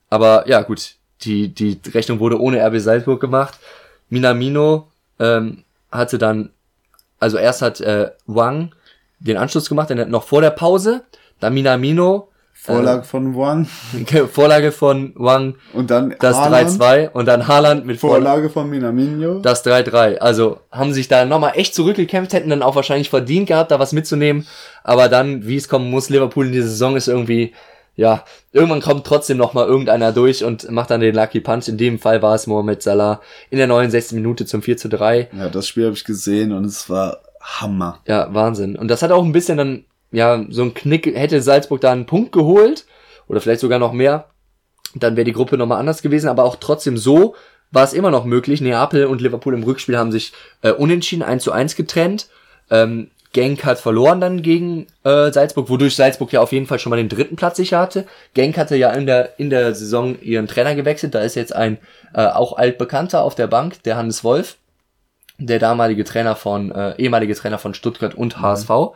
Aber 0.09 0.47
ja, 0.47 0.61
gut, 0.61 0.95
die, 1.21 1.49
die 1.49 1.79
Rechnung 1.93 2.19
wurde 2.19 2.39
ohne 2.39 2.65
RB 2.65 2.79
Salzburg 2.79 3.21
gemacht. 3.21 3.59
Minamino 4.09 4.87
ähm, 5.19 5.63
hatte 5.91 6.17
dann, 6.17 6.49
also 7.19 7.37
erst 7.37 7.61
hat 7.61 7.79
äh, 7.81 8.11
Wang 8.25 8.73
den 9.19 9.37
Anschluss 9.37 9.69
gemacht, 9.69 9.89
dann 9.89 10.09
noch 10.09 10.23
vor 10.23 10.41
der 10.41 10.51
Pause. 10.51 11.03
Dann 11.39 11.53
Minamino. 11.53 12.29
Vorlage 12.53 13.01
äh, 13.01 13.05
von 13.05 13.37
Wang. 13.37 13.67
Vorlage 14.31 14.71
von 14.73 15.13
Wang. 15.15 15.55
Und 15.73 15.89
dann 15.89 16.13
das 16.19 16.35
3-2 16.35 17.09
und 17.11 17.25
dann 17.25 17.47
Haaland 17.47 17.85
mit 17.85 17.99
Vorlage 17.99 18.49
von 18.49 18.69
Minamino. 18.69 19.39
Das 19.39 19.65
3-3. 19.65 20.17
Also 20.17 20.59
haben 20.69 20.93
sich 20.93 21.07
da 21.07 21.23
nochmal 21.23 21.53
echt 21.55 21.73
zurückgekämpft, 21.73 22.33
hätten 22.33 22.49
dann 22.49 22.61
auch 22.61 22.75
wahrscheinlich 22.75 23.09
verdient 23.09 23.47
gehabt, 23.47 23.71
da 23.71 23.79
was 23.79 23.93
mitzunehmen. 23.93 24.45
Aber 24.83 25.07
dann, 25.07 25.47
wie 25.47 25.55
es 25.55 25.69
kommen 25.69 25.89
muss, 25.89 26.09
Liverpool 26.09 26.47
in 26.47 26.51
dieser 26.51 26.67
Saison 26.67 26.97
ist 26.97 27.07
irgendwie, 27.07 27.53
ja, 27.95 28.25
irgendwann 28.51 28.81
kommt 28.81 29.07
trotzdem 29.07 29.37
nochmal 29.37 29.67
irgendeiner 29.67 30.11
durch 30.11 30.43
und 30.43 30.69
macht 30.69 30.91
dann 30.91 30.99
den 30.99 31.15
Lucky 31.15 31.39
Punch. 31.39 31.69
In 31.69 31.77
dem 31.77 31.97
Fall 31.97 32.21
war 32.21 32.35
es 32.35 32.45
Mohamed 32.45 32.81
Salah 32.81 33.21
in 33.49 33.57
der 33.57 33.67
69. 33.67 34.15
Minute 34.15 34.45
zum 34.45 34.61
4 34.61 34.75
zu 34.75 34.89
3. 34.89 35.29
Ja, 35.37 35.47
das 35.47 35.65
Spiel 35.67 35.85
habe 35.85 35.95
ich 35.95 36.03
gesehen 36.03 36.51
und 36.51 36.65
es 36.65 36.89
war 36.89 37.21
Hammer. 37.57 37.99
Ja, 38.05 38.33
Wahnsinn. 38.33 38.75
Und 38.75 38.89
das 38.89 39.01
hat 39.01 39.11
auch 39.11 39.23
ein 39.23 39.31
bisschen 39.31 39.57
dann 39.57 39.85
ja, 40.11 40.43
so 40.49 40.63
ein 40.63 40.73
Knick, 40.73 41.05
hätte 41.05 41.41
Salzburg 41.41 41.81
da 41.81 41.91
einen 41.91 42.05
Punkt 42.05 42.31
geholt, 42.31 42.85
oder 43.27 43.41
vielleicht 43.41 43.61
sogar 43.61 43.79
noch 43.79 43.93
mehr, 43.93 44.25
dann 44.95 45.15
wäre 45.15 45.25
die 45.25 45.33
Gruppe 45.33 45.57
nochmal 45.57 45.79
anders 45.79 46.01
gewesen, 46.01 46.27
aber 46.27 46.43
auch 46.43 46.57
trotzdem 46.59 46.97
so 46.97 47.35
war 47.71 47.83
es 47.83 47.93
immer 47.93 48.09
noch 48.09 48.25
möglich. 48.25 48.61
Neapel 48.61 49.05
und 49.05 49.21
Liverpool 49.21 49.53
im 49.53 49.63
Rückspiel 49.63 49.97
haben 49.97 50.11
sich 50.11 50.33
äh, 50.63 50.71
unentschieden 50.71 51.21
1 51.21 51.43
zu 51.43 51.51
1 51.51 51.75
getrennt. 51.75 52.27
Ähm, 52.71 53.11
Genk 53.31 53.63
hat 53.63 53.79
verloren 53.79 54.19
dann 54.19 54.41
gegen 54.41 54.87
äh, 55.03 55.31
Salzburg, 55.31 55.69
wodurch 55.69 55.95
Salzburg 55.95 56.33
ja 56.33 56.41
auf 56.41 56.51
jeden 56.51 56.65
Fall 56.65 56.79
schon 56.79 56.89
mal 56.89 56.95
den 56.95 57.09
dritten 57.09 57.35
Platz 57.35 57.57
sicher 57.57 57.77
hatte. 57.77 58.07
Genk 58.33 58.57
hatte 58.57 58.75
ja 58.75 58.89
in 58.91 59.05
der, 59.05 59.37
in 59.37 59.51
der 59.51 59.75
Saison 59.75 60.19
ihren 60.19 60.47
Trainer 60.47 60.73
gewechselt. 60.73 61.13
Da 61.13 61.19
ist 61.19 61.35
jetzt 61.35 61.55
ein 61.55 61.77
äh, 62.15 62.25
auch 62.25 62.57
altbekannter 62.57 63.21
auf 63.21 63.35
der 63.35 63.45
Bank, 63.45 63.83
der 63.83 63.97
Hannes 63.97 64.23
Wolf, 64.23 64.57
der 65.39 65.59
damalige 65.59 66.03
Trainer 66.03 66.35
von, 66.35 66.71
äh, 66.71 66.95
ehemalige 66.97 67.35
Trainer 67.35 67.57
von 67.57 67.73
Stuttgart 67.73 68.13
und 68.13 68.39
HSV. 68.41 68.69
Mhm. 68.69 68.89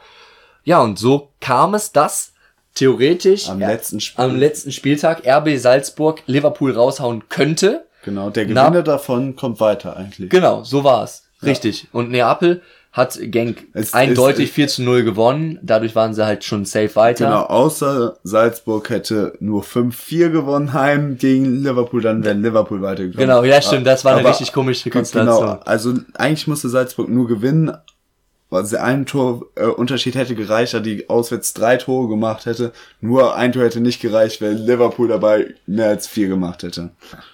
Ja, 0.66 0.82
und 0.82 1.00
so 1.00 1.32
kam 1.40 1.74
es, 1.74 1.92
dass 1.92 2.34
theoretisch 2.76 3.50
am, 3.50 3.60
letzten, 3.60 4.00
Spiel. 4.00 4.24
am 4.24 4.36
letzten 4.36 4.72
Spieltag 4.72 5.26
RB 5.26 5.58
Salzburg 5.58 6.24
Liverpool 6.26 6.72
raushauen 6.72 7.30
könnte. 7.30 7.86
Genau, 8.04 8.30
der 8.30 8.46
Gewinner 8.46 8.70
Na, 8.72 8.82
davon 8.82 9.36
kommt 9.36 9.60
weiter 9.60 9.96
eigentlich. 9.96 10.30
Genau, 10.30 10.64
so 10.64 10.84
war's. 10.84 11.24
Ja. 11.42 11.50
Richtig. 11.50 11.88
Und 11.92 12.10
Neapel 12.10 12.62
hat 12.94 13.18
Genk 13.20 13.66
es, 13.74 13.96
eindeutig 13.96 14.50
es, 14.50 14.56
4 14.56 14.68
zu 14.68 14.84
0 14.84 15.04
gewonnen. 15.04 15.58
Dadurch 15.64 15.96
waren 15.96 16.14
sie 16.14 16.24
halt 16.26 16.44
schon 16.44 16.64
safe 16.64 16.96
weiter. 16.96 17.26
Genau, 17.26 17.42
außer 17.42 18.20
Salzburg 18.24 18.92
hätte 18.92 19.34
nur 19.40 19.64
5-4 19.64 20.30
gewonnen 20.30 20.74
heim 20.74 21.18
gegen 21.18 21.64
Liverpool, 21.64 22.04
dann 22.04 22.24
wäre 22.24 22.36
Liverpool 22.36 22.84
weitergekommen. 22.84 23.28
Genau, 23.28 23.44
ja 23.44 23.64
stimmt, 23.64 23.88
das 23.88 24.06
war 24.06 24.12
eine 24.12 24.22
Aber, 24.22 24.30
richtig 24.30 24.54
komische 24.54 24.92
Konstellation. 24.92 25.42
Genau, 25.42 25.62
also 25.66 25.96
eigentlich 26.14 26.46
musste 26.46 26.70
Salzburg 26.70 27.10
nur 27.10 27.28
gewinnen, 27.28 27.76
weil 28.52 28.64
ein 28.78 29.08
Tor 29.08 29.48
äh, 29.56 29.66
Unterschied 29.66 30.14
hätte 30.14 30.36
gereicht, 30.36 30.76
da 30.76 30.80
die 30.80 31.10
auswärts 31.10 31.56
drei 31.56 31.78
Tore 31.78 32.08
gemacht 32.08 32.46
hätte. 32.46 32.74
Nur 33.02 33.36
ein 33.36 33.54
Tor 33.54 33.64
hätte 33.64 33.80
nicht 33.80 34.02
gereicht, 34.02 34.40
weil 34.40 34.54
Liverpool 34.54 35.08
dabei 35.08 35.56
mehr 35.66 35.90
als 35.90 36.06
vier 36.06 36.28
gemacht 36.28 36.62
hätte. 36.62 36.92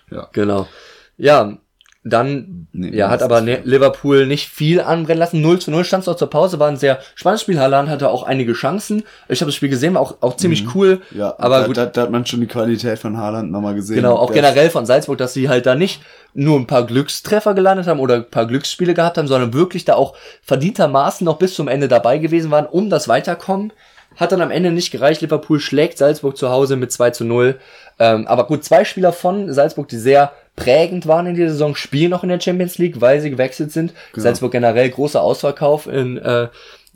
Ja. 0.10 0.30
Genau. 0.32 0.70
Ja, 1.18 1.57
dann 2.04 2.68
nee, 2.72 2.95
ja, 2.95 3.10
hat 3.10 3.22
aber 3.22 3.41
ne 3.41 3.60
Liverpool 3.66 4.26
nicht 4.26 4.47
viel 4.47 4.80
anbrennen 4.80 5.20
lassen. 5.20 5.41
0 5.41 5.60
zu 5.60 5.70
0 5.70 5.84
stand 5.84 6.04
es 6.04 6.08
auch 6.08 6.16
zur 6.16 6.30
Pause, 6.30 6.58
war 6.58 6.70
ein 6.70 6.78
sehr 6.78 7.00
spannendes 7.14 7.41
Spiel. 7.41 7.60
Haaland 7.60 7.89
hatte 7.89 8.10
auch 8.10 8.24
einige 8.24 8.54
Chancen. 8.54 9.04
Ich 9.28 9.41
habe 9.41 9.50
das 9.50 9.56
Spiel 9.56 9.68
gesehen, 9.68 9.95
war 9.95 10.02
auch, 10.02 10.18
auch 10.22 10.38
ziemlich 10.38 10.64
mhm. 10.64 10.72
cool. 10.76 11.02
Ja, 11.12 11.36
aber 11.38 11.60
da, 11.60 11.68
gut. 11.68 11.78
Da, 11.78 11.88
da, 11.88 12.04
hat 12.04 12.12
man 12.12 12.26
schon 12.26 12.39
die 12.39 12.47
Qualität 12.47 13.00
von 13.00 13.18
Haaland 13.18 13.52
nochmal 13.52 13.76
gesehen. 13.76 13.97
Genau, 13.97 14.16
auch 14.16 14.32
generell 14.32 14.70
von 14.70 14.86
Salzburg, 14.86 15.18
dass 15.18 15.34
sie 15.34 15.50
halt 15.50 15.66
da 15.66 15.76
nicht 15.76 16.02
nur 16.34 16.58
ein 16.58 16.68
paar 16.68 16.86
Glückstreffer 16.86 17.54
gelandet 17.54 17.88
haben 17.88 18.00
oder 18.00 18.16
ein 18.16 18.30
paar 18.30 18.45
Glücksspiele 18.45 18.93
gehabt 18.93 19.18
haben, 19.18 19.28
sondern 19.28 19.54
wirklich 19.54 19.84
da 19.84 19.95
auch 19.95 20.16
verdientermaßen 20.41 21.26
noch 21.26 21.38
bis 21.38 21.54
zum 21.54 21.68
Ende 21.68 21.89
dabei 21.89 22.18
gewesen 22.18 22.50
waren, 22.50 22.66
um 22.66 22.89
das 22.89 23.10
Weiterkommen. 23.10 23.74
Hat 24.16 24.32
dann 24.32 24.41
am 24.41 24.52
Ende 24.52 24.72
nicht 24.72 24.91
gereicht. 24.91 25.22
Liverpool 25.22 25.60
schlägt 25.60 25.97
Salzburg 25.97 26.38
zu 26.38 26.50
Hause 26.50 26.78
mit 26.78 26.91
2 26.91 27.12
zu 27.12 27.26
0. 27.26 27.60
Ähm, 28.00 28.26
aber 28.28 28.47
gut, 28.47 28.64
zwei 28.64 28.86
Spieler 28.86 29.12
von 29.12 29.54
Salzburg, 29.54 29.89
die 29.89 29.97
sehr 29.97 30.32
prägend 30.60 31.07
waren 31.07 31.26
in 31.26 31.36
dieser 31.36 31.51
Saison, 31.51 31.76
spielen 31.76 32.12
noch 32.12 32.24
in 32.24 32.30
der 32.30 32.39
Champions 32.39 32.78
League, 32.78 33.01
weil 33.01 33.22
sie 33.22 33.30
gewechselt 33.30 33.72
sind. 33.72 33.93
Genau. 34.14 34.24
Salzburg 34.24 34.51
generell 34.51 34.89
großer 34.89 35.22
Ausverkauf 35.22 35.88
in, 35.88 36.18
äh, 36.18 36.49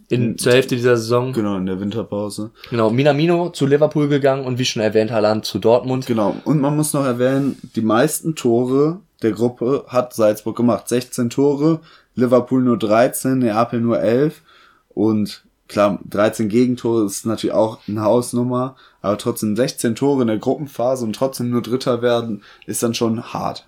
in, 0.09 0.37
zur 0.37 0.53
Hälfte 0.53 0.75
dieser 0.75 0.97
Saison. 0.97 1.33
Genau, 1.33 1.57
in 1.57 1.65
der 1.65 1.79
Winterpause. 1.79 2.51
Genau, 2.69 2.89
Minamino 2.89 3.49
zu 3.49 3.65
Liverpool 3.65 4.09
gegangen 4.09 4.45
und 4.45 4.59
wie 4.59 4.65
schon 4.65 4.81
erwähnt, 4.81 5.11
Haaland 5.11 5.45
zu 5.45 5.59
Dortmund. 5.59 6.05
Genau, 6.05 6.35
und 6.43 6.59
man 6.59 6.75
muss 6.75 6.93
noch 6.93 7.05
erwähnen, 7.05 7.57
die 7.75 7.81
meisten 7.81 8.35
Tore 8.35 8.99
der 9.21 9.31
Gruppe 9.31 9.85
hat 9.87 10.13
Salzburg 10.13 10.55
gemacht. 10.57 10.89
16 10.89 11.29
Tore, 11.29 11.79
Liverpool 12.15 12.61
nur 12.61 12.77
13, 12.77 13.39
Neapel 13.39 13.79
nur 13.79 14.01
11 14.01 14.41
und 14.89 15.43
klar, 15.73 15.99
13 16.09 16.47
Gegentore 16.49 17.05
ist 17.05 17.25
natürlich 17.25 17.53
auch 17.53 17.79
eine 17.87 18.01
Hausnummer, 18.01 18.75
aber 19.01 19.17
trotzdem 19.17 19.55
16 19.55 19.95
Tore 19.95 20.21
in 20.21 20.27
der 20.27 20.37
Gruppenphase 20.37 21.03
und 21.03 21.13
trotzdem 21.13 21.49
nur 21.49 21.61
Dritter 21.61 22.01
werden, 22.01 22.43
ist 22.65 22.83
dann 22.83 22.93
schon 22.93 23.33
hart. 23.33 23.67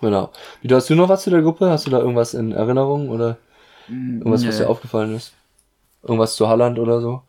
Genau. 0.00 0.30
Wie 0.60 0.68
du 0.68 0.74
hast 0.74 0.90
du 0.90 0.94
noch 0.94 1.08
was 1.08 1.22
zu 1.22 1.30
der 1.30 1.42
Gruppe? 1.42 1.70
Hast 1.70 1.86
du 1.86 1.90
da 1.90 2.00
irgendwas 2.00 2.34
in 2.34 2.52
Erinnerung 2.52 3.08
oder 3.08 3.38
irgendwas, 3.88 4.42
nee. 4.42 4.48
was 4.48 4.58
dir 4.58 4.68
aufgefallen 4.68 5.14
ist? 5.14 5.32
Irgendwas 6.02 6.36
zu 6.36 6.48
Holland 6.48 6.78
oder 6.78 7.00
so? 7.00 7.22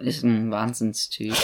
Ist 0.00 0.22
ein 0.22 0.50
Wahnsinnstyp. 0.50 1.34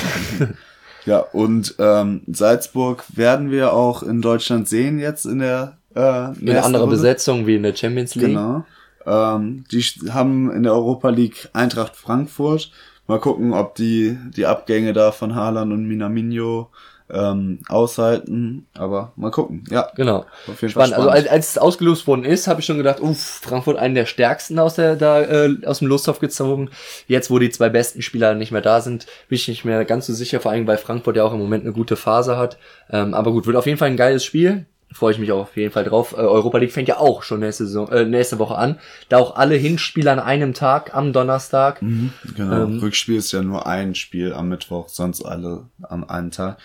ja, 1.07 1.19
und 1.19 1.75
ähm, 1.79 2.23
Salzburg 2.29 3.05
werden 3.15 3.51
wir 3.51 3.73
auch 3.73 4.03
in 4.03 4.23
Deutschland 4.23 4.69
sehen 4.69 4.99
jetzt 4.99 5.27
in 5.27 5.41
der 5.41 5.79
äh, 5.95 6.39
in 6.39 6.47
der 6.47 6.65
andere 6.65 6.87
Besetzung 6.87 7.47
wie 7.47 7.57
in 7.57 7.63
der 7.65 7.75
Champions 7.75 8.15
League. 8.15 8.29
Genau. 8.29 8.65
Ähm, 9.07 9.65
die 9.71 9.83
haben 10.11 10.51
in 10.51 10.63
der 10.63 10.73
Europa 10.73 11.11
League 11.11 11.49
Eintracht 11.53 11.97
Frankfurt. 11.97 12.71
Mal 13.07 13.19
gucken, 13.19 13.53
ob 13.53 13.75
die 13.75 14.17
die 14.37 14.47
Abgänge 14.47 14.93
da 14.93 15.13
von 15.13 15.35
Haaland 15.35 15.73
und 15.73 15.87
Minamino 15.87 16.71
ähm, 17.11 17.59
aushalten. 17.69 18.67
Aber 18.75 19.13
mal 19.17 19.31
gucken. 19.31 19.65
Ja, 19.71 19.91
genau. 19.95 20.25
Auf 20.47 20.63
jeden 20.63 20.71
spannend. 20.71 20.95
Spannend. 20.95 20.95
Also 20.95 21.09
als, 21.11 21.27
als 21.27 21.51
es 21.51 21.59
ausgelost 21.59 22.07
worden 22.07 22.25
ist, 22.25 22.47
habe 22.47 22.61
ich 22.61 22.67
schon 22.67 22.79
gedacht, 22.79 23.01
uff, 23.01 23.41
Frankfurt 23.43 23.77
einen 23.77 23.95
der 23.95 24.07
stärksten 24.07 24.59
aus 24.59 24.75
der 24.75 24.97
da 24.97 25.21
äh, 25.21 25.57
aus 25.67 25.81
dem 25.81 25.89
Lostopf 25.89 26.21
gezogen. 26.21 26.71
Jetzt, 27.07 27.31
wo 27.31 27.39
die 27.39 27.51
zwei 27.51 27.69
besten 27.69 28.03
Spieler 28.03 28.35
nicht 28.35 28.53
mehr 28.53 28.63
da 28.63 28.81
sind, 28.81 29.07
bin 29.29 29.37
ich 29.37 29.49
nicht 29.49 29.65
mehr 29.65 29.85
ganz 29.85 30.07
so 30.07 30.15
sicher. 30.15 30.41
Vor 30.41 30.53
allem, 30.53 30.67
weil 30.67 30.79
Frankfurt 30.79 31.17
ja 31.17 31.25
auch 31.25 31.33
im 31.33 31.41
Moment 31.41 31.65
eine 31.65 31.73
gute 31.73 31.97
Phase 31.97 32.37
hat. 32.37 32.57
Ähm, 32.91 33.15
aber 33.15 33.33
gut, 33.33 33.47
wird 33.47 33.57
auf 33.57 33.67
jeden 33.67 33.79
Fall 33.79 33.91
ein 33.91 33.97
geiles 33.97 34.25
Spiel 34.25 34.67
freue 34.93 35.13
ich 35.13 35.19
mich 35.19 35.33
auch 35.33 35.41
auf 35.41 35.57
jeden 35.57 35.73
Fall 35.73 35.85
drauf. 35.85 36.13
Äh, 36.13 36.17
Europa 36.17 36.59
League 36.59 36.73
fängt 36.73 36.89
ja 36.89 36.99
auch 36.99 37.23
schon 37.23 37.41
nächste, 37.41 37.67
Saison, 37.67 37.89
äh, 37.91 38.05
nächste 38.05 38.39
Woche 38.39 38.57
an. 38.57 38.79
Da 39.09 39.19
auch 39.19 39.37
alle 39.37 39.55
Hinspiele 39.55 40.11
an 40.11 40.19
einem 40.19 40.55
Tag, 40.55 40.95
am 40.95 41.13
Donnerstag. 41.13 41.83
Mhm, 41.83 42.13
genau. 42.37 42.65
Ähm, 42.65 42.79
Rückspiel 42.79 43.17
ist 43.17 43.33
ja 43.33 43.43
nur 43.43 43.67
ein 43.67 43.95
Spiel 43.95 44.33
am 44.33 44.49
Mittwoch, 44.49 44.89
sonst 44.89 45.23
alle 45.23 45.67
am 45.83 46.05
einen 46.05 46.31
Tag. 46.31 46.59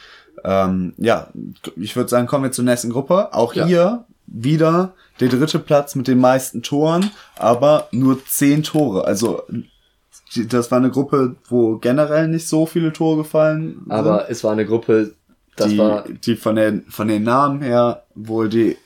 Ähm, 0.44 0.94
ja, 0.98 1.28
ich 1.76 1.96
würde 1.96 2.10
sagen, 2.10 2.28
kommen 2.28 2.44
wir 2.44 2.52
zur 2.52 2.66
nächsten 2.66 2.92
Gruppe. 2.92 3.34
Auch 3.34 3.54
ja. 3.54 3.66
hier 3.66 4.06
wieder 4.28 4.94
der 5.20 5.30
dritte 5.30 5.60
Platz 5.60 5.96
mit 5.96 6.08
den 6.08 6.20
meisten 6.20 6.62
Toren, 6.62 7.12
aber 7.38 7.88
nur 7.92 8.24
zehn 8.26 8.64
Tore. 8.64 9.06
Also 9.06 9.44
das 10.36 10.72
war 10.72 10.78
eine 10.78 10.92
Gruppe, 10.92 11.36
wo 11.48 11.78
generell 11.78 12.28
nicht 12.28 12.48
so 12.48 12.66
viele 12.66 12.92
Tore 12.92 13.18
gefallen 13.18 13.80
sind. 13.80 13.92
Aber 13.92 14.30
es 14.30 14.44
war 14.44 14.52
eine 14.52 14.66
Gruppe, 14.66 15.14
das 15.58 15.70
die, 15.70 15.78
war 15.78 16.06
die 16.08 16.36
von 16.36 16.56
den, 16.56 16.86
von 16.90 17.08
den 17.08 17.24
Namen 17.24 17.62
her 17.62 18.04
wohl 18.16 18.48
die 18.48 18.78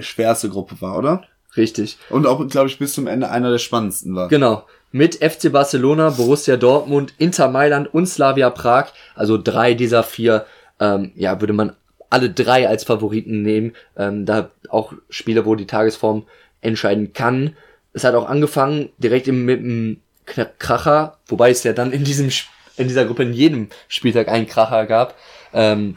schwerste 0.00 0.48
Gruppe 0.48 0.80
war, 0.80 0.98
oder? 0.98 1.24
Richtig. 1.56 1.98
Und 2.10 2.26
auch, 2.26 2.46
glaube 2.48 2.68
ich, 2.68 2.78
bis 2.78 2.94
zum 2.94 3.06
Ende 3.06 3.30
einer 3.30 3.50
der 3.50 3.58
spannendsten 3.58 4.14
war. 4.14 4.28
Genau. 4.28 4.66
Mit 4.90 5.16
FC 5.16 5.50
Barcelona, 5.52 6.10
Borussia 6.10 6.56
Dortmund, 6.56 7.14
Inter 7.18 7.48
Mailand 7.48 7.92
und 7.92 8.06
Slavia 8.06 8.50
Prag. 8.50 8.88
Also 9.14 9.38
drei 9.38 9.74
dieser 9.74 10.02
vier, 10.02 10.46
ähm, 10.80 11.12
ja, 11.14 11.40
würde 11.40 11.52
man 11.52 11.74
alle 12.10 12.30
drei 12.30 12.68
als 12.68 12.84
Favoriten 12.84 13.42
nehmen. 13.42 13.72
Ähm, 13.96 14.26
da 14.26 14.50
auch 14.68 14.92
Spiele, 15.08 15.46
wo 15.46 15.54
die 15.54 15.66
Tagesform 15.66 16.24
entscheiden 16.60 17.12
kann. 17.12 17.56
Es 17.92 18.04
hat 18.04 18.14
auch 18.14 18.28
angefangen 18.28 18.90
direkt 18.98 19.28
im, 19.28 19.44
mit 19.44 19.60
einem 19.60 20.00
Kracher, 20.24 21.18
wobei 21.26 21.50
es 21.50 21.64
ja 21.64 21.72
dann 21.72 21.92
in 21.92 22.04
diesem 22.04 22.30
in 22.76 22.88
dieser 22.88 23.04
Gruppe 23.04 23.22
in 23.22 23.32
jedem 23.32 23.68
Spieltag 23.88 24.28
einen 24.28 24.46
Kracher 24.46 24.86
gab. 24.86 25.14
Ähm, 25.54 25.96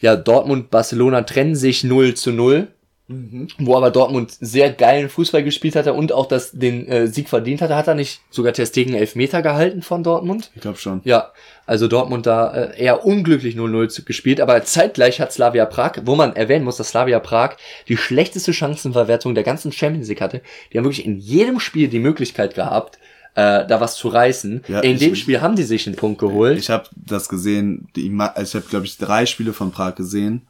ja, 0.00 0.16
Dortmund, 0.16 0.70
Barcelona 0.70 1.22
trennen 1.22 1.56
sich 1.56 1.84
0 1.84 2.14
zu 2.14 2.32
0. 2.32 2.68
Mhm. 3.08 3.46
Wo 3.58 3.76
aber 3.76 3.92
Dortmund 3.92 4.32
sehr 4.40 4.70
geilen 4.72 5.08
Fußball 5.08 5.44
gespielt 5.44 5.76
hatte 5.76 5.92
und 5.92 6.10
auch 6.10 6.26
das, 6.26 6.50
den 6.50 6.88
äh, 6.88 7.06
Sieg 7.06 7.28
verdient 7.28 7.62
hatte, 7.62 7.76
hat 7.76 7.86
er 7.86 7.94
nicht 7.94 8.20
sogar 8.30 8.52
Testegen 8.52 8.94
Elfmeter 8.94 9.42
gehalten 9.42 9.82
von 9.82 10.02
Dortmund? 10.02 10.50
Ich 10.56 10.62
glaube 10.62 10.78
schon. 10.78 11.02
Ja, 11.04 11.30
also 11.66 11.86
Dortmund 11.86 12.26
da 12.26 12.52
äh, 12.52 12.82
eher 12.82 13.06
unglücklich 13.06 13.54
0-0 13.54 14.04
gespielt, 14.04 14.40
aber 14.40 14.60
zeitgleich 14.64 15.20
hat 15.20 15.32
Slavia 15.32 15.66
Prag, 15.66 16.00
wo 16.04 16.16
man 16.16 16.34
erwähnen 16.34 16.64
muss, 16.64 16.78
dass 16.78 16.88
Slavia 16.88 17.20
Prag 17.20 17.56
die 17.86 17.96
schlechteste 17.96 18.52
Chancenverwertung 18.52 19.36
der 19.36 19.44
ganzen 19.44 19.70
Champions 19.70 20.08
League 20.08 20.20
hatte. 20.20 20.40
Die 20.72 20.78
haben 20.78 20.84
wirklich 20.84 21.06
in 21.06 21.18
jedem 21.18 21.60
Spiel 21.60 21.86
die 21.86 22.00
Möglichkeit 22.00 22.56
gehabt, 22.56 22.98
äh, 23.36 23.66
da 23.66 23.80
was 23.80 23.96
zu 23.96 24.08
reißen. 24.08 24.64
Ja, 24.66 24.80
in 24.80 24.94
ich, 24.94 25.00
dem 25.00 25.14
Spiel 25.14 25.40
haben 25.40 25.56
die 25.56 25.62
sich 25.62 25.86
einen 25.86 25.96
Punkt 25.96 26.18
geholt. 26.18 26.58
Ich 26.58 26.70
habe 26.70 26.88
das 26.94 27.28
gesehen, 27.28 27.88
die, 27.94 28.06
ich 28.06 28.54
habe 28.54 28.64
glaube 28.68 28.86
ich 28.86 28.98
drei 28.98 29.26
Spiele 29.26 29.52
von 29.52 29.70
Prag 29.70 29.94
gesehen 29.94 30.42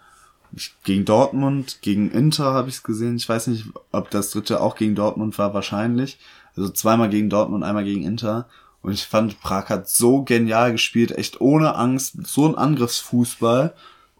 gegen 0.85 1.05
Dortmund, 1.05 1.79
gegen 1.83 2.11
Inter 2.11 2.55
habe 2.55 2.69
ich 2.69 2.77
es 2.77 2.83
gesehen. 2.83 3.17
Ich 3.17 3.29
weiß 3.29 3.49
nicht, 3.49 3.67
ob 3.93 4.11
das 4.11 4.31
dritte 4.31 4.61
auch 4.61 4.77
gegen 4.77 4.95
Dortmund 4.95 5.39
war, 5.39 5.55
wahrscheinlich. 5.55 6.19
Also 6.57 6.71
zweimal 6.71 7.11
gegen 7.11 7.29
Dortmund, 7.29 7.65
einmal 7.65 7.85
gegen 7.85 8.05
Inter. 8.05 8.49
Und 8.83 8.93
ich 8.93 9.05
fand, 9.05 9.41
Prag 9.41 9.69
hat 9.69 9.89
so 9.89 10.23
genial 10.23 10.73
gespielt, 10.73 11.11
echt 11.11 11.41
ohne 11.41 11.75
Angst, 11.75 12.17
so 12.27 12.47
ein 12.47 12.55
Angriffsfußball. 12.55 13.75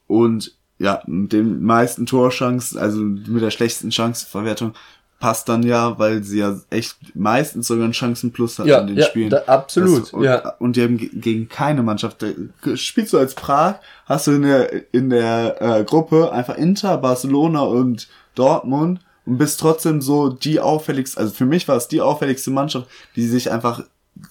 Und 0.07 0.53
ja, 0.79 1.03
mit 1.07 1.33
den 1.33 1.63
meisten 1.63 2.05
Torchancen, 2.05 2.79
also 2.79 3.01
mit 3.01 3.43
der 3.43 3.51
schlechtesten 3.51 3.93
Chancenverwertung, 3.93 4.75
passt 5.19 5.49
dann 5.49 5.63
ja, 5.63 5.99
weil 5.99 6.23
sie 6.23 6.41
ja 6.41 6.61
echt 6.71 6.97
meistens 7.15 7.67
sogar 7.67 7.85
einen 7.85 7.95
Chancenplus 7.95 8.59
hatten 8.59 8.69
ja, 8.69 8.81
in 8.81 8.89
den 8.89 8.99
ja, 8.99 9.07
Spielen. 9.07 9.31
Da, 9.31 9.39
absolut, 9.47 10.03
das, 10.03 10.11
und, 10.13 10.25
ja. 10.25 10.55
Und 10.59 10.77
die 10.77 10.83
haben 10.83 10.99
gegen 10.99 11.49
keine 11.49 11.83
Mannschaft, 11.83 12.25
spielst 12.75 13.13
du 13.13 13.19
als 13.19 13.35
Prag, 13.35 13.77
hast 14.05 14.27
du 14.27 14.33
in 14.33 14.43
der, 14.43 14.93
in 14.93 15.11
der 15.11 15.57
äh, 15.61 15.85
Gruppe 15.85 16.33
einfach 16.33 16.57
Inter, 16.57 16.99
Barcelona 16.99 17.63
und 17.63 18.09
Dortmund 18.35 19.01
und 19.25 19.39
bist 19.39 19.59
trotzdem 19.59 20.03
so 20.03 20.29
die 20.29 20.61
auffälligste, 20.61 21.19
also 21.19 21.33
für 21.33 21.47
mich 21.47 21.67
war 21.67 21.77
es 21.77 21.89
die 21.89 22.03
auffälligste 22.03 22.51
Mannschaft, 22.51 22.89
die 23.17 23.27
sich 23.27 23.51
einfach 23.51 23.83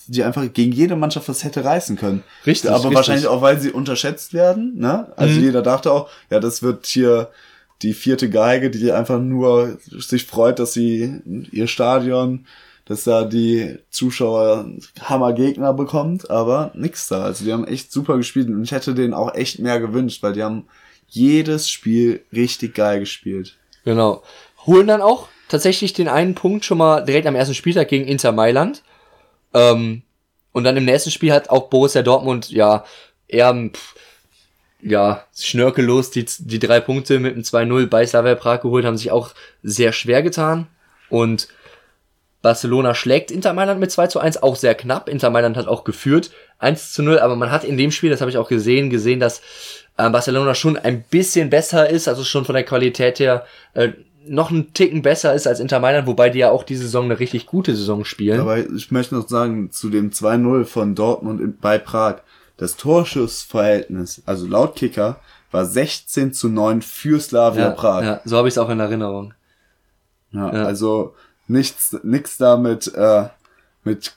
die 0.08 0.24
einfach 0.24 0.52
gegen 0.52 0.72
jede 0.72 0.96
Mannschaft 0.96 1.30
was 1.30 1.44
hätte 1.44 1.64
reißen 1.64 1.96
können. 1.96 2.24
Richtig. 2.46 2.72
Aber 2.72 2.80
richtig. 2.80 2.96
wahrscheinlich 2.96 3.28
auch, 3.28 3.44
weil 3.44 3.60
sie 3.60 3.72
unterschätzt 3.72 4.34
werden, 4.34 4.74
ne? 4.78 5.12
Also 5.16 5.36
mhm. 5.36 5.44
jeder 5.44 5.62
dachte 5.62 5.92
auch, 5.92 6.10
ja, 6.32 6.40
das 6.40 6.64
wird 6.64 6.88
hier 6.88 7.30
die 7.82 7.94
vierte 7.94 8.30
Geige, 8.30 8.70
die 8.70 8.92
einfach 8.92 9.20
nur 9.20 9.78
sich 9.80 10.26
freut, 10.26 10.60
dass 10.60 10.74
sie 10.74 11.22
ihr 11.52 11.68
Stadion, 11.68 12.46
dass 12.86 13.04
da 13.04 13.26
die 13.26 13.78
Zuschauer 13.90 14.70
Hammergegner 15.02 15.74
bekommt, 15.74 16.30
aber 16.30 16.72
nix 16.76 17.08
da. 17.08 17.24
Also 17.24 17.44
die 17.44 17.52
haben 17.52 17.68
echt 17.68 17.92
super 17.92 18.18
gespielt 18.18 18.48
und 18.48 18.64
ich 18.64 18.72
hätte 18.72 18.94
denen 18.94 19.14
auch 19.14 19.34
echt 19.34 19.60
mehr 19.60 19.80
gewünscht, 19.80 20.24
weil 20.24 20.34
die 20.34 20.44
haben 20.44 20.68
jedes 21.08 21.70
Spiel 21.70 22.24
richtig 22.32 22.76
geil 22.76 23.00
gespielt. 23.00 23.58
Genau. 23.84 24.24
Holen 24.66 24.88
dann 24.88 25.02
auch 25.02 25.28
tatsächlich 25.48 25.94
den 25.94 26.08
einen 26.08 26.36
Punkt 26.36 26.66
schon 26.66 26.78
mal 26.78 27.02
direkt 27.02 27.28
am 27.28 27.36
ersten 27.36 27.54
Spieltag 27.54 27.88
gegen 27.88 28.08
Inter 28.08 28.32
Mailand. 28.32 28.84
Ähm, 29.54 30.02
und 30.52 30.64
dann 30.64 30.78
im 30.78 30.86
nächsten 30.86 31.12
Spiel 31.12 31.34
hat 31.34 31.50
auch 31.50 31.70
Borussia 31.70 32.02
Dortmund 32.02 32.50
ja 32.50 32.86
eher 33.28 33.54
pff, 33.54 33.95
ja, 34.86 35.24
schnörkellos 35.36 36.12
die, 36.12 36.26
die 36.40 36.60
drei 36.60 36.80
Punkte 36.80 37.20
mit 37.20 37.36
dem 37.36 37.42
2-0 37.42 37.88
bei 37.88 38.06
Slavia 38.06 38.36
Prag 38.36 38.62
geholt, 38.62 38.86
haben 38.86 38.98
sich 38.98 39.12
auch 39.12 39.32
sehr 39.64 39.92
schwer 39.92 40.22
getan. 40.22 40.68
Und 41.10 41.48
Barcelona 42.44 42.94
schlägt 42.94 43.32
Inter 43.32 43.54
Mailand 43.54 43.80
mit 43.80 43.90
2 43.90 44.08
zu 44.08 44.20
1, 44.20 44.44
auch 44.44 44.56
sehr 44.56 44.76
knapp. 44.76 45.10
Inter 45.10 45.32
Mailand 45.32 45.58
hat 45.58 45.68
auch 45.68 45.84
geführt 45.84 46.30
1 46.60 46.94
zu 46.94 47.02
0, 47.02 47.18
aber 47.18 47.36
man 47.36 47.52
hat 47.52 47.64
in 47.64 47.78
dem 47.78 47.90
Spiel, 47.90 48.12
das 48.12 48.22
habe 48.22 48.30
ich 48.30 48.38
auch 48.38 48.48
gesehen, 48.48 48.92
gesehen, 48.92 49.20
dass 49.20 49.42
äh, 49.98 50.08
Barcelona 50.12 50.54
schon 50.54 50.78
ein 50.78 51.04
bisschen 51.10 51.50
besser 51.50 51.90
ist, 51.90 52.08
also 52.08 52.24
schon 52.24 52.46
von 52.46 52.54
der 52.54 52.64
Qualität 52.64 53.18
her 53.18 53.46
äh, 53.74 53.90
noch 54.28 54.52
einen 54.52 54.74
Ticken 54.74 55.02
besser 55.02 55.34
ist 55.34 55.48
als 55.48 55.60
Inter 55.60 55.80
Mailand, 55.80 56.06
wobei 56.06 56.30
die 56.30 56.40
ja 56.40 56.52
auch 56.52 56.64
diese 56.64 56.84
Saison 56.84 57.06
eine 57.06 57.20
richtig 57.20 57.48
gute 57.48 57.76
Saison 57.76 58.06
spielen. 58.06 58.40
Aber 58.40 58.60
ich 58.60 58.92
möchte 58.92 59.16
noch 59.16 59.28
sagen, 59.28 59.72
zu 59.72 59.90
dem 59.90 60.12
2-0 60.12 60.66
von 60.66 60.94
Dortmund 60.94 61.60
bei 61.62 61.80
Prag, 61.80 62.18
das 62.58 62.76
Torschussverhältnis, 62.78 64.22
also 64.26 64.48
laut 64.48 64.76
Kicker, 64.76 65.20
war 65.52 65.66
16 65.66 66.34
zu 66.34 66.50
9 66.50 66.82
für 66.82 67.20
Slavia 67.20 67.70
ja, 67.70 67.72
Prag. 67.72 68.04
Ja, 68.04 68.22
so 68.26 68.38
habe 68.38 68.48
ich 68.48 68.54
es 68.54 68.58
auch 68.58 68.70
in 68.70 68.80
Erinnerung. 68.80 69.34
Ja, 70.32 70.54
ja, 70.54 70.66
also 70.66 71.16
nichts, 71.48 71.98
nichts 72.04 72.38
damit 72.38 72.94
äh, 72.94 73.30
mit 73.86 74.14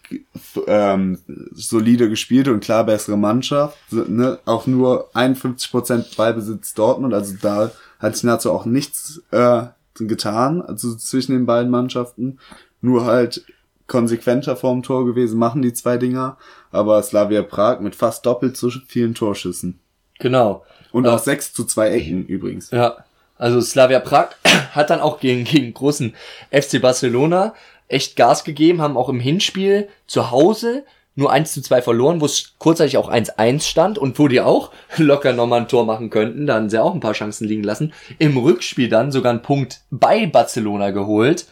ähm, 0.67 1.19
solide 1.53 2.09
gespielt 2.09 2.49
und 2.49 2.61
klar 2.61 2.85
bessere 2.85 3.19
Mannschaft. 3.19 3.77
Ne? 3.93 4.39
Auch 4.47 4.67
nur 4.67 5.11
51% 5.15 6.17
Ballbesitz 6.17 6.75
Dortmund, 6.75 7.15
also 7.15 7.35
da 7.41 7.71
hat 7.99 8.17
sich 8.17 8.29
dazu 8.29 8.51
auch 8.51 8.65
nichts 8.65 9.23
äh, 9.31 9.67
getan, 9.95 10.63
also 10.63 10.95
zwischen 10.95 11.33
den 11.33 11.47
beiden 11.47 11.71
Mannschaften. 11.71 12.39
Nur 12.81 13.05
halt 13.05 13.45
konsequenter 13.89 14.55
vorm 14.55 14.83
Tor 14.85 15.05
gewesen, 15.05 15.39
machen 15.39 15.63
die 15.63 15.73
zwei 15.73 15.97
Dinger, 15.97 16.37
aber 16.71 17.03
Slavia 17.03 17.43
Prag 17.43 17.81
mit 17.81 17.97
fast 17.97 18.25
doppelt 18.25 18.57
so 18.57 18.71
vielen 18.87 19.15
Torschüssen. 19.15 19.81
Genau. 20.21 20.65
Und 20.93 21.07
äh, 21.07 21.09
auch 21.09 21.19
sechs 21.19 21.53
zu 21.53 21.65
zwei 21.65 21.91
Ecken 21.91 22.25
übrigens. 22.27 22.71
Ja, 22.71 22.99
also 23.37 23.61
Slavia 23.61 24.01
Prag 24.01 24.29
hat 24.73 24.91
dann 24.91 25.01
auch 25.01 25.19
gegen, 25.19 25.45
gegen 25.45 25.75
großen 25.75 26.15
FC 26.51 26.81
Barcelona 26.81 27.55
echt 27.89 28.17
Gas 28.17 28.45
gegeben, 28.45 28.83
haben 28.83 28.97
auch 28.97 29.09
im 29.09 29.21
Hinspiel 29.21 29.89
zu 30.07 30.31
Hause 30.31 30.85
nur 31.19 31.33
1 31.33 31.53
zu 31.53 31.63
2 31.63 31.83
verloren, 31.83 32.21
wo 32.21 32.27
es 32.27 32.55
kurzzeitig 32.59 32.97
auch 32.97 33.11
1-1 33.11 33.63
stand 33.63 33.99
und 33.99 34.21
wo 34.21 34.29
die 34.29 34.41
auch 34.41 34.71
locker 34.99 35.33
nochmal 35.33 35.63
ein 35.63 35.69
Tor 35.69 35.85
machen 35.85 36.11
könnten. 36.11 36.47
Da 36.47 36.55
haben 36.55 36.71
sie 36.71 36.81
auch 36.81 36.95
ein 36.95 37.01
paar 37.01 37.15
Chancen 37.15 37.49
liegen 37.49 37.65
lassen. 37.65 37.93
Im 38.21 38.37
Rückspiel 38.37 38.89
dann 38.89 39.11
sogar 39.11 39.31
einen 39.31 39.43
Punkt 39.43 39.81
bei 39.91 40.27
Barcelona 40.27 40.91
geholt. 40.91 41.47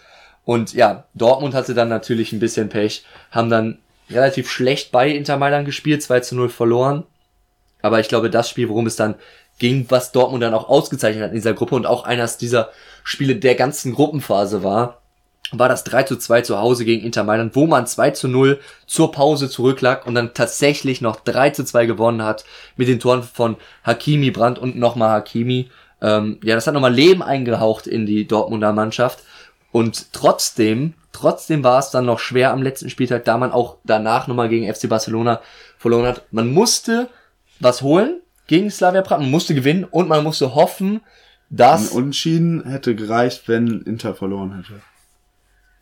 Und 0.47 0.75
ja, 0.75 1.05
Dortmund 1.13 1.55
hatte 1.55 1.75
dann 1.75 1.89
natürlich 1.89 2.33
ein 2.33 2.39
bisschen 2.39 2.69
Pech, 2.69 3.05
haben 3.33 3.51
dann 3.51 3.79
relativ 4.09 4.49
schlecht 4.49 4.93
bei 4.93 5.11
Inter 5.11 5.37
Mailand 5.37 5.67
gespielt, 5.67 6.05
2 6.05 6.21
zu 6.21 6.37
0 6.37 6.49
verloren. 6.49 7.03
Aber 7.83 7.99
ich 7.99 8.07
glaube, 8.07 8.31
das 8.31 8.49
Spiel, 8.49 8.69
worum 8.69 8.87
es 8.87 8.95
dann 8.95 9.17
ging, 9.59 9.87
was 9.89 10.13
Dortmund 10.13 10.45
dann 10.45 10.55
auch 10.55 10.69
ausgezeichnet 10.69 11.25
hat 11.25 11.31
in 11.31 11.37
dieser 11.37 11.53
Gruppe 11.53 11.75
und 11.75 11.85
auch 11.85 12.05
eines 12.05 12.39
dieser 12.39 12.71
Spiele 13.03 13.35
der 13.35 13.57
ganzen 13.57 13.93
Gruppenphase 13.93 14.63
war, 14.63 15.03
war 15.51 15.69
das 15.69 15.83
3 15.83 16.05
zu 16.05 16.17
2 16.17 16.43
zu 16.43 16.61
Hause 16.61 16.85
gegen 16.85 17.05
Inter 17.05 17.25
Mailand, 17.25 17.57
wo 17.57 17.67
man 17.67 17.89
2 17.89 18.13
zu 18.13 18.29
0 18.29 18.61
zur 18.87 19.11
Pause 19.11 19.51
zurücklag 19.51 20.07
und 20.07 20.15
dann 20.15 20.33
tatsächlich 20.33 21.01
noch 21.01 21.19
3 21.21 21.51
zu 21.51 21.65
2 21.65 21.87
gewonnen 21.87 22.23
hat 22.23 22.45
mit 22.77 22.87
den 22.87 23.01
Toren 23.01 23.25
von 23.25 23.57
Hakimi, 23.83 24.31
Brandt 24.31 24.61
und 24.61 24.77
nochmal 24.77 25.11
Hakimi. 25.11 25.71
Ähm, 26.01 26.39
ja, 26.45 26.55
das 26.55 26.69
hat 26.69 26.75
nochmal 26.75 26.95
Leben 26.95 27.23
eingehaucht 27.23 27.89
in 27.89 28.07
die 28.07 28.29
Dortmunder 28.29 28.73
Mannschaft. 28.73 29.25
Und 29.77 30.15
trotzdem, 30.15 30.95
trotzdem 31.13 31.63
war 31.63 31.79
es 31.79 31.91
dann 31.91 32.07
noch 32.07 32.19
schwer 32.19 32.51
am 32.51 32.63
letzten 32.63 32.89
Spieltag, 32.89 33.27
da 33.27 33.37
man 33.37 33.53
auch 33.53 33.77
danach 33.85 34.27
nochmal 34.27 34.49
gegen 34.49 34.73
FC 34.73 34.89
Barcelona 34.89 35.43
verloren 35.77 36.07
hat. 36.07 36.23
Man 36.31 36.51
musste 36.51 37.11
was 37.61 37.83
holen 37.83 38.23
gegen 38.47 38.71
Slavia 38.71 39.03
Prag, 39.03 39.19
man 39.19 39.31
musste 39.31 39.55
gewinnen 39.55 39.85
und 39.85 40.09
man 40.09 40.25
musste 40.25 40.55
hoffen, 40.55 41.03
dass... 41.51 41.93
Ein 41.93 41.99
Unentschieden 41.99 42.65
hätte 42.65 42.95
gereicht, 42.95 43.49
wenn 43.49 43.83
Inter 43.83 44.15
verloren 44.15 44.57
hätte. 44.57 44.81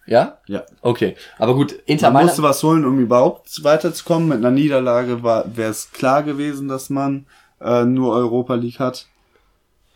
Ja? 0.07 0.39
Ja. 0.49 0.65
Okay. 0.81 1.15
Aber 1.39 1.55
gut, 1.55 1.71
Inter 1.87 2.11
Man 2.11 2.25
musste 2.25 2.43
was 2.43 2.65
holen, 2.65 2.85
um 2.85 2.99
überhaupt 2.99 3.63
weiterzukommen. 3.63 4.27
Mit 4.27 4.39
einer 4.39 4.51
Niederlage 4.51 5.23
wäre 5.23 5.71
es 5.71 5.93
klar 5.93 6.25
gewesen, 6.25 6.67
dass 6.67 6.91
man 6.91 7.27
äh, 7.61 7.85
nur 7.85 8.13
Europa 8.13 8.57
League 8.57 8.81
hat. 8.81 9.07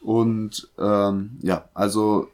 Und 0.00 0.68
ähm, 0.78 1.40
ja, 1.42 1.64
also 1.74 2.28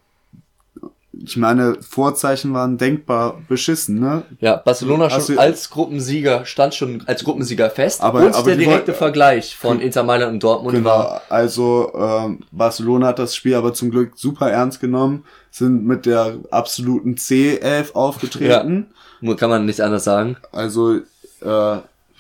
ich 1.23 1.37
meine, 1.37 1.77
Vorzeichen 1.83 2.55
waren 2.55 2.79
denkbar 2.79 3.41
beschissen, 3.49 4.01
ne? 4.01 4.23
Ja, 4.41 4.57
Barcelona 4.57 5.11
schon 5.11 5.21
also, 5.21 5.39
als 5.39 5.71
Gruppensieger, 5.71 6.45
stand 6.45 6.75
schon 6.75 7.03
als 7.07 7.25
Gruppensieger 7.25 7.71
fest. 7.71 8.01
Aber, 8.01 8.21
und 8.21 8.35
aber 8.35 8.45
der 8.47 8.57
direkte 8.57 8.89
wollen, 8.89 8.99
Vergleich 8.99 9.57
von 9.57 9.81
Inter 9.81 10.03
Mailand 10.03 10.33
und 10.35 10.43
Dortmund 10.43 10.77
genau, 10.77 10.91
war. 10.91 11.23
Also 11.29 11.93
ähm, 11.95 12.41
Barcelona 12.51 13.09
hat 13.09 13.19
das 13.19 13.37
Spiel 13.37 13.55
aber 13.55 13.75
zum 13.75 13.91
Glück 13.91 14.13
super 14.17 14.51
ernst 14.51 14.81
genommen, 14.81 15.25
sind 15.51 15.85
mit 15.85 16.07
der 16.07 16.39
absoluten 16.51 17.15
C11 17.15 17.93
aufgetreten. 17.95 18.87
Ja, 19.21 19.35
kann 19.35 19.51
man 19.51 19.67
nicht 19.67 19.81
anders 19.81 20.05
sagen. 20.05 20.37
Also, 20.53 20.97
äh, 20.97 21.01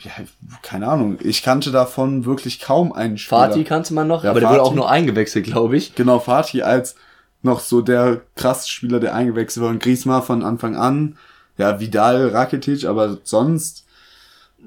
ja, 0.04 0.12
keine 0.62 0.88
Ahnung, 0.88 1.18
ich 1.22 1.42
kannte 1.42 1.70
davon 1.70 2.26
wirklich 2.26 2.60
kaum 2.60 2.92
einen 2.92 3.16
Spieler. 3.16 3.48
Fatih 3.48 3.64
kannte 3.64 3.94
man 3.94 4.06
noch, 4.06 4.24
ja, 4.24 4.30
aber 4.30 4.40
Fatih, 4.40 4.52
der 4.52 4.60
wurde 4.60 4.70
auch 4.70 4.74
nur 4.74 4.90
eingewechselt, 4.90 5.46
glaube 5.46 5.76
ich. 5.76 5.94
Genau, 5.94 6.18
Fatih 6.18 6.62
als 6.62 6.96
noch 7.44 7.60
so 7.60 7.80
der 7.82 8.22
krasse 8.36 8.68
Spieler, 8.68 9.00
der 9.00 9.14
eingewechselt 9.14 9.64
wurde. 9.64 9.78
Griezmann 9.78 10.22
von 10.22 10.42
Anfang 10.42 10.76
an. 10.76 11.16
Ja, 11.58 11.78
Vidal, 11.78 12.28
Rakitic, 12.28 12.84
aber 12.86 13.18
sonst, 13.22 13.84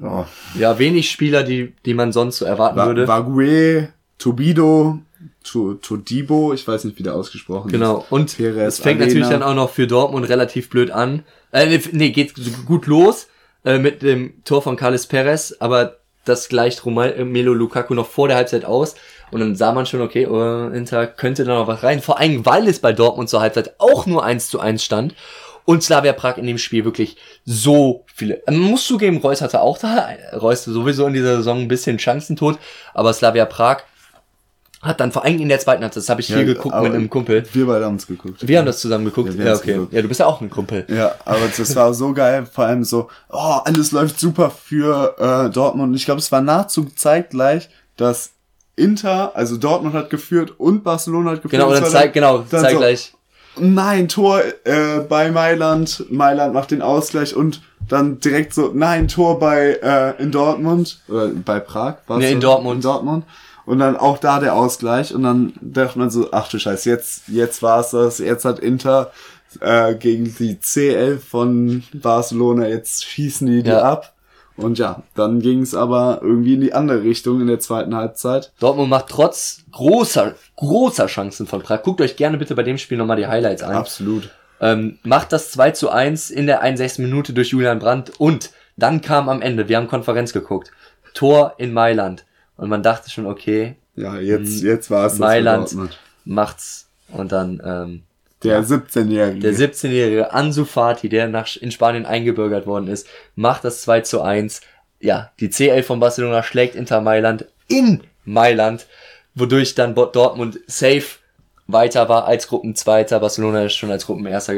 oh, 0.01 0.25
Ja, 0.57 0.79
wenig 0.79 1.09
Spieler, 1.11 1.43
die, 1.43 1.73
die 1.85 1.93
man 1.93 2.11
sonst 2.13 2.37
so 2.37 2.45
erwarten 2.45 2.77
würde. 2.77 3.07
Vague, 3.07 3.89
Tobido, 4.17 4.99
To- 5.43 5.73
Todibo, 5.75 6.53
ich 6.53 6.67
weiß 6.67 6.83
nicht, 6.85 6.97
wie 6.99 7.03
der 7.03 7.15
ausgesprochen 7.15 7.71
Genau. 7.71 7.99
ist. 7.99 8.11
Und 8.11 8.37
Perez, 8.37 8.75
es 8.75 8.79
fängt 8.79 9.01
Arena. 9.01 9.05
natürlich 9.05 9.29
dann 9.29 9.43
auch 9.43 9.55
noch 9.55 9.69
für 9.69 9.87
Dortmund 9.87 10.29
relativ 10.29 10.69
blöd 10.69 10.91
an. 10.91 11.23
Äh, 11.51 11.79
nee, 11.91 12.11
geht 12.11 12.33
gut 12.65 12.85
los 12.87 13.27
äh, 13.65 13.79
mit 13.79 14.01
dem 14.01 14.43
Tor 14.43 14.61
von 14.61 14.75
Carles 14.75 15.07
Perez, 15.07 15.55
aber 15.59 15.97
das 16.25 16.49
gleicht 16.49 16.85
Romelu 16.85 17.53
Lukaku 17.53 17.93
noch 17.93 18.07
vor 18.07 18.27
der 18.27 18.37
Halbzeit 18.37 18.65
aus. 18.65 18.95
Und 19.31 19.39
dann 19.41 19.55
sah 19.55 19.73
man 19.73 19.85
schon, 19.85 20.01
okay, 20.01 20.25
oh, 20.25 20.69
Inter 20.69 21.07
könnte 21.07 21.43
da 21.43 21.55
noch 21.55 21.67
was 21.67 21.83
rein. 21.83 22.01
Vor 22.01 22.19
allem, 22.19 22.45
weil 22.45 22.67
es 22.67 22.79
bei 22.79 22.93
Dortmund 22.93 23.29
zur 23.29 23.41
Halbzeit 23.41 23.75
auch 23.79 24.05
nur 24.05 24.23
1 24.23 24.49
zu 24.49 24.59
1 24.59 24.83
stand. 24.83 25.15
Und 25.65 25.83
Slavia 25.83 26.13
Prag 26.13 26.37
in 26.37 26.47
dem 26.47 26.57
Spiel 26.57 26.85
wirklich 26.85 27.17
so 27.43 28.05
viele. 28.15 28.41
Man 28.47 28.59
muss 28.59 28.87
zugeben, 28.87 29.17
Reus 29.17 29.41
hatte 29.41 29.59
auch 29.59 29.77
da, 29.77 30.07
Reus 30.31 30.63
sowieso 30.63 31.07
in 31.07 31.13
dieser 31.13 31.37
Saison 31.37 31.59
ein 31.59 31.67
bisschen 31.67 31.99
Chancentod, 31.99 32.57
aber 32.93 33.11
Slavia 33.11 33.43
Prag 33.43 33.79
hat 34.81 35.01
dann 35.01 35.11
vor 35.11 35.25
allem 35.25 35.39
in 35.41 35.49
der 35.49 35.59
zweiten 35.59 35.83
Halbzeit, 35.83 36.03
das 36.03 36.09
habe 36.09 36.21
ich 36.21 36.29
Ja, 36.29 36.37
hier 36.37 36.45
geguckt 36.45 36.73
mit 36.81 36.93
einem 36.93 37.09
Kumpel. 37.09 37.43
Wir 37.51 37.65
beide 37.65 37.83
haben 37.83 37.95
es 37.95 38.07
geguckt. 38.07 38.47
Wir 38.47 38.59
haben 38.59 38.65
das 38.65 38.79
zusammen 38.79 39.03
geguckt. 39.03 39.33
Ja, 39.33 39.45
Ja, 39.45 39.55
okay. 39.55 39.73
geguckt. 39.73 39.91
Ja, 39.91 40.01
du 40.01 40.07
bist 40.07 40.19
ja 40.21 40.25
auch 40.27 40.39
ein 40.39 40.49
Kumpel. 40.49 40.85
Ja, 40.87 41.15
aber 41.25 41.47
das 41.57 41.75
war 41.75 41.93
so 41.93 42.13
geil, 42.13 42.45
vor 42.45 42.63
allem 42.63 42.85
so, 42.85 43.09
oh, 43.29 43.57
alles 43.65 43.91
läuft 43.91 44.19
super 44.19 44.51
für 44.51 45.15
äh, 45.17 45.49
Dortmund. 45.49 45.89
Und 45.89 45.95
ich 45.95 46.05
glaube, 46.05 46.19
es 46.19 46.31
war 46.31 46.39
nahezu 46.39 46.85
zeitgleich, 46.95 47.69
dass 47.97 48.31
Inter, 48.77 49.35
also 49.35 49.57
Dortmund 49.57 49.93
hat 49.93 50.09
geführt 50.09 50.53
und 50.57 50.83
Barcelona 50.83 51.31
hat 51.31 51.41
geführt. 51.41 51.51
Genau, 51.61 51.67
und 51.67 51.73
dann 51.73 51.83
war 51.83 51.89
zeig, 51.89 52.13
genau, 52.13 52.37
dann 52.49 52.61
zeig 52.61 52.71
so, 52.71 52.77
gleich. 52.77 53.13
Nein, 53.59 54.07
Tor 54.07 54.41
äh, 54.63 54.99
bei 54.99 55.31
Mailand. 55.31 56.05
Mailand 56.09 56.53
macht 56.53 56.71
den 56.71 56.81
Ausgleich 56.83 57.35
und 57.35 57.61
dann 57.89 58.19
direkt 58.19 58.53
so, 58.53 58.71
nein, 58.73 59.07
Tor 59.07 59.39
bei 59.39 59.79
äh, 59.81 60.21
in 60.21 60.31
Dortmund. 60.31 61.01
Oder 61.09 61.29
bei 61.29 61.59
Prag. 61.59 61.95
war's 62.07 62.19
Nee, 62.19 62.33
in 62.33 62.41
so? 62.41 62.47
Dortmund. 62.47 62.75
In 62.75 62.81
Dortmund. 62.81 63.25
Und 63.65 63.79
dann 63.79 63.97
auch 63.97 64.19
da 64.19 64.39
der 64.39 64.53
Ausgleich. 64.55 65.13
Und 65.13 65.23
dann 65.23 65.53
dachte 65.59 65.97
man 65.99 66.09
so, 66.09 66.29
ach 66.31 66.47
du 66.49 66.59
Scheiße, 66.59 66.89
jetzt, 66.89 67.23
jetzt 67.27 67.61
war's 67.63 67.91
das. 67.91 68.19
Jetzt 68.19 68.45
hat 68.45 68.59
Inter 68.59 69.11
äh, 69.59 69.95
gegen 69.95 70.33
die 70.37 70.59
CL 70.59 71.17
von 71.17 71.83
Barcelona, 71.93 72.67
jetzt 72.67 73.05
schießen 73.05 73.47
die 73.47 73.63
die 73.63 73.69
Ja. 73.71 73.81
ab. 73.81 74.13
Und 74.57 74.79
ja, 74.79 75.03
dann 75.15 75.39
ging 75.39 75.61
es 75.61 75.75
aber 75.75 76.19
irgendwie 76.21 76.55
in 76.55 76.61
die 76.61 76.73
andere 76.73 77.03
Richtung 77.03 77.41
in 77.41 77.47
der 77.47 77.59
zweiten 77.59 77.95
Halbzeit. 77.95 78.51
Dortmund 78.59 78.89
macht 78.89 79.07
trotz 79.09 79.63
großer, 79.71 80.33
großer 80.55 81.05
Chancen 81.05 81.45
von 81.45 81.61
Prag. 81.61 81.83
Guckt 81.83 82.01
euch 82.01 82.15
gerne 82.15 82.37
bitte 82.37 82.55
bei 82.55 82.63
dem 82.63 82.79
Spiel 82.79 82.97
nochmal 82.97 83.17
die 83.17 83.27
Highlights 83.27 83.61
an. 83.61 83.75
Absolut. 83.75 84.31
Ähm, 84.59 84.97
macht 85.03 85.31
das 85.31 85.51
2 85.51 85.71
zu 85.71 85.89
1 85.91 86.31
in 86.31 86.47
der 86.47 86.61
61. 86.61 87.05
Minute 87.05 87.33
durch 87.33 87.49
Julian 87.49 87.77
Brandt 87.77 88.19
und 88.19 88.49
dann 88.75 89.01
kam 89.01 89.29
am 89.29 89.41
Ende, 89.41 89.69
wir 89.69 89.77
haben 89.77 89.87
Konferenz 89.87 90.33
geguckt, 90.33 90.71
Tor 91.13 91.53
in 91.57 91.73
Mailand. 91.73 92.25
Und 92.57 92.69
man 92.69 92.81
dachte 92.81 93.09
schon, 93.11 93.27
okay, 93.27 93.75
Ja, 93.95 94.17
jetzt, 94.17 94.63
jetzt 94.63 94.89
war 94.89 95.05
es 95.05 95.19
Mailand 95.19 95.75
macht's. 96.25 96.89
Und 97.09 97.31
dann 97.31 97.61
ähm, 97.63 98.03
Der 98.43 98.63
17-Jährige. 98.63 99.39
Der 99.39 99.53
17-jährige 99.53 100.31
Ansu 100.31 100.65
Fati, 100.65 101.09
der 101.09 101.27
nach, 101.27 101.55
in 101.55 101.71
Spanien 101.71 102.05
eingebürgert 102.05 102.67
worden 102.67 102.87
ist, 102.87 103.07
macht 103.35 103.63
das 103.63 103.81
2 103.81 104.01
zu 104.01 104.21
1. 104.21 104.61
Ja, 104.99 105.31
die 105.39 105.49
CL 105.49 105.83
von 105.83 105.99
Barcelona 105.99 106.43
schlägt 106.43 106.75
Inter 106.75 107.01
Mailand 107.01 107.45
in 107.67 108.01
Mailand, 108.25 108.87
wodurch 109.33 109.75
dann 109.75 109.95
Dortmund 109.95 110.59
safe 110.67 111.19
weiter 111.67 112.07
war 112.09 112.25
als 112.25 112.47
Gruppenzweiter. 112.47 113.19
Barcelona 113.19 113.65
ist 113.65 113.75
schon 113.75 113.91
als 113.91 114.05
Gruppenerster 114.05 114.53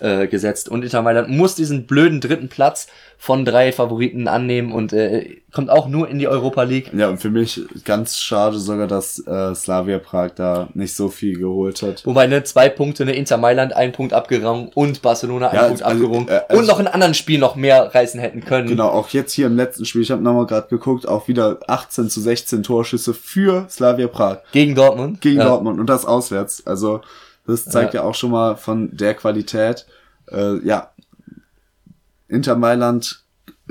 äh, 0.00 0.26
gesetzt. 0.26 0.68
Und 0.68 0.84
Inter 0.84 1.02
Mailand 1.02 1.28
muss 1.28 1.54
diesen 1.54 1.86
blöden 1.86 2.20
dritten 2.20 2.48
Platz 2.48 2.86
von 3.18 3.44
drei 3.44 3.70
Favoriten 3.70 4.26
annehmen 4.26 4.72
und 4.72 4.92
äh, 4.92 5.36
kommt 5.52 5.70
auch 5.70 5.86
nur 5.86 6.08
in 6.08 6.18
die 6.18 6.26
Europa 6.26 6.64
League. 6.64 6.90
Ja, 6.92 7.08
und 7.08 7.18
für 7.18 7.30
mich 7.30 7.60
ganz 7.84 8.16
schade 8.18 8.58
sogar, 8.58 8.88
dass 8.88 9.24
äh, 9.24 9.54
Slavia 9.54 10.00
Prag 10.00 10.30
da 10.34 10.68
nicht 10.74 10.96
so 10.96 11.08
viel 11.08 11.38
geholt 11.38 11.82
hat. 11.82 12.04
Wobei, 12.04 12.26
ne, 12.26 12.42
zwei 12.42 12.68
Punkte, 12.68 13.04
ne, 13.04 13.14
Inter 13.14 13.36
Mailand 13.36 13.76
einen 13.76 13.92
Punkt 13.92 14.12
abgerungen 14.12 14.70
und 14.74 15.02
Barcelona 15.02 15.50
einen 15.50 15.60
Ja, 15.60 15.66
Punkt 15.68 15.82
also, 15.84 16.04
abgerungen 16.04 16.28
äh, 16.28 16.40
also- 16.48 16.58
und 16.60 16.66
noch 16.66 16.80
in 16.80 16.88
anderen 16.88 17.14
Spielen 17.14 17.40
noch 17.40 17.54
mehr 17.54 17.94
reißen 17.94 18.18
hätten 18.18 18.44
können. 18.44 18.66
Genau, 18.66 18.88
auch 18.88 19.10
jetzt 19.10 19.32
hier 19.34 19.46
im 19.46 19.56
letzten 19.56 19.84
Spiel, 19.84 20.02
ich 20.02 20.10
habe 20.10 20.20
nochmal 20.20 20.46
gerade 20.46 20.66
geguckt, 20.66 21.06
auch 21.06 21.28
wieder 21.28 21.60
18 21.68 22.10
zu 22.10 22.20
16 22.20 22.64
Torschüsse 22.64 23.14
für 23.14 23.66
Slavia 23.70 24.08
Prag 24.08 24.38
Gegen 24.50 24.74
Dortmund. 24.74 25.20
gegen 25.20 25.38
ja. 25.38 25.44
Dortmund 25.44 25.78
und 25.78 25.86
das 25.86 26.04
auswärts. 26.04 26.51
Also 26.60 27.00
das 27.46 27.64
zeigt 27.64 27.94
ja, 27.94 28.02
auch 28.02 28.14
schon 28.14 28.30
mal 28.30 28.56
von 28.56 28.96
der 28.96 29.14
Qualität. 29.14 29.86
Äh, 30.30 30.64
ja, 30.64 30.92
Inter 32.28 32.56
Mailand 32.56 33.22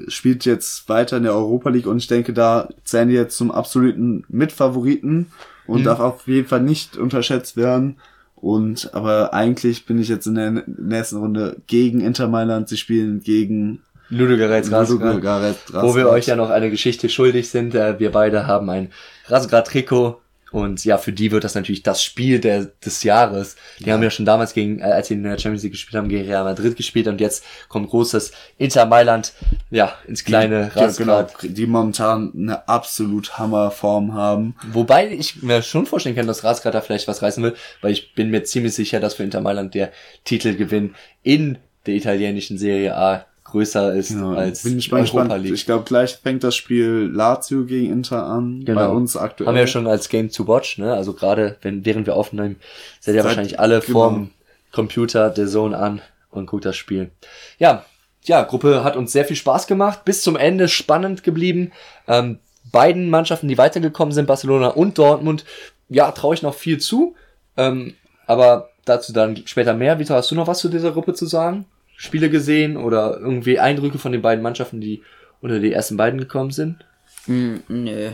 spielt 0.08 0.46
jetzt 0.46 0.88
weiter 0.90 1.18
in 1.18 1.24
der 1.24 1.34
Europa 1.34 1.70
League 1.70 1.88
und 1.88 1.98
ich 1.98 2.08
denke, 2.08 2.34
da 2.34 2.70
zählen 2.84 3.10
die 3.10 3.16
jetzt 3.16 3.38
zum 3.38 3.52
absoluten 3.52 4.26
Mitfavoriten 4.30 5.32
und 5.68 5.84
darf 5.86 6.00
auf 6.00 6.28
jeden 6.28 6.48
Fall 6.48 6.62
nicht 6.62 6.98
unterschätzt 6.98 7.58
werden. 7.58 7.98
Und 8.36 8.94
aber 8.94 9.34
eigentlich 9.34 9.86
bin 9.86 10.00
ich 10.00 10.10
jetzt 10.10 10.26
in 10.26 10.36
der 10.36 10.64
nächsten 10.66 11.18
Runde 11.18 11.58
gegen 11.68 12.02
Inter 12.02 12.28
Mailand. 12.28 12.70
Sie 12.70 12.78
spielen 12.78 13.22
gegen 13.22 13.82
Ludogorets. 14.10 14.70
Ludogorets 14.70 15.74
Wo 15.74 15.96
wir 15.96 16.10
euch 16.10 16.26
ja 16.26 16.36
noch 16.36 16.50
eine 16.50 16.70
Geschichte 16.70 17.08
schuldig 17.08 17.50
sind. 17.50 17.76
Äh, 17.76 18.00
Wir 18.00 18.12
beide 18.12 18.48
haben 18.48 18.70
ein 18.70 18.92
Razgrad-Trikot. 19.28 20.21
Und 20.52 20.84
ja, 20.84 20.98
für 20.98 21.14
die 21.14 21.32
wird 21.32 21.44
das 21.44 21.56
natürlich 21.56 21.82
das 21.82 22.04
Spiel 22.04 22.40
der, 22.40 22.66
des 22.66 23.04
Jahres. 23.04 23.56
Die 23.80 23.92
haben 23.92 24.04
ja 24.04 24.10
schon 24.10 24.26
damals 24.26 24.54
gegen, 24.54 24.80
äh, 24.80 24.84
als 24.84 25.08
sie 25.08 25.14
in 25.14 25.24
der 25.24 25.38
Champions 25.38 25.64
League 25.64 25.72
gespielt 25.72 25.96
haben, 25.96 26.10
gegen 26.10 26.28
Real 26.28 26.44
Madrid 26.44 26.76
gespielt 26.76 27.08
und 27.08 27.22
jetzt 27.22 27.44
kommt 27.70 27.90
großes 27.90 28.32
Inter 28.58 28.86
Mailand, 28.86 29.34
ja, 29.70 29.94
ins 30.08 30.24
kleine 30.26 30.72
ja, 30.76 30.82
Razgrad. 30.82 31.38
genau, 31.40 31.54
die 31.54 31.66
momentan 31.66 32.32
eine 32.36 32.68
absolut 32.68 33.38
Hammerform 33.38 34.14
haben. 34.14 34.56
Wobei 34.72 35.10
ich 35.12 35.42
mir 35.42 35.62
schon 35.62 35.86
vorstellen 35.86 36.16
kann, 36.16 36.28
dass 36.28 36.44
Razgrad 36.44 36.74
da 36.74 36.82
vielleicht 36.82 37.08
was 37.08 37.22
reißen 37.22 37.42
will, 37.44 37.56
weil 37.82 37.94
ich 37.94 38.14
bin 38.14 38.30
mir 38.30 38.44
ziemlich 38.44 38.74
sicher, 38.74 39.00
dass 39.00 39.14
für 39.14 39.24
Inter 39.24 39.42
Mailand 39.42 39.74
der 39.74 39.92
Titelgewinn 40.26 40.96
in 41.24 41.58
der 41.86 41.96
italienischen 41.96 42.58
Serie 42.58 42.96
A 42.96 43.26
größer 43.52 43.94
ist 43.94 44.10
Genau, 44.10 44.34
als 44.34 44.64
bin 44.64 44.78
ich 44.80 44.92
Europa 44.92 45.04
gespannt. 45.04 45.44
League. 45.44 45.54
Ich 45.54 45.66
glaube, 45.66 45.84
gleich 45.86 46.16
fängt 46.16 46.44
das 46.44 46.56
Spiel 46.56 47.10
Lazio 47.14 47.66
gegen 47.66 47.92
Inter 47.92 48.26
an. 48.26 48.64
Genau. 48.66 48.80
Bei 48.80 48.88
uns 48.88 49.16
aktuell. 49.16 49.48
Haben 49.48 49.56
wir 49.56 49.62
ja 49.62 49.68
schon 49.68 49.88
als 49.88 50.10
Game 50.10 50.32
to 50.32 50.48
Watch, 50.48 50.78
ne? 50.78 50.94
Also 50.94 51.14
gerade 51.14 51.58
wenn 51.62 51.86
während 51.86 52.08
wir 52.08 52.16
aufnehmen, 52.16 52.56
seid 53.00 53.16
ihr 53.16 53.22
Seid- 53.22 53.30
wahrscheinlich 53.30 53.60
alle 53.60 53.80
genau. 53.82 53.92
vorm 53.92 54.30
Computer 54.72 55.30
der 55.30 55.48
Zone 55.48 55.78
an 55.78 56.02
und 56.32 56.48
guckt 56.48 56.66
das 56.66 56.76
Spiel. 56.78 57.12
Ja, 57.60 57.86
ja, 58.24 58.44
Gruppe 58.44 58.84
hat 58.84 58.96
uns 58.96 59.12
sehr 59.12 59.26
viel 59.26 59.36
Spaß 59.36 59.68
gemacht, 59.68 60.06
bis 60.06 60.22
zum 60.22 60.36
Ende 60.36 60.68
spannend 60.68 61.24
geblieben. 61.24 61.72
Ähm, 62.08 62.40
beiden 62.72 63.10
Mannschaften, 63.10 63.48
die 63.48 63.58
weitergekommen 63.58 64.14
sind, 64.14 64.28
Barcelona 64.28 64.68
und 64.68 64.98
Dortmund, 64.98 65.44
ja, 65.90 66.12
traue 66.12 66.36
ich 66.36 66.42
noch 66.42 66.54
viel 66.54 66.78
zu. 66.80 67.16
Ähm, 67.58 67.96
aber 68.28 68.70
dazu 68.86 69.12
dann 69.12 69.38
später 69.46 69.74
mehr. 69.74 70.00
Vito, 70.00 70.14
hast 70.14 70.32
du 70.32 70.36
noch 70.36 70.48
was 70.48 70.60
zu 70.60 70.70
dieser 70.70 70.92
Gruppe 70.92 71.14
zu 71.14 71.26
sagen? 71.26 71.66
Spiele 72.02 72.32
gesehen 72.32 72.78
oder 72.78 73.20
irgendwie 73.20 73.60
Eindrücke 73.60 74.00
von 74.00 74.12
den 74.12 74.24
beiden 74.24 74.42
Mannschaften, 74.42 74.82
die 74.82 75.04
unter 75.40 75.60
die 75.60 75.72
ersten 75.72 75.98
beiden 75.98 76.20
gekommen 76.20 76.50
sind? 76.50 76.84
Hm, 77.26 77.62
nö. 77.68 78.10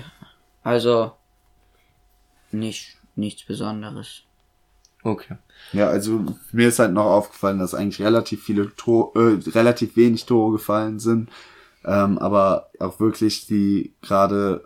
Also, 0.61 1.13
nicht, 2.51 2.97
nichts 3.15 3.45
Besonderes. 3.45 4.23
Okay. 5.03 5.38
Ja, 5.71 5.88
also 5.88 6.25
mir 6.51 6.67
ist 6.67 6.79
halt 6.79 6.91
noch 6.91 7.05
aufgefallen, 7.05 7.59
dass 7.59 7.73
eigentlich 7.73 8.05
relativ 8.05 8.43
viele 8.43 8.75
Tor, 8.75 9.13
äh, 9.15 9.39
relativ 9.51 9.95
wenig 9.95 10.25
Tore 10.25 10.51
gefallen 10.51 10.99
sind. 10.99 11.29
Ähm, 11.85 12.17
aber 12.17 12.69
auch 12.79 12.99
wirklich 12.99 13.47
die 13.47 13.93
gerade 14.01 14.65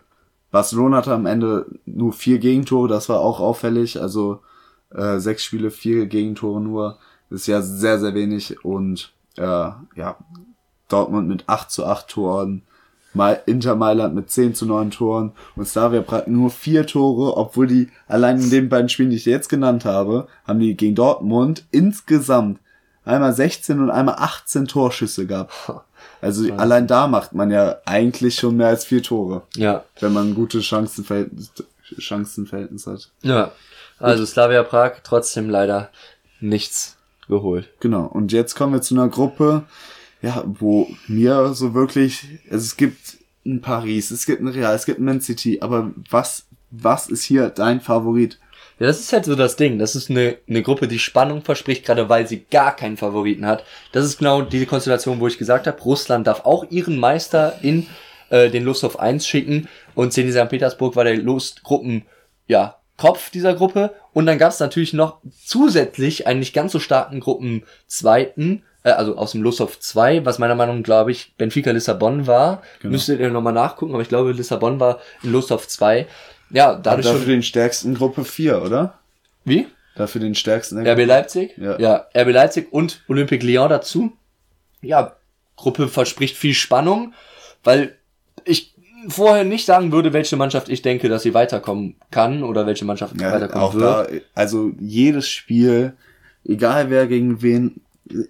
Barcelona 0.50 0.98
hatte 0.98 1.14
am 1.14 1.28
Ende 1.28 1.68
nur 1.86 2.12
vier 2.12 2.40
Gegentore, 2.40 2.88
das 2.88 3.08
war 3.08 3.20
auch 3.20 3.40
auffällig. 3.40 4.02
Also 4.02 4.42
äh, 4.90 5.20
sechs 5.20 5.44
Spiele, 5.44 5.70
vier 5.70 6.08
Gegentore 6.08 6.60
nur. 6.60 6.98
Ist 7.32 7.48
ja 7.48 7.62
sehr, 7.62 8.00
sehr 8.00 8.14
wenig. 8.14 8.64
Und 8.64 9.14
äh, 9.38 9.42
ja, 9.44 10.18
Dortmund 10.90 11.28
mit 11.28 11.48
8 11.48 11.72
zu 11.72 11.86
8 11.86 12.08
Toren. 12.08 12.64
Mal 13.14 13.42
Inter 13.46 13.76
Mailand 13.76 14.16
mit 14.16 14.32
10 14.32 14.56
zu 14.56 14.66
9 14.66 14.92
Toren 14.92 15.34
und 15.58 15.68
Slavia 15.68 16.02
Prag 16.02 16.28
nur 16.28 16.50
vier 16.50 16.88
Tore, 16.88 17.36
obwohl 17.36 17.68
die 17.68 17.90
allein 18.08 18.40
in 18.40 18.50
den 18.50 18.70
beiden 18.70 18.88
Spielen, 18.88 19.10
die 19.10 19.18
ich 19.18 19.26
jetzt 19.26 19.50
genannt 19.50 19.84
habe, 19.84 20.28
haben 20.46 20.60
die 20.60 20.78
gegen 20.78 20.96
Dortmund 20.96 21.66
insgesamt 21.72 22.60
einmal 23.04 23.34
16 23.34 23.82
und 23.82 23.90
einmal 23.90 24.16
18 24.18 24.68
Torschüsse 24.68 25.26
gehabt. 25.26 25.54
Also 26.20 26.52
allein 26.54 26.86
da 26.88 27.08
macht 27.08 27.34
man 27.34 27.52
ja 27.52 27.78
eigentlich 27.86 28.36
schon 28.36 28.58
mehr 28.58 28.68
als 28.68 28.86
vier 28.86 29.02
Tore, 29.02 29.44
Ja, 29.56 29.84
wenn 30.00 30.14
man 30.14 30.30
ein 30.30 30.36
gutes 30.36 30.66
Chancenverhältnis, 30.66 31.52
Chancenverhältnis 31.98 32.86
hat. 32.86 33.12
Ja, 33.22 33.52
also 34.00 34.26
Slavia 34.26 34.64
Prag 34.64 35.02
trotzdem 35.04 35.50
leider 35.50 35.90
nichts 36.40 36.98
geholt. 37.32 37.70
Genau. 37.80 38.06
Und 38.06 38.32
jetzt 38.32 38.54
kommen 38.54 38.74
wir 38.74 38.82
zu 38.82 38.94
einer 38.94 39.10
Gruppe, 39.10 39.64
ja, 40.22 40.44
wo 40.46 40.88
mir 41.08 41.54
so 41.56 41.74
wirklich, 41.74 42.26
also 42.52 42.64
es 42.64 42.78
gibt 42.78 43.18
ein 43.44 43.62
Paris, 43.62 44.12
es 44.12 44.28
gibt 44.28 44.42
ein 44.42 44.48
Real, 44.48 44.76
es 44.76 44.86
gibt 44.86 45.00
ein 45.00 45.06
Man 45.06 45.22
City, 45.22 45.60
aber 45.62 45.92
was, 46.12 46.46
was 46.70 47.08
ist 47.08 47.24
hier 47.24 47.50
dein 47.50 47.82
Favorit? 47.82 48.40
Ja, 48.78 48.88
das 48.88 49.00
ist 49.00 49.14
halt 49.14 49.26
so 49.26 49.36
das 49.36 49.56
Ding. 49.56 49.80
Das 49.80 49.96
ist 49.96 50.10
eine, 50.10 50.38
eine 50.48 50.62
Gruppe, 50.62 50.88
die 50.88 51.00
Spannung 51.00 51.42
verspricht, 51.42 51.86
gerade 51.86 52.10
weil 52.10 52.28
sie 52.28 52.46
gar 52.52 52.76
keinen 52.76 52.98
Favoriten 52.98 53.46
hat. 53.46 53.64
Das 53.92 54.06
ist 54.06 54.18
genau 54.18 54.42
diese 54.42 54.66
Konstellation, 54.66 55.20
wo 55.20 55.28
ich 55.28 55.38
gesagt 55.38 55.68
habe, 55.68 55.82
Russland 55.82 56.28
darf 56.28 56.46
auch 56.46 56.70
ihren 56.70 57.00
Meister 57.00 57.60
in 57.62 57.88
äh, 58.30 58.50
den 58.50 58.64
Lusthof 58.64 59.00
1 59.00 59.26
schicken 59.26 59.68
und 59.96 60.14
Zenit 60.14 60.34
St. 60.34 60.50
Petersburg 60.50 60.96
war 60.96 61.04
der 61.04 61.18
Lustgruppen, 61.18 62.04
ja, 62.48 62.81
Kopf 63.02 63.32
dieser 63.32 63.56
Gruppe. 63.56 63.96
Und 64.14 64.28
dann 64.28 64.38
gab 64.38 64.52
es 64.52 64.60
natürlich 64.60 64.94
noch 64.94 65.22
zusätzlich 65.44 66.28
einen 66.28 66.40
nicht 66.40 66.54
ganz 66.54 66.72
so 66.72 66.80
starken 66.80 67.20
Gruppen 67.20 67.64
zweiten, 67.88 68.62
äh, 68.84 68.92
also 68.92 69.18
aus 69.18 69.32
dem 69.32 69.42
Lusthof 69.42 69.80
2, 69.80 70.24
was 70.24 70.38
meiner 70.38 70.54
Meinung 70.54 70.78
nach, 70.78 70.84
glaube 70.84 71.12
ich, 71.12 71.34
Benfica 71.36 71.72
Lissabon 71.72 72.28
war. 72.28 72.62
Genau. 72.80 72.92
Müsstet 72.92 73.20
ihr 73.20 73.32
nochmal 73.32 73.54
nachgucken, 73.54 73.94
aber 73.94 74.04
ich 74.04 74.10
glaube, 74.10 74.34
Lissabon 74.34 74.80
war 74.80 75.00
in 75.24 75.32
Lusthof 75.32 75.68
2. 75.68 76.06
Ja, 76.52 76.76
dadurch 76.76 77.08
Dafür 77.08 77.22
schon. 77.22 77.30
den 77.30 77.44
stärksten 77.44 77.96
Gruppe 77.96 78.24
4, 78.24 78.62
oder? 78.62 79.00
Wie? 79.46 79.66
Dafür 79.96 80.22
den 80.22 80.36
stärksten. 80.36 80.86
RB 80.86 81.04
Leipzig? 81.06 81.58
Ja. 81.58 81.80
ja, 81.80 82.08
RB 82.16 82.32
Leipzig 82.32 82.72
und 82.72 83.02
Olympique 83.08 83.44
Lyon 83.44 83.70
dazu. 83.70 84.12
Ja, 84.84 85.16
Gruppe 85.56 85.88
verspricht 85.88 86.38
viel 86.38 86.54
Spannung, 86.54 87.16
weil 87.64 87.98
ich 88.46 88.76
vorher 89.08 89.44
nicht 89.44 89.66
sagen 89.66 89.92
würde, 89.92 90.14
welche 90.14 90.36
Mannschaft 90.38 90.70
ich 90.70 90.82
denke, 90.82 91.10
dass 91.10 91.24
sie 91.24 91.34
weiterkommen 91.34 91.96
kann 92.12 92.44
oder 92.44 92.66
welche 92.66 92.86
Mannschaft 92.86 93.20
Ja, 93.20 93.32
weiterkommen 93.34 93.64
auch 93.64 93.74
wird. 93.74 93.84
da, 93.84 94.08
also 94.36 94.72
jedes 94.80 95.28
Spiel, 95.28 95.94
egal 96.46 96.90
wer 96.90 97.08
gegen 97.08 97.42
wen, 97.42 97.82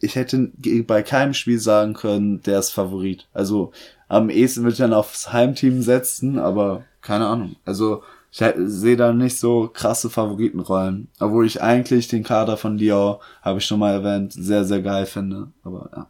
ich 0.02 0.16
hätte 0.16 0.52
bei 0.86 1.02
keinem 1.04 1.34
Spiel 1.34 1.60
sagen 1.60 1.94
können, 1.94 2.42
der 2.44 2.60
ist 2.60 2.70
Favorit. 2.72 3.28
Also 3.34 3.72
am 4.08 4.30
ehesten 4.30 4.62
würde 4.64 4.74
ich 4.74 4.78
dann 4.78 4.94
aufs 4.94 5.32
Heimteam 5.34 5.82
setzen, 5.82 6.38
aber 6.38 6.84
keine 7.02 7.26
Ahnung. 7.28 7.56
Also 7.66 8.04
ich 8.32 8.40
he- 8.40 8.54
sehe 8.66 8.96
da 8.96 9.12
nicht 9.12 9.40
so 9.40 9.70
krasse 9.74 10.10
Favoritenrollen. 10.10 11.08
Obwohl 11.20 11.46
ich 11.46 11.62
eigentlich 11.62 12.08
den 12.08 12.24
Kader 12.24 12.58
von 12.58 12.78
Lyon, 12.78 13.18
habe 13.42 13.60
ich 13.60 13.66
schon 13.66 13.80
mal 13.80 13.92
erwähnt, 13.94 14.34
sehr, 14.34 14.64
sehr 14.66 14.82
geil 14.82 15.06
finde. 15.06 15.48
Aber 15.64 15.90
ja. 15.96 16.08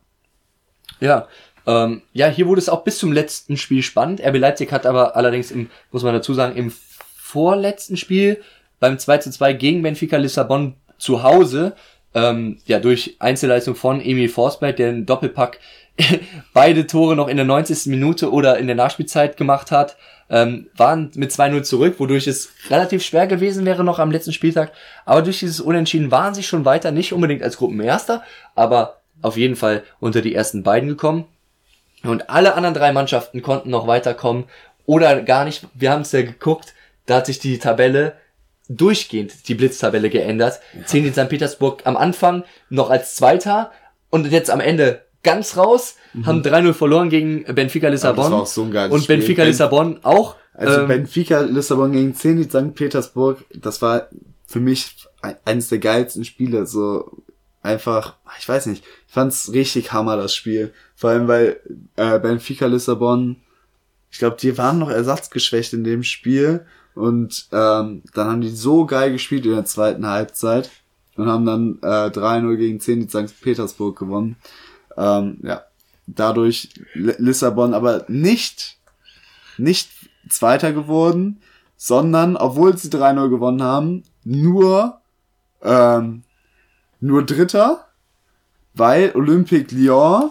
Ja, 1.00 1.28
ähm, 1.68 2.02
ja, 2.14 2.28
hier 2.28 2.48
wurde 2.48 2.60
es 2.60 2.70
auch 2.70 2.84
bis 2.84 2.98
zum 2.98 3.12
letzten 3.12 3.58
Spiel 3.58 3.84
spannend. 3.84 4.22
RB 4.22 4.38
Leipzig 4.38 4.72
hat 4.72 4.86
aber 4.86 5.16
allerdings 5.16 5.52
im, 5.52 5.70
muss 5.92 6.04
man 6.04 6.14
dazu 6.14 6.34
sagen, 6.34 6.56
im 6.56 6.72
vorletzten 7.16 7.98
Spiel 7.98 8.42
beim 8.80 8.98
2 8.98 9.18
zu 9.20 9.32
2 9.32 9.54
gegen 9.54 9.82
Benfica 9.84 10.18
Lissabon 10.18 10.76
zu 10.98 11.24
Hause, 11.24 11.74
ähm, 12.14 12.58
ja, 12.66 12.80
durch 12.80 13.16
Einzelleistung 13.20 13.76
von 13.76 14.02
Emil 14.02 14.30
Forsberg, 14.30 14.76
der 14.76 14.92
den 14.92 15.06
Doppelpack 15.06 15.60
beide 16.54 16.88
Tore 16.88 17.16
noch 17.16 17.28
in 17.28 17.38
der 17.38 17.46
90. 17.46 17.88
Minute 17.88 18.32
oder 18.32 18.58
in 18.58 18.68
der 18.68 18.76
Nachspielzeit 18.76 19.38
gemacht 19.38 19.72
hat, 19.72 19.98
ähm, 20.30 20.68
waren 20.76 21.12
mit 21.16 21.32
2-0 21.32 21.62
zurück, 21.64 21.96
wodurch 22.00 22.28
es 22.28 22.54
relativ 22.70 23.04
schwer 23.04 23.28
gewesen 23.28 23.66
wäre 23.66 23.84
noch 23.84 24.00
am 24.00 24.12
letzten 24.12 24.34
Spieltag. 24.34 24.72
Aber 25.06 25.22
durch 25.22 25.40
dieses 25.40 25.60
Unentschieden 25.60 26.12
waren 26.12 26.34
sie 26.34 26.44
schon 26.44 26.66
weiter, 26.66 26.92
nicht 26.92 27.14
unbedingt 27.14 27.44
als 27.44 27.58
Gruppenerster, 27.58 28.24
aber 28.56 29.02
auf 29.22 29.38
jeden 29.38 29.56
Fall 29.56 29.84
unter 30.00 30.22
die 30.22 30.34
ersten 30.34 30.64
beiden 30.64 30.90
gekommen. 30.90 31.26
Und 32.04 32.30
alle 32.30 32.56
anderen 32.56 32.74
drei 32.74 32.92
Mannschaften 32.92 33.42
konnten 33.42 33.70
noch 33.70 33.88
weiterkommen 33.88 34.46
oder 34.86 35.22
gar 35.22 35.46
nicht. 35.46 35.68
Wir 35.74 35.92
haben 35.92 36.02
es 36.02 36.12
ja 36.12 36.22
geguckt, 36.24 36.74
da 37.06 37.18
hat 37.18 37.26
sich 37.28 37.40
die 37.40 37.60
Tabelle 37.60 38.14
durchgehend, 38.70 39.48
die 39.48 39.56
Blitztabelle 39.56 40.10
geändert. 40.10 40.60
Zenit 40.86 41.14
St. 41.16 41.30
Petersburg 41.30 41.82
am 41.86 41.98
Anfang 41.98 42.44
noch 42.70 42.90
als 42.90 43.16
Zweiter 43.16 43.72
und 44.10 44.32
jetzt 44.32 44.50
am 44.50 44.60
Ende 44.60 45.02
ganz 45.24 45.56
raus, 45.58 45.96
haben 46.26 46.42
3-0 46.42 46.74
verloren 46.74 47.10
gegen 47.10 47.44
Benfica 47.54 47.88
Lissabon. 47.90 48.28
Mhm. 48.28 48.32
war 48.34 48.42
auch 48.42 48.48
so 48.48 48.64
ein 48.64 48.72
geiles 48.72 48.94
und 48.94 49.04
Spiel. 49.04 49.18
Benfica 49.18 49.44
Ben- 49.44 49.48
Lissabon 49.52 50.00
auch. 50.04 50.36
Also 50.54 50.82
ähm, 50.82 50.88
Benfica 50.88 51.42
Lissabon 51.42 51.92
gegen 51.92 52.16
Zenit 52.16 52.52
St. 52.52 52.74
Petersburg, 52.74 53.46
das 53.54 53.82
war 53.82 54.08
für 54.48 54.60
mich 54.60 55.06
ein- 55.22 55.36
eines 55.46 55.70
der 55.70 55.78
geilsten 55.80 56.26
Spiele. 56.26 56.66
So 56.66 57.24
einfach, 57.62 58.16
ich 58.40 58.48
weiß 58.48 58.66
nicht, 58.68 58.84
ich 59.08 59.14
fand's 59.14 59.52
richtig 59.54 59.94
hammer 59.94 60.18
das 60.18 60.36
Spiel. 60.36 60.74
Vor 60.96 61.10
allem 61.10 61.28
weil 61.28 61.60
äh, 61.96 62.20
Benfica 62.20 62.66
Lissabon, 62.66 63.38
ich 64.10 64.20
glaube, 64.20 64.38
die 64.40 64.58
waren 64.58 64.80
noch 64.80 64.90
ersatzgeschwächt 64.90 65.74
in 65.74 65.84
dem 65.84 66.04
Spiel 66.04 66.66
und 66.96 67.48
ähm, 67.52 68.04
dann 68.14 68.28
haben 68.28 68.42
die 68.42 68.50
so 68.50 68.86
geil 68.86 69.12
gespielt 69.12 69.46
in 69.46 69.52
der 69.52 69.66
zweiten 69.66 70.06
Halbzeit 70.06 70.70
und 71.16 71.28
haben 71.28 71.46
dann 71.46 71.80
äh, 71.82 72.10
3-0 72.10 72.56
gegen 72.58 72.80
Zenit 72.80 73.12
St. 73.12 73.42
Petersburg 73.42 73.98
gewonnen. 73.98 74.36
Ähm, 74.98 75.40
ja, 75.44 75.64
dadurch 76.08 76.70
L 76.94 77.16
Lissabon 77.18 77.74
aber 77.74 78.06
nicht 78.10 78.78
nicht 79.58 79.90
Zweiter 80.30 80.74
geworden, 80.74 81.42
sondern, 81.78 82.38
obwohl 82.38 82.78
sie 82.78 82.90
3-0 82.90 83.30
gewonnen 83.30 83.64
haben, 83.64 84.04
nur, 84.24 85.02
ähm, 85.64 86.24
nur 87.02 87.26
Dritter, 87.26 87.86
weil 88.74 89.12
Olympique 89.16 89.76
Lyon 89.76 90.30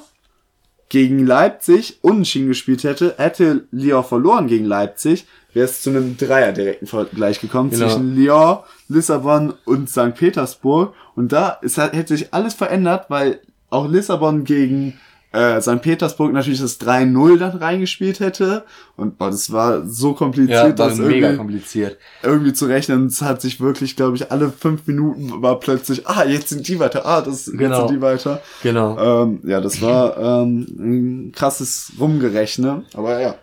gegen 0.88 1.24
Leipzig 1.26 1.98
unentschieden 2.02 2.48
gespielt 2.48 2.82
hätte, 2.84 3.14
hätte 3.18 3.66
Lyon 3.70 4.02
verloren 4.04 4.46
gegen 4.48 4.64
Leipzig, 4.64 5.26
wäre 5.52 5.66
es 5.66 5.82
zu 5.82 5.90
einem 5.90 6.16
Dreier 6.16 6.52
direkten 6.52 6.86
Vergleich 6.86 7.40
gekommen 7.40 7.70
Genau. 7.70 7.86
zwischen 7.88 8.14
Lyon, 8.14 8.58
Lissabon 8.88 9.54
und 9.66 9.88
St. 9.90 10.14
Petersburg. 10.14 10.94
Und 11.14 11.32
da 11.32 11.50
ist, 11.50 11.76
hätte 11.76 12.16
sich 12.16 12.32
alles 12.32 12.54
verändert, 12.54 13.06
weil 13.08 13.40
auch 13.68 13.88
Lissabon 13.88 14.44
gegen 14.44 14.98
äh, 15.32 15.60
St. 15.60 15.80
Petersburg 15.80 16.32
natürlich 16.32 16.60
das 16.60 16.80
3-0 16.80 17.38
dann 17.38 17.56
reingespielt 17.56 18.20
hätte. 18.20 18.64
Und 18.96 19.18
boah, 19.18 19.30
das 19.30 19.52
war 19.52 19.86
so 19.86 20.12
kompliziert, 20.14 20.78
ja, 20.78 20.78
war 20.78 20.88
das 20.88 20.98
mega 20.98 21.28
irgendwie, 21.28 21.36
kompliziert. 21.36 21.98
irgendwie 22.22 22.52
zu 22.52 22.66
rechnen. 22.66 23.06
Es 23.06 23.22
hat 23.22 23.40
sich 23.40 23.60
wirklich, 23.60 23.96
glaube 23.96 24.16
ich, 24.16 24.30
alle 24.32 24.50
fünf 24.50 24.86
Minuten 24.86 25.42
war 25.42 25.60
plötzlich, 25.60 26.06
ah, 26.08 26.24
jetzt 26.24 26.48
sind 26.48 26.66
die 26.66 26.80
weiter, 26.80 27.06
ah, 27.06 27.20
das, 27.20 27.46
jetzt 27.46 27.58
Genau. 27.58 27.86
sind 27.86 27.96
die 27.96 28.02
weiter. 28.02 28.42
Genau. 28.62 29.22
Ähm, 29.24 29.40
ja, 29.44 29.60
das 29.60 29.80
war 29.80 30.16
ähm, 30.18 30.66
ein 30.78 31.32
krasses 31.32 31.92
Rumgerechne. 31.98 32.84
Aber 32.94 33.20
ja. 33.20 33.34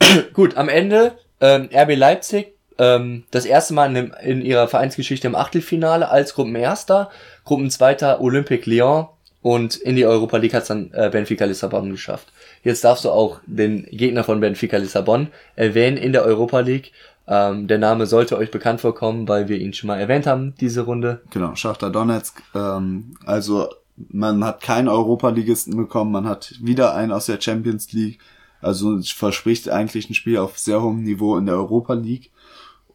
Gut, 0.32 0.56
am 0.56 0.68
Ende 0.68 1.12
ähm, 1.40 1.68
RB 1.72 1.96
Leipzig 1.96 2.54
ähm, 2.78 3.24
das 3.30 3.44
erste 3.46 3.72
Mal 3.74 3.86
in, 3.86 3.94
dem, 3.94 4.14
in 4.22 4.42
ihrer 4.42 4.68
Vereinsgeschichte 4.68 5.26
im 5.26 5.34
Achtelfinale 5.34 6.10
als 6.10 6.34
Gruppenerster, 6.34 7.10
Gruppenzweiter 7.44 8.20
Olympique 8.20 8.68
Lyon 8.68 9.06
und 9.46 9.76
in 9.76 9.94
die 9.94 10.04
Europa 10.04 10.38
League 10.38 10.54
hat's 10.54 10.66
dann 10.66 10.90
äh, 10.92 11.08
Benfica 11.08 11.44
Lissabon 11.44 11.88
geschafft. 11.92 12.32
Jetzt 12.64 12.82
darfst 12.82 13.04
du 13.04 13.10
auch 13.10 13.38
den 13.46 13.84
Gegner 13.92 14.24
von 14.24 14.40
Benfica 14.40 14.76
Lissabon 14.76 15.28
erwähnen 15.54 15.96
in 15.96 16.12
der 16.12 16.24
Europa 16.24 16.58
League. 16.58 16.90
Ähm, 17.28 17.68
der 17.68 17.78
Name 17.78 18.06
sollte 18.06 18.36
euch 18.38 18.50
bekannt 18.50 18.80
vorkommen, 18.80 19.28
weil 19.28 19.46
wir 19.46 19.58
ihn 19.58 19.72
schon 19.72 19.86
mal 19.86 20.00
erwähnt 20.00 20.26
haben, 20.26 20.56
diese 20.58 20.80
Runde. 20.80 21.20
Genau, 21.30 21.54
Schachter 21.54 21.90
Donetsk. 21.90 22.42
Ähm, 22.56 23.16
also 23.24 23.68
man 24.08 24.42
hat 24.42 24.62
keinen 24.62 24.88
Europa-Ligisten 24.88 25.76
bekommen, 25.76 26.10
man 26.10 26.26
hat 26.26 26.56
wieder 26.60 26.96
einen 26.96 27.12
aus 27.12 27.26
der 27.26 27.40
Champions 27.40 27.92
League. 27.92 28.18
Also 28.60 29.00
verspricht 29.00 29.68
eigentlich 29.68 30.10
ein 30.10 30.14
Spiel 30.14 30.38
auf 30.38 30.58
sehr 30.58 30.82
hohem 30.82 31.04
Niveau 31.04 31.36
in 31.36 31.46
der 31.46 31.54
Europa 31.54 31.94
League. 31.94 32.32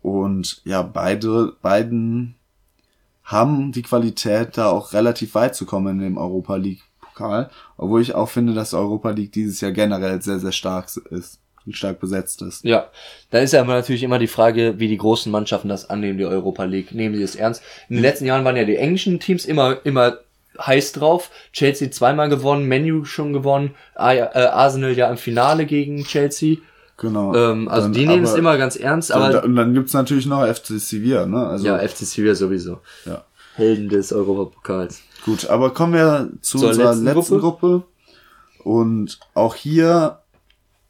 Und 0.02 0.62
ja, 0.66 0.82
beide, 0.82 1.54
beiden 1.62 2.36
haben 3.32 3.72
die 3.72 3.82
Qualität, 3.82 4.58
da 4.58 4.70
auch 4.70 4.94
relativ 4.94 5.36
weit 5.36 5.56
zu 5.56 5.66
kommen 5.66 6.00
in 6.00 6.04
dem 6.04 6.18
Europa 6.18 6.56
League 6.56 6.84
Pokal. 7.00 7.50
Obwohl 7.78 8.02
ich 8.02 8.16
auch 8.16 8.30
finde, 8.30 8.54
dass 8.54 8.74
Europa 8.74 9.12
League 9.12 9.32
dieses 9.32 9.62
Jahr 9.62 9.72
generell 9.72 10.22
sehr, 10.22 10.40
sehr 10.40 10.52
stark 10.52 10.90
ist, 11.10 11.40
stark 11.70 12.00
besetzt 12.00 12.42
ist. 12.42 12.64
Ja, 12.64 12.90
da 13.30 13.40
ist 13.40 13.54
ja 13.54 13.62
aber 13.62 13.74
natürlich 13.74 14.04
immer 14.04 14.20
die 14.20 14.28
Frage, 14.28 14.80
wie 14.80 14.88
die 14.88 14.98
großen 14.98 15.32
Mannschaften 15.32 15.70
das 15.70 15.90
annehmen, 15.90 16.18
die 16.18 16.26
Europa 16.26 16.64
League. 16.64 16.94
Nehmen 16.94 17.16
sie 17.16 17.24
es 17.24 17.36
ernst? 17.36 17.62
In 17.90 17.98
den 17.98 18.02
letzten 18.02 18.26
Jahren 18.26 18.44
waren 18.44 18.56
ja 18.56 18.66
die 18.66 18.78
englischen 18.78 19.20
Teams 19.20 19.46
immer, 19.46 19.78
immer 19.84 20.18
heiß 20.60 20.94
drauf. 20.94 21.30
Chelsea 21.54 21.92
zweimal 21.92 22.30
gewonnen, 22.30 22.68
Menu 22.68 23.06
schon 23.06 23.34
gewonnen, 23.34 23.76
äh, 23.96 24.22
Arsenal 24.22 24.94
ja 24.94 25.10
im 25.10 25.18
Finale 25.18 25.66
gegen 25.66 26.04
Chelsea. 26.04 26.58
Genau. 27.02 27.34
Ähm, 27.34 27.68
also 27.68 27.88
Dann 27.88 27.94
die 27.94 28.06
nehmen 28.06 28.24
es 28.24 28.36
immer 28.36 28.60
ganz 28.60 28.76
ernst, 28.76 29.12
aber 29.12 29.44
und 29.44 29.56
dann 29.56 29.74
gibt's 29.74 29.94
natürlich 29.94 30.28
noch 30.28 30.46
FC 30.46 30.80
Sevilla, 30.80 31.26
ne? 31.26 31.48
Also, 31.48 31.66
ja, 31.66 31.80
FC 31.80 32.06
Sevilla 32.06 32.36
sowieso. 32.36 32.80
ja. 33.06 33.26
Helden 33.56 33.90
des 33.90 34.14
Europapokals. 34.14 35.02
Gut, 35.26 35.48
aber 35.48 35.74
kommen 35.74 35.94
wir 35.94 36.30
zu 36.42 36.60
Zur 36.60 36.70
unserer 36.70 36.94
letzten 36.94 37.06
letzten, 37.06 37.40
Gruppe. 37.40 37.84
Und 38.64 39.20
auch 39.34 39.56
hier, 39.56 40.20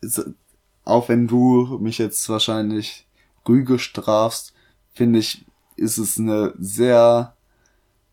ist, 0.02 0.30
auch 0.84 1.08
wenn 1.08 1.28
du 1.28 1.80
mich 1.82 1.98
jetzt 1.98 2.28
wahrscheinlich 2.28 3.08
Rüge 3.48 3.80
strafst, 3.80 4.54
finde 4.94 5.20
ich, 5.20 5.46
ist 5.78 5.98
es 5.98 6.20
eine 6.20 6.54
sehr 6.60 7.34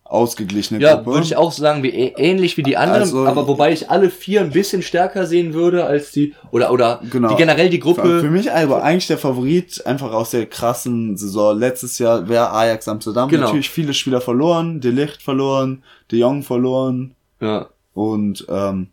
ausgeglichene 0.08 0.80
Ja, 0.80 0.94
Gruppe. 0.96 1.10
würde 1.12 1.24
ich 1.26 1.36
auch 1.36 1.52
sagen, 1.52 1.82
wie 1.82 1.90
ähnlich 1.90 2.56
wie 2.56 2.62
die 2.62 2.76
anderen, 2.78 3.02
Also- 3.02 3.26
aber 3.26 3.46
wobei 3.46 3.72
ich 3.72 3.90
alle 3.90 4.08
vier 4.08 4.40
ein 4.40 4.50
bisschen 4.50 4.80
stärker 4.82 5.26
sehen 5.26 5.52
würde 5.52 5.84
als 5.84 6.12
die 6.12 6.34
oder 6.50 6.72
oder 6.72 7.00
Genau. 7.10 7.28
die 7.28 7.36
generell 7.36 7.68
die 7.68 7.76
Für, 7.76 7.82
Gruppe. 7.82 8.20
für 8.20 8.30
mich 8.30 8.50
aber 8.50 8.82
eigentlich 8.82 9.06
der 9.06 9.18
Favorit, 9.18 9.84
einfach 9.86 10.12
aus 10.12 10.30
der 10.30 10.46
krassen 10.46 11.16
Saison. 11.18 11.58
Letztes 11.58 11.98
Jahr 11.98 12.26
wäre 12.28 12.50
Ajax 12.52 12.88
Amsterdam. 12.88 13.28
Genau. 13.28 13.44
Natürlich 13.46 13.68
viele 13.68 13.92
Spieler 13.92 14.22
verloren, 14.22 14.80
De 14.80 14.90
Ligt 14.90 15.22
verloren, 15.22 15.82
De 16.10 16.18
Jong 16.18 16.42
verloren. 16.42 17.14
ja, 17.40 17.68
Und 17.92 18.46
ähm, 18.48 18.88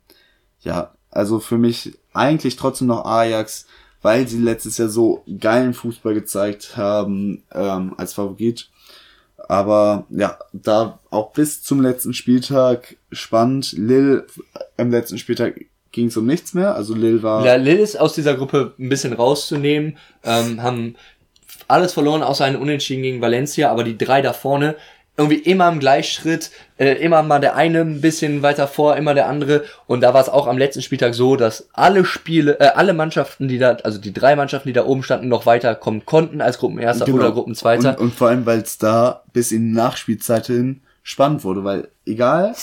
ja, 0.62 0.92
also 1.12 1.40
für 1.40 1.58
mich 1.58 1.94
eigentlich 2.14 2.58
trotzdem 2.58 2.88
noch 2.88 3.06
Ajax, 3.06 3.68
weil 4.02 4.28
sie 4.28 4.40
letztes 4.40 4.78
Jahr 4.78 4.90
so 4.90 5.24
geilen 5.40 5.74
Fußball 5.74 6.14
gezeigt 6.14 6.76
haben 6.76 7.44
ähm, 7.54 7.94
als 7.98 8.14
Favorit. 8.14 8.70
Aber 9.48 10.06
ja, 10.10 10.38
da 10.54 11.00
auch 11.10 11.32
bis 11.32 11.64
zum 11.64 11.82
letzten 11.82 12.14
Spieltag 12.14 12.98
spannend. 13.12 13.74
Lil 13.74 14.26
am 14.78 14.92
letzten 14.92 15.18
Spieltag 15.18 15.66
ging 15.92 16.08
es 16.08 16.18
um 16.18 16.26
nichts 16.26 16.54
mehr. 16.54 16.76
Also 16.76 16.94
Lil 16.94 17.24
war. 17.24 17.46
Ja, 17.46 17.56
Lil 17.56 17.78
ist 17.78 18.00
aus 18.00 18.14
dieser 18.14 18.36
Gruppe 18.36 18.74
ein 18.80 18.90
bisschen 18.90 19.14
rauszunehmen, 19.14 19.98
ähm, 20.24 20.62
haben 20.62 20.96
alles 21.68 21.94
verloren, 21.94 22.22
außer 22.22 22.46
einen 22.46 22.58
Unentschieden 22.58 23.04
gegen 23.04 23.22
Valencia, 23.22 23.72
aber 23.72 23.84
die 23.84 23.98
drei 23.98 24.22
da 24.22 24.34
vorne 24.34 24.76
irgendwie 25.18 25.38
immer 25.38 25.70
im 25.70 25.80
Gleichschritt, 25.80 26.52
äh, 26.78 26.94
immer 26.96 27.24
mal 27.24 27.40
der 27.40 27.56
eine 27.56 27.82
ein 27.82 28.02
bisschen 28.02 28.42
weiter 28.42 28.68
vor, 28.68 28.98
immer 28.98 29.14
der 29.14 29.28
andere. 29.28 29.64
Und 29.88 30.02
da 30.02 30.14
war 30.14 30.22
es 30.22 30.30
auch 30.30 30.48
am 30.48 30.58
letzten 30.58 30.82
Spieltag 30.82 31.16
so, 31.16 31.36
dass 31.38 31.70
alle 31.74 32.04
Spiele, 32.04 32.60
äh, 32.60 32.68
alle 32.76 32.94
Mannschaften, 32.94 33.48
die 33.48 33.58
da, 33.58 33.78
also 33.84 33.98
die 33.98 34.12
drei 34.12 34.36
Mannschaften, 34.36 34.68
die 34.68 34.74
da 34.74 34.86
oben 34.86 35.04
standen, 35.04 35.30
noch 35.30 35.46
weiterkommen 35.46 36.06
konnten 36.06 36.42
als 36.42 36.58
Gruppenerster 36.58 37.06
Genau. 37.06 37.20
oder 37.20 37.32
Gruppenzweiter. 37.32 37.92
Und, 37.98 38.00
und 38.00 38.14
vor 38.16 38.28
allem, 38.30 38.46
weil 38.46 38.60
es 38.60 38.78
da 38.78 39.24
bis 39.32 39.52
in 39.52 39.70
die 39.70 39.74
Nachspielzeit 39.74 40.48
hin 40.48 40.82
spannend 41.04 41.44
wurde, 41.44 41.64
weil 41.64 41.88
egal 42.06 42.54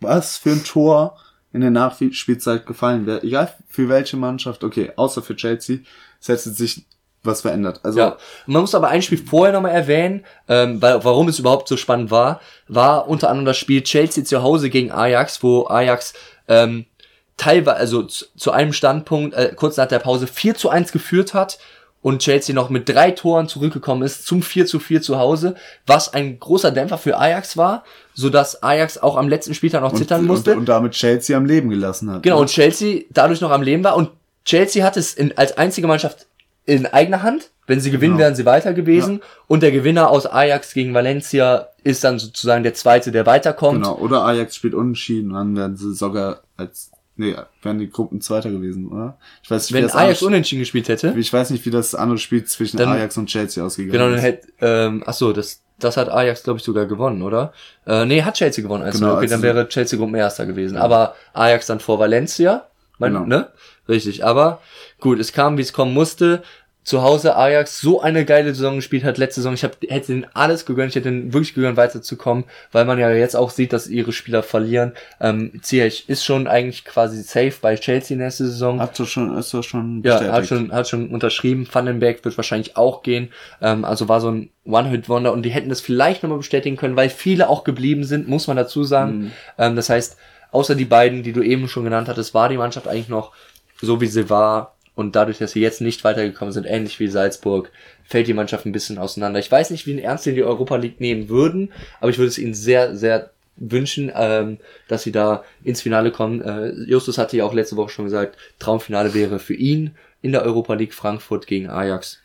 was 0.00 0.36
für 0.36 0.50
ein 0.50 0.64
Tor 0.64 1.16
in 1.52 1.60
der 1.60 1.70
Nachspielzeit 1.70 2.66
gefallen 2.66 3.06
wäre, 3.06 3.22
egal 3.22 3.52
für 3.68 3.88
welche 3.88 4.16
Mannschaft, 4.16 4.64
okay, 4.64 4.90
außer 4.96 5.22
für 5.22 5.36
Chelsea, 5.36 5.78
hätte 6.26 6.50
sich 6.50 6.84
was 7.24 7.42
verändert. 7.42 7.80
Also 7.82 7.98
Ja, 7.98 8.16
man 8.46 8.62
muss 8.62 8.74
aber 8.74 8.88
ein 8.88 9.02
Spiel 9.02 9.18
vorher 9.18 9.52
nochmal 9.52 9.72
erwähnen, 9.72 10.24
ähm, 10.48 10.82
weil, 10.82 11.04
warum 11.04 11.28
es 11.28 11.38
überhaupt 11.38 11.68
so 11.68 11.76
spannend 11.76 12.10
war, 12.10 12.40
war 12.68 13.08
unter 13.08 13.28
anderem 13.28 13.46
das 13.46 13.58
Spiel 13.58 13.82
Chelsea 13.82 14.24
zu 14.24 14.42
Hause 14.42 14.70
gegen 14.70 14.90
Ajax, 14.90 15.42
wo 15.42 15.66
Ajax 15.66 16.14
ähm, 16.48 16.86
teilweise, 17.36 17.76
also 17.76 18.02
zu, 18.02 18.26
zu 18.36 18.50
einem 18.50 18.72
Standpunkt, 18.72 19.34
äh, 19.34 19.52
kurz 19.54 19.76
nach 19.76 19.86
der 19.86 20.00
Pause 20.00 20.26
4 20.26 20.54
zu 20.54 20.68
1 20.68 20.92
geführt 20.92 21.34
hat 21.34 21.58
und 22.02 22.18
Chelsea 22.20 22.54
noch 22.54 22.68
mit 22.68 22.88
drei 22.88 23.12
Toren 23.12 23.46
zurückgekommen 23.46 24.02
ist 24.02 24.26
zum 24.26 24.42
4 24.42 24.66
zu 24.66 24.80
4 24.80 25.02
zu 25.02 25.18
Hause, 25.18 25.54
was 25.86 26.12
ein 26.12 26.38
großer 26.40 26.72
Dämpfer 26.72 26.98
für 26.98 27.16
Ajax 27.16 27.56
war, 27.56 27.84
sodass 28.12 28.62
Ajax 28.62 28.98
auch 28.98 29.16
am 29.16 29.28
letzten 29.28 29.54
Spieltag 29.54 29.82
noch 29.82 29.92
und, 29.92 29.98
zittern 29.98 30.26
musste. 30.26 30.52
Und, 30.52 30.58
und 30.58 30.68
damit 30.68 30.92
Chelsea 30.92 31.36
am 31.36 31.46
Leben 31.46 31.70
gelassen 31.70 32.10
hat. 32.10 32.24
Genau, 32.24 32.36
ne? 32.36 32.42
und 32.42 32.50
Chelsea 32.50 33.02
dadurch 33.10 33.40
noch 33.40 33.52
am 33.52 33.62
Leben 33.62 33.84
war. 33.84 33.96
Und 33.96 34.10
Chelsea 34.44 34.84
hat 34.84 34.96
es 34.96 35.14
in, 35.14 35.36
als 35.38 35.56
einzige 35.56 35.86
Mannschaft 35.86 36.26
in 36.64 36.86
eigener 36.86 37.22
Hand. 37.22 37.50
Wenn 37.66 37.78
sie 37.80 37.90
gewinnen, 37.92 38.14
Genau. 38.14 38.24
wären 38.24 38.34
sie 38.34 38.44
weiter 38.44 38.74
gewesen. 38.74 39.20
Und 39.46 39.62
der 39.62 39.70
Gewinner 39.70 40.10
aus 40.10 40.26
Ajax 40.26 40.74
gegen 40.74 40.94
Valencia 40.94 41.68
ist 41.84 42.02
dann 42.02 42.18
sozusagen 42.18 42.64
der 42.64 42.74
zweite, 42.74 43.12
der 43.12 43.24
weiterkommt. 43.24 43.82
Genau, 43.84 43.96
oder 43.98 44.24
Ajax 44.24 44.56
spielt 44.56 44.74
unentschieden 44.74 45.30
und 45.30 45.36
dann 45.36 45.56
werden 45.56 45.76
sie 45.76 45.94
sogar 45.94 46.40
als, 46.56 46.90
nee, 47.16 47.36
wären 47.62 47.78
die 47.78 47.88
Gruppen 47.88 48.20
Zweiter 48.20 48.50
gewesen, 48.50 48.88
oder? 48.88 49.16
Ich 49.44 49.50
weiß 49.50 49.62
nicht, 49.62 49.70
wie 49.70 49.74
Wenn 49.76 49.82
das 49.84 49.94
Ajax 49.94 50.22
unentschieden 50.22 50.60
gespielt 50.60 50.88
hätte, 50.88 51.14
ich 51.16 51.32
weiß 51.32 51.50
nicht, 51.50 51.64
wie 51.64 51.70
das 51.70 51.94
andere 51.94 52.18
Spiel 52.18 52.42
zwischen 52.44 52.78
Dann- 52.78 52.88
Ajax 52.88 53.16
und 53.16 53.26
Chelsea 53.26 53.64
ausgegangen 53.64 53.92
genau, 53.92 54.06
dann 54.06 54.16
ist. 54.16 54.22
hätte, 54.22 54.48
ähm, 54.60 55.04
ach 55.06 55.14
so, 55.14 55.32
das, 55.32 55.62
das 55.78 55.96
hat 55.96 56.08
Ajax, 56.10 56.42
glaube 56.42 56.58
ich, 56.58 56.64
sogar 56.64 56.86
gewonnen, 56.86 57.22
oder? 57.22 57.52
Äh, 57.86 58.04
nee, 58.06 58.22
hat 58.22 58.34
Chelsea 58.34 58.62
gewonnen. 58.62 58.82
Also, 58.82 58.98
Genau, 58.98 59.12
okay, 59.16 59.26
dann 59.26 59.34
also- 59.34 59.42
wäre 59.44 59.68
Chelsea 59.68 59.96
Gruppenerster 59.98 60.46
gewesen. 60.46 60.76
Aber 60.76 61.14
Ajax 61.32 61.66
dann 61.66 61.78
vor 61.78 62.00
Valencia, 62.00 62.66
mein, 62.98 63.12
Genau. 63.14 63.24
ne? 63.26 63.48
Richtig, 63.88 64.24
aber 64.24 64.60
gut, 65.00 65.18
es 65.18 65.32
kam, 65.32 65.58
wie 65.58 65.62
es 65.62 65.72
kommen 65.72 65.92
musste. 65.94 66.42
Zu 66.84 67.02
Hause 67.02 67.36
Ajax 67.36 67.80
so 67.80 68.00
eine 68.00 68.24
geile 68.24 68.52
Saison 68.56 68.74
gespielt 68.74 69.04
hat 69.04 69.16
letzte 69.16 69.40
Saison. 69.40 69.54
Ich 69.54 69.62
hab, 69.62 69.76
hätte 69.86 70.12
ihnen 70.12 70.26
alles 70.34 70.66
gegönnt. 70.66 70.88
Ich 70.90 70.96
hätte 70.96 71.10
ihnen 71.10 71.32
wirklich 71.32 71.54
gegönnt, 71.54 71.76
weiterzukommen, 71.76 72.42
weil 72.72 72.84
man 72.86 72.98
ja 72.98 73.08
jetzt 73.12 73.36
auch 73.36 73.50
sieht, 73.50 73.72
dass 73.72 73.86
ihre 73.86 74.10
Spieler 74.12 74.42
verlieren. 74.42 74.92
Ähm, 75.20 75.60
Ziyech 75.62 76.08
ist 76.08 76.24
schon 76.24 76.48
eigentlich 76.48 76.84
quasi 76.84 77.22
safe 77.22 77.54
bei 77.60 77.76
Chelsea 77.76 78.16
nächste 78.16 78.46
Saison. 78.46 78.80
Hat 78.80 78.98
doch 78.98 79.06
schon, 79.06 79.38
ist 79.38 79.54
doch 79.54 79.62
schon 79.62 80.02
Ja, 80.04 80.14
bestätigt. 80.14 80.32
hat 80.32 80.46
schon, 80.48 80.72
hat 80.72 80.88
schon 80.88 81.10
unterschrieben. 81.10 81.68
Vandenberg 81.70 82.24
wird 82.24 82.36
wahrscheinlich 82.36 82.76
auch 82.76 83.04
gehen. 83.04 83.30
Ähm, 83.60 83.84
also 83.84 84.08
war 84.08 84.20
so 84.20 84.32
ein 84.32 84.50
One-Hit-Wonder 84.64 85.32
und 85.32 85.42
die 85.44 85.50
hätten 85.50 85.68
das 85.68 85.80
vielleicht 85.80 86.24
nochmal 86.24 86.38
bestätigen 86.38 86.76
können, 86.76 86.96
weil 86.96 87.10
viele 87.10 87.48
auch 87.48 87.62
geblieben 87.62 88.02
sind, 88.02 88.26
muss 88.26 88.48
man 88.48 88.56
dazu 88.56 88.82
sagen. 88.82 89.18
Mhm. 89.18 89.32
Ähm, 89.56 89.76
das 89.76 89.88
heißt, 89.88 90.16
außer 90.50 90.74
die 90.74 90.84
beiden, 90.84 91.22
die 91.22 91.32
du 91.32 91.42
eben 91.42 91.68
schon 91.68 91.84
genannt 91.84 92.08
hattest, 92.08 92.34
war 92.34 92.48
die 92.48 92.56
Mannschaft 92.58 92.88
eigentlich 92.88 93.08
noch 93.08 93.30
so, 93.86 94.00
wie 94.00 94.06
sie 94.06 94.30
war. 94.30 94.76
Und 94.94 95.16
dadurch, 95.16 95.38
dass 95.38 95.52
sie 95.52 95.60
jetzt 95.60 95.80
nicht 95.80 96.04
weitergekommen 96.04 96.52
sind, 96.52 96.66
ähnlich 96.66 97.00
wie 97.00 97.08
Salzburg, 97.08 97.70
fällt 98.04 98.26
die 98.26 98.34
Mannschaft 98.34 98.66
ein 98.66 98.72
bisschen 98.72 98.98
auseinander. 98.98 99.38
Ich 99.38 99.50
weiß 99.50 99.70
nicht, 99.70 99.86
wie 99.86 99.98
ernst 100.00 100.24
sie 100.24 100.34
die 100.34 100.44
Europa 100.44 100.76
League 100.76 101.00
nehmen 101.00 101.28
würden, 101.28 101.72
aber 102.00 102.10
ich 102.10 102.18
würde 102.18 102.28
es 102.28 102.38
ihnen 102.38 102.52
sehr, 102.52 102.94
sehr 102.94 103.30
wünschen, 103.56 104.12
ähm, 104.14 104.58
dass 104.88 105.02
sie 105.02 105.12
da 105.12 105.44
ins 105.64 105.80
Finale 105.80 106.10
kommen. 106.10 106.42
Äh, 106.42 106.72
Justus 106.86 107.18
hatte 107.18 107.36
ja 107.36 107.44
auch 107.44 107.54
letzte 107.54 107.76
Woche 107.76 107.90
schon 107.90 108.06
gesagt, 108.06 108.36
Traumfinale 108.58 109.14
wäre 109.14 109.38
für 109.38 109.54
ihn 109.54 109.94
in 110.20 110.32
der 110.32 110.42
Europa 110.42 110.74
League 110.74 110.94
Frankfurt 110.94 111.46
gegen 111.46 111.68
Ajax. 111.68 112.20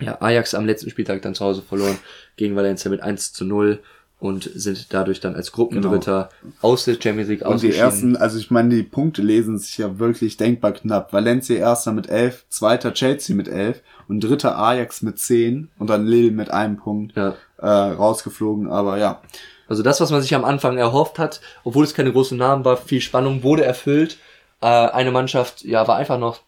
Ja, 0.00 0.20
Ajax 0.20 0.54
am 0.54 0.66
letzten 0.66 0.90
Spieltag 0.90 1.22
dann 1.22 1.34
zu 1.34 1.44
Hause 1.44 1.62
verloren 1.62 1.98
gegen 2.36 2.56
Valencia 2.56 2.90
mit 2.90 3.02
1 3.02 3.32
zu 3.32 3.44
0 3.44 3.80
und 4.20 4.44
sind 4.54 4.92
dadurch 4.92 5.20
dann 5.20 5.34
als 5.34 5.50
Gruppendritter 5.52 6.28
aus 6.60 6.84
der 6.84 6.96
Champions 7.00 7.28
League 7.30 7.44
Und 7.44 7.62
die 7.62 7.74
ersten, 7.74 8.16
also 8.16 8.38
ich 8.38 8.50
meine, 8.50 8.74
die 8.74 8.82
Punkte 8.82 9.22
lesen 9.22 9.58
sich 9.58 9.78
ja 9.78 9.98
wirklich 9.98 10.36
denkbar 10.36 10.72
knapp. 10.72 11.12
Valencia 11.12 11.56
erster 11.56 11.92
mit 11.92 12.08
elf, 12.08 12.44
zweiter 12.50 12.92
Chelsea 12.92 13.34
mit 13.34 13.48
elf 13.48 13.80
und 14.08 14.20
dritter 14.20 14.58
Ajax 14.58 15.02
mit 15.02 15.18
zehn 15.18 15.68
und 15.78 15.88
dann 15.90 16.06
Lille 16.06 16.30
mit 16.32 16.50
einem 16.50 16.76
Punkt 16.76 17.16
Ja. 17.16 17.34
äh, 17.58 17.66
rausgeflogen. 17.66 18.70
Aber 18.70 18.98
ja, 18.98 19.22
Also 19.68 19.82
das, 19.82 20.00
was 20.00 20.10
man 20.10 20.20
sich 20.20 20.34
am 20.34 20.44
Anfang 20.44 20.76
erhofft 20.76 21.18
hat, 21.18 21.40
obwohl 21.64 21.84
es 21.84 21.94
keine 21.94 22.12
großen 22.12 22.36
Namen 22.36 22.64
war, 22.64 22.76
viel 22.76 23.00
Spannung 23.00 23.42
wurde 23.42 23.64
erfüllt. 23.64 24.18
Äh, 24.60 24.66
eine 24.66 25.12
Mannschaft, 25.12 25.64
ja, 25.64 25.88
war 25.88 25.96
einfach 25.96 26.18
noch 26.18 26.40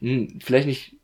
hm, 0.00 0.38
vielleicht 0.42 0.66
nicht 0.68 0.94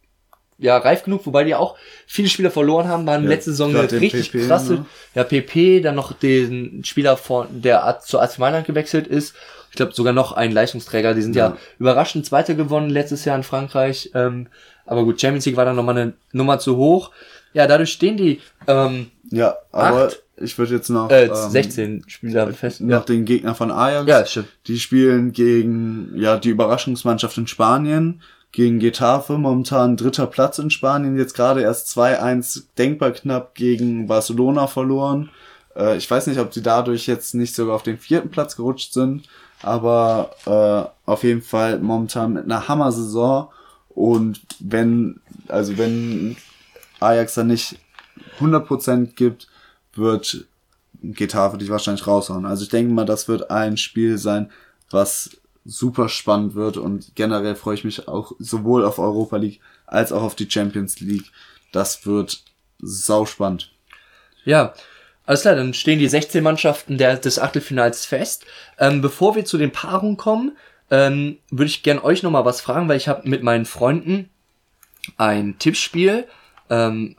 ja 0.64 0.76
reif 0.78 1.04
genug, 1.04 1.24
wobei 1.26 1.44
die 1.44 1.54
auch 1.54 1.76
viele 2.06 2.28
Spieler 2.28 2.50
verloren 2.50 2.88
haben, 2.88 3.06
waren 3.06 3.22
Ja, 3.24 3.28
letzte 3.28 3.50
Saison 3.52 3.70
eine 3.76 3.90
richtig 3.90 4.32
PP, 4.32 4.46
krasse. 4.46 4.72
ne? 4.74 4.86
Ja, 5.14 5.24
PP, 5.24 5.80
dann 5.80 5.94
noch 5.94 6.12
den 6.12 6.82
Spieler 6.84 7.16
von 7.16 7.46
der 7.62 7.86
A- 7.86 8.00
zu 8.00 8.18
AC 8.18 8.38
Mailand 8.38 8.66
gewechselt 8.66 9.06
ist. 9.06 9.34
Ich 9.70 9.76
glaube 9.76 9.92
sogar 9.92 10.12
noch 10.12 10.32
ein 10.32 10.52
Leistungsträger. 10.52 11.14
Die 11.14 11.22
sind 11.22 11.34
ja, 11.36 11.48
Ja. 11.48 11.56
überraschend 11.78 12.24
Zweiter 12.26 12.54
gewonnen 12.54 12.90
letztes 12.90 13.24
Jahr 13.24 13.36
in 13.36 13.42
Frankreich. 13.42 14.10
Ähm, 14.14 14.46
aber 14.86 15.04
gut, 15.04 15.20
Champions 15.20 15.46
League 15.46 15.56
war 15.56 15.64
dann 15.64 15.76
nochmal 15.76 15.96
eine 15.98 16.12
Nummer 16.32 16.58
zu 16.58 16.76
hoch. 16.76 17.10
Ja, 17.54 17.66
dadurch 17.66 17.90
stehen 17.92 18.16
die 18.16 18.40
ähm, 18.66 19.10
ja, 19.30 19.56
aber 19.72 20.06
Acht? 20.06 20.22
ich 20.36 20.56
würde 20.58 20.74
jetzt 20.74 20.90
noch 20.90 21.10
äh, 21.10 21.24
ähm, 21.26 21.34
16 21.50 22.04
Spieler 22.08 22.52
fest. 22.52 22.80
noch 22.80 23.04
den 23.04 23.24
Gegner 23.24 23.54
von 23.54 23.70
Ajax. 23.70 24.06
Ja, 24.08 24.26
stimmt. 24.26 24.48
Die 24.66 24.78
spielen 24.78 25.32
gegen 25.32 26.10
ja 26.16 26.36
die 26.36 26.50
Überraschungsmannschaft 26.50 27.36
in 27.38 27.46
Spanien, 27.46 28.22
gegen 28.54 28.78
Getafe, 28.78 29.36
momentan 29.36 29.96
dritter 29.96 30.28
Platz 30.28 30.60
in 30.60 30.70
Spanien, 30.70 31.18
jetzt 31.18 31.34
gerade 31.34 31.60
erst 31.60 31.88
2-1 31.98 32.62
denkbar 32.78 33.10
knapp 33.10 33.56
gegen 33.56 34.06
Barcelona 34.06 34.68
verloren. 34.68 35.30
Äh, 35.74 35.96
ich 35.96 36.08
weiß 36.08 36.28
nicht, 36.28 36.38
ob 36.38 36.54
sie 36.54 36.62
dadurch 36.62 37.08
jetzt 37.08 37.34
nicht 37.34 37.52
sogar 37.52 37.74
auf 37.74 37.82
den 37.82 37.98
vierten 37.98 38.30
Platz 38.30 38.54
gerutscht 38.54 38.92
sind, 38.92 39.28
aber 39.60 40.30
äh, 40.46 41.10
auf 41.10 41.24
jeden 41.24 41.42
Fall 41.42 41.80
momentan 41.80 42.32
mit 42.32 42.44
einer 42.44 42.68
Hammer-Saison 42.68 43.48
und 43.88 44.40
wenn, 44.60 45.20
also 45.48 45.76
wenn 45.76 46.36
Ajax 47.00 47.34
da 47.34 47.42
nicht 47.42 47.76
100% 48.38 49.14
gibt, 49.16 49.48
wird 49.94 50.46
Getafe 51.02 51.58
dich 51.58 51.70
wahrscheinlich 51.70 52.06
raushauen. 52.06 52.46
Also 52.46 52.62
ich 52.62 52.68
denke 52.68 52.92
mal, 52.92 53.04
das 53.04 53.26
wird 53.26 53.50
ein 53.50 53.76
Spiel 53.76 54.16
sein, 54.16 54.52
was 54.90 55.36
super 55.64 56.08
spannend 56.08 56.54
wird 56.54 56.76
und 56.76 57.12
generell 57.14 57.54
freue 57.54 57.74
ich 57.74 57.84
mich 57.84 58.06
auch 58.06 58.32
sowohl 58.38 58.84
auf 58.84 58.98
Europa 58.98 59.36
League 59.36 59.60
als 59.86 60.12
auch 60.12 60.22
auf 60.22 60.34
die 60.34 60.50
Champions 60.50 61.00
League. 61.00 61.30
Das 61.72 62.06
wird 62.06 62.42
sau 62.78 63.24
spannend. 63.24 63.72
Ja, 64.44 64.74
alles 65.26 65.42
klar, 65.42 65.54
dann 65.54 65.72
stehen 65.72 65.98
die 65.98 66.08
16 66.08 66.44
Mannschaften 66.44 66.98
der, 66.98 67.16
des 67.16 67.38
Achtelfinals 67.38 68.04
fest. 68.04 68.44
Ähm, 68.78 69.00
bevor 69.00 69.34
wir 69.34 69.44
zu 69.46 69.56
den 69.56 69.72
Paarungen 69.72 70.18
kommen, 70.18 70.56
ähm, 70.90 71.38
würde 71.50 71.70
ich 71.70 71.82
gern 71.82 71.98
euch 71.98 72.22
nochmal 72.22 72.44
was 72.44 72.60
fragen, 72.60 72.88
weil 72.88 72.98
ich 72.98 73.08
habe 73.08 73.28
mit 73.28 73.42
meinen 73.42 73.64
Freunden 73.64 74.28
ein 75.16 75.58
Tippspiel. 75.58 76.26
Ähm, 76.68 77.16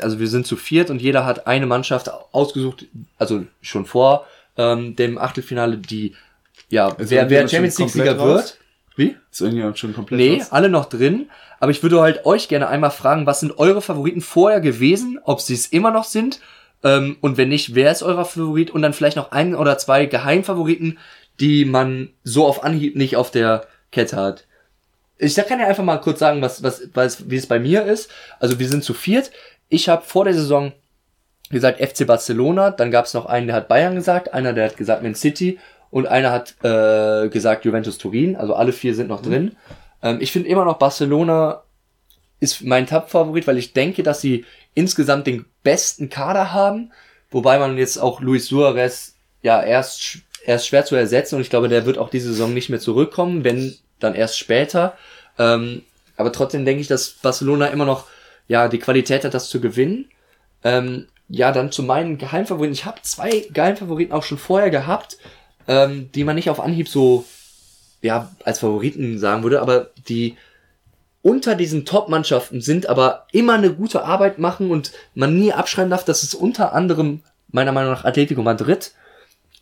also 0.00 0.18
wir 0.18 0.26
sind 0.26 0.46
zu 0.46 0.56
viert 0.56 0.90
und 0.90 1.00
jeder 1.00 1.24
hat 1.24 1.46
eine 1.46 1.66
Mannschaft 1.66 2.10
ausgesucht, 2.32 2.86
also 3.18 3.44
schon 3.60 3.86
vor 3.86 4.26
ähm, 4.56 4.96
dem 4.96 5.18
Achtelfinale, 5.18 5.78
die 5.78 6.16
ja, 6.68 6.88
Ist 6.88 7.10
wer, 7.10 7.30
wer 7.30 7.40
irgendjemand 7.40 7.50
Champions 7.50 7.78
League-Sieger 7.78 8.18
wird. 8.24 8.58
Wie? 8.96 9.16
Ist 9.30 9.40
irgendjemand 9.40 9.78
schon 9.78 9.94
komplett 9.94 10.18
Nee, 10.18 10.38
raus? 10.38 10.48
alle 10.50 10.68
noch 10.68 10.86
drin. 10.86 11.28
Aber 11.60 11.70
ich 11.70 11.82
würde 11.82 12.00
halt 12.00 12.26
euch 12.26 12.48
gerne 12.48 12.68
einmal 12.68 12.90
fragen, 12.90 13.26
was 13.26 13.40
sind 13.40 13.58
eure 13.58 13.82
Favoriten 13.82 14.20
vorher 14.20 14.60
gewesen, 14.60 15.18
ob 15.24 15.40
sie 15.40 15.54
es 15.54 15.66
immer 15.66 15.90
noch 15.90 16.04
sind 16.04 16.40
ähm, 16.84 17.16
und 17.20 17.36
wenn 17.36 17.48
nicht, 17.48 17.74
wer 17.74 17.90
ist 17.90 18.02
euer 18.02 18.24
Favorit 18.24 18.70
und 18.70 18.82
dann 18.82 18.92
vielleicht 18.92 19.16
noch 19.16 19.32
ein 19.32 19.54
oder 19.54 19.78
zwei 19.78 20.06
Geheimfavoriten, 20.06 20.98
die 21.40 21.64
man 21.64 22.10
so 22.22 22.46
auf 22.46 22.64
Anhieb 22.64 22.96
nicht 22.96 23.16
auf 23.16 23.30
der 23.30 23.66
Kette 23.90 24.16
hat. 24.16 24.44
Ich 25.16 25.34
kann 25.34 25.58
ja 25.58 25.66
einfach 25.66 25.82
mal 25.82 25.98
kurz 25.98 26.20
sagen, 26.20 26.42
was, 26.42 26.62
was, 26.62 26.88
was, 26.94 27.28
wie 27.28 27.36
es 27.36 27.46
bei 27.46 27.58
mir 27.58 27.84
ist. 27.84 28.08
Also 28.38 28.58
wir 28.60 28.68
sind 28.68 28.84
zu 28.84 28.94
viert. 28.94 29.32
Ich 29.68 29.88
habe 29.88 30.04
vor 30.04 30.24
der 30.24 30.34
Saison 30.34 30.72
gesagt 31.50 31.80
FC 31.80 32.06
Barcelona, 32.06 32.70
dann 32.70 32.90
gab 32.90 33.06
es 33.06 33.14
noch 33.14 33.26
einen, 33.26 33.48
der 33.48 33.56
hat 33.56 33.68
Bayern 33.68 33.94
gesagt, 33.94 34.32
einer, 34.32 34.52
der 34.52 34.66
hat 34.66 34.76
gesagt 34.76 35.02
Man 35.02 35.14
City 35.14 35.58
und 35.90 36.06
einer 36.06 36.30
hat 36.30 36.54
äh, 36.62 37.28
gesagt 37.28 37.64
Juventus 37.64 37.98
Turin. 37.98 38.36
Also 38.36 38.54
alle 38.54 38.72
vier 38.72 38.94
sind 38.94 39.08
noch 39.08 39.22
drin. 39.22 39.56
Ähm, 40.02 40.18
ich 40.20 40.32
finde 40.32 40.48
immer 40.48 40.64
noch 40.64 40.78
Barcelona 40.78 41.62
ist 42.40 42.62
mein 42.62 42.86
Top-Favorit, 42.86 43.46
weil 43.46 43.58
ich 43.58 43.72
denke, 43.72 44.02
dass 44.02 44.20
sie 44.20 44.44
insgesamt 44.74 45.26
den 45.26 45.44
besten 45.62 46.08
Kader 46.08 46.52
haben. 46.52 46.92
wobei 47.30 47.58
man 47.58 47.76
jetzt 47.76 47.98
auch 47.98 48.20
Luis 48.20 48.46
Suarez 48.46 49.16
ja 49.42 49.62
erst, 49.62 50.18
erst 50.46 50.66
schwer 50.66 50.84
zu 50.84 50.96
ersetzen 50.96 51.34
und 51.34 51.42
ich 51.42 51.50
glaube, 51.50 51.68
der 51.68 51.84
wird 51.84 51.98
auch 51.98 52.08
diese 52.08 52.28
Saison 52.28 52.54
nicht 52.54 52.70
mehr 52.70 52.80
zurückkommen, 52.80 53.44
wenn 53.44 53.76
dann 53.98 54.14
erst 54.14 54.38
später. 54.38 54.96
Ähm, 55.38 55.82
aber 56.16 56.32
trotzdem 56.32 56.64
denke 56.64 56.80
ich, 56.80 56.88
dass 56.88 57.10
Barcelona 57.10 57.66
immer 57.66 57.84
noch 57.84 58.06
ja 58.46 58.68
die 58.68 58.78
Qualität 58.78 59.24
hat, 59.24 59.34
das 59.34 59.50
zu 59.50 59.60
gewinnen. 59.60 60.06
Ähm, 60.64 61.06
ja, 61.28 61.52
dann 61.52 61.70
zu 61.70 61.82
meinen 61.82 62.16
Geheimfavoriten. 62.16 62.72
Ich 62.72 62.86
habe 62.86 63.02
zwei 63.02 63.46
Geheimfavoriten 63.50 64.14
auch 64.14 64.22
schon 64.22 64.38
vorher 64.38 64.70
gehabt, 64.70 65.18
ähm, 65.68 66.10
die 66.14 66.24
man 66.24 66.34
nicht 66.34 66.50
auf 66.50 66.60
Anhieb 66.60 66.88
so 66.88 67.24
ja 68.02 68.30
als 68.44 68.58
Favoriten 68.58 69.18
sagen 69.18 69.42
würde, 69.42 69.60
aber 69.60 69.90
die 70.08 70.36
unter 71.22 71.54
diesen 71.54 71.84
Top-Mannschaften 71.84 72.60
sind, 72.60 72.88
aber 72.88 73.26
immer 73.32 73.54
eine 73.54 73.72
gute 73.72 74.04
Arbeit 74.04 74.38
machen 74.38 74.70
und 74.70 74.92
man 75.14 75.38
nie 75.38 75.52
abschreiben 75.52 75.90
darf, 75.90 76.04
dass 76.04 76.22
es 76.22 76.34
unter 76.34 76.72
anderem 76.72 77.20
meiner 77.48 77.72
Meinung 77.72 77.92
nach 77.92 78.04
Atletico 78.04 78.42
Madrid, 78.42 78.92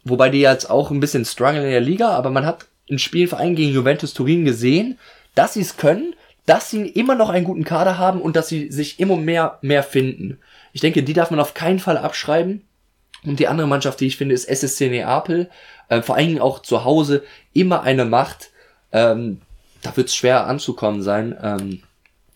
wobei 0.05 0.29
die 0.29 0.41
jetzt 0.41 0.71
auch 0.71 0.91
ein 0.91 1.01
bisschen 1.01 1.25
struggle 1.25 1.65
in 1.65 1.71
der 1.71 1.81
Liga, 1.81 2.11
aber 2.11 2.31
man 2.31 2.47
hat 2.47 2.67
in 2.87 2.99
allem 3.33 3.57
gegen 3.57 3.73
Juventus 3.73 4.15
Turin 4.15 4.45
gesehen, 4.45 4.99
dass 5.35 5.55
sie 5.55 5.61
es 5.61 5.77
können, 5.77 6.15
dass 6.45 6.71
sie 6.71 6.87
immer 6.87 7.17
noch 7.17 7.31
einen 7.31 7.45
guten 7.45 7.65
Kader 7.65 7.99
haben 7.99 8.21
und 8.21 8.37
dass 8.37 8.49
sie 8.49 8.71
sich 8.71 9.01
immer 9.01 9.17
mehr, 9.17 9.59
mehr 9.63 9.83
finden. 9.83 10.39
Ich 10.73 10.81
denke, 10.81 11.03
die 11.03 11.13
darf 11.13 11.31
man 11.31 11.41
auf 11.41 11.55
keinen 11.55 11.81
Fall 11.81 11.99
abschreiben. 11.99 12.63
Und 13.25 13.41
die 13.41 13.49
andere 13.49 13.67
Mannschaft, 13.67 13.99
die 13.99 14.07
ich 14.07 14.17
finde, 14.17 14.35
ist 14.35 14.45
SSC 14.45 14.89
Neapel. 14.89 15.51
Äh, 15.89 16.03
vor 16.03 16.17
allen 16.17 16.29
Dingen 16.29 16.41
auch 16.41 16.61
zu 16.61 16.85
Hause 16.85 17.23
immer 17.53 17.83
eine 17.83 18.05
Macht. 18.05 18.51
Ähm, 18.93 19.41
da 19.83 19.97
wird 19.97 20.09
es 20.09 20.17
schwer 20.17 20.47
anzukommen 20.47 21.03
sein. 21.03 21.37
Ähm, 21.43 21.83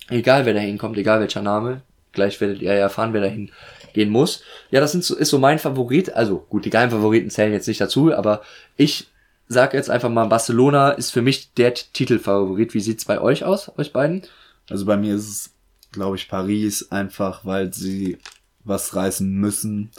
egal 0.09 0.47
wer 0.47 0.55
da 0.55 0.61
hinkommt, 0.61 0.99
egal 0.99 1.21
welcher 1.21 1.43
Name. 1.43 1.83
Gleich 2.13 2.41
werdet 2.41 2.63
ihr 2.63 2.73
erfahren, 2.73 3.13
wer 3.13 3.21
dahin 3.21 3.51
gehen 3.93 4.11
muss. 4.11 4.43
Ja, 4.71 4.81
das 4.81 4.93
sind 4.93 5.05
so, 5.05 5.17
ist 5.17 5.31
so 5.31 5.39
mein 5.39 5.59
Favorit. 5.59 6.15
Also 6.15 6.45
gut, 6.49 6.65
die 6.65 6.71
geilen 6.71 6.91
Favoriten 6.91 7.31
zählen 7.31 7.53
jetzt 7.53 7.69
nicht 7.69 7.81
dazu, 7.81 8.15
aber 8.15 8.43
ich 8.77 9.09
sag 9.49 9.75
jetzt 9.75 9.91
einfach 9.91 10.11
mal, 10.11 10.27
Barcelona 10.27 10.91
ist 10.91 11.11
für 11.11 11.23
mich 11.23 11.53
der 11.55 11.75
Titelfavorit. 11.75 12.73
Wie 12.75 12.81
sieht's 12.81 13.05
bei 13.05 13.21
euch 13.21 13.45
aus, 13.45 13.71
euch 13.79 13.93
beiden? 13.93 14.23
Also 14.69 14.87
bei 14.87 14.97
mir 14.97 15.17
ist 15.17 15.29
es, 15.29 15.51
glaube 15.91 16.17
ich, 16.17 16.29
Paris, 16.29 16.91
einfach 16.93 17.45
weil 17.45 17.75
sie 17.75 18.19
was 18.63 18.95
reißen 18.95 19.29
müssen 19.29 19.91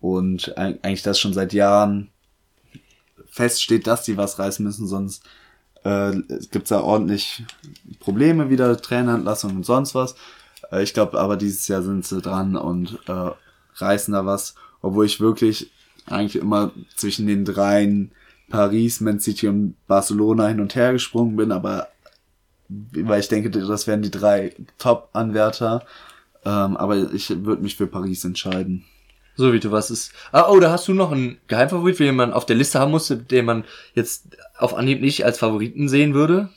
und 0.00 0.56
eigentlich 0.58 1.02
das 1.02 1.18
schon 1.18 1.32
seit 1.32 1.52
Jahren 1.52 2.10
feststeht, 3.30 3.86
dass 3.86 4.04
sie 4.04 4.16
was 4.16 4.38
reißen 4.38 4.64
müssen, 4.64 4.86
sonst 4.86 5.24
äh, 5.84 6.12
gibt 6.50 6.64
es 6.64 6.68
da 6.68 6.80
ordentlich 6.80 7.44
Probleme 8.00 8.50
wieder, 8.50 8.76
Trainerentlassung 8.76 9.56
und 9.56 9.66
sonst 9.66 9.94
was. 9.94 10.14
Äh, 10.70 10.82
ich 10.82 10.94
glaube 10.94 11.18
aber 11.18 11.36
dieses 11.36 11.68
Jahr 11.68 11.82
sind 11.82 12.04
sie 12.04 12.20
dran 12.20 12.56
und 12.56 12.98
äh, 13.06 13.30
reißen 13.76 14.12
da 14.12 14.26
was, 14.26 14.54
obwohl 14.82 15.06
ich 15.06 15.20
wirklich 15.20 15.70
eigentlich 16.06 16.36
immer 16.36 16.72
zwischen 16.96 17.26
den 17.26 17.44
dreien 17.44 18.12
Paris, 18.48 19.00
Man 19.00 19.20
City 19.20 19.48
und 19.48 19.76
Barcelona 19.86 20.48
hin 20.48 20.60
und 20.60 20.74
her 20.74 20.92
gesprungen 20.92 21.36
bin, 21.36 21.52
aber 21.52 21.88
weil 22.68 23.20
ich 23.20 23.28
denke, 23.28 23.50
das 23.50 23.86
wären 23.86 24.02
die 24.02 24.10
drei 24.10 24.54
Top-Anwärter. 24.78 25.84
Ähm, 26.44 26.76
aber 26.76 27.12
ich 27.12 27.30
würde 27.44 27.62
mich 27.62 27.76
für 27.76 27.86
Paris 27.86 28.24
entscheiden. 28.24 28.84
So 29.36 29.52
wie 29.52 29.60
du 29.60 29.70
was 29.70 29.90
ist. 29.90 30.12
Ah, 30.32 30.48
oh, 30.50 30.60
da 30.60 30.70
hast 30.70 30.88
du 30.88 30.92
noch 30.92 31.12
einen 31.12 31.38
Geheimfavorit, 31.48 31.98
den 31.98 32.16
man 32.16 32.32
auf 32.32 32.46
der 32.46 32.56
Liste 32.56 32.78
haben 32.78 32.90
musste, 32.90 33.16
den 33.16 33.44
man 33.44 33.64
jetzt 33.94 34.36
auf 34.58 34.74
Anhieb 34.74 35.00
nicht 35.00 35.24
als 35.24 35.38
Favoriten 35.38 35.88
sehen 35.88 36.14
würde? 36.14 36.50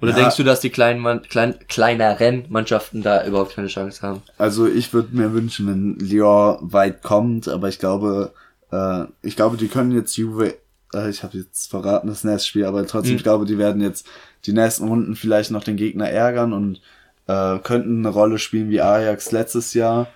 Oder 0.00 0.12
ja. 0.12 0.18
denkst 0.18 0.36
du, 0.36 0.42
dass 0.42 0.60
die 0.60 0.70
kleinen, 0.70 1.22
klein, 1.22 1.54
kleineren 1.68 2.44
Mannschaften 2.48 3.02
da 3.02 3.24
überhaupt 3.26 3.54
keine 3.54 3.68
Chance 3.68 4.02
haben? 4.02 4.22
Also 4.38 4.66
ich 4.66 4.92
würde 4.92 5.16
mir 5.16 5.32
wünschen, 5.32 5.66
wenn 5.66 5.98
Lyon 5.98 6.58
weit 6.60 7.02
kommt, 7.02 7.48
aber 7.48 7.68
ich 7.68 7.78
glaube, 7.78 8.32
äh, 8.70 9.04
ich 9.22 9.36
glaube, 9.36 9.56
die 9.56 9.68
können 9.68 9.92
jetzt 9.92 10.16
Juve, 10.16 10.54
äh, 10.92 11.08
ich 11.08 11.22
habe 11.22 11.38
jetzt 11.38 11.70
verraten 11.70 12.08
das 12.08 12.24
Nestspiel, 12.24 12.64
aber 12.64 12.86
trotzdem, 12.86 13.12
mhm. 13.12 13.16
ich 13.18 13.22
glaube, 13.22 13.46
die 13.46 13.56
werden 13.56 13.80
jetzt 13.80 14.06
die 14.46 14.52
nächsten 14.52 14.88
Runden 14.88 15.16
vielleicht 15.16 15.50
noch 15.50 15.64
den 15.64 15.76
Gegner 15.76 16.10
ärgern 16.10 16.52
und 16.52 16.80
äh, 17.26 17.58
könnten 17.60 18.04
eine 18.04 18.08
Rolle 18.08 18.38
spielen 18.38 18.68
wie 18.70 18.80
Ajax 18.80 19.32
letztes 19.32 19.74
Jahr. 19.74 20.08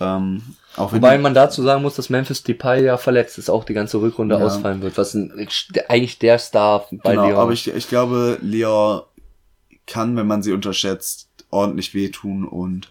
Ähm, 0.00 0.42
auch 0.76 0.92
Wobei 0.92 1.18
man 1.18 1.34
dazu 1.34 1.62
sagen 1.62 1.82
muss, 1.82 1.96
dass 1.96 2.10
Memphis 2.10 2.42
Depay 2.42 2.84
ja 2.84 2.96
verletzt 2.96 3.38
ist, 3.38 3.50
auch 3.50 3.64
die 3.64 3.74
ganze 3.74 4.00
Rückrunde 4.00 4.36
ja. 4.36 4.44
ausfallen 4.44 4.82
wird, 4.82 4.96
was 4.96 5.14
ein, 5.14 5.48
eigentlich 5.88 6.18
der 6.18 6.38
Star 6.38 6.86
bei 6.90 7.12
genau, 7.12 7.26
Leon. 7.26 7.38
Aber 7.38 7.52
ich, 7.52 7.68
ich 7.68 7.88
glaube, 7.88 8.38
Leon 8.40 9.02
kann, 9.86 10.16
wenn 10.16 10.26
man 10.26 10.42
sie 10.42 10.52
unterschätzt, 10.52 11.28
ordentlich 11.50 11.94
wehtun 11.94 12.46
und 12.46 12.88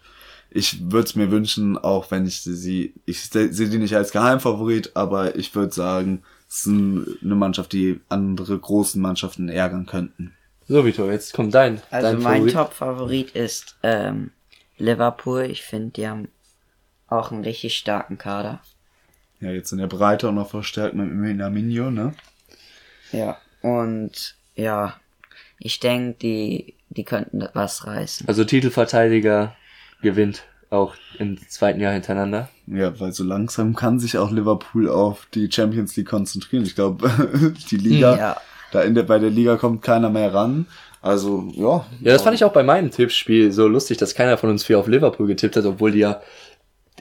ich 0.51 0.91
würde 0.91 1.07
es 1.07 1.15
mir 1.15 1.31
wünschen, 1.31 1.77
auch 1.77 2.09
wenn 2.11 2.25
ich 2.25 2.41
sie, 2.41 2.93
ich 3.05 3.29
sehe 3.29 3.49
die 3.49 3.77
nicht 3.77 3.95
als 3.95 4.11
Geheimfavorit, 4.11 4.95
aber 4.95 5.35
ich 5.35 5.53
würde 5.55 5.73
sagen, 5.73 6.23
es 6.49 6.65
ist 6.65 6.67
eine 6.67 7.35
Mannschaft, 7.35 7.71
die 7.73 7.99
andere 8.09 8.57
großen 8.57 8.99
Mannschaften 8.99 9.49
ärgern 9.49 9.85
könnten. 9.85 10.33
So, 10.67 10.85
Vitor, 10.85 11.11
jetzt 11.11 11.33
kommt 11.33 11.53
dein. 11.53 11.81
Also 11.91 12.11
dein 12.11 12.21
mein 12.21 12.47
Top-Favorit 12.47 13.31
ist 13.31 13.75
ähm, 13.83 14.31
Liverpool. 14.77 15.41
Ich 15.43 15.63
finde, 15.63 15.91
die 15.91 16.07
haben 16.07 16.27
auch 17.09 17.31
einen 17.31 17.43
richtig 17.43 17.77
starken 17.77 18.17
Kader. 18.17 18.59
Ja, 19.39 19.51
jetzt 19.51 19.71
in 19.71 19.77
der 19.77 19.87
Breite 19.87 20.29
auch 20.29 20.33
noch 20.33 20.49
verstärkt 20.49 20.95
mit 20.95 21.09
Minaminho, 21.09 21.91
ne? 21.91 22.13
Ja, 23.11 23.37
und 23.61 24.35
ja, 24.55 24.95
ich 25.59 25.79
denke, 25.79 26.17
die, 26.21 26.73
die 26.89 27.03
könnten 27.03 27.47
was 27.53 27.87
reißen. 27.87 28.27
Also 28.27 28.43
Titelverteidiger 28.43 29.55
gewinnt 30.01 30.43
auch 30.69 30.95
im 31.17 31.37
zweiten 31.49 31.79
Jahr 31.79 31.93
hintereinander. 31.93 32.49
Ja, 32.67 32.99
weil 32.99 33.11
so 33.11 33.23
langsam 33.23 33.75
kann 33.75 33.99
sich 33.99 34.17
auch 34.17 34.31
Liverpool 34.31 34.87
auf 34.89 35.27
die 35.33 35.51
Champions 35.51 35.95
League 35.95 36.09
konzentrieren. 36.09 36.63
Ich 36.63 36.75
glaube, 36.75 37.09
die 37.71 37.77
Liga, 37.77 38.17
ja. 38.17 38.37
da 38.71 38.83
in 38.83 38.93
der, 38.93 39.03
bei 39.03 39.19
der 39.19 39.31
Liga 39.31 39.57
kommt 39.57 39.81
keiner 39.81 40.09
mehr 40.09 40.33
ran. 40.33 40.67
Also, 41.01 41.49
ja. 41.55 41.85
Ja, 42.01 42.13
das 42.13 42.21
fand 42.21 42.35
ich 42.35 42.43
auch 42.43 42.53
bei 42.53 42.63
meinem 42.63 42.91
Tippspiel 42.91 43.51
so 43.51 43.67
lustig, 43.67 43.97
dass 43.97 44.13
keiner 44.13 44.37
von 44.37 44.49
uns 44.49 44.63
viel 44.63 44.75
auf 44.75 44.87
Liverpool 44.87 45.27
getippt 45.27 45.55
hat, 45.55 45.65
obwohl 45.65 45.91
die 45.91 45.99
ja 45.99 46.21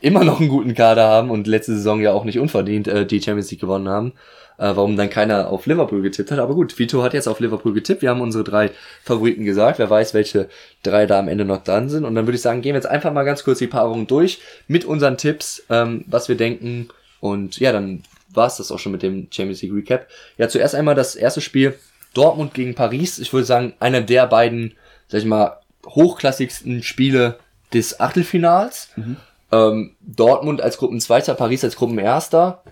immer 0.01 0.25
noch 0.25 0.41
einen 0.41 0.49
guten 0.49 0.75
Kader 0.75 1.07
haben 1.07 1.31
und 1.31 1.47
letzte 1.47 1.75
Saison 1.75 2.01
ja 2.01 2.13
auch 2.13 2.25
nicht 2.25 2.39
unverdient 2.39 2.89
äh, 2.89 3.07
die 3.07 3.21
Champions 3.21 3.51
League 3.51 3.61
gewonnen 3.61 3.89
haben. 3.89 4.13
Äh, 4.59 4.75
warum 4.75 4.97
dann 4.97 5.09
keiner 5.09 5.51
auf 5.51 5.67
Liverpool 5.67 6.03
getippt 6.03 6.33
hat. 6.33 6.41
Aber 6.41 6.55
gut, 6.55 6.77
Vito 6.77 7.01
hat 7.05 7.15
jetzt 7.15 7.29
auf 7.29 7.39
Liverpool 7.39 7.73
getippt. 7.75 8.03
Wir 8.03 8.11
haben 8.11 8.21
unsere 8.21 8.43
drei 8.43 8.73
Favoriten 9.05 9.45
gesagt. 9.45 9.79
Wer 9.79 9.89
weiß, 9.89 10.15
welche 10.15 10.49
drei 10.83 11.07
da 11.07 11.21
am 11.21 11.29
Ende 11.29 11.45
noch 11.45 11.63
dran 11.63 11.89
sind. 11.89 12.05
Und 12.05 12.17
dann 12.17 12.27
würde 12.27 12.35
ich 12.35 12.43
sagen, 12.43 12.61
gehen 12.61 12.73
wir 12.73 12.79
jetzt 12.79 12.89
einfach 12.89 13.13
mal 13.13 13.23
ganz 13.23 13.45
kurz 13.45 13.61
die 13.61 13.69
Paarungen 13.69 14.09
durch 14.09 14.41
mit 14.67 14.85
unseren 14.85 15.17
Tipps, 15.17 15.63
ähm, 15.71 16.05
was 16.09 16.29
wir 16.29 16.37
denken. 16.37 16.89
Und 17.21 17.61
ja, 17.61 17.71
dann 17.71 18.03
war's 18.31 18.57
das 18.57 18.73
auch 18.73 18.81
schon 18.81 18.91
mit 18.91 19.05
dem 19.05 19.29
Champions 19.31 19.63
League 19.63 19.75
Recap. 19.75 20.09
Ja, 20.39 20.49
zuerst 20.49 20.75
einmal 20.75 20.97
das 20.97 21.15
erste 21.15 21.41
Spiel 21.41 21.79
Dortmund 22.15 22.53
gegen 22.53 22.75
Paris. 22.75 23.21
Ich 23.21 23.33
würde 23.33 23.47
sagen, 23.47 23.75
einer 23.79 24.01
der 24.01 24.27
beiden, 24.27 24.75
sag 25.07 25.21
ich 25.21 25.27
mal, 25.27 25.59
hochklassigsten 25.87 26.83
Spiele 26.83 27.39
des 27.73 28.01
Achtelfinals. 28.01 28.91
Mhm. 28.97 29.17
Ähm, 29.51 29.97
Dortmund 30.01 30.61
als 30.61 30.79
Gruppenzweiter, 30.79 31.35
Paris 31.35 31.65
als 31.65 31.77
Gruppenerster. 31.77 32.63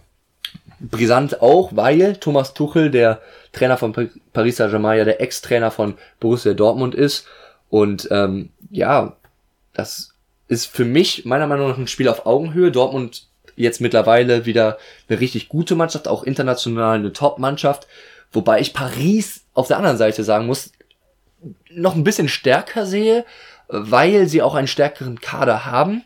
Brisant 0.79 1.41
auch, 1.41 1.71
weil 1.75 2.17
Thomas 2.17 2.53
Tuchel, 2.53 2.91
der 2.91 3.21
Trainer 3.53 3.79
von 3.79 3.95
Paris 4.33 4.57
Saint-Germain, 4.57 4.99
ja 4.99 5.05
der 5.05 5.21
Ex-Trainer 5.23 5.71
von 5.71 5.95
Borussia 6.21 6.53
Dortmund 6.53 6.95
ist. 6.95 7.27
Und 7.71 8.09
ähm, 8.11 8.51
ja, 8.71 9.17
das 9.73 10.13
ist 10.49 10.67
für 10.67 10.85
mich 10.85 11.25
meiner 11.25 11.47
Meinung 11.47 11.69
nach 11.69 11.79
ein 11.79 11.89
Spiel 11.89 12.09
auf 12.09 12.27
Augenhöhe. 12.27 12.71
Dortmund 12.71 13.27
jetzt 13.57 13.81
mittlerweile 13.81 14.45
wieder 14.45 14.77
eine 15.09 15.19
richtig 15.19 15.49
gute 15.49 15.75
Mannschaft, 15.75 16.09
auch 16.09 16.25
international 16.25 16.97
eine 16.97 17.13
Top-Mannschaft. 17.13 17.87
Wobei 18.33 18.61
ich 18.61 18.75
Paris 18.75 19.45
auf 19.55 19.69
der 19.69 19.79
anderen 19.79 19.97
Seite 19.97 20.25
sagen 20.25 20.47
muss, 20.47 20.73
noch 21.71 21.95
ein 21.95 22.05
bisschen 22.05 22.29
stärker 22.29 22.85
sehe, 22.85 23.25
weil 23.69 24.27
sie 24.27 24.43
auch 24.43 24.55
einen 24.55 24.69
stärkeren 24.69 25.21
Kader 25.21 25.65
haben 25.65 26.05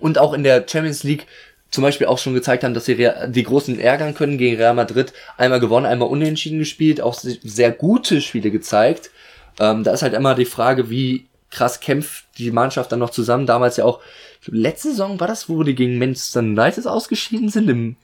und 0.00 0.18
auch 0.18 0.32
in 0.32 0.42
der 0.42 0.64
Champions 0.68 1.02
League 1.02 1.26
zum 1.70 1.82
Beispiel 1.82 2.06
auch 2.06 2.18
schon 2.18 2.34
gezeigt 2.34 2.64
haben, 2.64 2.74
dass 2.74 2.84
sie 2.84 3.10
die 3.28 3.42
Großen 3.42 3.80
ärgern 3.80 4.14
können 4.14 4.36
gegen 4.36 4.56
Real 4.56 4.74
Madrid. 4.74 5.12
Einmal 5.38 5.58
gewonnen, 5.58 5.86
einmal 5.86 6.08
unentschieden 6.08 6.58
gespielt, 6.58 7.00
auch 7.00 7.14
sehr 7.14 7.72
gute 7.72 8.20
Spiele 8.20 8.50
gezeigt. 8.50 9.10
Ähm, 9.58 9.82
da 9.82 9.92
ist 9.92 10.02
halt 10.02 10.12
immer 10.12 10.34
die 10.34 10.44
Frage, 10.44 10.90
wie 10.90 11.26
krass 11.50 11.80
kämpft 11.80 12.24
die 12.38 12.50
Mannschaft 12.50 12.92
dann 12.92 12.98
noch 12.98 13.10
zusammen. 13.10 13.46
Damals 13.46 13.78
ja 13.78 13.84
auch, 13.84 14.00
letzte 14.46 14.88
Saison 14.88 15.18
war 15.18 15.28
das, 15.28 15.48
wo 15.48 15.62
die 15.62 15.74
gegen 15.74 15.98
Manchester 15.98 16.40
United 16.40 16.86
ausgeschieden 16.86 17.48
sind, 17.48 17.70
im, 17.70 17.96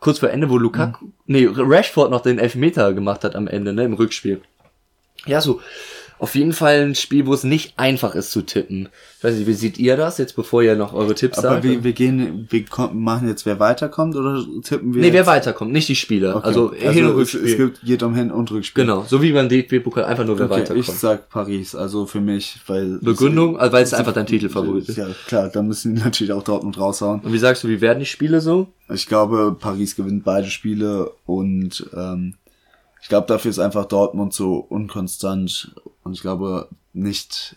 kurz 0.00 0.18
vor 0.18 0.30
Ende, 0.30 0.50
wo 0.50 0.58
Lukaku, 0.58 1.06
mhm. 1.06 1.12
nee, 1.26 1.48
Rashford 1.50 2.10
noch 2.10 2.22
den 2.22 2.38
Elfmeter 2.38 2.92
gemacht 2.92 3.24
hat 3.24 3.36
am 3.36 3.46
Ende, 3.46 3.72
ne, 3.72 3.84
im 3.84 3.94
Rückspiel. 3.94 4.42
Ja, 5.26 5.40
so, 5.40 5.60
auf 6.18 6.34
jeden 6.34 6.52
Fall 6.52 6.80
ein 6.86 6.94
Spiel, 6.94 7.26
wo 7.26 7.34
es 7.34 7.44
nicht 7.44 7.74
einfach 7.78 8.14
ist 8.14 8.30
zu 8.30 8.42
tippen. 8.42 8.88
Ich 9.18 9.24
weiß 9.24 9.34
nicht, 9.36 9.46
wie 9.46 9.52
seht 9.54 9.78
ihr 9.78 9.96
das 9.96 10.18
jetzt, 10.18 10.36
bevor 10.36 10.62
ihr 10.62 10.76
noch 10.76 10.92
eure 10.92 11.14
Tipps 11.14 11.38
Aber 11.38 11.48
sagt? 11.48 11.64
wir, 11.64 11.82
wir 11.82 11.92
gehen, 11.92 12.46
wir 12.50 12.64
machen 12.92 13.26
jetzt, 13.28 13.46
wer 13.46 13.58
weiterkommt 13.58 14.14
oder 14.16 14.44
tippen 14.62 14.94
wir? 14.94 15.00
nee, 15.00 15.08
wer 15.12 15.20
jetzt? 15.20 15.26
weiterkommt, 15.26 15.72
nicht 15.72 15.88
die 15.88 15.96
Spiele. 15.96 16.36
Okay. 16.36 16.46
Also, 16.46 16.72
Hin- 16.72 17.06
und 17.06 17.14
Rückspiel. 17.16 17.44
es 17.44 17.56
gibt, 17.56 17.80
geht 17.82 18.02
um 18.02 18.14
Hin- 18.14 18.30
und 18.30 18.50
Rückspiel. 18.50 18.84
genau, 18.84 19.04
so 19.08 19.22
wie 19.22 19.32
beim 19.32 19.48
DFB-Pokal, 19.48 20.04
einfach 20.04 20.24
nur 20.26 20.38
wer 20.38 20.46
Okay, 20.46 20.62
ich 20.62 20.68
weiterkommt. 20.70 20.98
sag 20.98 21.28
Paris, 21.30 21.74
also 21.74 22.06
für 22.06 22.20
mich, 22.20 22.56
weil. 22.66 22.98
Begründung, 23.00 23.58
also 23.58 23.72
weil 23.72 23.82
es 23.82 23.94
einfach 23.94 24.12
dein 24.12 24.26
Titelfavorit 24.26 24.88
ist. 24.88 24.96
Ja, 24.96 25.06
klar, 25.26 25.48
da 25.48 25.62
müssen 25.62 25.94
die 25.94 26.00
natürlich 26.04 26.32
auch 26.32 26.42
Dortmund 26.44 26.78
raushauen. 26.78 27.20
Und 27.20 27.32
wie 27.32 27.38
sagst 27.38 27.64
du, 27.64 27.68
wie 27.68 27.80
werden 27.80 27.98
die 28.00 28.06
Spiele 28.06 28.40
so? 28.40 28.68
Ich 28.92 29.06
glaube, 29.06 29.56
Paris 29.58 29.96
gewinnt 29.96 30.24
beide 30.24 30.48
Spiele 30.48 31.10
und 31.24 31.86
ähm, 31.96 32.34
ich 33.04 33.10
glaube, 33.10 33.26
dafür 33.26 33.50
ist 33.50 33.58
einfach 33.58 33.84
Dortmund 33.84 34.32
so 34.32 34.56
unkonstant 34.56 35.74
und 36.04 36.14
ich 36.14 36.22
glaube 36.22 36.70
nicht 36.94 37.54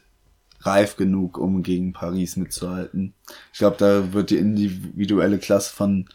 reif 0.59 0.97
genug, 0.97 1.37
um 1.37 1.63
gegen 1.63 1.93
Paris 1.93 2.35
mitzuhalten. 2.35 3.13
Ich 3.53 3.59
glaube, 3.59 3.77
da 3.79 4.11
wird 4.11 4.29
die 4.29 4.37
individuelle 4.39 5.37
Klasse 5.37 5.73
von 5.73 6.09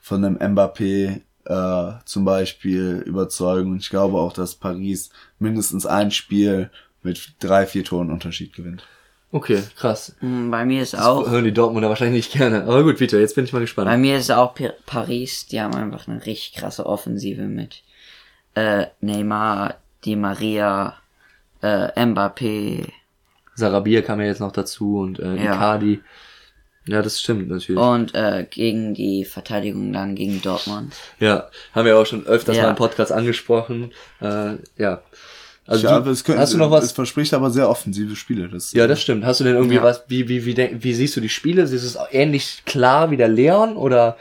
von 0.00 0.24
einem 0.24 0.36
Mbappé 0.36 1.20
äh, 1.46 1.92
zum 2.04 2.24
Beispiel 2.24 3.02
überzeugen 3.04 3.72
und 3.72 3.78
ich 3.78 3.90
glaube 3.90 4.18
auch, 4.18 4.32
dass 4.32 4.54
Paris 4.54 5.10
mindestens 5.40 5.84
ein 5.84 6.12
Spiel 6.12 6.70
mit 7.02 7.34
drei, 7.40 7.66
vier 7.66 7.82
Toren 7.82 8.12
Unterschied 8.12 8.54
gewinnt. 8.54 8.84
Okay, 9.32 9.64
krass. 9.76 10.14
Hm, 10.20 10.52
Bei 10.52 10.64
mir 10.64 10.80
ist 10.80 10.96
auch, 10.96 11.28
Hören 11.28 11.42
die 11.44 11.52
Dortmunder 11.52 11.88
wahrscheinlich 11.88 12.28
nicht 12.28 12.38
gerne. 12.38 12.62
Aber 12.62 12.84
gut, 12.84 13.00
Vito, 13.00 13.16
jetzt 13.16 13.34
bin 13.34 13.46
ich 13.46 13.52
mal 13.52 13.58
bei 13.58 13.64
gespannt. 13.64 14.00
mir 14.00 14.16
ist 14.16 14.30
auch 14.30 14.54
Paris, 14.86 15.46
die 15.48 15.60
haben 15.60 15.74
einfach 15.74 16.06
eine 16.06 16.24
richtig 16.24 16.54
krasse 16.54 16.86
Offensive 16.86 17.42
mit 17.42 17.82
äh, 18.56 18.86
Neymar, 19.00 19.76
Di 20.04 20.16
Maria, 20.16 20.94
äh, 21.62 21.88
Mbappé 22.04 22.88
Sarabia 23.54 24.02
kam 24.02 24.20
ja 24.20 24.26
jetzt 24.26 24.40
noch 24.40 24.52
dazu 24.52 24.98
und 24.98 25.18
äh, 25.20 25.36
Ja. 25.36 25.54
Icardi. 25.54 26.00
Ja, 26.88 27.02
das 27.02 27.20
stimmt 27.20 27.48
natürlich. 27.48 27.80
und 27.80 28.14
äh, 28.14 28.46
gegen 28.48 28.94
die 28.94 29.24
Verteidigung 29.24 29.92
dann 29.92 30.14
gegen 30.14 30.40
Dortmund. 30.42 30.94
Ja, 31.18 31.48
haben 31.74 31.84
wir 31.86 31.98
auch 31.98 32.06
schon 32.06 32.26
öfters 32.26 32.56
Ja. 32.56 32.64
mal 32.64 32.70
im 32.70 32.76
Podcast 32.76 33.10
angesprochen. 33.12 33.92
Äh, 34.20 34.56
ja. 34.76 35.02
Also 35.66 35.88
ja, 35.88 35.98
du, 35.98 36.10
es 36.10 36.22
können, 36.22 36.38
hast 36.38 36.52
du 36.54 36.58
noch 36.58 36.66
Es 36.76 36.82
was? 36.84 36.92
verspricht 36.92 37.34
aber 37.34 37.50
sehr 37.50 37.68
offensive 37.68 38.14
Spiele. 38.14 38.48
Das, 38.48 38.72
Ja, 38.72 38.86
das 38.86 39.02
stimmt. 39.02 39.24
Hast 39.24 39.40
du 39.40 39.44
denn 39.44 39.56
irgendwie 39.56 39.76
Ja. 39.76 39.82
was, 39.82 40.04
wie, 40.06 40.28
wie, 40.28 40.44
wie, 40.44 40.54
denk, 40.54 40.84
wie 40.84 40.94
siehst 40.94 41.16
du 41.16 41.20
die 41.20 41.28
Spiele? 41.28 41.66
Siehst 41.66 41.82
du 41.82 41.88
es 41.88 41.98
ähnlich 42.12 42.62
klar 42.66 43.10
wie 43.10 43.16
der 43.16 43.26
Leon 43.28 43.76
oder? 43.76 44.16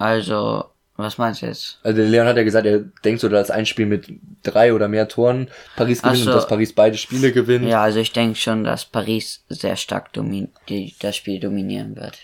Also, 0.00 0.64
was 0.96 1.18
meinst 1.18 1.42
du 1.42 1.46
jetzt? 1.46 1.78
Also 1.82 2.02
Leon 2.02 2.26
hat 2.26 2.36
ja 2.36 2.42
gesagt, 2.42 2.66
er 2.66 2.80
denkt 3.04 3.20
so, 3.20 3.28
dass 3.28 3.50
ein 3.50 3.66
Spiel 3.66 3.86
mit 3.86 4.06
drei 4.42 4.72
oder 4.72 4.88
mehr 4.88 5.08
Toren 5.08 5.48
Paris 5.76 6.02
gewinnt 6.02 6.24
so. 6.24 6.30
und 6.30 6.36
dass 6.36 6.48
Paris 6.48 6.72
beide 6.72 6.96
Spiele 6.96 7.32
gewinnt. 7.32 7.66
Ja, 7.66 7.82
also 7.82 8.00
ich 8.00 8.12
denke 8.12 8.38
schon, 8.38 8.64
dass 8.64 8.84
Paris 8.84 9.44
sehr 9.48 9.76
stark 9.76 10.12
domin 10.12 10.48
die, 10.68 10.94
das 11.00 11.16
Spiel 11.16 11.38
dominieren 11.38 11.96
wird. 11.96 12.18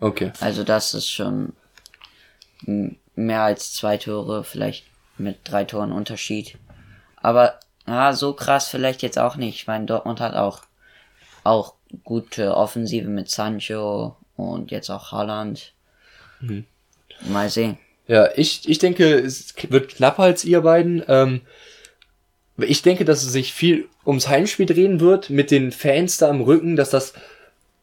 Okay. 0.00 0.32
Also 0.40 0.64
das 0.64 0.94
ist 0.94 1.10
schon 1.10 1.52
mehr 3.14 3.42
als 3.42 3.74
zwei 3.74 3.98
Tore, 3.98 4.44
vielleicht 4.44 4.86
mit 5.18 5.38
drei 5.44 5.64
Toren 5.64 5.92
Unterschied. 5.92 6.56
Aber 7.16 7.60
ja, 7.86 8.14
so 8.14 8.32
krass 8.32 8.68
vielleicht 8.68 9.02
jetzt 9.02 9.18
auch 9.18 9.36
nicht. 9.36 9.56
Ich 9.56 9.66
meine, 9.66 9.84
Dortmund 9.84 10.20
hat 10.20 10.34
auch 10.34 10.62
auch 11.44 11.74
gute 12.04 12.56
Offensive 12.56 13.08
mit 13.08 13.30
Sancho 13.30 14.16
und 14.36 14.70
jetzt 14.70 14.90
auch 14.90 15.12
Haaland. 15.12 15.74
Mal 17.28 17.50
sehen. 17.50 17.78
Ja, 18.06 18.28
ich, 18.34 18.68
ich 18.68 18.78
denke, 18.78 19.18
es 19.18 19.54
wird 19.68 19.94
knapper 19.94 20.24
als 20.24 20.44
ihr 20.44 20.62
beiden. 20.62 21.02
Ähm, 21.06 21.42
ich 22.56 22.82
denke, 22.82 23.04
dass 23.04 23.22
es 23.22 23.32
sich 23.32 23.52
viel 23.52 23.88
ums 24.04 24.28
Heimspiel 24.28 24.66
drehen 24.66 25.00
wird, 25.00 25.30
mit 25.30 25.50
den 25.50 25.72
Fans 25.72 26.16
da 26.18 26.28
im 26.28 26.40
Rücken, 26.40 26.76
dass 26.76 26.90
das 26.90 27.12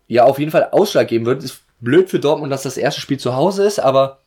ja 0.08 0.26
auf 0.26 0.40
jeden 0.40 0.52
Fall 0.52 0.70
Ausschlag 0.72 1.08
geben 1.08 1.26
wird. 1.26 1.44
Ist 1.44 1.62
blöd 1.80 2.10
für 2.10 2.20
Dortmund, 2.20 2.52
dass 2.52 2.64
das 2.64 2.78
erste 2.78 3.02
Spiel 3.02 3.20
zu 3.20 3.36
Hause 3.36 3.64
ist, 3.66 3.80
aber 3.80 4.20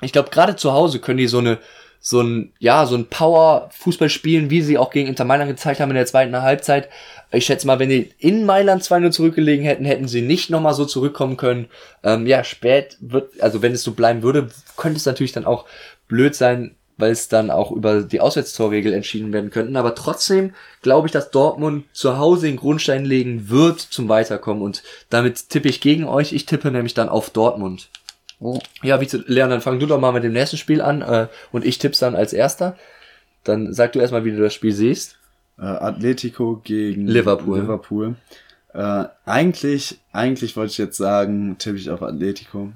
ich 0.00 0.12
glaube, 0.12 0.30
gerade 0.30 0.56
zu 0.56 0.72
Hause 0.72 0.98
können 0.98 1.18
die 1.18 1.28
so 1.28 1.38
eine, 1.38 1.58
so 2.04 2.20
ein, 2.20 2.52
ja, 2.58 2.84
so 2.84 2.96
ein 2.96 3.06
Power-Fußball 3.06 4.10
spielen, 4.10 4.50
wie 4.50 4.60
sie 4.60 4.76
auch 4.76 4.90
gegen 4.90 5.08
Inter 5.08 5.24
Mailand 5.24 5.48
gezeigt 5.48 5.78
haben 5.78 5.90
in 5.90 5.96
der 5.96 6.04
zweiten 6.04 6.36
Halbzeit. 6.36 6.88
Ich 7.30 7.46
schätze 7.46 7.64
mal, 7.64 7.78
wenn 7.78 7.90
die 7.90 8.10
in 8.18 8.44
Mailand 8.44 8.82
2-0 8.82 9.12
zurückgelegen 9.12 9.64
hätten, 9.64 9.84
hätten 9.84 10.08
sie 10.08 10.20
nicht 10.20 10.50
nochmal 10.50 10.74
so 10.74 10.84
zurückkommen 10.84 11.36
können. 11.36 11.68
Ähm, 12.02 12.26
ja, 12.26 12.42
spät 12.42 12.96
wird, 13.00 13.40
also 13.40 13.62
wenn 13.62 13.70
es 13.70 13.84
so 13.84 13.92
bleiben 13.92 14.22
würde, 14.24 14.48
könnte 14.76 14.96
es 14.96 15.06
natürlich 15.06 15.30
dann 15.30 15.46
auch 15.46 15.64
blöd 16.08 16.34
sein, 16.34 16.74
weil 16.96 17.12
es 17.12 17.28
dann 17.28 17.52
auch 17.52 17.70
über 17.70 18.02
die 18.02 18.20
Auswärtstorregel 18.20 18.92
entschieden 18.92 19.32
werden 19.32 19.50
könnten. 19.50 19.76
Aber 19.76 19.94
trotzdem 19.94 20.54
glaube 20.82 21.06
ich, 21.06 21.12
dass 21.12 21.30
Dortmund 21.30 21.84
zu 21.92 22.18
Hause 22.18 22.46
den 22.46 22.56
Grundstein 22.56 23.04
legen 23.04 23.48
wird 23.48 23.78
zum 23.78 24.08
Weiterkommen. 24.08 24.62
Und 24.62 24.82
damit 25.08 25.50
tippe 25.50 25.68
ich 25.68 25.80
gegen 25.80 26.04
euch. 26.04 26.32
Ich 26.32 26.46
tippe 26.46 26.72
nämlich 26.72 26.94
dann 26.94 27.08
auf 27.08 27.30
Dortmund. 27.30 27.90
Oh, 28.42 28.58
Ja, 28.82 29.00
wie 29.00 29.06
zu, 29.06 29.18
Leon, 29.18 29.50
dann 29.50 29.60
fang 29.60 29.78
du 29.78 29.86
doch 29.86 30.00
mal 30.00 30.12
mit 30.12 30.24
dem 30.24 30.32
nächsten 30.32 30.56
Spiel 30.56 30.80
an 30.80 31.00
äh, 31.00 31.28
und 31.52 31.64
ich 31.64 31.78
tipp's 31.78 32.00
dann 32.00 32.16
als 32.16 32.32
erster. 32.32 32.76
Dann 33.44 33.72
sag 33.72 33.92
du 33.92 34.00
erstmal, 34.00 34.24
wie 34.24 34.32
du 34.32 34.40
das 34.40 34.52
Spiel 34.52 34.72
siehst. 34.72 35.16
Äh, 35.58 35.62
Atletico 35.62 36.60
gegen 36.64 37.06
Liverpool. 37.06 37.60
Liverpool. 37.60 38.16
Äh, 38.74 39.04
eigentlich, 39.26 40.00
eigentlich 40.12 40.56
wollte 40.56 40.72
ich 40.72 40.78
jetzt 40.78 40.96
sagen, 40.96 41.56
tippe 41.58 41.76
ich 41.76 41.88
auf 41.90 42.02
Atletico. 42.02 42.72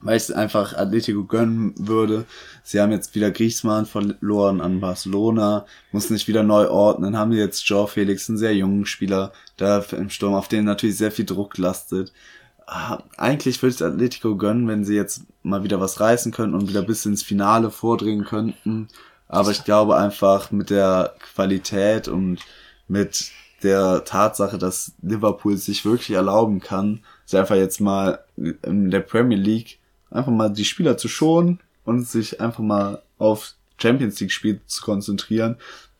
Weil 0.00 0.18
ich 0.18 0.24
es 0.24 0.30
einfach 0.30 0.74
Atletico 0.74 1.24
gönnen 1.24 1.74
würde. 1.76 2.26
Sie 2.62 2.80
haben 2.80 2.92
jetzt 2.92 3.14
wieder 3.16 3.32
Griezmann 3.32 3.86
verloren 3.86 4.60
an 4.60 4.78
Barcelona, 4.78 5.66
mussten 5.90 6.14
sich 6.14 6.28
wieder 6.28 6.42
neu 6.42 6.68
ordnen, 6.68 7.16
haben 7.16 7.32
jetzt 7.32 7.66
Joe 7.66 7.88
Felix, 7.88 8.28
einen 8.28 8.38
sehr 8.38 8.54
jungen 8.54 8.86
Spieler, 8.86 9.32
da 9.56 9.82
im 9.92 10.10
Sturm, 10.10 10.34
auf 10.34 10.48
den 10.48 10.64
natürlich 10.64 10.98
sehr 10.98 11.10
viel 11.10 11.24
Druck 11.24 11.58
lastet. 11.58 12.12
Eigentlich 12.66 13.62
würde 13.62 13.74
ich 13.74 13.82
Atletico 13.82 14.36
gönnen, 14.36 14.66
wenn 14.66 14.84
sie 14.84 14.96
jetzt 14.96 15.22
mal 15.42 15.62
wieder 15.62 15.80
was 15.80 16.00
reißen 16.00 16.32
könnten 16.32 16.56
und 16.56 16.68
wieder 16.68 16.82
bis 16.82 17.06
ins 17.06 17.22
Finale 17.22 17.70
vordringen 17.70 18.24
könnten. 18.24 18.88
Aber 19.28 19.50
ich 19.52 19.64
glaube 19.64 19.96
einfach 19.96 20.50
mit 20.50 20.70
der 20.70 21.14
Qualität 21.34 22.08
und 22.08 22.40
mit 22.88 23.30
der 23.62 24.04
Tatsache, 24.04 24.58
dass 24.58 24.92
Liverpool 25.02 25.56
sich 25.56 25.84
wirklich 25.84 26.10
erlauben 26.10 26.60
kann, 26.60 27.00
sie 27.24 27.38
einfach 27.38 27.56
jetzt 27.56 27.80
mal 27.80 28.20
in 28.36 28.90
der 28.90 29.00
Premier 29.00 29.38
League 29.38 29.78
einfach 30.10 30.32
mal 30.32 30.50
die 30.50 30.64
Spieler 30.64 30.96
zu 30.96 31.08
schonen 31.08 31.60
und 31.84 32.06
sich 32.06 32.40
einfach 32.40 32.62
mal 32.62 33.02
auf 33.18 33.54
Champions 33.78 34.20
League 34.20 34.32
Spiel 34.32 34.60
zu 34.66 34.82
konzentrieren. 34.82 35.56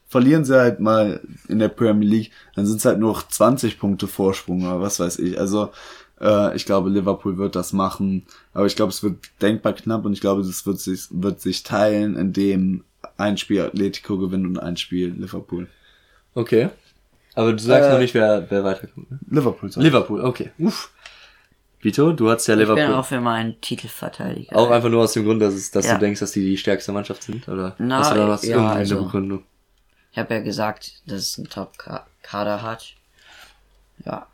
Verlieren 0.09 0.45
sie 0.45 0.59
halt 0.59 0.81
mal 0.81 1.21
in 1.49 1.59
der 1.59 1.69
Premier 1.69 2.09
League, 2.09 2.31
dann 2.55 2.67
sind 2.67 2.77
es 2.79 2.85
halt 2.85 2.99
nur 2.99 3.12
noch 3.12 3.27
20 3.27 3.79
Punkte 3.79 4.07
Vorsprung 4.07 4.62
oder 4.62 4.81
was 4.81 5.01
weiß 5.01 5.19
ich. 5.19 5.39
Also 5.39 5.71
äh, 6.21 6.55
ich 6.57 6.64
glaube, 6.67 6.91
Liverpool 6.91 7.37
wird 7.39 7.55
das 7.57 7.73
machen, 7.73 8.27
aber 8.55 8.67
ich 8.67 8.77
glaube, 8.77 8.91
es 8.91 9.03
wird 9.03 9.17
denkbar 9.43 9.73
knapp 9.75 10.05
und 10.05 10.12
ich 10.12 10.21
glaube, 10.21 10.41
es 10.43 10.67
wird 10.67 10.79
sich, 10.81 11.07
wird 11.11 11.41
sich 11.41 11.62
teilen, 11.62 12.17
indem 12.17 12.85
ein 13.17 13.37
Spiel 13.39 13.62
Atletico 13.62 14.19
gewinnt 14.19 14.47
und 14.47 14.59
ein 14.59 14.77
Spiel 14.77 15.09
Liverpool. 15.17 15.69
Okay. 16.35 16.69
Aber 17.35 17.53
du 17.53 17.59
sagst 17.59 17.89
Äh, 17.89 17.93
noch 17.93 17.99
nicht, 17.99 18.14
wer, 18.14 18.47
wer 18.51 18.64
weiterkommt. 18.64 19.11
Ne? 19.11 19.19
Liverpool. 19.31 19.69
ich. 19.71 19.77
Liverpool, 19.77 20.21
okay. 20.25 20.51
Uff. 20.59 20.91
Vito, 21.81 22.12
du 22.12 22.31
hast 22.31 22.47
ja 22.47 22.55
ich 22.55 22.61
Liverpool. 22.61 22.82
bin 22.82 22.93
Auch, 22.95 22.99
auch 23.01 23.05
für 23.07 23.20
meinen 23.20 23.61
Titelverteidiger. 23.61 24.70
einfach 24.70 24.89
nur 24.89 25.03
aus 25.05 25.12
dem 25.12 25.24
Grund, 25.24 25.40
dass, 25.43 25.55
es, 25.55 25.70
dass 25.70 25.86
Ja. 25.86 25.95
du 25.95 26.01
denkst, 26.01 26.20
dass 26.20 26.32
die 26.32 26.40
die 26.45 26.57
stärkste 26.57 26.93
Mannschaft 26.93 27.23
sind? 27.23 27.47
Oder 27.49 27.77
Na, 27.78 27.99
hast 27.99 28.12
du 28.12 28.16
da 28.16 28.28
was 28.28 28.43
ja, 28.43 28.57
irgendeine 28.57 28.78
also- 28.81 29.03
Begründung? 29.05 29.43
Ich 30.12 30.19
habe 30.19 30.32
ja 30.35 30.40
gesagt, 30.40 31.03
dass 31.07 31.20
es 31.20 31.39
einen 31.39 31.51
Top-Kader 31.51 32.62
hat. 32.62 32.95
Ja. 34.05 34.27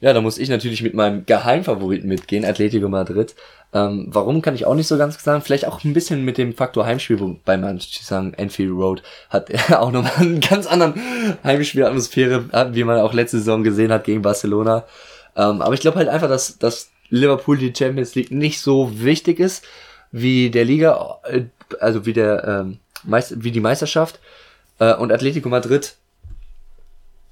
Ja, 0.00 0.12
da 0.12 0.20
muss 0.20 0.38
ich 0.38 0.48
natürlich 0.48 0.82
mit 0.82 0.94
meinem 0.94 1.24
Geheimfavoriten 1.24 2.08
mitgehen, 2.08 2.44
Atletico 2.44 2.88
Madrid. 2.88 3.34
Ähm, 3.72 4.06
warum 4.08 4.40
kann 4.40 4.54
ich 4.54 4.66
auch 4.66 4.74
nicht 4.74 4.86
so 4.86 4.96
ganz 4.96 5.22
sagen. 5.22 5.42
Vielleicht 5.42 5.66
auch 5.66 5.82
ein 5.82 5.94
bisschen 5.94 6.24
mit 6.24 6.38
dem 6.38 6.54
Faktor 6.54 6.86
Heimspiel, 6.86 7.18
wobei 7.18 7.56
man 7.56 7.80
sagen, 7.80 8.34
Enfield 8.34 8.70
Road 8.70 9.02
hat 9.30 9.50
auch 9.72 9.90
nochmal 9.90 10.12
einen 10.18 10.40
ganz 10.40 10.66
anderen 10.66 10.94
Heimspielatmosphäre, 11.42 12.72
wie 12.72 12.84
man 12.84 13.00
auch 13.00 13.12
letzte 13.12 13.38
Saison 13.38 13.64
gesehen 13.64 13.92
hat 13.92 14.04
gegen 14.04 14.22
Barcelona. 14.22 14.84
Ähm, 15.36 15.60
aber 15.60 15.74
ich 15.74 15.80
glaube 15.80 15.98
halt 15.98 16.08
einfach, 16.08 16.28
dass, 16.28 16.58
dass 16.58 16.90
Liverpool 17.10 17.58
die 17.58 17.74
Champions 17.76 18.14
League 18.14 18.30
nicht 18.30 18.60
so 18.60 18.90
wichtig 19.00 19.40
ist 19.40 19.64
wie 20.12 20.50
der 20.50 20.64
Liga, 20.64 21.18
äh, 21.24 21.42
also 21.80 22.06
wie 22.06 22.12
der 22.12 22.44
ähm, 22.46 22.78
Meist 23.02 23.42
wie 23.42 23.50
die 23.50 23.60
Meisterschaft. 23.60 24.20
Äh, 24.78 24.94
und 24.94 25.12
Atletico 25.12 25.48
Madrid 25.48 25.96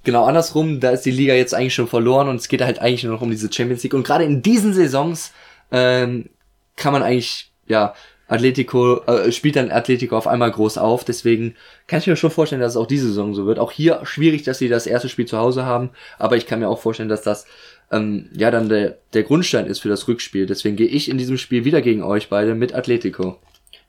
genau 0.05 0.25
andersrum, 0.25 0.81
da 0.81 0.91
ist 0.91 1.05
die 1.05 1.11
Liga 1.11 1.35
jetzt 1.35 1.55
eigentlich 1.55 1.75
schon 1.75 1.89
verloren 1.89 2.29
und 2.29 2.37
es 2.37 2.49
geht 2.49 2.63
halt 2.63 2.79
eigentlich 2.81 3.05
nur 3.05 3.15
noch 3.15 3.23
um 3.23 3.31
diese 3.31 3.53
Champions 3.53 3.83
League. 3.83 3.95
Und 3.95 4.05
gerade 4.05 4.25
in 4.25 4.43
diesen 4.43 4.75
Saisons 4.75 5.33
ähm, 5.71 6.29
kann 6.77 6.93
man 6.93 7.03
eigentlich, 7.03 7.51
ja, 7.67 7.95
Atletico, 8.29 9.03
äh, 9.05 9.31
spielt 9.31 9.57
dann 9.57 9.71
Atletico 9.71 10.17
auf 10.17 10.27
einmal 10.27 10.51
groß 10.51 10.79
auf. 10.79 11.05
Deswegen 11.05 11.55
kann 11.87 11.99
ich 11.99 12.07
mir 12.07 12.17
schon 12.17 12.31
vorstellen, 12.31 12.63
dass 12.63 12.73
es 12.73 12.77
auch 12.79 12.87
diese 12.87 13.09
Saison 13.09 13.35
so 13.35 13.47
wird. 13.47 13.59
Auch 13.59 13.73
hier 13.73 14.01
schwierig, 14.05 14.43
dass 14.43 14.59
sie 14.59 14.69
das 14.69 14.87
erste 14.87 15.09
Spiel 15.09 15.27
zu 15.27 15.37
Hause 15.37 15.67
haben, 15.67 15.91
aber 16.19 16.37
ich 16.37 16.47
kann 16.47 16.61
mir 16.61 16.69
auch 16.69 16.81
vorstellen, 16.81 17.11
dass 17.11 17.23
das 17.23 17.47
ähm, 17.91 18.31
ja 18.33 18.51
dann 18.51 18.71
der, 18.71 18.99
der 19.13 19.23
Grundstein 19.23 19.67
ist 19.67 19.81
für 19.81 19.91
das 19.91 20.09
Rückspiel. 20.09 20.47
Deswegen 20.47 20.77
gehe 20.77 20.87
ich 20.87 21.11
in 21.11 21.19
diesem 21.19 21.37
Spiel 21.37 21.65
wieder 21.65 21.83
gegen 21.83 22.03
euch 22.03 22.31
beide 22.31 22.55
mit 22.55 22.75
Atletico. 22.75 23.39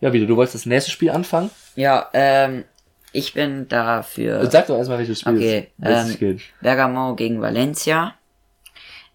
Ja, 0.02 0.12
wieder, 0.12 0.26
du 0.26 0.36
wolltest 0.36 0.56
das 0.56 0.66
nächste 0.66 0.92
Spiel 0.92 1.12
anfangen? 1.12 1.50
Ja, 1.78 2.10
ähm, 2.14 2.66
ich 3.14 3.34
bin 3.34 3.68
dafür. 3.70 4.50
Sag 4.52 4.68
doch 4.68 4.78
erstmal, 4.78 4.98
welches 4.98 5.22
Spiel 5.22 5.36
Okay, 5.38 5.72
es 5.80 6.10
ähm, 6.12 6.20
geht. 6.20 6.42
Bergamo 6.62 7.16
gegen 7.16 7.42
Valencia. 7.42 8.16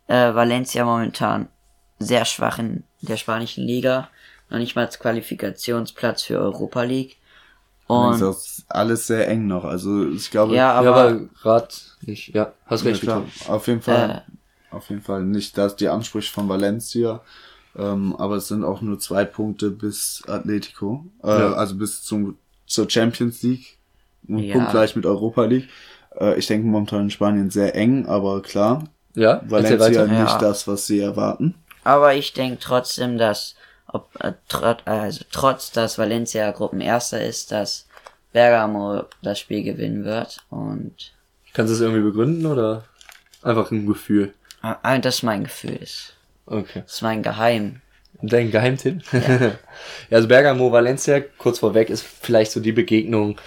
Äh, 0.07 0.35
Valencia 0.35 0.85
momentan 0.85 1.49
sehr 1.99 2.25
schwach 2.25 2.59
in 2.59 2.85
der 3.03 3.17
spanischen 3.17 3.65
Liga. 3.65 4.09
Noch 4.49 4.59
nicht 4.59 4.77
mal 4.77 4.87
als 4.87 4.99
Qualifikationsplatz 4.99 6.23
für 6.23 6.39
Europa 6.39 6.83
League. 6.83 7.17
Und 7.87 8.21
das 8.21 8.47
ist 8.47 8.65
alles 8.69 9.07
sehr 9.07 9.29
eng 9.29 9.47
noch. 9.47 9.65
Also 9.65 10.09
ich 10.09 10.31
glaube, 10.31 10.55
ja, 10.55 10.59
ja, 10.61 10.91
aber, 10.91 10.95
aber 10.95 11.21
grad 11.43 11.97
nicht. 12.03 12.35
Ja, 12.35 12.53
hast 12.67 12.85
Ja, 12.85 12.91
recht. 12.91 13.03
klar, 13.03 13.27
Victor. 13.27 13.55
auf 13.55 13.67
jeden 13.67 13.83
Fall, 13.83 14.25
auf 14.71 14.89
jeden 14.91 15.03
Fall 15.03 15.23
nicht 15.25 15.59
das 15.59 15.75
die 15.77 15.89
Ansprüche 15.89 16.33
von 16.33 16.49
Valencia, 16.49 17.23
ähm, 17.77 18.15
aber 18.17 18.37
es 18.37 18.49
sind 18.49 18.63
auch 18.63 18.83
nur 18.83 18.99
zwei 18.99 19.25
Punkte 19.25 19.71
bis 19.71 20.23
Atletico, 20.27 21.07
äh, 21.25 21.29
Ja. 21.29 21.53
also 21.55 21.77
bis 21.77 22.03
zum 22.03 22.37
zur 22.67 22.89
Champions 22.91 23.43
League 23.43 23.78
Ja. 24.29 24.53
punktgleich 24.53 24.95
mit 24.97 25.07
Europa 25.07 25.45
League. 25.45 25.69
Äh, 26.19 26.39
ich 26.39 26.47
denke 26.47 26.67
momentan 26.67 27.03
in 27.05 27.11
Spanien 27.11 27.51
sehr 27.51 27.75
eng, 27.75 28.07
aber 28.07 28.43
klar, 28.43 28.85
Ja, 29.15 29.43
Valencia 29.49 30.07
nicht 30.07 30.19
Ja. 30.33 30.39
das, 30.39 30.69
was 30.69 30.87
sie 30.87 31.01
erwarten. 31.01 31.55
aber 31.85 32.15
ich 32.15 32.33
denke 32.35 32.59
trotzdem, 32.61 33.19
dass 33.19 33.55
ob, 33.91 34.09
äh, 34.23 34.35
trot, 34.49 34.83
also 34.85 35.25
trotz 35.33 35.73
dass 35.73 35.97
Valencia 35.99 36.51
Gruppenerster 36.51 37.25
ist, 37.25 37.51
dass 37.53 37.87
Bergamo 38.33 39.05
das 39.23 39.39
Spiel 39.41 39.63
gewinnen 39.63 40.05
wird. 40.05 40.39
Und 40.51 41.13
Kannst 41.55 41.71
du 41.71 41.75
es 41.75 41.81
irgendwie 41.81 42.03
begründen 42.03 42.45
oder 42.47 42.85
einfach 43.43 43.71
ein 43.71 43.87
Gefühl? 43.87 44.35
äh, 44.63 45.01
das 45.01 45.17
ist 45.17 45.23
mein 45.23 45.45
Gefühl. 45.45 45.79
Das 45.81 46.13
Okay. 46.47 46.83
ist 46.87 47.03
mein 47.03 47.23
Geheim. 47.23 47.81
Dein 48.21 48.51
Geheimtipp? 48.51 49.03
Ja. 49.13 49.53
also 50.11 50.29
Bergamo 50.29 50.73
Valencia, 50.73 51.21
kurz 51.39 51.59
vorweg, 51.61 51.89
ist 51.91 52.03
vielleicht 52.03 52.53
so 52.53 52.61
die 52.61 52.73
Begegnung, 52.73 53.39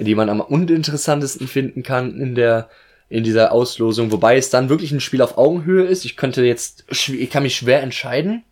die 0.00 0.14
man 0.14 0.28
am 0.28 0.40
uninteressantesten 0.40 1.46
finden 1.46 1.82
kann 1.82 2.20
in 2.20 2.34
der 2.34 2.68
in 3.08 3.24
dieser 3.24 3.50
Auslosung, 3.50 4.12
wobei 4.12 4.36
es 4.36 4.50
dann 4.50 4.68
wirklich 4.68 4.92
ein 4.92 5.00
Spiel 5.00 5.20
auf 5.20 5.36
Augenhöhe 5.36 5.84
ist. 5.84 6.04
Ich 6.04 6.16
könnte 6.16 6.44
jetzt, 6.44 6.84
ich 6.88 7.28
kann 7.28 7.42
mich 7.42 7.56
schwer 7.56 7.82
entscheiden. 7.82 8.44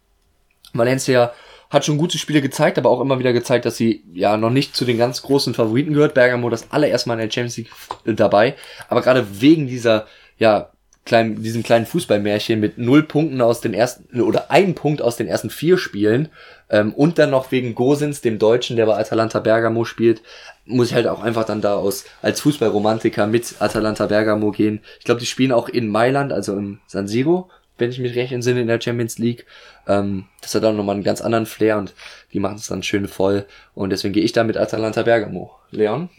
Valencia 0.73 1.33
hat 1.71 1.85
schon 1.85 1.97
gute 1.97 2.19
Spiele 2.19 2.43
gezeigt, 2.43 2.77
aber 2.77 2.91
auch 2.91 3.01
immer 3.01 3.21
wieder 3.21 3.33
gezeigt, 3.33 3.67
dass 3.67 3.77
sie 3.77 4.03
ja 4.13 4.37
noch 4.37 4.51
nicht 4.51 4.75
zu 4.75 4.85
den 4.85 4.99
ganz 4.99 5.23
großen 5.23 5.55
Favoriten 5.55 5.93
gehört. 5.93 6.15
Bergamo 6.15 6.51
das 6.51 6.73
allererste 6.73 7.09
Mal 7.09 7.15
in 7.15 7.29
der 7.29 7.31
Champions 7.31 7.57
League 7.57 7.71
dabei, 8.05 8.57
aber 8.89 9.01
gerade 9.03 9.41
wegen 9.41 9.69
dieser 9.69 10.07
ja 10.39 10.71
kleinen, 11.09 11.43
diesem 11.43 11.65
kleinen 11.65 11.87
Fußballmärchen 11.87 12.61
mit 12.61 12.79
null 12.79 13.03
Punkten 13.03 13.41
aus 13.41 13.61
den 13.61 13.75
ersten 13.75 14.21
oder 14.21 14.51
ein 14.51 14.75
Punkt 14.75 15.03
aus 15.03 15.17
den 15.17 15.27
ersten 15.27 15.51
vier 15.51 15.79
Spielen 15.79 16.29
ähm, 16.71 16.93
und 16.95 17.19
dann 17.19 17.31
noch 17.31 17.51
wegen 17.51 17.75
Gosens, 17.75 18.21
dem 18.21 18.39
Deutschen, 18.39 18.77
der 18.77 18.87
bei 18.87 18.97
Atalanta 18.97 19.41
Bergamo 19.41 19.85
spielt, 19.85 20.23
muss 20.67 20.89
ich 20.89 20.95
halt 20.95 21.07
auch 21.07 21.23
einfach 21.23 21.45
dann 21.45 21.61
da 21.61 21.75
aus 21.75 22.05
als 22.23 22.41
Fußballromantiker 22.43 23.27
mit 23.27 23.57
Atalanta 23.59 24.07
Bergamo 24.07 24.53
gehen. 24.53 24.81
Ich 24.99 25.05
glaube, 25.05 25.21
die 25.21 25.27
spielen 25.27 25.53
auch 25.53 25.69
in 25.69 25.89
Mailand, 25.89 26.33
also 26.33 26.57
im 26.57 26.79
San 26.87 27.09
Siro, 27.09 27.51
wenn 27.79 27.91
ich 27.91 27.99
mich 27.99 28.15
recht 28.15 28.33
entsinne, 28.33 28.61
in 28.61 28.69
der 28.69 28.81
Champions 28.81 29.19
League. 29.19 29.47
Ähm, 29.87 30.27
das 30.43 30.55
hat 30.55 30.65
auch 30.65 30.75
nochmal 30.75 30.95
einen 30.95 31.05
ganz 31.05 31.21
anderen 31.21 31.47
Flair 31.47 31.79
und 31.79 31.95
die 32.33 32.41
machen 32.41 32.57
es 32.57 32.67
dann 32.67 32.83
schön 32.83 33.09
voll. 33.09 33.47
Und 33.75 33.91
deswegen 33.91 34.13
gehe 34.15 34.25
ich 34.25 34.33
da 34.33 34.45
mit 34.45 34.57
Atalanta 34.57 35.03
Bergamo. 35.03 35.53
Leon? 35.71 36.11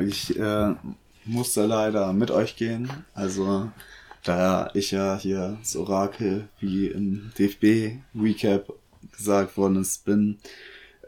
Ich 0.00 0.38
äh, 0.38 0.74
musste 1.24 1.66
leider 1.66 2.12
mit 2.12 2.30
euch 2.30 2.56
gehen. 2.56 2.90
Also, 3.14 3.70
da 4.24 4.70
ich 4.74 4.92
ja 4.92 5.18
hier 5.18 5.58
das 5.60 5.76
Orakel, 5.76 6.48
wie 6.60 6.86
im 6.86 7.32
DFB-Recap 7.38 8.72
gesagt 9.16 9.56
worden 9.56 9.80
ist, 9.80 10.04
bin, 10.04 10.38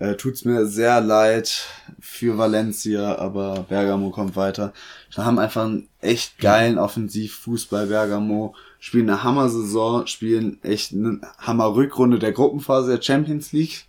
äh, 0.01 0.17
tut's 0.17 0.45
mir 0.45 0.67
sehr 0.67 1.01
leid 1.01 1.69
für 2.01 2.37
Valencia, 2.37 3.17
aber 3.17 3.65
Bergamo 3.69 4.11
kommt 4.11 4.35
weiter. 4.35 4.73
Wir 5.15 5.25
haben 5.25 5.39
einfach 5.39 5.65
einen 5.65 5.89
echt 6.01 6.39
geilen 6.39 6.79
Offensivfußball 6.79 7.87
Bergamo, 7.87 8.57
spielen 8.81 9.09
eine 9.09 9.23
Hammer-Saison, 9.23 10.07
spielen 10.09 10.59
echt 10.63 10.93
eine 10.93 11.21
Hammer-Rückrunde 11.39 12.19
der 12.19 12.33
Gruppenphase 12.33 12.97
der 12.97 13.03
Champions 13.03 13.53
League. 13.53 13.87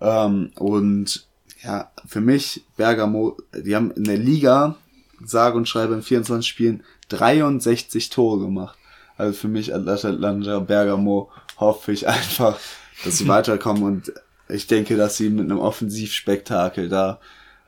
Ähm, 0.00 0.52
und 0.56 1.26
ja, 1.62 1.90
für 2.06 2.22
mich, 2.22 2.64
Bergamo, 2.76 3.36
die 3.54 3.76
haben 3.76 3.90
in 3.90 4.04
der 4.04 4.18
Liga, 4.18 4.76
sage 5.24 5.56
und 5.56 5.68
schreibe 5.68 5.94
in 5.94 6.02
24 6.02 6.48
Spielen, 6.48 6.82
63 7.08 8.10
Tore 8.10 8.40
gemacht. 8.40 8.78
Also 9.16 9.32
für 9.32 9.48
mich, 9.48 9.74
Atalanta 9.74 10.58
Bergamo, 10.60 11.30
hoffe 11.58 11.92
ich 11.92 12.06
einfach, 12.06 12.58
dass 13.04 13.18
sie 13.18 13.28
weiterkommen 13.28 13.82
und 13.82 14.12
ich 14.48 14.66
denke, 14.66 14.96
dass 14.96 15.16
sie 15.16 15.30
mit 15.30 15.50
einem 15.50 15.58
Offensivspektakel 15.58 16.88
da 16.88 17.18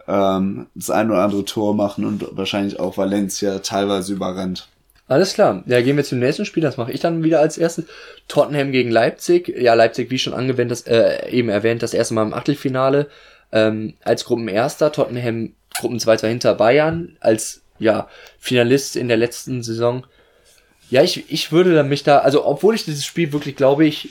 ähm, 0.06 0.66
das 0.74 0.90
ein 0.90 1.10
oder 1.10 1.22
andere 1.22 1.44
Tor 1.44 1.74
machen 1.74 2.04
und 2.04 2.24
wahrscheinlich 2.36 2.78
auch 2.78 2.96
Valencia 2.96 3.58
teilweise 3.58 4.12
überrennt. 4.12 4.68
Alles 5.08 5.32
klar. 5.32 5.62
Ja, 5.66 5.80
gehen 5.80 5.96
wir 5.96 6.04
zum 6.04 6.18
nächsten 6.18 6.44
Spiel. 6.44 6.62
Das 6.62 6.76
mache 6.76 6.92
ich 6.92 7.00
dann 7.00 7.24
wieder 7.24 7.40
als 7.40 7.56
erstes. 7.56 7.86
Tottenham 8.28 8.72
gegen 8.72 8.90
Leipzig. 8.90 9.48
Ja, 9.48 9.72
Leipzig, 9.72 10.10
wie 10.10 10.18
schon 10.18 10.34
angewendet, 10.34 10.86
das, 10.86 10.86
äh, 10.86 11.30
eben 11.30 11.48
erwähnt, 11.48 11.82
das 11.82 11.94
erste 11.94 12.14
Mal 12.14 12.24
im 12.24 12.34
Achtelfinale. 12.34 13.08
Ähm, 13.50 13.94
als 14.04 14.26
Gruppenerster, 14.26 14.92
Tottenham 14.92 15.54
Gruppenzweiter 15.78 16.28
hinter 16.28 16.54
Bayern, 16.54 17.16
als 17.20 17.62
ja, 17.78 18.08
Finalist 18.38 18.96
in 18.96 19.08
der 19.08 19.16
letzten 19.16 19.62
Saison. 19.62 20.06
Ja, 20.90 21.02
ich, 21.02 21.30
ich 21.30 21.52
würde 21.52 21.82
mich 21.84 22.02
da, 22.02 22.18
also 22.18 22.46
obwohl 22.46 22.74
ich 22.74 22.84
dieses 22.84 23.04
Spiel 23.04 23.32
wirklich, 23.32 23.56
glaube 23.56 23.86
ich, 23.86 24.08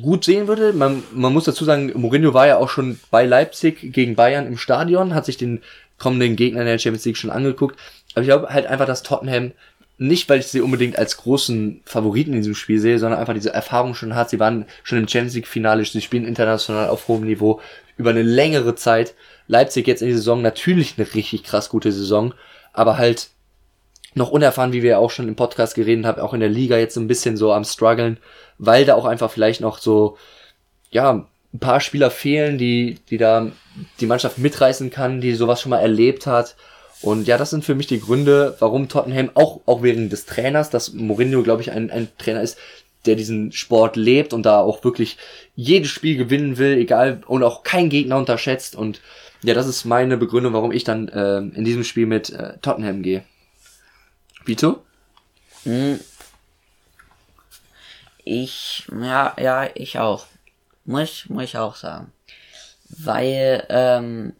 gut 0.00 0.24
sehen 0.24 0.48
würde. 0.48 0.72
Man, 0.72 1.02
man 1.12 1.32
muss 1.32 1.44
dazu 1.44 1.64
sagen, 1.64 1.92
Mourinho 1.94 2.34
war 2.34 2.46
ja 2.46 2.58
auch 2.58 2.68
schon 2.68 2.98
bei 3.10 3.24
Leipzig 3.24 3.92
gegen 3.92 4.16
Bayern 4.16 4.46
im 4.46 4.58
Stadion, 4.58 5.14
hat 5.14 5.24
sich 5.24 5.36
den 5.36 5.62
kommenden 5.98 6.36
Gegner 6.36 6.60
in 6.60 6.66
der 6.66 6.78
Champions 6.78 7.04
League 7.04 7.16
schon 7.16 7.30
angeguckt. 7.30 7.78
Aber 8.14 8.22
ich 8.22 8.28
glaube 8.28 8.48
halt 8.48 8.66
einfach, 8.66 8.86
dass 8.86 9.02
Tottenham 9.02 9.52
nicht, 9.96 10.28
weil 10.28 10.40
ich 10.40 10.46
sie 10.48 10.60
unbedingt 10.60 10.98
als 10.98 11.16
großen 11.18 11.80
Favoriten 11.84 12.32
in 12.32 12.40
diesem 12.40 12.56
Spiel 12.56 12.80
sehe, 12.80 12.98
sondern 12.98 13.20
einfach 13.20 13.34
diese 13.34 13.52
Erfahrung 13.52 13.94
schon 13.94 14.16
hat. 14.16 14.30
Sie 14.30 14.40
waren 14.40 14.66
schon 14.82 14.98
im 14.98 15.08
Champions 15.08 15.34
League 15.34 15.46
Finale, 15.46 15.84
sie 15.84 16.00
spielen 16.00 16.26
international 16.26 16.88
auf 16.88 17.06
hohem 17.06 17.24
Niveau 17.24 17.60
über 17.96 18.10
eine 18.10 18.22
längere 18.22 18.74
Zeit. 18.74 19.14
Leipzig 19.46 19.86
jetzt 19.86 20.02
in 20.02 20.08
die 20.08 20.14
Saison 20.14 20.42
natürlich 20.42 20.94
eine 20.96 21.14
richtig 21.14 21.44
krass 21.44 21.68
gute 21.68 21.92
Saison, 21.92 22.34
aber 22.74 22.98
halt 22.98 23.30
noch 24.14 24.30
unerfahren, 24.30 24.72
wie 24.72 24.82
wir 24.82 24.90
ja 24.90 24.98
auch 24.98 25.10
schon 25.10 25.28
im 25.28 25.36
Podcast 25.36 25.74
geredet 25.74 26.04
haben, 26.04 26.20
auch 26.20 26.34
in 26.34 26.40
der 26.40 26.48
Liga 26.48 26.76
jetzt 26.76 26.94
so 26.94 27.00
ein 27.00 27.08
bisschen 27.08 27.36
so 27.36 27.52
am 27.52 27.64
struggeln, 27.64 28.18
weil 28.58 28.84
da 28.84 28.94
auch 28.94 29.06
einfach 29.06 29.30
vielleicht 29.30 29.60
noch 29.60 29.78
so, 29.78 30.18
ja, 30.90 31.26
ein 31.52 31.58
paar 31.58 31.80
Spieler 31.80 32.10
fehlen, 32.10 32.58
die, 32.58 32.98
die 33.10 33.16
da 33.16 33.50
die 34.00 34.06
Mannschaft 34.06 34.38
mitreißen 34.38 34.90
kann, 34.90 35.20
die 35.20 35.34
sowas 35.34 35.60
schon 35.60 35.70
mal 35.70 35.80
erlebt 35.80 36.26
hat. 36.26 36.56
Und 37.00 37.26
ja, 37.26 37.38
das 37.38 37.50
sind 37.50 37.64
für 37.64 37.74
mich 37.74 37.86
die 37.86 38.00
Gründe, 38.00 38.56
warum 38.60 38.88
Tottenham 38.88 39.30
auch, 39.34 39.60
auch 39.66 39.82
wegen 39.82 40.10
des 40.10 40.26
Trainers, 40.26 40.70
dass 40.70 40.92
Mourinho, 40.92 41.42
glaube 41.42 41.62
ich, 41.62 41.70
ein, 41.70 41.90
ein 41.90 42.08
Trainer 42.18 42.42
ist, 42.42 42.58
der 43.06 43.16
diesen 43.16 43.52
Sport 43.52 43.96
lebt 43.96 44.32
und 44.32 44.44
da 44.44 44.60
auch 44.60 44.82
wirklich 44.84 45.18
jedes 45.54 45.90
Spiel 45.90 46.16
gewinnen 46.16 46.56
will, 46.56 46.78
egal, 46.78 47.20
und 47.26 47.42
auch 47.42 47.62
kein 47.62 47.88
Gegner 47.88 48.16
unterschätzt. 48.16 48.74
Und 48.74 49.00
ja, 49.44 49.54
das 49.54 49.66
ist 49.66 49.84
meine 49.84 50.16
Begründung, 50.16 50.54
warum 50.54 50.72
ich 50.72 50.84
dann 50.84 51.08
äh, 51.08 51.38
in 51.38 51.64
diesem 51.64 51.84
Spiel 51.84 52.06
mit 52.06 52.30
äh, 52.30 52.58
Tottenham 52.58 53.02
gehe. 53.02 53.24
Vito? 54.44 54.82
Hm. 55.64 56.00
Ich, 58.24 58.86
ja, 58.90 59.34
ja, 59.38 59.68
ich 59.74 59.98
auch. 59.98 60.26
Muss, 60.86 61.28
muss 61.28 61.44
ich 61.44 61.58
auch 61.58 61.76
sagen. 61.76 62.10
Weil, 62.88 63.66
ähm, 63.68 64.32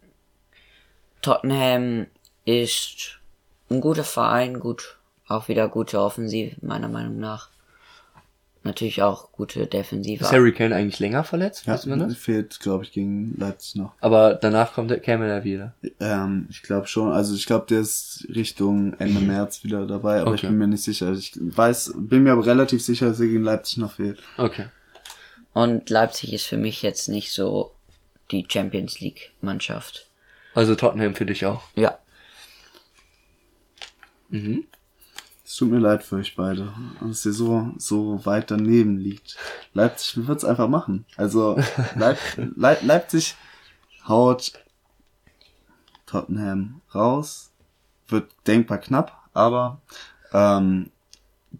Tottenham 1.21 2.07
ist 2.45 3.19
ein 3.69 3.81
guter 3.81 4.03
Verein, 4.03 4.59
gut, 4.59 4.97
auch 5.27 5.47
wieder 5.47 5.67
gute 5.67 5.99
Offensive, 5.99 6.55
meiner 6.61 6.87
Meinung 6.87 7.19
nach. 7.19 7.49
Natürlich 8.65 9.03
auch 9.03 9.31
gute 9.31 9.67
Defensive. 9.67 10.23
Ist 10.23 10.31
Harry 10.31 10.51
Kane 10.51 10.75
eigentlich 10.75 10.97
länger 10.99 11.23
verletzt? 11.23 11.67
Ja, 11.67 11.79
wir 11.85 11.97
das? 11.97 12.17
fehlt, 12.17 12.59
glaube 12.59 12.83
ich, 12.83 12.91
gegen 12.91 13.35
Leipzig 13.37 13.75
noch. 13.75 13.93
Aber 14.01 14.33
danach 14.33 14.73
kommt 14.73 14.89
der, 14.89 14.99
käme 14.99 15.27
er 15.27 15.43
wieder. 15.43 15.75
Ähm, 15.99 16.47
ich 16.49 16.63
glaube 16.63 16.87
schon. 16.87 17.11
Also 17.11 17.35
ich 17.35 17.45
glaube, 17.45 17.67
der 17.69 17.81
ist 17.81 18.25
Richtung 18.27 18.93
Ende 18.97 19.21
März 19.21 19.63
wieder 19.63 19.85
dabei, 19.85 20.19
aber 20.19 20.33
ich 20.33 20.39
Okay. 20.41 20.47
bin 20.47 20.57
mir 20.57 20.65
nicht 20.67 20.83
sicher. 20.83 21.13
Ich 21.13 21.33
weiß, 21.39 21.93
bin 21.95 22.23
mir 22.23 22.31
aber 22.31 22.43
relativ 22.47 22.83
sicher, 22.83 23.07
dass 23.09 23.19
er 23.19 23.27
gegen 23.27 23.43
Leipzig 23.43 23.77
noch 23.77 23.91
fehlt. 23.91 24.17
Okay. 24.37 24.65
Und 25.53 25.87
Leipzig 25.91 26.33
ist 26.33 26.47
für 26.47 26.57
mich 26.57 26.81
jetzt 26.81 27.07
nicht 27.07 27.33
so 27.33 27.75
die 28.31 28.47
Champions 28.51 28.99
League 28.99 29.31
Mannschaft. 29.41 30.09
Also 30.55 30.73
Tottenham 30.73 31.13
für 31.13 31.27
dich 31.27 31.45
auch. 31.45 31.61
Ja. 31.75 31.99
Es 35.55 35.59
tut 35.59 35.71
mir 35.71 35.79
leid 35.79 36.03
für 36.03 36.17
euch 36.17 36.35
beide, 36.35 36.73
dass 36.99 37.25
ihr 37.25 37.31
so, 37.31 37.71
so 37.77 38.25
weit 38.25 38.51
daneben 38.51 38.97
liegt. 38.97 39.37
Leipzig 39.73 40.27
wird's 40.27 40.43
einfach 40.43 40.67
machen. 40.67 41.05
Also 41.15 41.57
Leip 41.95 42.17
Leip 42.57 42.83
Leipzig 42.83 43.37
haut 44.05 44.51
Tottenham 46.07 46.81
raus. 46.93 47.53
Wird 48.09 48.33
denkbar 48.45 48.79
knapp, 48.79 49.29
aber 49.33 49.79
ähm, 50.33 50.91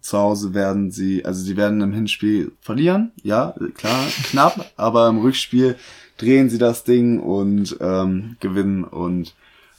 zu 0.02 0.18
Hause 0.18 0.52
werden 0.52 0.90
sie, 0.90 1.24
also 1.24 1.42
sie 1.42 1.56
werden 1.56 1.80
im 1.80 1.94
Hinspiel 1.94 2.52
verlieren, 2.60 3.12
ja, 3.22 3.54
klar, 3.76 4.04
knapp, 4.24 4.72
aber 4.76 5.08
im 5.08 5.20
Rückspiel 5.20 5.76
drehen 6.18 6.50
sie 6.50 6.58
das 6.58 6.84
Ding 6.84 7.18
und 7.18 7.78
ähm, 7.80 8.36
gewinnen 8.40 8.84
und 8.84 9.34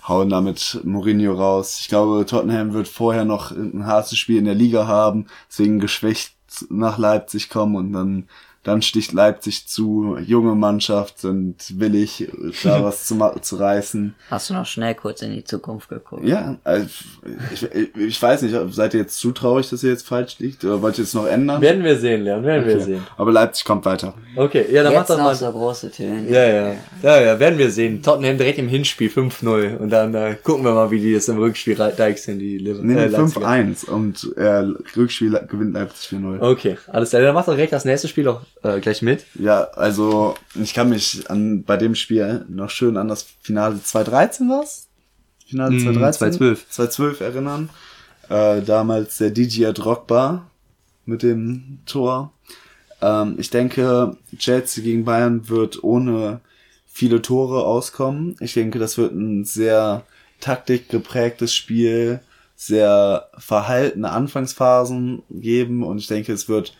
hauen 0.08 0.30
damit 0.30 0.80
Mourinho 0.84 1.34
raus. 1.34 1.80
Ich 1.82 1.88
glaube, 1.88 2.26
Tottenham 2.26 2.74
wird 2.74 2.88
vorher 2.88 3.26
noch 3.26 3.52
ein 3.52 3.86
hartes 3.86 4.18
Spiel 4.18 4.38
in 4.38 4.46
der 4.46 4.56
Liga 4.56 4.88
haben, 4.88 5.28
deswegen 5.50 5.80
geschwächt 5.80 6.34
nach 6.70 6.98
Leipzig 6.98 7.50
kommen 7.50 7.76
und 7.76 7.94
dann 7.94 8.30
dann 8.68 8.81
sticht 8.81 9.14
Leipzig 9.14 9.65
zu, 9.65 10.18
junge 10.18 10.53
Mannschaft, 10.53 11.19
sind 11.19 11.56
willig, 11.80 12.27
da 12.64 12.84
was 12.84 13.06
zu, 13.06 13.18
zu 13.39 13.56
reißen. 13.56 14.14
Hast 14.30 14.49
du 14.49 14.56
noch 14.56 14.65
schnell 14.65 14.94
kurz 14.94 15.22
in 15.22 15.31
die 15.31 15.45
Zukunft 15.45 15.88
geguckt? 15.88 16.26
Ja, 16.26 16.57
also 16.65 16.85
ich, 17.53 17.95
ich 17.95 18.22
weiß 18.22 18.41
nicht, 18.41 18.53
seid 18.72 18.94
ihr 18.94 18.99
jetzt 18.99 19.19
zu 19.19 19.31
traurig, 19.31 19.69
dass 19.69 19.84
ihr 19.84 19.91
jetzt 19.91 20.06
falsch 20.06 20.39
liegt, 20.39 20.65
oder 20.65 20.81
wollt 20.81 20.98
ihr 20.98 21.06
es 21.06 21.14
noch 21.14 21.26
ändern? 21.26 21.61
Werden 21.61 21.81
wir 21.81 21.98
sehen, 21.98 22.26
Leon, 22.26 22.44
werden 22.44 22.65
okay. 22.65 22.73
wir 22.73 22.81
sehen. 22.81 23.07
Aber 23.15 23.31
Leipzig 23.31 23.64
kommt 23.64 23.85
weiter. 23.85 24.14
Okay, 24.35 24.65
ja, 24.69 24.84
dann 24.84 24.91
jetzt 24.91 24.99
macht 24.99 25.10
das 25.11 25.18
mal. 25.18 25.35
so 25.35 25.49
große 25.49 25.91
Töne. 25.91 26.30
Ja, 26.30 26.45
ja, 26.45 26.76
ja, 27.03 27.22
ja, 27.22 27.39
werden 27.39 27.57
wir 27.57 27.72
sehen. 27.72 28.03
Tottenham 28.03 28.38
direkt 28.38 28.60
im 28.60 28.68
Hinspiel 28.68 29.10
5-0 29.10 29.77
und 29.77 29.89
dann 29.89 30.14
äh, 30.14 30.35
gucken 30.44 30.65
wir 30.65 30.73
mal, 30.73 30.91
wie 30.91 30.99
die 30.99 31.14
das 31.14 31.30
im 31.30 31.38
Rückspiel 31.38 31.76
deichseln, 31.76 32.38
die 32.38 32.57
Liverpool. 32.57 32.85
Nee, 32.85 33.06
äh, 33.06 33.18
5-1 33.18 33.89
und 33.89 34.35
äh, 34.35 34.65
Rückspiel 34.98 35.39
gewinnt 35.48 35.73
Leipzig 35.73 36.19
4-0. 36.19 36.41
Okay, 36.41 36.77
alles 36.88 37.11
klar. 37.11 37.22
Dann 37.22 37.34
macht 37.34 37.48
doch 37.48 37.53
direkt 37.53 37.72
das 37.72 37.85
nächste 37.85 38.10
Spiel 38.10 38.27
auch 38.27 38.41
äh, 38.64 38.80
gleich 38.80 39.02
mit. 39.02 39.26
Ja, 39.36 39.64
also 39.76 40.36
ich 40.56 40.74
kann 40.74 40.90
mich 40.90 41.30
an 41.30 41.64
bei 41.64 41.78
dem 41.78 41.96
Spiel 41.96 42.46
noch 42.50 42.70
schön 42.70 42.98
an 42.98 43.08
das 43.08 43.26
Finale 43.42 43.82
2013 43.82 44.50
was? 44.50 44.88
Finale 45.48 45.76
mm, 45.76 45.80
2013? 45.80 46.20
2012. 46.34 46.70
2012 46.70 47.22
erinnern. 47.22 47.70
Äh, 48.30 48.62
damals 48.62 49.18
der 49.18 49.32
DJ 49.32 49.72
Drogba 49.72 50.50
mit 51.06 51.24
dem 51.24 51.80
Tor. 51.86 52.34
Ähm, 53.02 53.36
ich 53.38 53.50
denke, 53.50 54.18
Chelsea 54.38 54.84
gegen 54.84 55.06
Bayern 55.06 55.48
wird 55.50 55.84
ohne 55.84 56.42
viele 56.86 57.22
Tore 57.22 57.64
auskommen. 57.64 58.36
Ich 58.40 58.54
denke, 58.54 58.80
das 58.80 58.98
wird 58.98 59.14
ein 59.14 59.46
sehr 59.46 60.04
taktikgeprägtes 60.40 61.54
Spiel, 61.54 62.20
sehr 62.56 63.30
verhaltene 63.38 64.10
Anfangsphasen 64.10 65.24
geben 65.30 65.84
und 65.84 66.00
ich 66.00 66.08
denke, 66.08 66.34
es 66.34 66.50
wird 66.50 66.76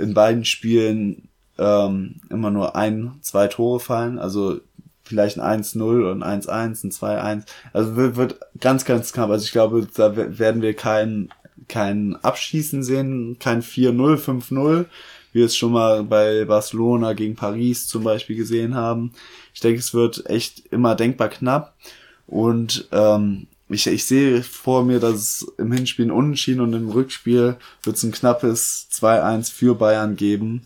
in 0.00 0.14
beiden 0.14 0.44
Spielen 0.44 1.28
ähm, 1.58 2.16
immer 2.30 2.50
nur 2.50 2.74
ein, 2.74 3.12
zwei 3.20 3.46
Tore 3.46 3.80
fallen, 3.80 4.18
also 4.18 4.60
vielleicht 5.04 5.38
ein 5.38 5.62
1-0 5.62 6.10
und 6.10 6.22
ein 6.22 6.40
1-1, 6.40 6.84
ein 6.84 6.90
2-1. 6.90 7.42
Also 7.72 7.96
wird, 7.96 8.16
wird 8.16 8.40
ganz, 8.60 8.84
ganz 8.84 9.12
knapp. 9.12 9.30
Also 9.30 9.44
ich 9.44 9.52
glaube, 9.52 9.86
da 9.94 10.16
werden 10.16 10.62
wir 10.62 10.74
kein, 10.74 11.30
kein 11.68 12.16
Abschießen 12.16 12.82
sehen, 12.82 13.36
kein 13.38 13.62
4-0, 13.62 14.16
5-0, 14.16 14.86
wie 15.32 15.38
wir 15.38 15.46
es 15.46 15.56
schon 15.56 15.72
mal 15.72 16.04
bei 16.04 16.44
Barcelona 16.44 17.12
gegen 17.12 17.34
Paris 17.34 17.88
zum 17.88 18.04
Beispiel 18.04 18.36
gesehen 18.36 18.74
haben. 18.74 19.12
Ich 19.52 19.60
denke, 19.60 19.80
es 19.80 19.92
wird 19.92 20.28
echt 20.30 20.66
immer 20.72 20.94
denkbar 20.94 21.28
knapp. 21.28 21.74
Und 22.26 22.88
ähm, 22.92 23.48
ich, 23.70 23.86
ich 23.86 24.04
sehe 24.04 24.42
vor 24.42 24.84
mir, 24.84 25.00
dass 25.00 25.14
es 25.14 25.52
im 25.58 25.72
Hinspiel 25.72 26.06
ein 26.06 26.10
Unentschieden 26.10 26.60
und 26.60 26.72
im 26.72 26.90
Rückspiel 26.90 27.56
wird 27.82 27.96
es 27.96 28.02
ein 28.02 28.12
knappes 28.12 28.88
2-1 28.92 29.52
für 29.52 29.74
Bayern 29.74 30.16
geben. 30.16 30.62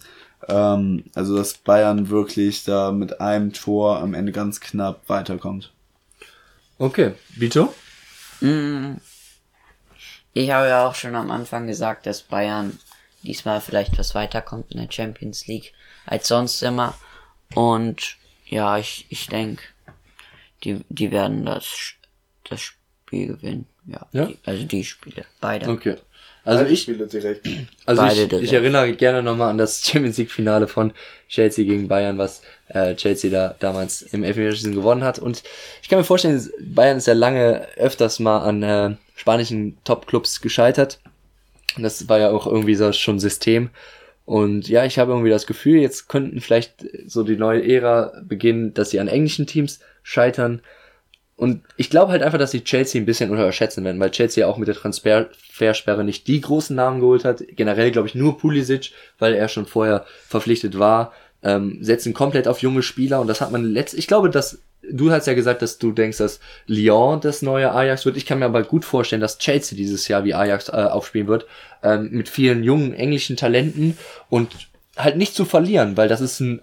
Ähm, 0.49 1.05
also 1.15 1.37
dass 1.37 1.55
Bayern 1.55 2.09
wirklich 2.09 2.65
da 2.65 2.93
mit 2.93 3.21
einem 3.21 3.53
Tor 3.53 4.01
am 4.01 4.15
Ende 4.15 4.33
ganz 4.33 4.61
knapp 4.61 5.09
weiterkommt. 5.09 5.73
Okay, 6.79 7.13
Vito? 7.37 7.73
Mm. 8.41 8.95
Ich 10.33 10.51
habe 10.51 10.69
ja 10.69 10.89
auch 10.89 10.95
schon 10.95 11.15
am 11.15 11.31
Anfang 11.31 11.67
gesagt, 11.67 12.07
dass 12.07 12.23
Bayern 12.23 12.79
diesmal 13.23 13.61
vielleicht 13.61 13.99
was 13.99 14.15
weiterkommt 14.15 14.73
in 14.73 14.79
der 14.79 14.91
Champions 14.91 15.47
League 15.47 15.73
als 16.07 16.29
sonst 16.29 16.63
immer. 16.63 16.95
Und 17.55 18.17
ja, 18.47 18.79
ich, 18.79 19.07
ich 19.11 19.29
denke, 19.29 19.63
die, 20.65 20.85
die 20.89 21.13
werden 21.13 21.45
das, 21.45 21.95
das 22.49 22.73
Spiel 23.15 23.37
gewinnen. 23.37 23.67
Ja, 23.87 24.07
ja? 24.13 24.27
Die, 24.27 24.39
also 24.45 24.65
die 24.65 24.85
Spiele, 24.85 25.25
beide. 25.41 25.69
Okay. 25.69 25.97
Also 26.45 26.61
Beide 26.61 26.75
ich, 26.75 26.83
Spiele 26.83 27.07
direkt. 27.07 27.49
Also 27.87 28.05
ich, 28.05 28.29
direkt. 28.29 28.45
ich 28.45 28.53
erinnere 28.53 28.93
gerne 28.93 29.23
nochmal 29.23 29.49
an 29.49 29.57
das 29.57 29.83
Champions 29.85 30.19
League 30.19 30.31
Finale 30.31 30.69
von 30.69 30.93
Chelsea 31.29 31.65
gegen 31.65 31.89
Bayern, 31.89 32.19
was 32.19 32.43
äh, 32.69 32.95
Chelsea 32.97 33.31
da 33.31 33.55
damals 33.59 34.03
im 34.03 34.25
Elfmeterschießen 34.25 34.75
gewonnen 34.75 35.05
hat. 35.05 35.19
Und 35.19 35.43
ich 35.83 35.89
kann 35.89 35.99
mir 35.99 36.05
vorstellen, 36.05 36.47
Bayern 36.61 36.99
ist 36.99 37.07
ja 37.07 37.15
lange 37.15 37.67
öfters 37.77 38.21
mal 38.21 38.41
an 38.41 38.63
äh, 38.63 38.97
spanischen 39.17 39.79
Top-Clubs 39.85 40.43
gescheitert. 40.43 41.01
Und 41.77 41.83
das 41.83 42.09
war 42.11 42.19
ja 42.19 42.31
auch 42.31 42.47
irgendwie 42.47 42.75
so 42.75 42.93
schon 42.93 43.19
System. 43.19 43.71
Und 44.27 44.69
ja, 44.69 44.85
ich 44.85 44.99
habe 44.99 45.13
irgendwie 45.13 45.31
das 45.31 45.47
Gefühl, 45.47 45.81
jetzt 45.81 46.09
könnten 46.09 46.41
vielleicht 46.41 46.87
so 47.07 47.23
die 47.23 47.37
neue 47.37 47.67
Ära 47.67 48.13
beginnen, 48.23 48.75
dass 48.75 48.91
sie 48.91 49.01
an 49.01 49.09
englischen 49.09 49.47
Teams 49.47 49.81
scheitern. 50.03 50.61
Und 51.37 51.63
ich 51.77 51.91
glaube 51.91 52.13
halt 52.13 52.23
einfach, 52.23 52.39
dass 52.39 52.53
sie 52.53 52.63
Chelsea 52.63 53.01
ein 53.01 53.07
bisschen 53.07 53.31
unterschätzen 53.31 53.85
werden, 53.85 53.99
weil 54.01 54.13
Chelsea 54.13 54.43
ja 54.43 54.51
auch 54.51 54.57
mit 54.57 54.69
der 54.69 54.77
Transfersperre 54.77 56.05
nicht 56.05 56.29
die 56.29 56.41
großen 56.41 56.77
Namen 56.77 57.01
geholt 57.01 57.25
hat. 57.25 57.43
Generell 57.57 57.91
glaube 57.91 58.07
ich 58.07 58.15
nur 58.15 58.39
Pulisic, 58.39 58.93
weil 59.19 59.35
er 59.35 59.49
schon 59.49 59.67
vorher 59.67 60.07
verpflichtet 60.29 60.79
war. 60.79 61.13
Ähm, 61.43 61.79
setzen 61.81 62.15
komplett 62.15 62.49
auf 62.49 62.63
junge 62.63 62.83
Spieler 62.83 63.21
und 63.21 63.27
das 63.27 63.41
hat 63.41 63.51
man 63.51 63.65
letzt. 63.65 63.95
Ich 63.95 64.07
glaube, 64.07 64.31
dass 64.31 64.61
du 64.91 65.11
hast 65.11 65.27
ja 65.27 65.35
gesagt, 65.35 65.63
dass 65.63 65.79
du 65.79 65.93
denkst, 65.93 66.19
dass 66.19 66.41
Lyon 66.67 67.21
das 67.21 67.43
neue 67.43 67.73
Ajax 67.73 68.07
wird. 68.07 68.17
Ich 68.17 68.27
kann 68.27 68.39
mir 68.39 68.47
aber 68.47 68.63
gut 68.63 68.85
vorstellen, 68.85 69.21
dass 69.21 69.39
Chelsea 69.39 69.77
dieses 69.77 70.09
Jahr 70.09 70.25
wie 70.25 70.35
Ajax 70.35 70.69
äh, 70.69 70.73
aufspielen 70.73 71.27
wird 71.29 71.47
ähm, 71.83 72.11
mit 72.13 72.29
vielen 72.29 72.63
jungen 72.63 72.95
englischen 72.95 73.37
Talenten 73.37 73.99
und 74.31 74.69
halt 74.97 75.17
nicht 75.17 75.35
zu 75.35 75.45
verlieren, 75.45 75.97
weil 75.97 76.09
das 76.09 76.21
ist 76.21 76.41
ein 76.41 76.61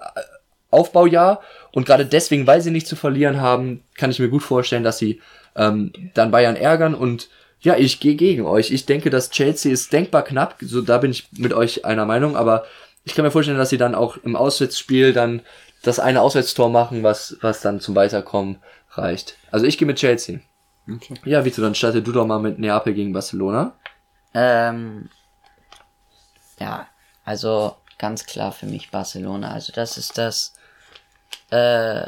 Aufbaujahr 0.71 1.41
und 1.71 1.85
gerade 1.85 2.05
deswegen, 2.05 2.47
weil 2.47 2.61
sie 2.61 2.71
nicht 2.71 2.87
zu 2.87 2.95
verlieren 2.95 3.39
haben, 3.39 3.83
kann 3.95 4.11
ich 4.11 4.19
mir 4.19 4.29
gut 4.29 4.43
vorstellen, 4.43 4.83
dass 4.83 4.97
sie 4.97 5.21
ähm, 5.55 5.91
dann 6.13 6.31
Bayern 6.31 6.55
ärgern 6.55 6.95
und 6.95 7.29
ja, 7.59 7.75
ich 7.75 7.99
gehe 7.99 8.15
gegen 8.15 8.45
euch. 8.45 8.71
Ich 8.71 8.87
denke, 8.87 9.11
dass 9.11 9.29
Chelsea 9.29 9.71
ist 9.71 9.93
denkbar 9.93 10.23
knapp, 10.23 10.55
so 10.61 10.81
da 10.81 10.97
bin 10.97 11.11
ich 11.11 11.27
mit 11.33 11.53
euch 11.53 11.85
einer 11.85 12.05
Meinung, 12.05 12.35
aber 12.35 12.65
ich 13.03 13.13
kann 13.13 13.23
mir 13.23 13.31
vorstellen, 13.31 13.57
dass 13.57 13.69
sie 13.69 13.77
dann 13.77 13.95
auch 13.95 14.17
im 14.17 14.35
Auswärtsspiel 14.35 15.13
dann 15.13 15.41
das 15.83 15.99
eine 15.99 16.21
Auswärtstor 16.21 16.69
machen, 16.69 17.03
was, 17.03 17.37
was 17.41 17.61
dann 17.61 17.79
zum 17.79 17.95
Weiterkommen 17.95 18.57
reicht. 18.91 19.37
Also 19.51 19.65
ich 19.65 19.77
gehe 19.77 19.87
mit 19.87 19.97
Chelsea. 19.97 20.39
Okay. 20.89 21.15
Ja, 21.25 21.45
Vito, 21.45 21.61
dann 21.61 21.75
starte 21.75 22.01
du 22.01 22.11
doch 22.11 22.25
mal 22.25 22.39
mit 22.39 22.59
Neapel 22.59 22.93
gegen 22.93 23.13
Barcelona. 23.13 23.73
Ähm, 24.33 25.09
ja, 26.59 26.87
also 27.25 27.75
ganz 27.97 28.25
klar 28.25 28.51
für 28.51 28.65
mich 28.65 28.91
Barcelona. 28.91 29.51
Also 29.51 29.71
das 29.73 29.97
ist 29.97 30.17
das 30.17 30.53
äh, 31.49 32.03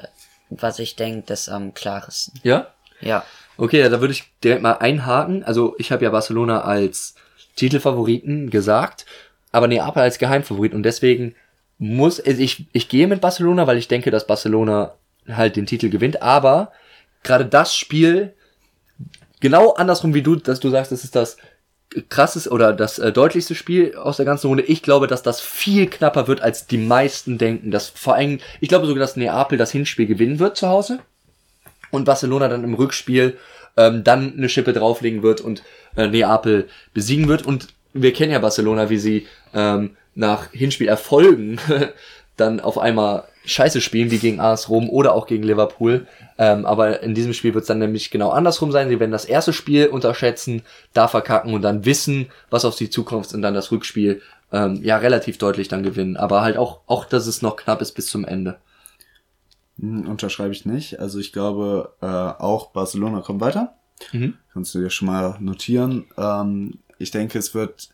was 0.50 0.80
ich 0.80 0.96
denke, 0.96 1.24
das 1.28 1.50
am 1.50 1.74
klarsten. 1.74 2.40
Ja? 2.44 2.68
Ja. 3.02 3.26
Okay, 3.58 3.80
ja, 3.80 3.90
da 3.90 4.02
würde 4.02 4.14
ich 4.14 4.32
direkt 4.44 4.62
mal 4.62 4.74
einhaken. 4.74 5.44
Also 5.44 5.76
ich 5.78 5.92
habe 5.92 6.04
ja 6.04 6.10
Barcelona 6.10 6.62
als 6.62 7.16
Titelfavoriten 7.56 8.50
gesagt, 8.50 9.06
aber 9.52 9.68
Neapel 9.68 10.02
als 10.02 10.18
Geheimfavorit 10.18 10.74
und 10.74 10.84
deswegen 10.84 11.36
muss 11.78 12.20
also 12.20 12.42
ich 12.42 12.66
ich 12.72 12.90
gehe 12.90 13.08
mit 13.08 13.22
Barcelona, 13.22 13.68
weil 13.68 13.78
ich 13.78 13.88
denke, 13.88 14.10
dass 14.10 14.26
Barcelona 14.26 14.96
halt 15.28 15.56
den 15.56 15.66
Titel 15.66 15.90
gewinnt, 15.90 16.22
aber 16.22 16.72
gerade 17.22 17.46
das 17.46 17.76
Spiel 17.76 18.34
genau 19.40 19.74
andersrum 19.74 20.14
wie 20.14 20.22
du, 20.22 20.36
dass 20.36 20.60
du 20.60 20.70
sagst, 20.70 20.92
das 20.92 21.04
ist 21.04 21.16
das 21.16 21.38
krasses 22.10 22.50
oder 22.50 22.74
das 22.74 23.00
äh, 23.00 23.12
deutlichste 23.12 23.56
Spiel 23.56 23.96
aus 23.96 24.18
der 24.18 24.26
ganzen 24.26 24.48
Runde. 24.48 24.64
Ich 24.64 24.82
glaube, 24.82 25.08
dass 25.08 25.24
das 25.24 25.42
viel 25.42 25.88
knapper 25.88 26.28
wird, 26.28 26.42
als 26.42 26.68
die 26.68 26.78
meisten 26.78 27.38
denken. 27.38 27.72
Dass 27.72 27.90
vor 27.90 28.16
allem, 28.16 28.40
ich 28.60 28.70
glaube 28.70 28.88
sogar, 28.88 29.02
dass 29.02 29.16
Neapel 29.16 29.58
das 29.58 29.72
Hinspiel 29.72 30.06
gewinnen 30.06 30.40
wird 30.40 30.58
zu 30.58 30.68
Hause 30.68 31.00
und 31.92 32.06
Barcelona 32.06 32.48
dann 32.48 32.64
im 32.64 32.74
Rückspiel 32.74 33.38
ähm, 33.78 34.04
dann 34.04 34.34
eine 34.38 34.50
Schippe 34.50 34.74
drauflegen 34.74 35.24
wird 35.24 35.42
und 35.42 35.64
äh, 35.96 36.08
Neapel 36.08 36.68
besiegen 36.94 37.28
wird. 37.28 37.46
Und 37.46 37.68
wir 37.94 38.14
kennen 38.14 38.32
ja 38.32 38.40
Barcelona, 38.40 38.90
wie 38.90 38.98
sie 38.98 39.28
ähm, 39.54 39.96
nach 40.16 40.52
Hinspielerfolgen 40.52 41.60
dann 42.38 42.60
auf 42.60 42.78
einmal 42.78 43.26
scheiße 43.46 43.82
spielen, 43.82 44.12
wie 44.12 44.20
gegen 44.20 44.40
AS 44.40 44.70
Rom 44.70 44.90
oder 44.90 45.14
auch 45.14 45.28
gegen 45.28 45.44
Liverpool. 45.44 46.08
Ähm, 46.38 46.66
aber 46.66 47.02
in 47.02 47.14
diesem 47.14 47.34
Spiel 47.34 47.54
wird 47.54 47.64
es 47.64 47.68
dann 47.68 47.80
nämlich 47.80 48.10
genau 48.12 48.30
andersrum 48.30 48.72
sein. 48.72 48.90
Sie 48.90 49.00
werden 49.00 49.12
das 49.12 49.26
erste 49.26 49.54
Spiel 49.54 49.88
unterschätzen, 49.88 50.62
da 50.94 51.08
verkacken 51.08 51.54
und 51.54 51.62
dann 51.62 51.86
wissen, 51.86 52.28
was 52.50 52.66
auf 52.66 52.76
sie 52.76 52.90
zukommt 52.90 53.34
und 53.34 53.42
dann 53.42 53.54
das 53.54 53.72
Rückspiel 53.72 54.22
ähm, 54.52 54.80
ja 54.84 54.98
relativ 54.98 55.38
deutlich 55.38 55.68
dann 55.68 55.84
gewinnen. 55.84 56.18
Aber 56.18 56.42
halt 56.42 56.58
auch, 56.58 56.82
auch, 56.88 57.06
dass 57.06 57.28
es 57.28 57.42
noch 57.42 57.56
knapp 57.56 57.82
ist 57.82 57.94
bis 57.94 58.08
zum 58.08 58.26
Ende. 58.26 58.58
Hm, 59.80 60.08
unterschreibe 60.08 60.54
ich 60.54 60.66
nicht. 60.66 61.00
Also 61.00 61.20
ich 61.20 61.34
glaube, 61.34 61.94
äh, 62.02 62.06
auch 62.06 62.68
Barcelona 62.72 63.22
kommt 63.22 63.42
weiter. 63.42 63.74
Mhm. 64.12 64.36
Kannst 64.54 64.74
du 64.74 64.80
dir 64.80 64.90
schon 64.90 65.08
mal 65.08 65.38
notieren. 65.40 66.06
Ähm, 66.18 66.80
ich 66.98 67.12
denke, 67.12 67.40
es 67.40 67.54
wird 67.54 67.90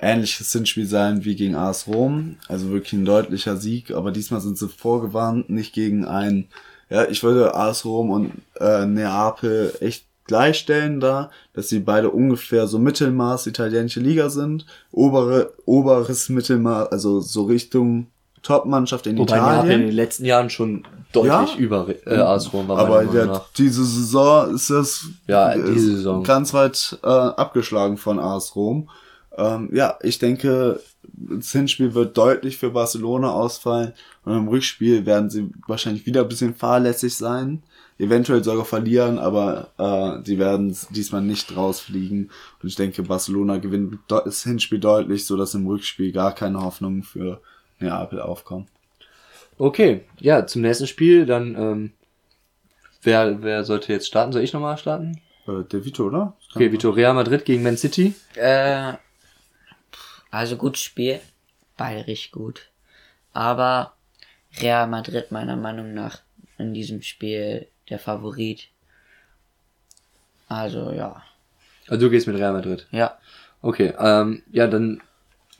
ähnliches 0.00 0.52
Hinspiel 0.52 0.86
sein 0.86 1.24
wie 1.24 1.36
gegen 1.36 1.54
AS 1.54 1.86
Rom. 1.88 2.36
Also 2.48 2.70
wirklich 2.70 2.92
ein 2.94 3.04
deutlicher 3.04 3.56
Sieg, 3.56 3.90
aber 3.92 4.10
diesmal 4.12 4.40
sind 4.40 4.58
sie 4.58 4.68
vorgewarnt, 4.68 5.50
nicht 5.50 5.72
gegen 5.72 6.04
ein, 6.04 6.46
ja, 6.90 7.04
ich 7.08 7.22
würde 7.22 7.54
AS 7.54 7.84
Rom 7.84 8.10
und 8.10 8.32
äh, 8.60 8.86
Neapel 8.86 9.74
echt 9.80 10.04
gleichstellen 10.26 10.98
da, 11.00 11.30
dass 11.54 11.68
sie 11.68 11.78
beide 11.80 12.10
ungefähr 12.10 12.66
so 12.66 12.78
Mittelmaß 12.78 13.46
italienische 13.46 14.00
Liga 14.00 14.28
sind. 14.28 14.66
Obere, 14.90 15.52
oberes 15.66 16.28
Mittelmaß, 16.28 16.88
also 16.90 17.20
so 17.20 17.44
Richtung 17.44 18.08
Top-Mannschaft 18.42 19.06
in 19.06 19.18
Wobei 19.18 19.36
Neapel 19.36 19.52
in 19.52 19.58
Italien. 19.66 19.80
den 19.88 19.94
letzten 19.96 20.24
Jahren 20.24 20.50
schon 20.50 20.84
deutlich 21.12 21.54
Ja. 21.54 21.58
über 21.58 21.86
äh, 22.06 22.16
AS 22.16 22.52
Rom 22.52 22.68
war. 22.68 22.78
Aber 22.78 23.02
nach. 23.04 23.42
diese 23.56 23.84
Saison 23.84 24.54
ist 24.54 24.70
das 24.70 25.06
Ja, 25.26 25.54
diese 25.56 25.96
Saison. 25.96 26.22
ganz 26.22 26.52
weit 26.54 26.98
äh, 27.02 27.06
abgeschlagen 27.08 27.96
von 27.96 28.18
AS 28.18 28.54
Rom. 28.56 28.88
Ähm, 29.36 29.70
ja, 29.72 29.98
ich 30.02 30.18
denke, 30.18 30.80
das 31.02 31.52
Hinspiel 31.52 31.94
wird 31.94 32.16
deutlich 32.16 32.56
für 32.56 32.70
Barcelona 32.70 33.32
ausfallen 33.32 33.92
und 34.24 34.36
im 34.36 34.48
Rückspiel 34.48 35.04
werden 35.06 35.30
sie 35.30 35.50
wahrscheinlich 35.66 36.06
wieder 36.06 36.22
ein 36.22 36.28
bisschen 36.28 36.54
fahrlässig 36.54 37.14
sein, 37.14 37.62
eventuell 37.98 38.42
sogar 38.42 38.64
verlieren, 38.64 39.18
aber 39.18 39.68
äh, 39.78 40.22
die 40.22 40.38
werden 40.38 40.76
diesmal 40.90 41.22
nicht 41.22 41.54
rausfliegen 41.54 42.30
und 42.62 42.68
ich 42.68 42.76
denke, 42.76 43.02
Barcelona 43.02 43.58
gewinnt 43.58 43.98
das 44.08 44.42
Hinspiel 44.42 44.78
deutlich, 44.78 45.26
so 45.26 45.36
dass 45.36 45.54
im 45.54 45.66
Rückspiel 45.66 46.12
gar 46.12 46.34
keine 46.34 46.62
Hoffnungen 46.62 47.02
für 47.02 47.40
Neapel 47.78 48.20
aufkommen. 48.20 48.66
Okay, 49.58 50.02
ja, 50.18 50.46
zum 50.46 50.62
nächsten 50.62 50.86
Spiel, 50.86 51.26
dann, 51.26 51.54
ähm, 51.56 51.92
wer, 53.02 53.42
wer 53.42 53.64
sollte 53.64 53.92
jetzt 53.92 54.06
starten? 54.06 54.32
Soll 54.32 54.42
ich 54.42 54.52
nochmal 54.52 54.76
starten? 54.76 55.20
Äh, 55.46 55.64
der 55.64 55.84
Vito, 55.84 56.04
oder? 56.04 56.36
Okay, 56.54 56.72
Vito, 56.72 56.90
Real 56.90 57.14
Madrid 57.14 57.44
gegen 57.44 57.62
Man 57.62 57.76
City. 57.76 58.14
Äh, 58.34 58.94
also 60.36 60.56
gutes 60.56 60.82
Spiel. 60.82 61.20
Beide 61.76 62.06
richtig 62.06 62.32
gut. 62.32 62.68
Aber 63.32 63.94
Real 64.60 64.86
Madrid 64.86 65.32
meiner 65.32 65.56
Meinung 65.56 65.94
nach 65.94 66.20
in 66.58 66.74
diesem 66.74 67.02
Spiel 67.02 67.66
der 67.88 67.98
Favorit. 67.98 68.68
Also 70.48 70.92
ja. 70.92 71.22
Also 71.88 72.06
du 72.06 72.10
gehst 72.10 72.26
mit 72.26 72.36
Real 72.36 72.52
Madrid. 72.52 72.86
Ja. 72.90 73.18
Okay, 73.62 73.94
ähm, 73.98 74.42
ja, 74.52 74.66
dann 74.66 75.00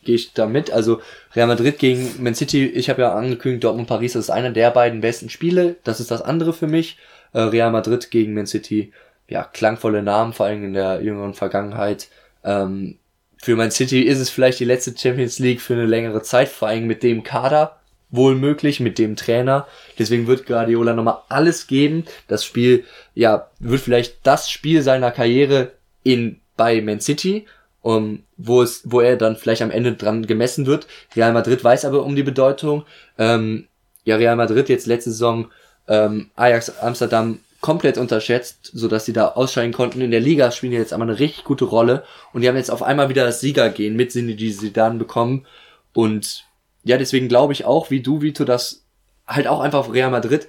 gehe 0.05 0.15
ich 0.15 0.32
da 0.32 0.47
mit. 0.47 0.70
Also 0.70 1.01
Real 1.35 1.48
Madrid 1.48 1.78
gegen 1.78 2.23
Man 2.23 2.35
City, 2.35 2.66
ich 2.66 2.90
habe 2.90 3.03
ja 3.03 3.15
angekündigt, 3.15 3.65
Dortmund 3.65 3.89
Paris 3.89 4.12
das 4.12 4.24
ist 4.24 4.31
einer 4.31 4.51
der 4.51 4.70
beiden 4.70 5.01
besten 5.01 5.31
Spiele. 5.31 5.77
Das 5.85 6.01
ist 6.01 6.11
das 6.11 6.23
andere 6.23 6.53
für 6.53 6.66
mich. 6.66 6.98
Äh, 7.32 7.40
Real 7.40 7.70
Madrid 7.70 8.11
gegen 8.11 8.35
Man 8.35 8.47
City, 8.47 8.93
ja, 9.28 9.44
klangvolle 9.44 10.03
Namen, 10.03 10.32
vor 10.32 10.47
allem 10.47 10.65
in 10.65 10.74
der 10.74 11.03
jüngeren 11.03 11.35
Vergangenheit. 11.35 12.09
Ähm, 12.44 12.98
für 13.37 13.57
Man 13.57 13.71
City 13.71 14.03
ist 14.03 14.19
es 14.19 14.31
vielleicht 14.31 14.61
die 14.61 14.65
letzte 14.65 14.97
Champions 14.97 15.39
League 15.39 15.61
für 15.61 15.75
eine 15.75 15.87
längere 15.87 16.23
Zeit, 16.23 16.49
vor 16.49 16.69
allem 16.69 16.87
mit 16.87 17.03
dem 17.03 17.23
Kader, 17.23 17.79
wohl 18.11 18.35
möglich, 18.35 18.81
mit 18.81 18.99
dem 18.99 19.17
Trainer. 19.17 19.67
Deswegen 19.99 20.27
wird 20.27 20.47
Guardiola 20.47 20.95
nochmal 20.95 21.19
alles 21.29 21.67
geben. 21.67 22.05
Das 22.29 22.45
Spiel, 22.45 22.85
ja, 23.15 23.49
wird 23.59 23.81
vielleicht 23.81 24.19
das 24.23 24.51
Spiel 24.51 24.83
seiner 24.83 25.11
Karriere 25.11 25.73
in, 26.03 26.41
bei 26.57 26.81
Man 26.81 27.01
City, 27.01 27.47
um, 27.83 28.23
wo 28.37 28.63
es, 28.63 28.83
wo 28.85 29.01
er 29.01 29.17
dann 29.17 29.37
vielleicht 29.37 29.63
am 29.63 29.71
Ende 29.71 29.95
dran 29.95 30.27
gemessen 30.27 30.67
wird. 30.67 30.87
Real 31.15 31.33
Madrid 31.33 31.63
weiß 31.63 31.85
aber 31.85 32.05
um 32.05 32.17
die 32.17 32.23
Bedeutung. 32.23 32.85
Ähm, 33.19 33.69
ja, 34.05 34.17
Real 34.17 34.37
Madrid 34.37 34.69
jetzt 34.69 34.87
letzte 34.87 35.11
Saison 35.11 35.51
ähm, 35.89 36.31
Ajax 36.37 36.79
Amsterdam 36.79 37.41
komplett 37.67 37.99
unterschätzt, 37.99 38.71
so 38.75 38.87
dass 38.87 39.07
sie 39.07 39.13
da 39.13 39.31
ausscheiden 39.31 39.73
konnten. 39.73 40.01
In 40.01 40.13
der 40.13 40.21
Liga 40.21 40.53
spielen 40.53 40.71
die 40.71 40.79
jetzt 40.79 40.93
aber 40.93 41.03
eine 41.03 41.19
richtig 41.19 41.43
gute 41.43 41.65
Rolle 41.65 42.05
und 42.33 42.43
die 42.43 42.49
haben 42.49 42.55
jetzt 42.55 42.71
auf 42.71 42.85
einmal 42.85 43.09
wieder 43.09 43.25
das 43.25 43.41
Siegergehen 43.41 43.97
mit 43.97 44.13
Sinne, 44.13 44.37
die 44.37 44.53
sie 44.53 44.73
dann 44.73 45.01
bekommen 45.01 45.47
und 45.93 46.45
ja, 46.85 46.97
deswegen 46.97 47.27
glaube 47.27 47.53
ich 47.53 47.65
auch, 47.65 47.91
wie 47.91 48.03
du, 48.03 48.23
Vito, 48.23 48.45
dass 48.45 48.85
halt 49.27 49.49
auch 49.49 49.59
einfach 49.59 49.93
Real 49.93 50.13
Madrid 50.13 50.47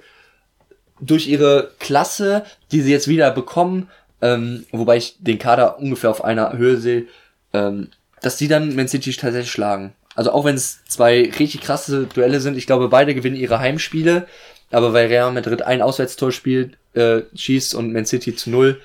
durch 1.00 1.26
ihre 1.26 1.72
Klasse, 1.80 2.44
die 2.70 2.82
sie 2.82 2.92
jetzt 2.92 3.08
wieder 3.08 3.32
bekommen, 3.32 3.88
ähm, 4.22 4.64
wobei 4.70 4.98
ich 4.98 5.16
den 5.18 5.40
Kader 5.40 5.80
ungefähr 5.80 6.10
auf 6.10 6.22
einer 6.22 6.56
Höhe 6.56 6.76
sehe, 6.76 7.06
ähm, 7.52 7.88
dass 8.22 8.36
die 8.36 8.46
dann 8.46 8.76
Man 8.76 8.86
City 8.86 9.10
tatsächlich 9.10 9.50
schlagen. 9.50 9.92
Also 10.14 10.30
auch 10.30 10.44
wenn 10.44 10.54
es 10.54 10.84
zwei 10.84 11.32
richtig 11.36 11.62
krasse 11.62 12.06
Duelle 12.06 12.38
sind, 12.38 12.56
ich 12.56 12.68
glaube, 12.68 12.88
beide 12.88 13.12
gewinnen 13.16 13.34
ihre 13.34 13.58
Heimspiele, 13.58 14.28
aber 14.70 14.92
weil 14.92 15.08
Real 15.08 15.32
Madrid 15.32 15.62
ein 15.62 15.82
Auswärtstor 15.82 16.30
spielt, 16.30 16.76
äh, 16.98 17.22
schießt 17.34 17.74
und 17.74 17.92
Man 17.92 18.06
City 18.06 18.34
zu 18.34 18.50
null, 18.50 18.80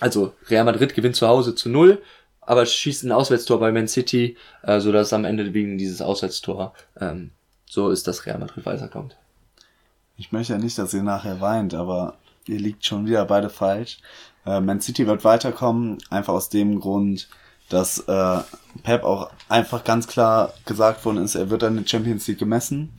also 0.00 0.34
Real 0.48 0.64
Madrid 0.64 0.94
gewinnt 0.94 1.16
zu 1.16 1.28
Hause 1.28 1.54
zu 1.54 1.68
null, 1.68 2.02
aber 2.40 2.66
schießt 2.66 3.04
ein 3.04 3.12
Auswärtstor 3.12 3.60
bei 3.60 3.72
Man 3.72 3.88
City, 3.88 4.36
äh, 4.62 4.80
so 4.80 4.92
dass 4.92 5.12
am 5.12 5.24
Ende 5.24 5.54
wegen 5.54 5.78
dieses 5.78 6.02
Auswärtstor 6.02 6.74
ähm, 7.00 7.30
so 7.66 7.90
ist, 7.90 8.06
dass 8.06 8.26
Real 8.26 8.38
Madrid 8.38 8.66
weiterkommt. 8.66 9.16
Ich 10.16 10.32
möchte 10.32 10.52
ja 10.52 10.58
nicht, 10.58 10.78
dass 10.78 10.94
ihr 10.94 11.02
nachher 11.02 11.40
weint, 11.40 11.74
aber 11.74 12.16
ihr 12.46 12.58
liegt 12.58 12.84
schon 12.84 13.06
wieder 13.06 13.24
beide 13.24 13.50
falsch. 13.50 13.98
Äh, 14.46 14.60
Man 14.60 14.80
City 14.80 15.06
wird 15.06 15.24
weiterkommen, 15.24 15.98
einfach 16.10 16.34
aus 16.34 16.48
dem 16.48 16.80
Grund, 16.80 17.28
dass 17.68 17.98
äh, 18.00 18.40
Pep 18.82 19.04
auch 19.04 19.30
einfach 19.48 19.84
ganz 19.84 20.06
klar 20.06 20.52
gesagt 20.66 21.04
worden 21.04 21.24
ist, 21.24 21.34
er 21.34 21.50
wird 21.50 21.64
an 21.64 21.76
der 21.76 21.86
Champions 21.86 22.26
League 22.26 22.38
gemessen. 22.38 22.92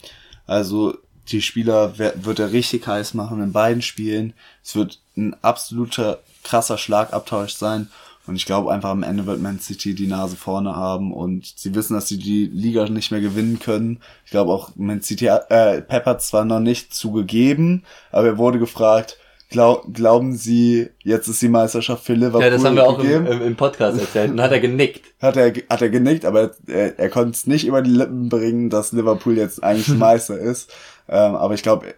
Also 0.48 0.98
die 1.28 1.42
Spieler 1.42 1.98
wird 1.98 2.40
er 2.40 2.52
richtig 2.52 2.88
heiß 2.88 3.14
machen 3.14 3.42
in 3.42 3.52
beiden 3.52 3.82
Spielen. 3.82 4.34
Es 4.64 4.76
wird 4.76 5.00
ein 5.18 5.36
absoluter 5.42 6.20
krasser 6.44 6.78
Schlagabtausch 6.78 7.54
sein. 7.54 7.90
Und 8.28 8.36
ich 8.36 8.46
glaube 8.46 8.74
einfach 8.74 8.90
am 8.90 9.04
Ende 9.04 9.26
wird 9.28 9.40
Man 9.40 9.60
City 9.60 9.94
die 9.94 10.08
Nase 10.08 10.36
vorne 10.36 10.76
haben 10.76 11.14
und 11.14 11.46
sie 11.56 11.76
wissen, 11.76 11.94
dass 11.94 12.08
sie 12.08 12.18
die 12.18 12.48
Liga 12.48 12.90
nicht 12.90 13.12
mehr 13.12 13.22
gewinnen 13.22 13.60
können. 13.60 14.00
Ich 14.26 14.32
glaube 14.32 14.52
auch 14.52 14.72
Man 14.76 15.02
City, 15.02 15.28
äh, 15.28 15.82
Pep 15.82 16.06
hat 16.06 16.24
zwar 16.24 16.44
noch 16.44 16.60
nicht 16.60 16.94
zugegeben, 16.94 17.84
aber 18.12 18.28
er 18.28 18.38
wurde 18.38 18.58
gefragt, 18.58 19.18
glaub, 19.56 19.94
glauben 19.94 20.36
Sie, 20.36 20.90
jetzt 21.02 21.30
ist 21.30 21.42
die 21.42 21.48
Meisterschaft 21.48 22.04
für 22.04 22.14
Liverpool 22.14 22.42
Ja, 22.42 22.50
das 22.50 22.66
haben 22.66 22.76
wir 22.76 22.86
auch 22.86 23.00
im, 23.00 23.26
im, 23.26 23.42
im 23.42 23.56
Podcast 23.56 23.98
erzählt 23.98 24.32
und 24.32 24.42
hat 24.42 24.52
er 24.52 24.60
genickt. 24.60 25.14
hat 25.22 25.38
er, 25.38 25.54
hat 25.70 25.82
er 25.82 25.90
genickt, 25.90 26.26
aber 26.26 26.52
er, 26.68 27.00
er 27.00 27.10
konnte 27.10 27.32
es 27.32 27.48
nicht 27.48 27.66
über 27.66 27.82
die 27.82 27.92
Lippen 27.92 28.28
bringen, 28.28 28.70
dass 28.70 28.92
Liverpool 28.92 29.38
jetzt 29.38 29.64
eigentlich 29.64 29.88
Meister 29.98 30.38
ist. 30.38 30.74
Ähm, 31.08 31.36
aber 31.36 31.54
ich 31.54 31.64
glaube, 31.64 31.96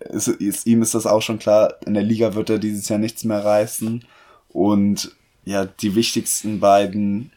es, 0.00 0.26
ist, 0.26 0.66
ihm 0.66 0.82
ist 0.82 0.96
das 0.96 1.06
auch 1.06 1.22
schon 1.22 1.38
klar, 1.38 1.74
in 1.86 1.94
der 1.94 2.02
Liga 2.02 2.34
wird 2.34 2.50
er 2.50 2.58
dieses 2.58 2.88
Jahr 2.88 2.98
nichts 2.98 3.22
mehr 3.22 3.44
reißen. 3.44 4.04
Und 4.48 5.14
ja, 5.44 5.66
die 5.66 5.94
wichtigsten 5.94 6.58
beiden, 6.58 7.30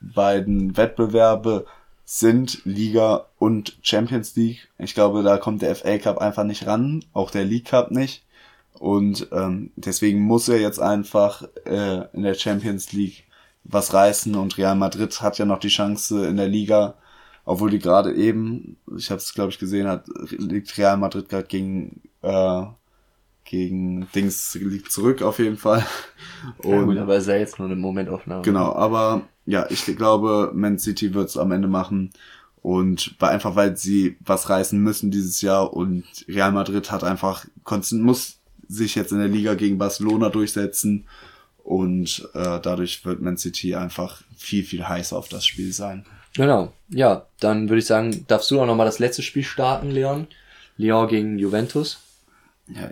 beiden 0.00 0.76
Wettbewerbe 0.76 1.66
sind 2.04 2.60
Liga 2.64 3.26
und 3.40 3.76
Champions 3.82 4.36
League. 4.36 4.68
Ich 4.78 4.94
glaube, 4.94 5.24
da 5.24 5.36
kommt 5.36 5.62
der 5.62 5.74
FA 5.74 5.98
Cup 5.98 6.18
einfach 6.18 6.44
nicht 6.44 6.68
ran, 6.68 7.04
auch 7.12 7.32
der 7.32 7.44
League 7.44 7.66
Cup 7.66 7.90
nicht. 7.90 8.22
Und 8.80 9.28
ähm, 9.30 9.72
deswegen 9.76 10.20
muss 10.20 10.48
er 10.48 10.58
jetzt 10.58 10.80
einfach 10.80 11.42
äh, 11.66 12.06
in 12.14 12.22
der 12.22 12.32
Champions 12.32 12.92
League 12.92 13.24
was 13.62 13.92
reißen 13.92 14.34
und 14.34 14.56
Real 14.56 14.74
Madrid 14.74 15.20
hat 15.20 15.36
ja 15.36 15.44
noch 15.44 15.58
die 15.58 15.68
Chance 15.68 16.26
in 16.26 16.38
der 16.38 16.48
Liga, 16.48 16.94
obwohl 17.44 17.68
die 17.68 17.78
gerade 17.78 18.14
eben, 18.14 18.78
ich 18.96 19.10
habe 19.10 19.18
es 19.18 19.34
glaube 19.34 19.50
ich 19.50 19.58
gesehen, 19.58 19.86
hat 19.86 20.06
liegt 20.30 20.78
Real 20.78 20.96
Madrid 20.96 21.28
gerade 21.28 21.46
gegen 21.46 22.00
äh, 22.22 22.62
gegen 23.44 24.08
Dings 24.14 24.54
liegt 24.54 24.90
zurück 24.90 25.20
auf 25.20 25.38
jeden 25.38 25.58
Fall. 25.58 25.84
Ja, 26.64 26.70
Und 26.70 26.86
gut, 26.86 26.96
aber 26.96 27.16
ist 27.16 27.26
ja 27.26 27.36
jetzt 27.36 27.58
nur 27.58 27.68
eine 27.68 27.76
Momentaufnahme. 27.76 28.40
Genau, 28.40 28.72
aber 28.72 29.28
ja, 29.44 29.66
ich 29.68 29.84
glaube, 29.94 30.52
Man 30.54 30.78
City 30.78 31.12
wird 31.12 31.28
es 31.28 31.36
am 31.36 31.52
Ende 31.52 31.68
machen. 31.68 32.12
Und 32.62 33.14
weil, 33.18 33.30
einfach 33.30 33.56
weil 33.56 33.76
sie 33.76 34.16
was 34.20 34.48
reißen 34.48 34.82
müssen 34.82 35.10
dieses 35.10 35.42
Jahr 35.42 35.74
und 35.74 36.04
Real 36.28 36.52
Madrid 36.52 36.90
hat 36.90 37.04
einfach 37.04 37.44
konstant, 37.62 38.02
muss 38.02 38.39
sich 38.70 38.94
jetzt 38.94 39.12
in 39.12 39.18
der 39.18 39.28
Liga 39.28 39.54
gegen 39.54 39.78
Barcelona 39.78 40.28
durchsetzen. 40.28 41.06
Und 41.64 42.28
äh, 42.34 42.60
dadurch 42.60 43.04
wird 43.04 43.20
Man 43.20 43.36
City 43.36 43.74
einfach 43.74 44.22
viel, 44.36 44.64
viel 44.64 44.88
heißer 44.88 45.16
auf 45.16 45.28
das 45.28 45.44
Spiel 45.46 45.72
sein. 45.72 46.04
Genau. 46.34 46.72
Ja, 46.88 47.26
dann 47.40 47.68
würde 47.68 47.80
ich 47.80 47.86
sagen, 47.86 48.24
darfst 48.28 48.50
du 48.50 48.60
auch 48.60 48.66
nochmal 48.66 48.86
das 48.86 48.98
letzte 48.98 49.22
Spiel 49.22 49.44
starten, 49.44 49.90
Leon. 49.90 50.26
Leon 50.76 51.08
gegen 51.08 51.38
Juventus. 51.38 51.98
Ja, 52.68 52.90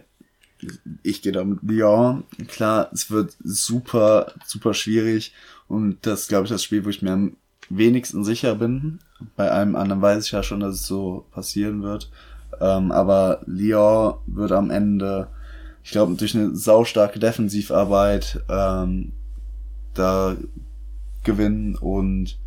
ich 1.02 1.22
gehe 1.22 1.32
da 1.32 1.44
mit 1.44 1.60
Lyon. 1.62 2.24
Klar, 2.48 2.90
es 2.92 3.10
wird 3.10 3.36
super, 3.42 4.32
super 4.44 4.74
schwierig. 4.74 5.32
Und 5.68 5.98
das 6.02 6.22
ist, 6.22 6.28
glaube 6.28 6.44
ich, 6.44 6.50
das 6.50 6.64
Spiel, 6.64 6.84
wo 6.84 6.88
ich 6.88 7.02
mir 7.02 7.12
am 7.12 7.36
wenigsten 7.70 8.24
sicher 8.24 8.55
bin. 8.56 8.98
Bei 9.36 9.50
allem 9.50 9.76
anderen 9.76 10.02
weiß 10.02 10.26
ich 10.26 10.32
ja 10.32 10.42
schon, 10.42 10.60
dass 10.60 10.74
es 10.76 10.86
so 10.86 11.26
passieren 11.32 11.82
wird. 11.82 12.10
Ähm, 12.60 12.90
aber 12.92 13.42
Lyon 13.46 14.14
wird 14.26 14.52
am 14.52 14.70
Ende, 14.70 15.28
ich 15.89 15.93
glaube, 15.93 16.15
durch 16.16 16.35
eine 16.35 16.55
saustarke 16.55 17.19
Defensivarbeit 17.19 18.43
ähm, 18.51 19.12
da 19.94 20.36
gewinnen 21.24 21.77
und 21.77 22.39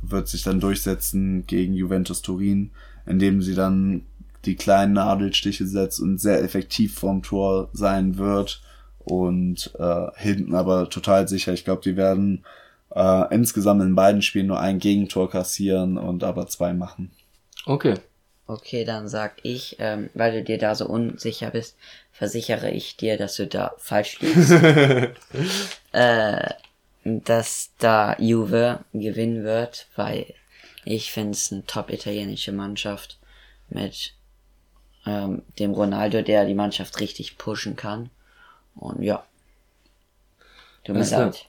wird 0.00 0.28
sich 0.28 0.44
dann 0.44 0.60
durchsetzen 0.60 1.44
gegen 1.44 1.74
Juventus 1.74 2.22
Turin, 2.22 2.70
indem 3.04 3.42
sie 3.42 3.56
dann 3.56 4.02
die 4.44 4.54
kleinen 4.54 4.92
Nadelstiche 4.92 5.66
setzt 5.66 5.98
und 5.98 6.18
sehr 6.18 6.40
effektiv 6.44 6.94
vorm 6.94 7.24
Tor 7.24 7.68
sein 7.72 8.16
wird 8.16 8.62
und 9.00 9.72
äh, 9.76 10.06
hinten 10.14 10.54
aber 10.54 10.88
total 10.88 11.26
sicher. 11.26 11.52
Ich 11.52 11.64
glaube, 11.64 11.82
die 11.82 11.96
werden 11.96 12.44
äh, 12.94 13.34
insgesamt 13.34 13.82
in 13.82 13.96
beiden 13.96 14.22
Spielen 14.22 14.46
nur 14.46 14.60
ein 14.60 14.78
Gegentor 14.78 15.28
kassieren 15.28 15.98
und 15.98 16.22
aber 16.22 16.46
zwei 16.46 16.72
machen. 16.74 17.10
Okay. 17.66 17.94
Okay, 18.46 18.84
dann 18.84 19.08
sag 19.08 19.36
ich, 19.42 19.76
ähm, 19.78 20.10
weil 20.12 20.32
du 20.32 20.44
dir 20.44 20.58
da 20.58 20.74
so 20.74 20.86
unsicher 20.86 21.50
bist, 21.50 21.76
versichere 22.14 22.70
ich 22.70 22.96
dir, 22.96 23.18
dass 23.18 23.36
du 23.36 23.46
da 23.46 23.74
falsch 23.76 24.20
liegst. 24.20 24.50
äh, 25.92 26.54
dass 27.04 27.70
da 27.78 28.16
Juve 28.18 28.84
gewinnen 28.94 29.44
wird, 29.44 29.88
weil 29.96 30.32
ich 30.84 31.12
finde 31.12 31.32
es 31.32 31.52
eine 31.52 31.66
top 31.66 31.90
italienische 31.90 32.52
Mannschaft 32.52 33.18
mit 33.68 34.14
ähm, 35.04 35.42
dem 35.58 35.72
Ronaldo, 35.72 36.22
der 36.22 36.46
die 36.46 36.54
Mannschaft 36.54 37.00
richtig 37.00 37.36
pushen 37.36 37.76
kann. 37.76 38.10
Und 38.76 39.02
ja. 39.02 39.24
Alles 40.86 41.08
klar. 41.08 41.26
leid. 41.26 41.46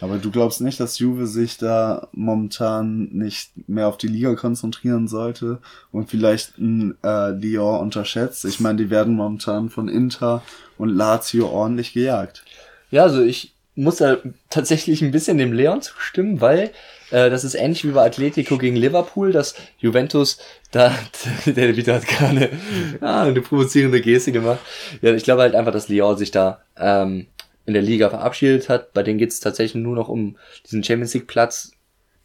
Aber 0.00 0.18
du 0.18 0.30
glaubst 0.30 0.60
nicht, 0.60 0.80
dass 0.80 0.98
Juve 0.98 1.26
sich 1.26 1.58
da 1.58 2.08
momentan 2.12 3.08
nicht 3.12 3.52
mehr 3.68 3.88
auf 3.88 3.98
die 3.98 4.08
Liga 4.08 4.34
konzentrieren 4.34 5.08
sollte 5.08 5.58
und 5.92 6.10
vielleicht 6.10 6.58
ein 6.58 6.96
äh, 7.02 7.30
Lyon 7.30 7.80
unterschätzt? 7.80 8.44
Ich 8.44 8.60
meine, 8.60 8.78
die 8.78 8.90
werden 8.90 9.14
momentan 9.14 9.70
von 9.70 9.88
Inter 9.88 10.42
und 10.78 10.88
Lazio 10.88 11.48
ordentlich 11.48 11.92
gejagt. 11.92 12.44
Ja, 12.90 13.02
also 13.04 13.22
ich 13.22 13.54
muss 13.76 13.96
da 13.96 14.18
tatsächlich 14.50 15.02
ein 15.02 15.12
bisschen 15.12 15.38
dem 15.38 15.52
Leon 15.52 15.80
zustimmen, 15.82 16.40
weil 16.40 16.70
äh, 17.10 17.30
das 17.30 17.44
ist 17.44 17.54
ähnlich 17.54 17.84
wie 17.84 17.92
bei 17.92 18.04
Atletico 18.04 18.58
gegen 18.58 18.76
Liverpool, 18.76 19.32
dass 19.32 19.54
Juventus 19.78 20.38
da, 20.70 20.94
der 21.46 21.76
Vito 21.76 21.92
hat 21.92 22.06
gerade 22.06 22.50
ah, 23.00 23.22
eine 23.22 23.40
provozierende 23.40 24.00
Geste 24.00 24.32
gemacht. 24.32 24.60
Ja, 25.02 25.14
ich 25.14 25.24
glaube 25.24 25.42
halt 25.42 25.54
einfach, 25.54 25.72
dass 25.72 25.88
Lyon 25.88 26.16
sich 26.16 26.30
da 26.30 26.60
ähm, 26.76 27.26
in 27.70 27.74
der 27.74 27.82
Liga 27.82 28.10
verabschiedet 28.10 28.68
hat. 28.68 28.92
Bei 28.92 29.04
denen 29.04 29.18
geht 29.18 29.30
es 29.30 29.38
tatsächlich 29.38 29.80
nur 29.80 29.94
noch 29.94 30.08
um 30.08 30.36
diesen 30.66 30.82
Champions 30.82 31.14
League 31.14 31.28
Platz. 31.28 31.70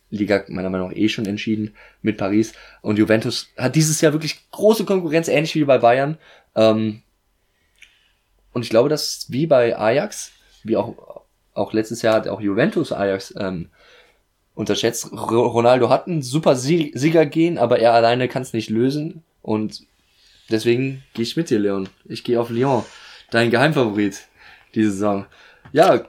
Liga 0.10 0.44
meiner 0.48 0.72
Meinung 0.72 0.90
nach 0.90 0.98
eh 0.98 1.08
schon 1.08 1.28
entschieden 1.28 1.76
mit 2.02 2.18
Paris. 2.18 2.54
Und 2.82 2.98
Juventus 2.98 3.50
hat 3.58 3.76
dieses 3.76 4.02
Jahr 4.02 4.14
wirklich 4.14 4.50
große 4.50 4.86
Konkurrenz, 4.86 5.28
ähnlich 5.28 5.54
wie 5.54 5.66
bei 5.66 5.78
Bayern. 5.78 6.18
Ähm, 6.56 7.04
und 8.54 8.64
ich 8.64 8.70
glaube, 8.70 8.90
dass 8.90 9.28
wie 9.30 9.46
bei 9.46 9.78
Ajax, 9.78 10.32
wie 10.64 10.78
auch, 10.78 11.24
auch 11.54 11.74
letztes 11.74 12.02
Jahr 12.02 12.16
hat 12.16 12.28
auch 12.28 12.42
Juventus 12.42 12.92
Ajax 12.92 13.36
ähm, 13.38 13.70
unterschätzt. 14.56 15.12
Ro- 15.12 15.48
Ronaldo 15.48 15.90
hat 15.90 16.08
einen 16.08 16.24
super 16.24 16.56
Sie 16.56 16.92
Sieger 16.96 17.26
gehen, 17.28 17.60
aber 17.60 17.80
er 17.80 17.94
alleine 17.94 18.28
kann 18.28 18.42
es 18.42 18.54
nicht 18.54 18.70
lösen. 18.70 19.24
Und 19.42 19.84
deswegen 20.50 21.04
gehe 21.14 21.24
ich 21.24 21.38
mit 21.38 21.52
dir, 21.52 21.60
Leon. 21.60 21.90
Ich 22.06 22.24
gehe 22.24 22.42
auf 22.42 22.50
Lyon. 22.50 22.84
Dein 23.32 23.52
Geheimfavorit 23.52 24.28
diese 24.76 24.92
Saison. 24.92 25.26
Ja, 25.72 26.02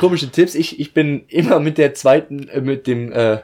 komische 0.00 0.30
Tipps. 0.30 0.54
Ich, 0.54 0.80
ich 0.80 0.94
bin 0.94 1.24
immer 1.28 1.60
mit 1.60 1.78
der 1.78 1.94
zweiten, 1.94 2.48
äh, 2.48 2.60
mit 2.60 2.86
dem 2.86 3.12
äh, 3.12 3.38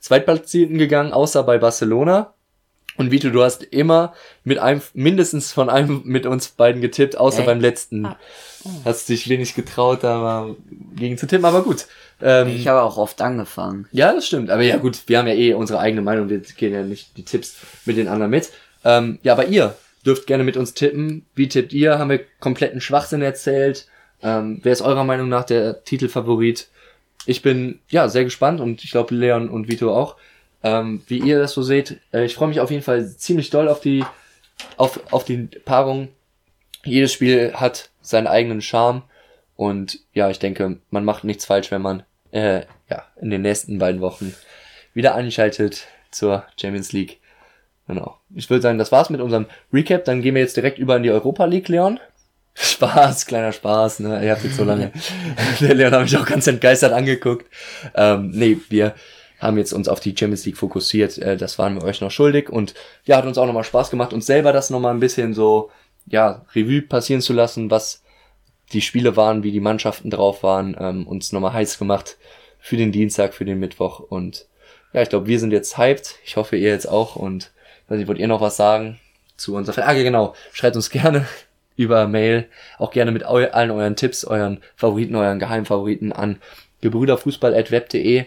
Zweitplatzierten 0.00 0.78
gegangen, 0.78 1.12
außer 1.12 1.42
bei 1.42 1.58
Barcelona. 1.58 2.34
Und 2.98 3.10
Vito, 3.10 3.30
du 3.30 3.42
hast 3.42 3.62
immer 3.62 4.12
mit 4.44 4.58
einem, 4.58 4.82
mindestens 4.92 5.50
von 5.52 5.70
einem 5.70 6.02
mit 6.04 6.26
uns 6.26 6.48
beiden 6.48 6.82
getippt, 6.82 7.16
außer 7.16 7.38
Echt? 7.38 7.46
beim 7.46 7.60
letzten. 7.60 8.04
Ah. 8.04 8.18
Hast 8.84 9.08
dich 9.08 9.28
wenig 9.28 9.54
getraut, 9.54 10.04
da 10.04 10.18
mal 10.18 10.56
gegen 10.94 11.16
zu 11.18 11.26
tippen, 11.26 11.44
aber 11.46 11.62
gut. 11.62 11.86
Ähm, 12.20 12.48
Ich 12.48 12.68
habe 12.68 12.82
auch 12.82 12.98
oft 12.98 13.20
angefangen. 13.22 13.88
ja, 13.92 14.12
das 14.12 14.26
stimmt. 14.26 14.50
Aber 14.50 14.62
ja, 14.62 14.76
gut, 14.76 15.02
wir 15.06 15.18
haben 15.18 15.26
ja 15.26 15.34
eh 15.34 15.54
unsere 15.54 15.78
eigene 15.80 16.02
Meinung. 16.02 16.28
Wir 16.28 16.40
gehen 16.40 16.72
ja 16.72 16.82
nicht 16.82 17.16
die 17.16 17.24
Tipps 17.24 17.56
mit 17.86 17.96
den 17.96 18.08
anderen 18.08 18.30
mit. 18.30 18.50
Ähm, 18.84 19.18
ja, 19.22 19.32
aber 19.32 19.46
ihr 19.46 19.74
dürft 20.04 20.26
gerne 20.26 20.44
mit 20.44 20.56
uns 20.56 20.74
tippen. 20.74 21.26
Wie 21.34 21.48
tippt 21.48 21.72
ihr? 21.72 21.98
Haben 21.98 22.10
wir 22.10 22.20
kompletten 22.40 22.80
Schwachsinn 22.80 23.22
erzählt? 23.22 23.86
Ähm, 24.22 24.60
wer 24.62 24.72
ist 24.72 24.82
eurer 24.82 25.04
Meinung 25.04 25.28
nach 25.28 25.44
der 25.44 25.84
Titelfavorit? 25.84 26.68
Ich 27.26 27.42
bin 27.42 27.80
ja 27.88 28.08
sehr 28.08 28.24
gespannt 28.24 28.60
und 28.60 28.82
ich 28.84 28.90
glaube 28.90 29.14
Leon 29.14 29.48
und 29.48 29.68
Vito 29.68 29.94
auch, 29.94 30.16
ähm, 30.62 31.02
wie 31.06 31.18
ihr 31.18 31.38
das 31.38 31.52
so 31.52 31.62
seht. 31.62 32.00
Äh, 32.12 32.24
ich 32.24 32.34
freue 32.34 32.48
mich 32.48 32.60
auf 32.60 32.70
jeden 32.70 32.82
Fall 32.82 33.08
ziemlich 33.08 33.50
doll 33.50 33.68
auf 33.68 33.80
die 33.80 34.04
auf, 34.76 35.00
auf 35.12 35.24
die 35.24 35.48
Paarung. 35.64 36.08
Jedes 36.84 37.12
Spiel 37.12 37.52
hat 37.54 37.90
seinen 38.00 38.26
eigenen 38.26 38.60
Charme 38.60 39.02
und 39.56 40.00
ja, 40.12 40.30
ich 40.30 40.38
denke, 40.38 40.78
man 40.90 41.04
macht 41.04 41.24
nichts 41.24 41.44
falsch, 41.44 41.70
wenn 41.70 41.82
man 41.82 42.02
äh, 42.32 42.62
ja 42.90 43.06
in 43.20 43.30
den 43.30 43.42
nächsten 43.42 43.78
beiden 43.78 44.00
Wochen 44.00 44.34
wieder 44.94 45.14
einschaltet 45.14 45.86
zur 46.10 46.44
Champions 46.60 46.92
League. 46.92 47.20
Genau. 47.86 48.18
Ich 48.34 48.48
würde 48.48 48.62
sagen, 48.62 48.78
das 48.78 48.92
war's 48.92 49.10
mit 49.10 49.20
unserem 49.20 49.46
Recap. 49.72 50.04
Dann 50.04 50.22
gehen 50.22 50.34
wir 50.34 50.42
jetzt 50.42 50.56
direkt 50.56 50.78
über 50.78 50.96
in 50.96 51.02
die 51.02 51.10
Europa 51.10 51.44
League, 51.44 51.68
Leon. 51.68 51.98
Spaß, 52.54 53.26
kleiner 53.26 53.52
Spaß, 53.52 54.00
ne? 54.00 54.24
Ihr 54.24 54.32
habt 54.32 54.44
jetzt 54.44 54.56
so 54.56 54.64
lange. 54.64 54.92
Der 55.60 55.74
Leon 55.74 55.92
hat 55.92 56.02
mich 56.02 56.16
auch 56.16 56.26
ganz 56.26 56.46
entgeistert 56.46 56.92
angeguckt. 56.92 57.46
Ähm, 57.94 58.30
nee, 58.30 58.58
wir 58.68 58.94
haben 59.38 59.58
jetzt 59.58 59.72
uns 59.72 59.88
auf 59.88 60.00
die 60.00 60.14
Champions 60.16 60.44
League 60.44 60.58
fokussiert. 60.58 61.18
Äh, 61.18 61.36
das 61.36 61.58
waren 61.58 61.74
wir 61.74 61.84
euch 61.84 62.00
noch 62.00 62.10
schuldig. 62.10 62.50
Und 62.50 62.74
ja, 63.04 63.16
hat 63.16 63.26
uns 63.26 63.38
auch 63.38 63.46
nochmal 63.46 63.64
Spaß 63.64 63.90
gemacht, 63.90 64.12
uns 64.12 64.26
selber 64.26 64.52
das 64.52 64.70
nochmal 64.70 64.94
ein 64.94 65.00
bisschen 65.00 65.34
so, 65.34 65.70
ja, 66.06 66.44
Revue 66.54 66.82
passieren 66.82 67.22
zu 67.22 67.32
lassen, 67.32 67.70
was 67.70 68.02
die 68.72 68.82
Spiele 68.82 69.16
waren, 69.16 69.42
wie 69.42 69.52
die 69.52 69.60
Mannschaften 69.60 70.10
drauf 70.10 70.42
waren, 70.42 70.76
ähm, 70.78 71.06
uns 71.06 71.32
nochmal 71.32 71.52
heiß 71.52 71.78
gemacht 71.78 72.16
für 72.58 72.76
den 72.76 72.92
Dienstag, 72.92 73.34
für 73.34 73.44
den 73.44 73.58
Mittwoch. 73.58 74.00
Und 74.00 74.46
ja, 74.92 75.02
ich 75.02 75.08
glaube, 75.08 75.26
wir 75.26 75.40
sind 75.40 75.52
jetzt 75.52 75.78
hyped. 75.78 76.16
Ich 76.24 76.36
hoffe, 76.36 76.56
ihr 76.56 76.68
jetzt 76.68 76.88
auch. 76.88 77.16
Und 77.16 77.51
weiß 77.92 77.98
nicht, 77.98 78.08
wollt 78.08 78.18
ihr 78.18 78.28
noch 78.28 78.40
was 78.40 78.56
sagen 78.56 78.98
zu 79.36 79.54
unserer 79.54 79.82
Frage? 79.82 80.02
genau. 80.02 80.34
Schreibt 80.52 80.76
uns 80.76 80.88
gerne 80.90 81.26
über 81.76 82.08
Mail, 82.08 82.48
auch 82.78 82.90
gerne 82.90 83.12
mit 83.12 83.24
eu 83.24 83.46
allen 83.52 83.70
euren 83.70 83.96
Tipps, 83.96 84.24
euren 84.24 84.60
Favoriten, 84.76 85.14
euren 85.14 85.38
Geheimfavoriten 85.38 86.12
an 86.12 86.38
gebrüderfußball.web.de, 86.80 88.24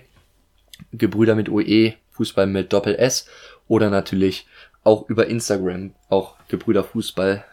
Gebrüder 0.94 1.36
mit 1.36 1.50
UE, 1.50 1.94
Fußball 2.12 2.48
mit 2.48 2.72
Doppel 2.72 2.96
S 2.96 3.28
oder 3.68 3.90
natürlich 3.90 4.46
auch 4.84 5.10
über 5.10 5.28
Instagram, 5.28 5.94
auch 6.10 6.36
Gebrüderfußball. 6.48 7.44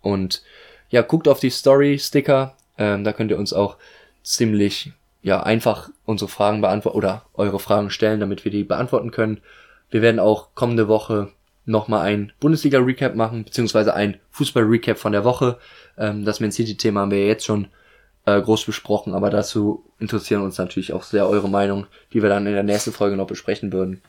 Und 0.00 0.42
ja, 0.90 1.02
guckt 1.02 1.26
auf 1.26 1.40
die 1.40 1.50
Story-Sticker, 1.50 2.56
ähm, 2.78 3.02
da 3.02 3.12
könnt 3.12 3.30
ihr 3.32 3.38
uns 3.38 3.52
auch 3.52 3.76
ziemlich 4.22 4.92
ja 5.22 5.42
einfach 5.42 5.90
unsere 6.04 6.30
Fragen 6.30 6.60
beantworten 6.60 6.96
oder 6.96 7.24
eure 7.34 7.58
Fragen 7.58 7.90
stellen, 7.90 8.20
damit 8.20 8.44
wir 8.44 8.52
die 8.52 8.62
beantworten 8.62 9.10
können. 9.10 9.40
Wir 9.90 10.02
werden 10.02 10.20
auch 10.20 10.54
kommende 10.54 10.86
Woche 10.86 11.32
nochmal 11.68 12.06
ein 12.06 12.32
Bundesliga-Recap 12.40 13.14
machen, 13.14 13.44
beziehungsweise 13.44 13.94
ein 13.94 14.18
Fußball-Recap 14.30 14.98
von 14.98 15.12
der 15.12 15.24
Woche. 15.24 15.58
Ähm, 15.96 16.24
das 16.24 16.40
Man 16.40 16.50
City-Thema 16.50 17.00
haben 17.00 17.10
wir 17.10 17.26
jetzt 17.26 17.44
schon 17.44 17.68
äh, 18.24 18.40
groß 18.40 18.64
besprochen, 18.64 19.14
aber 19.14 19.30
dazu 19.30 19.84
interessieren 19.98 20.42
uns 20.42 20.58
natürlich 20.58 20.92
auch 20.92 21.02
sehr 21.02 21.28
eure 21.28 21.48
Meinung, 21.48 21.86
die 22.12 22.22
wir 22.22 22.28
dann 22.28 22.46
in 22.46 22.54
der 22.54 22.62
nächsten 22.62 22.92
Folge 22.92 23.16
noch 23.16 23.26
besprechen 23.26 23.72
würden. 23.72 24.02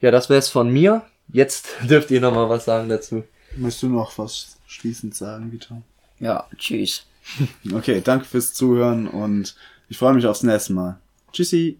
Ja, 0.00 0.10
das 0.10 0.28
wäre 0.28 0.38
es 0.38 0.48
von 0.48 0.70
mir. 0.70 1.02
Jetzt 1.32 1.68
dürft 1.88 2.10
ihr 2.10 2.20
nochmal 2.20 2.48
was 2.48 2.64
sagen 2.64 2.88
dazu. 2.88 3.24
Möchtest 3.56 3.84
du 3.84 3.88
noch 3.88 4.18
was 4.18 4.56
schließend 4.66 5.14
sagen, 5.14 5.52
Vito? 5.52 5.82
Ja, 6.18 6.46
tschüss. 6.58 7.06
Okay, 7.72 8.02
danke 8.04 8.26
fürs 8.26 8.52
Zuhören 8.52 9.08
und 9.08 9.56
ich 9.88 9.96
freue 9.96 10.12
mich 10.12 10.26
aufs 10.26 10.42
nächste 10.42 10.74
Mal. 10.74 10.98
Tschüssi. 11.32 11.78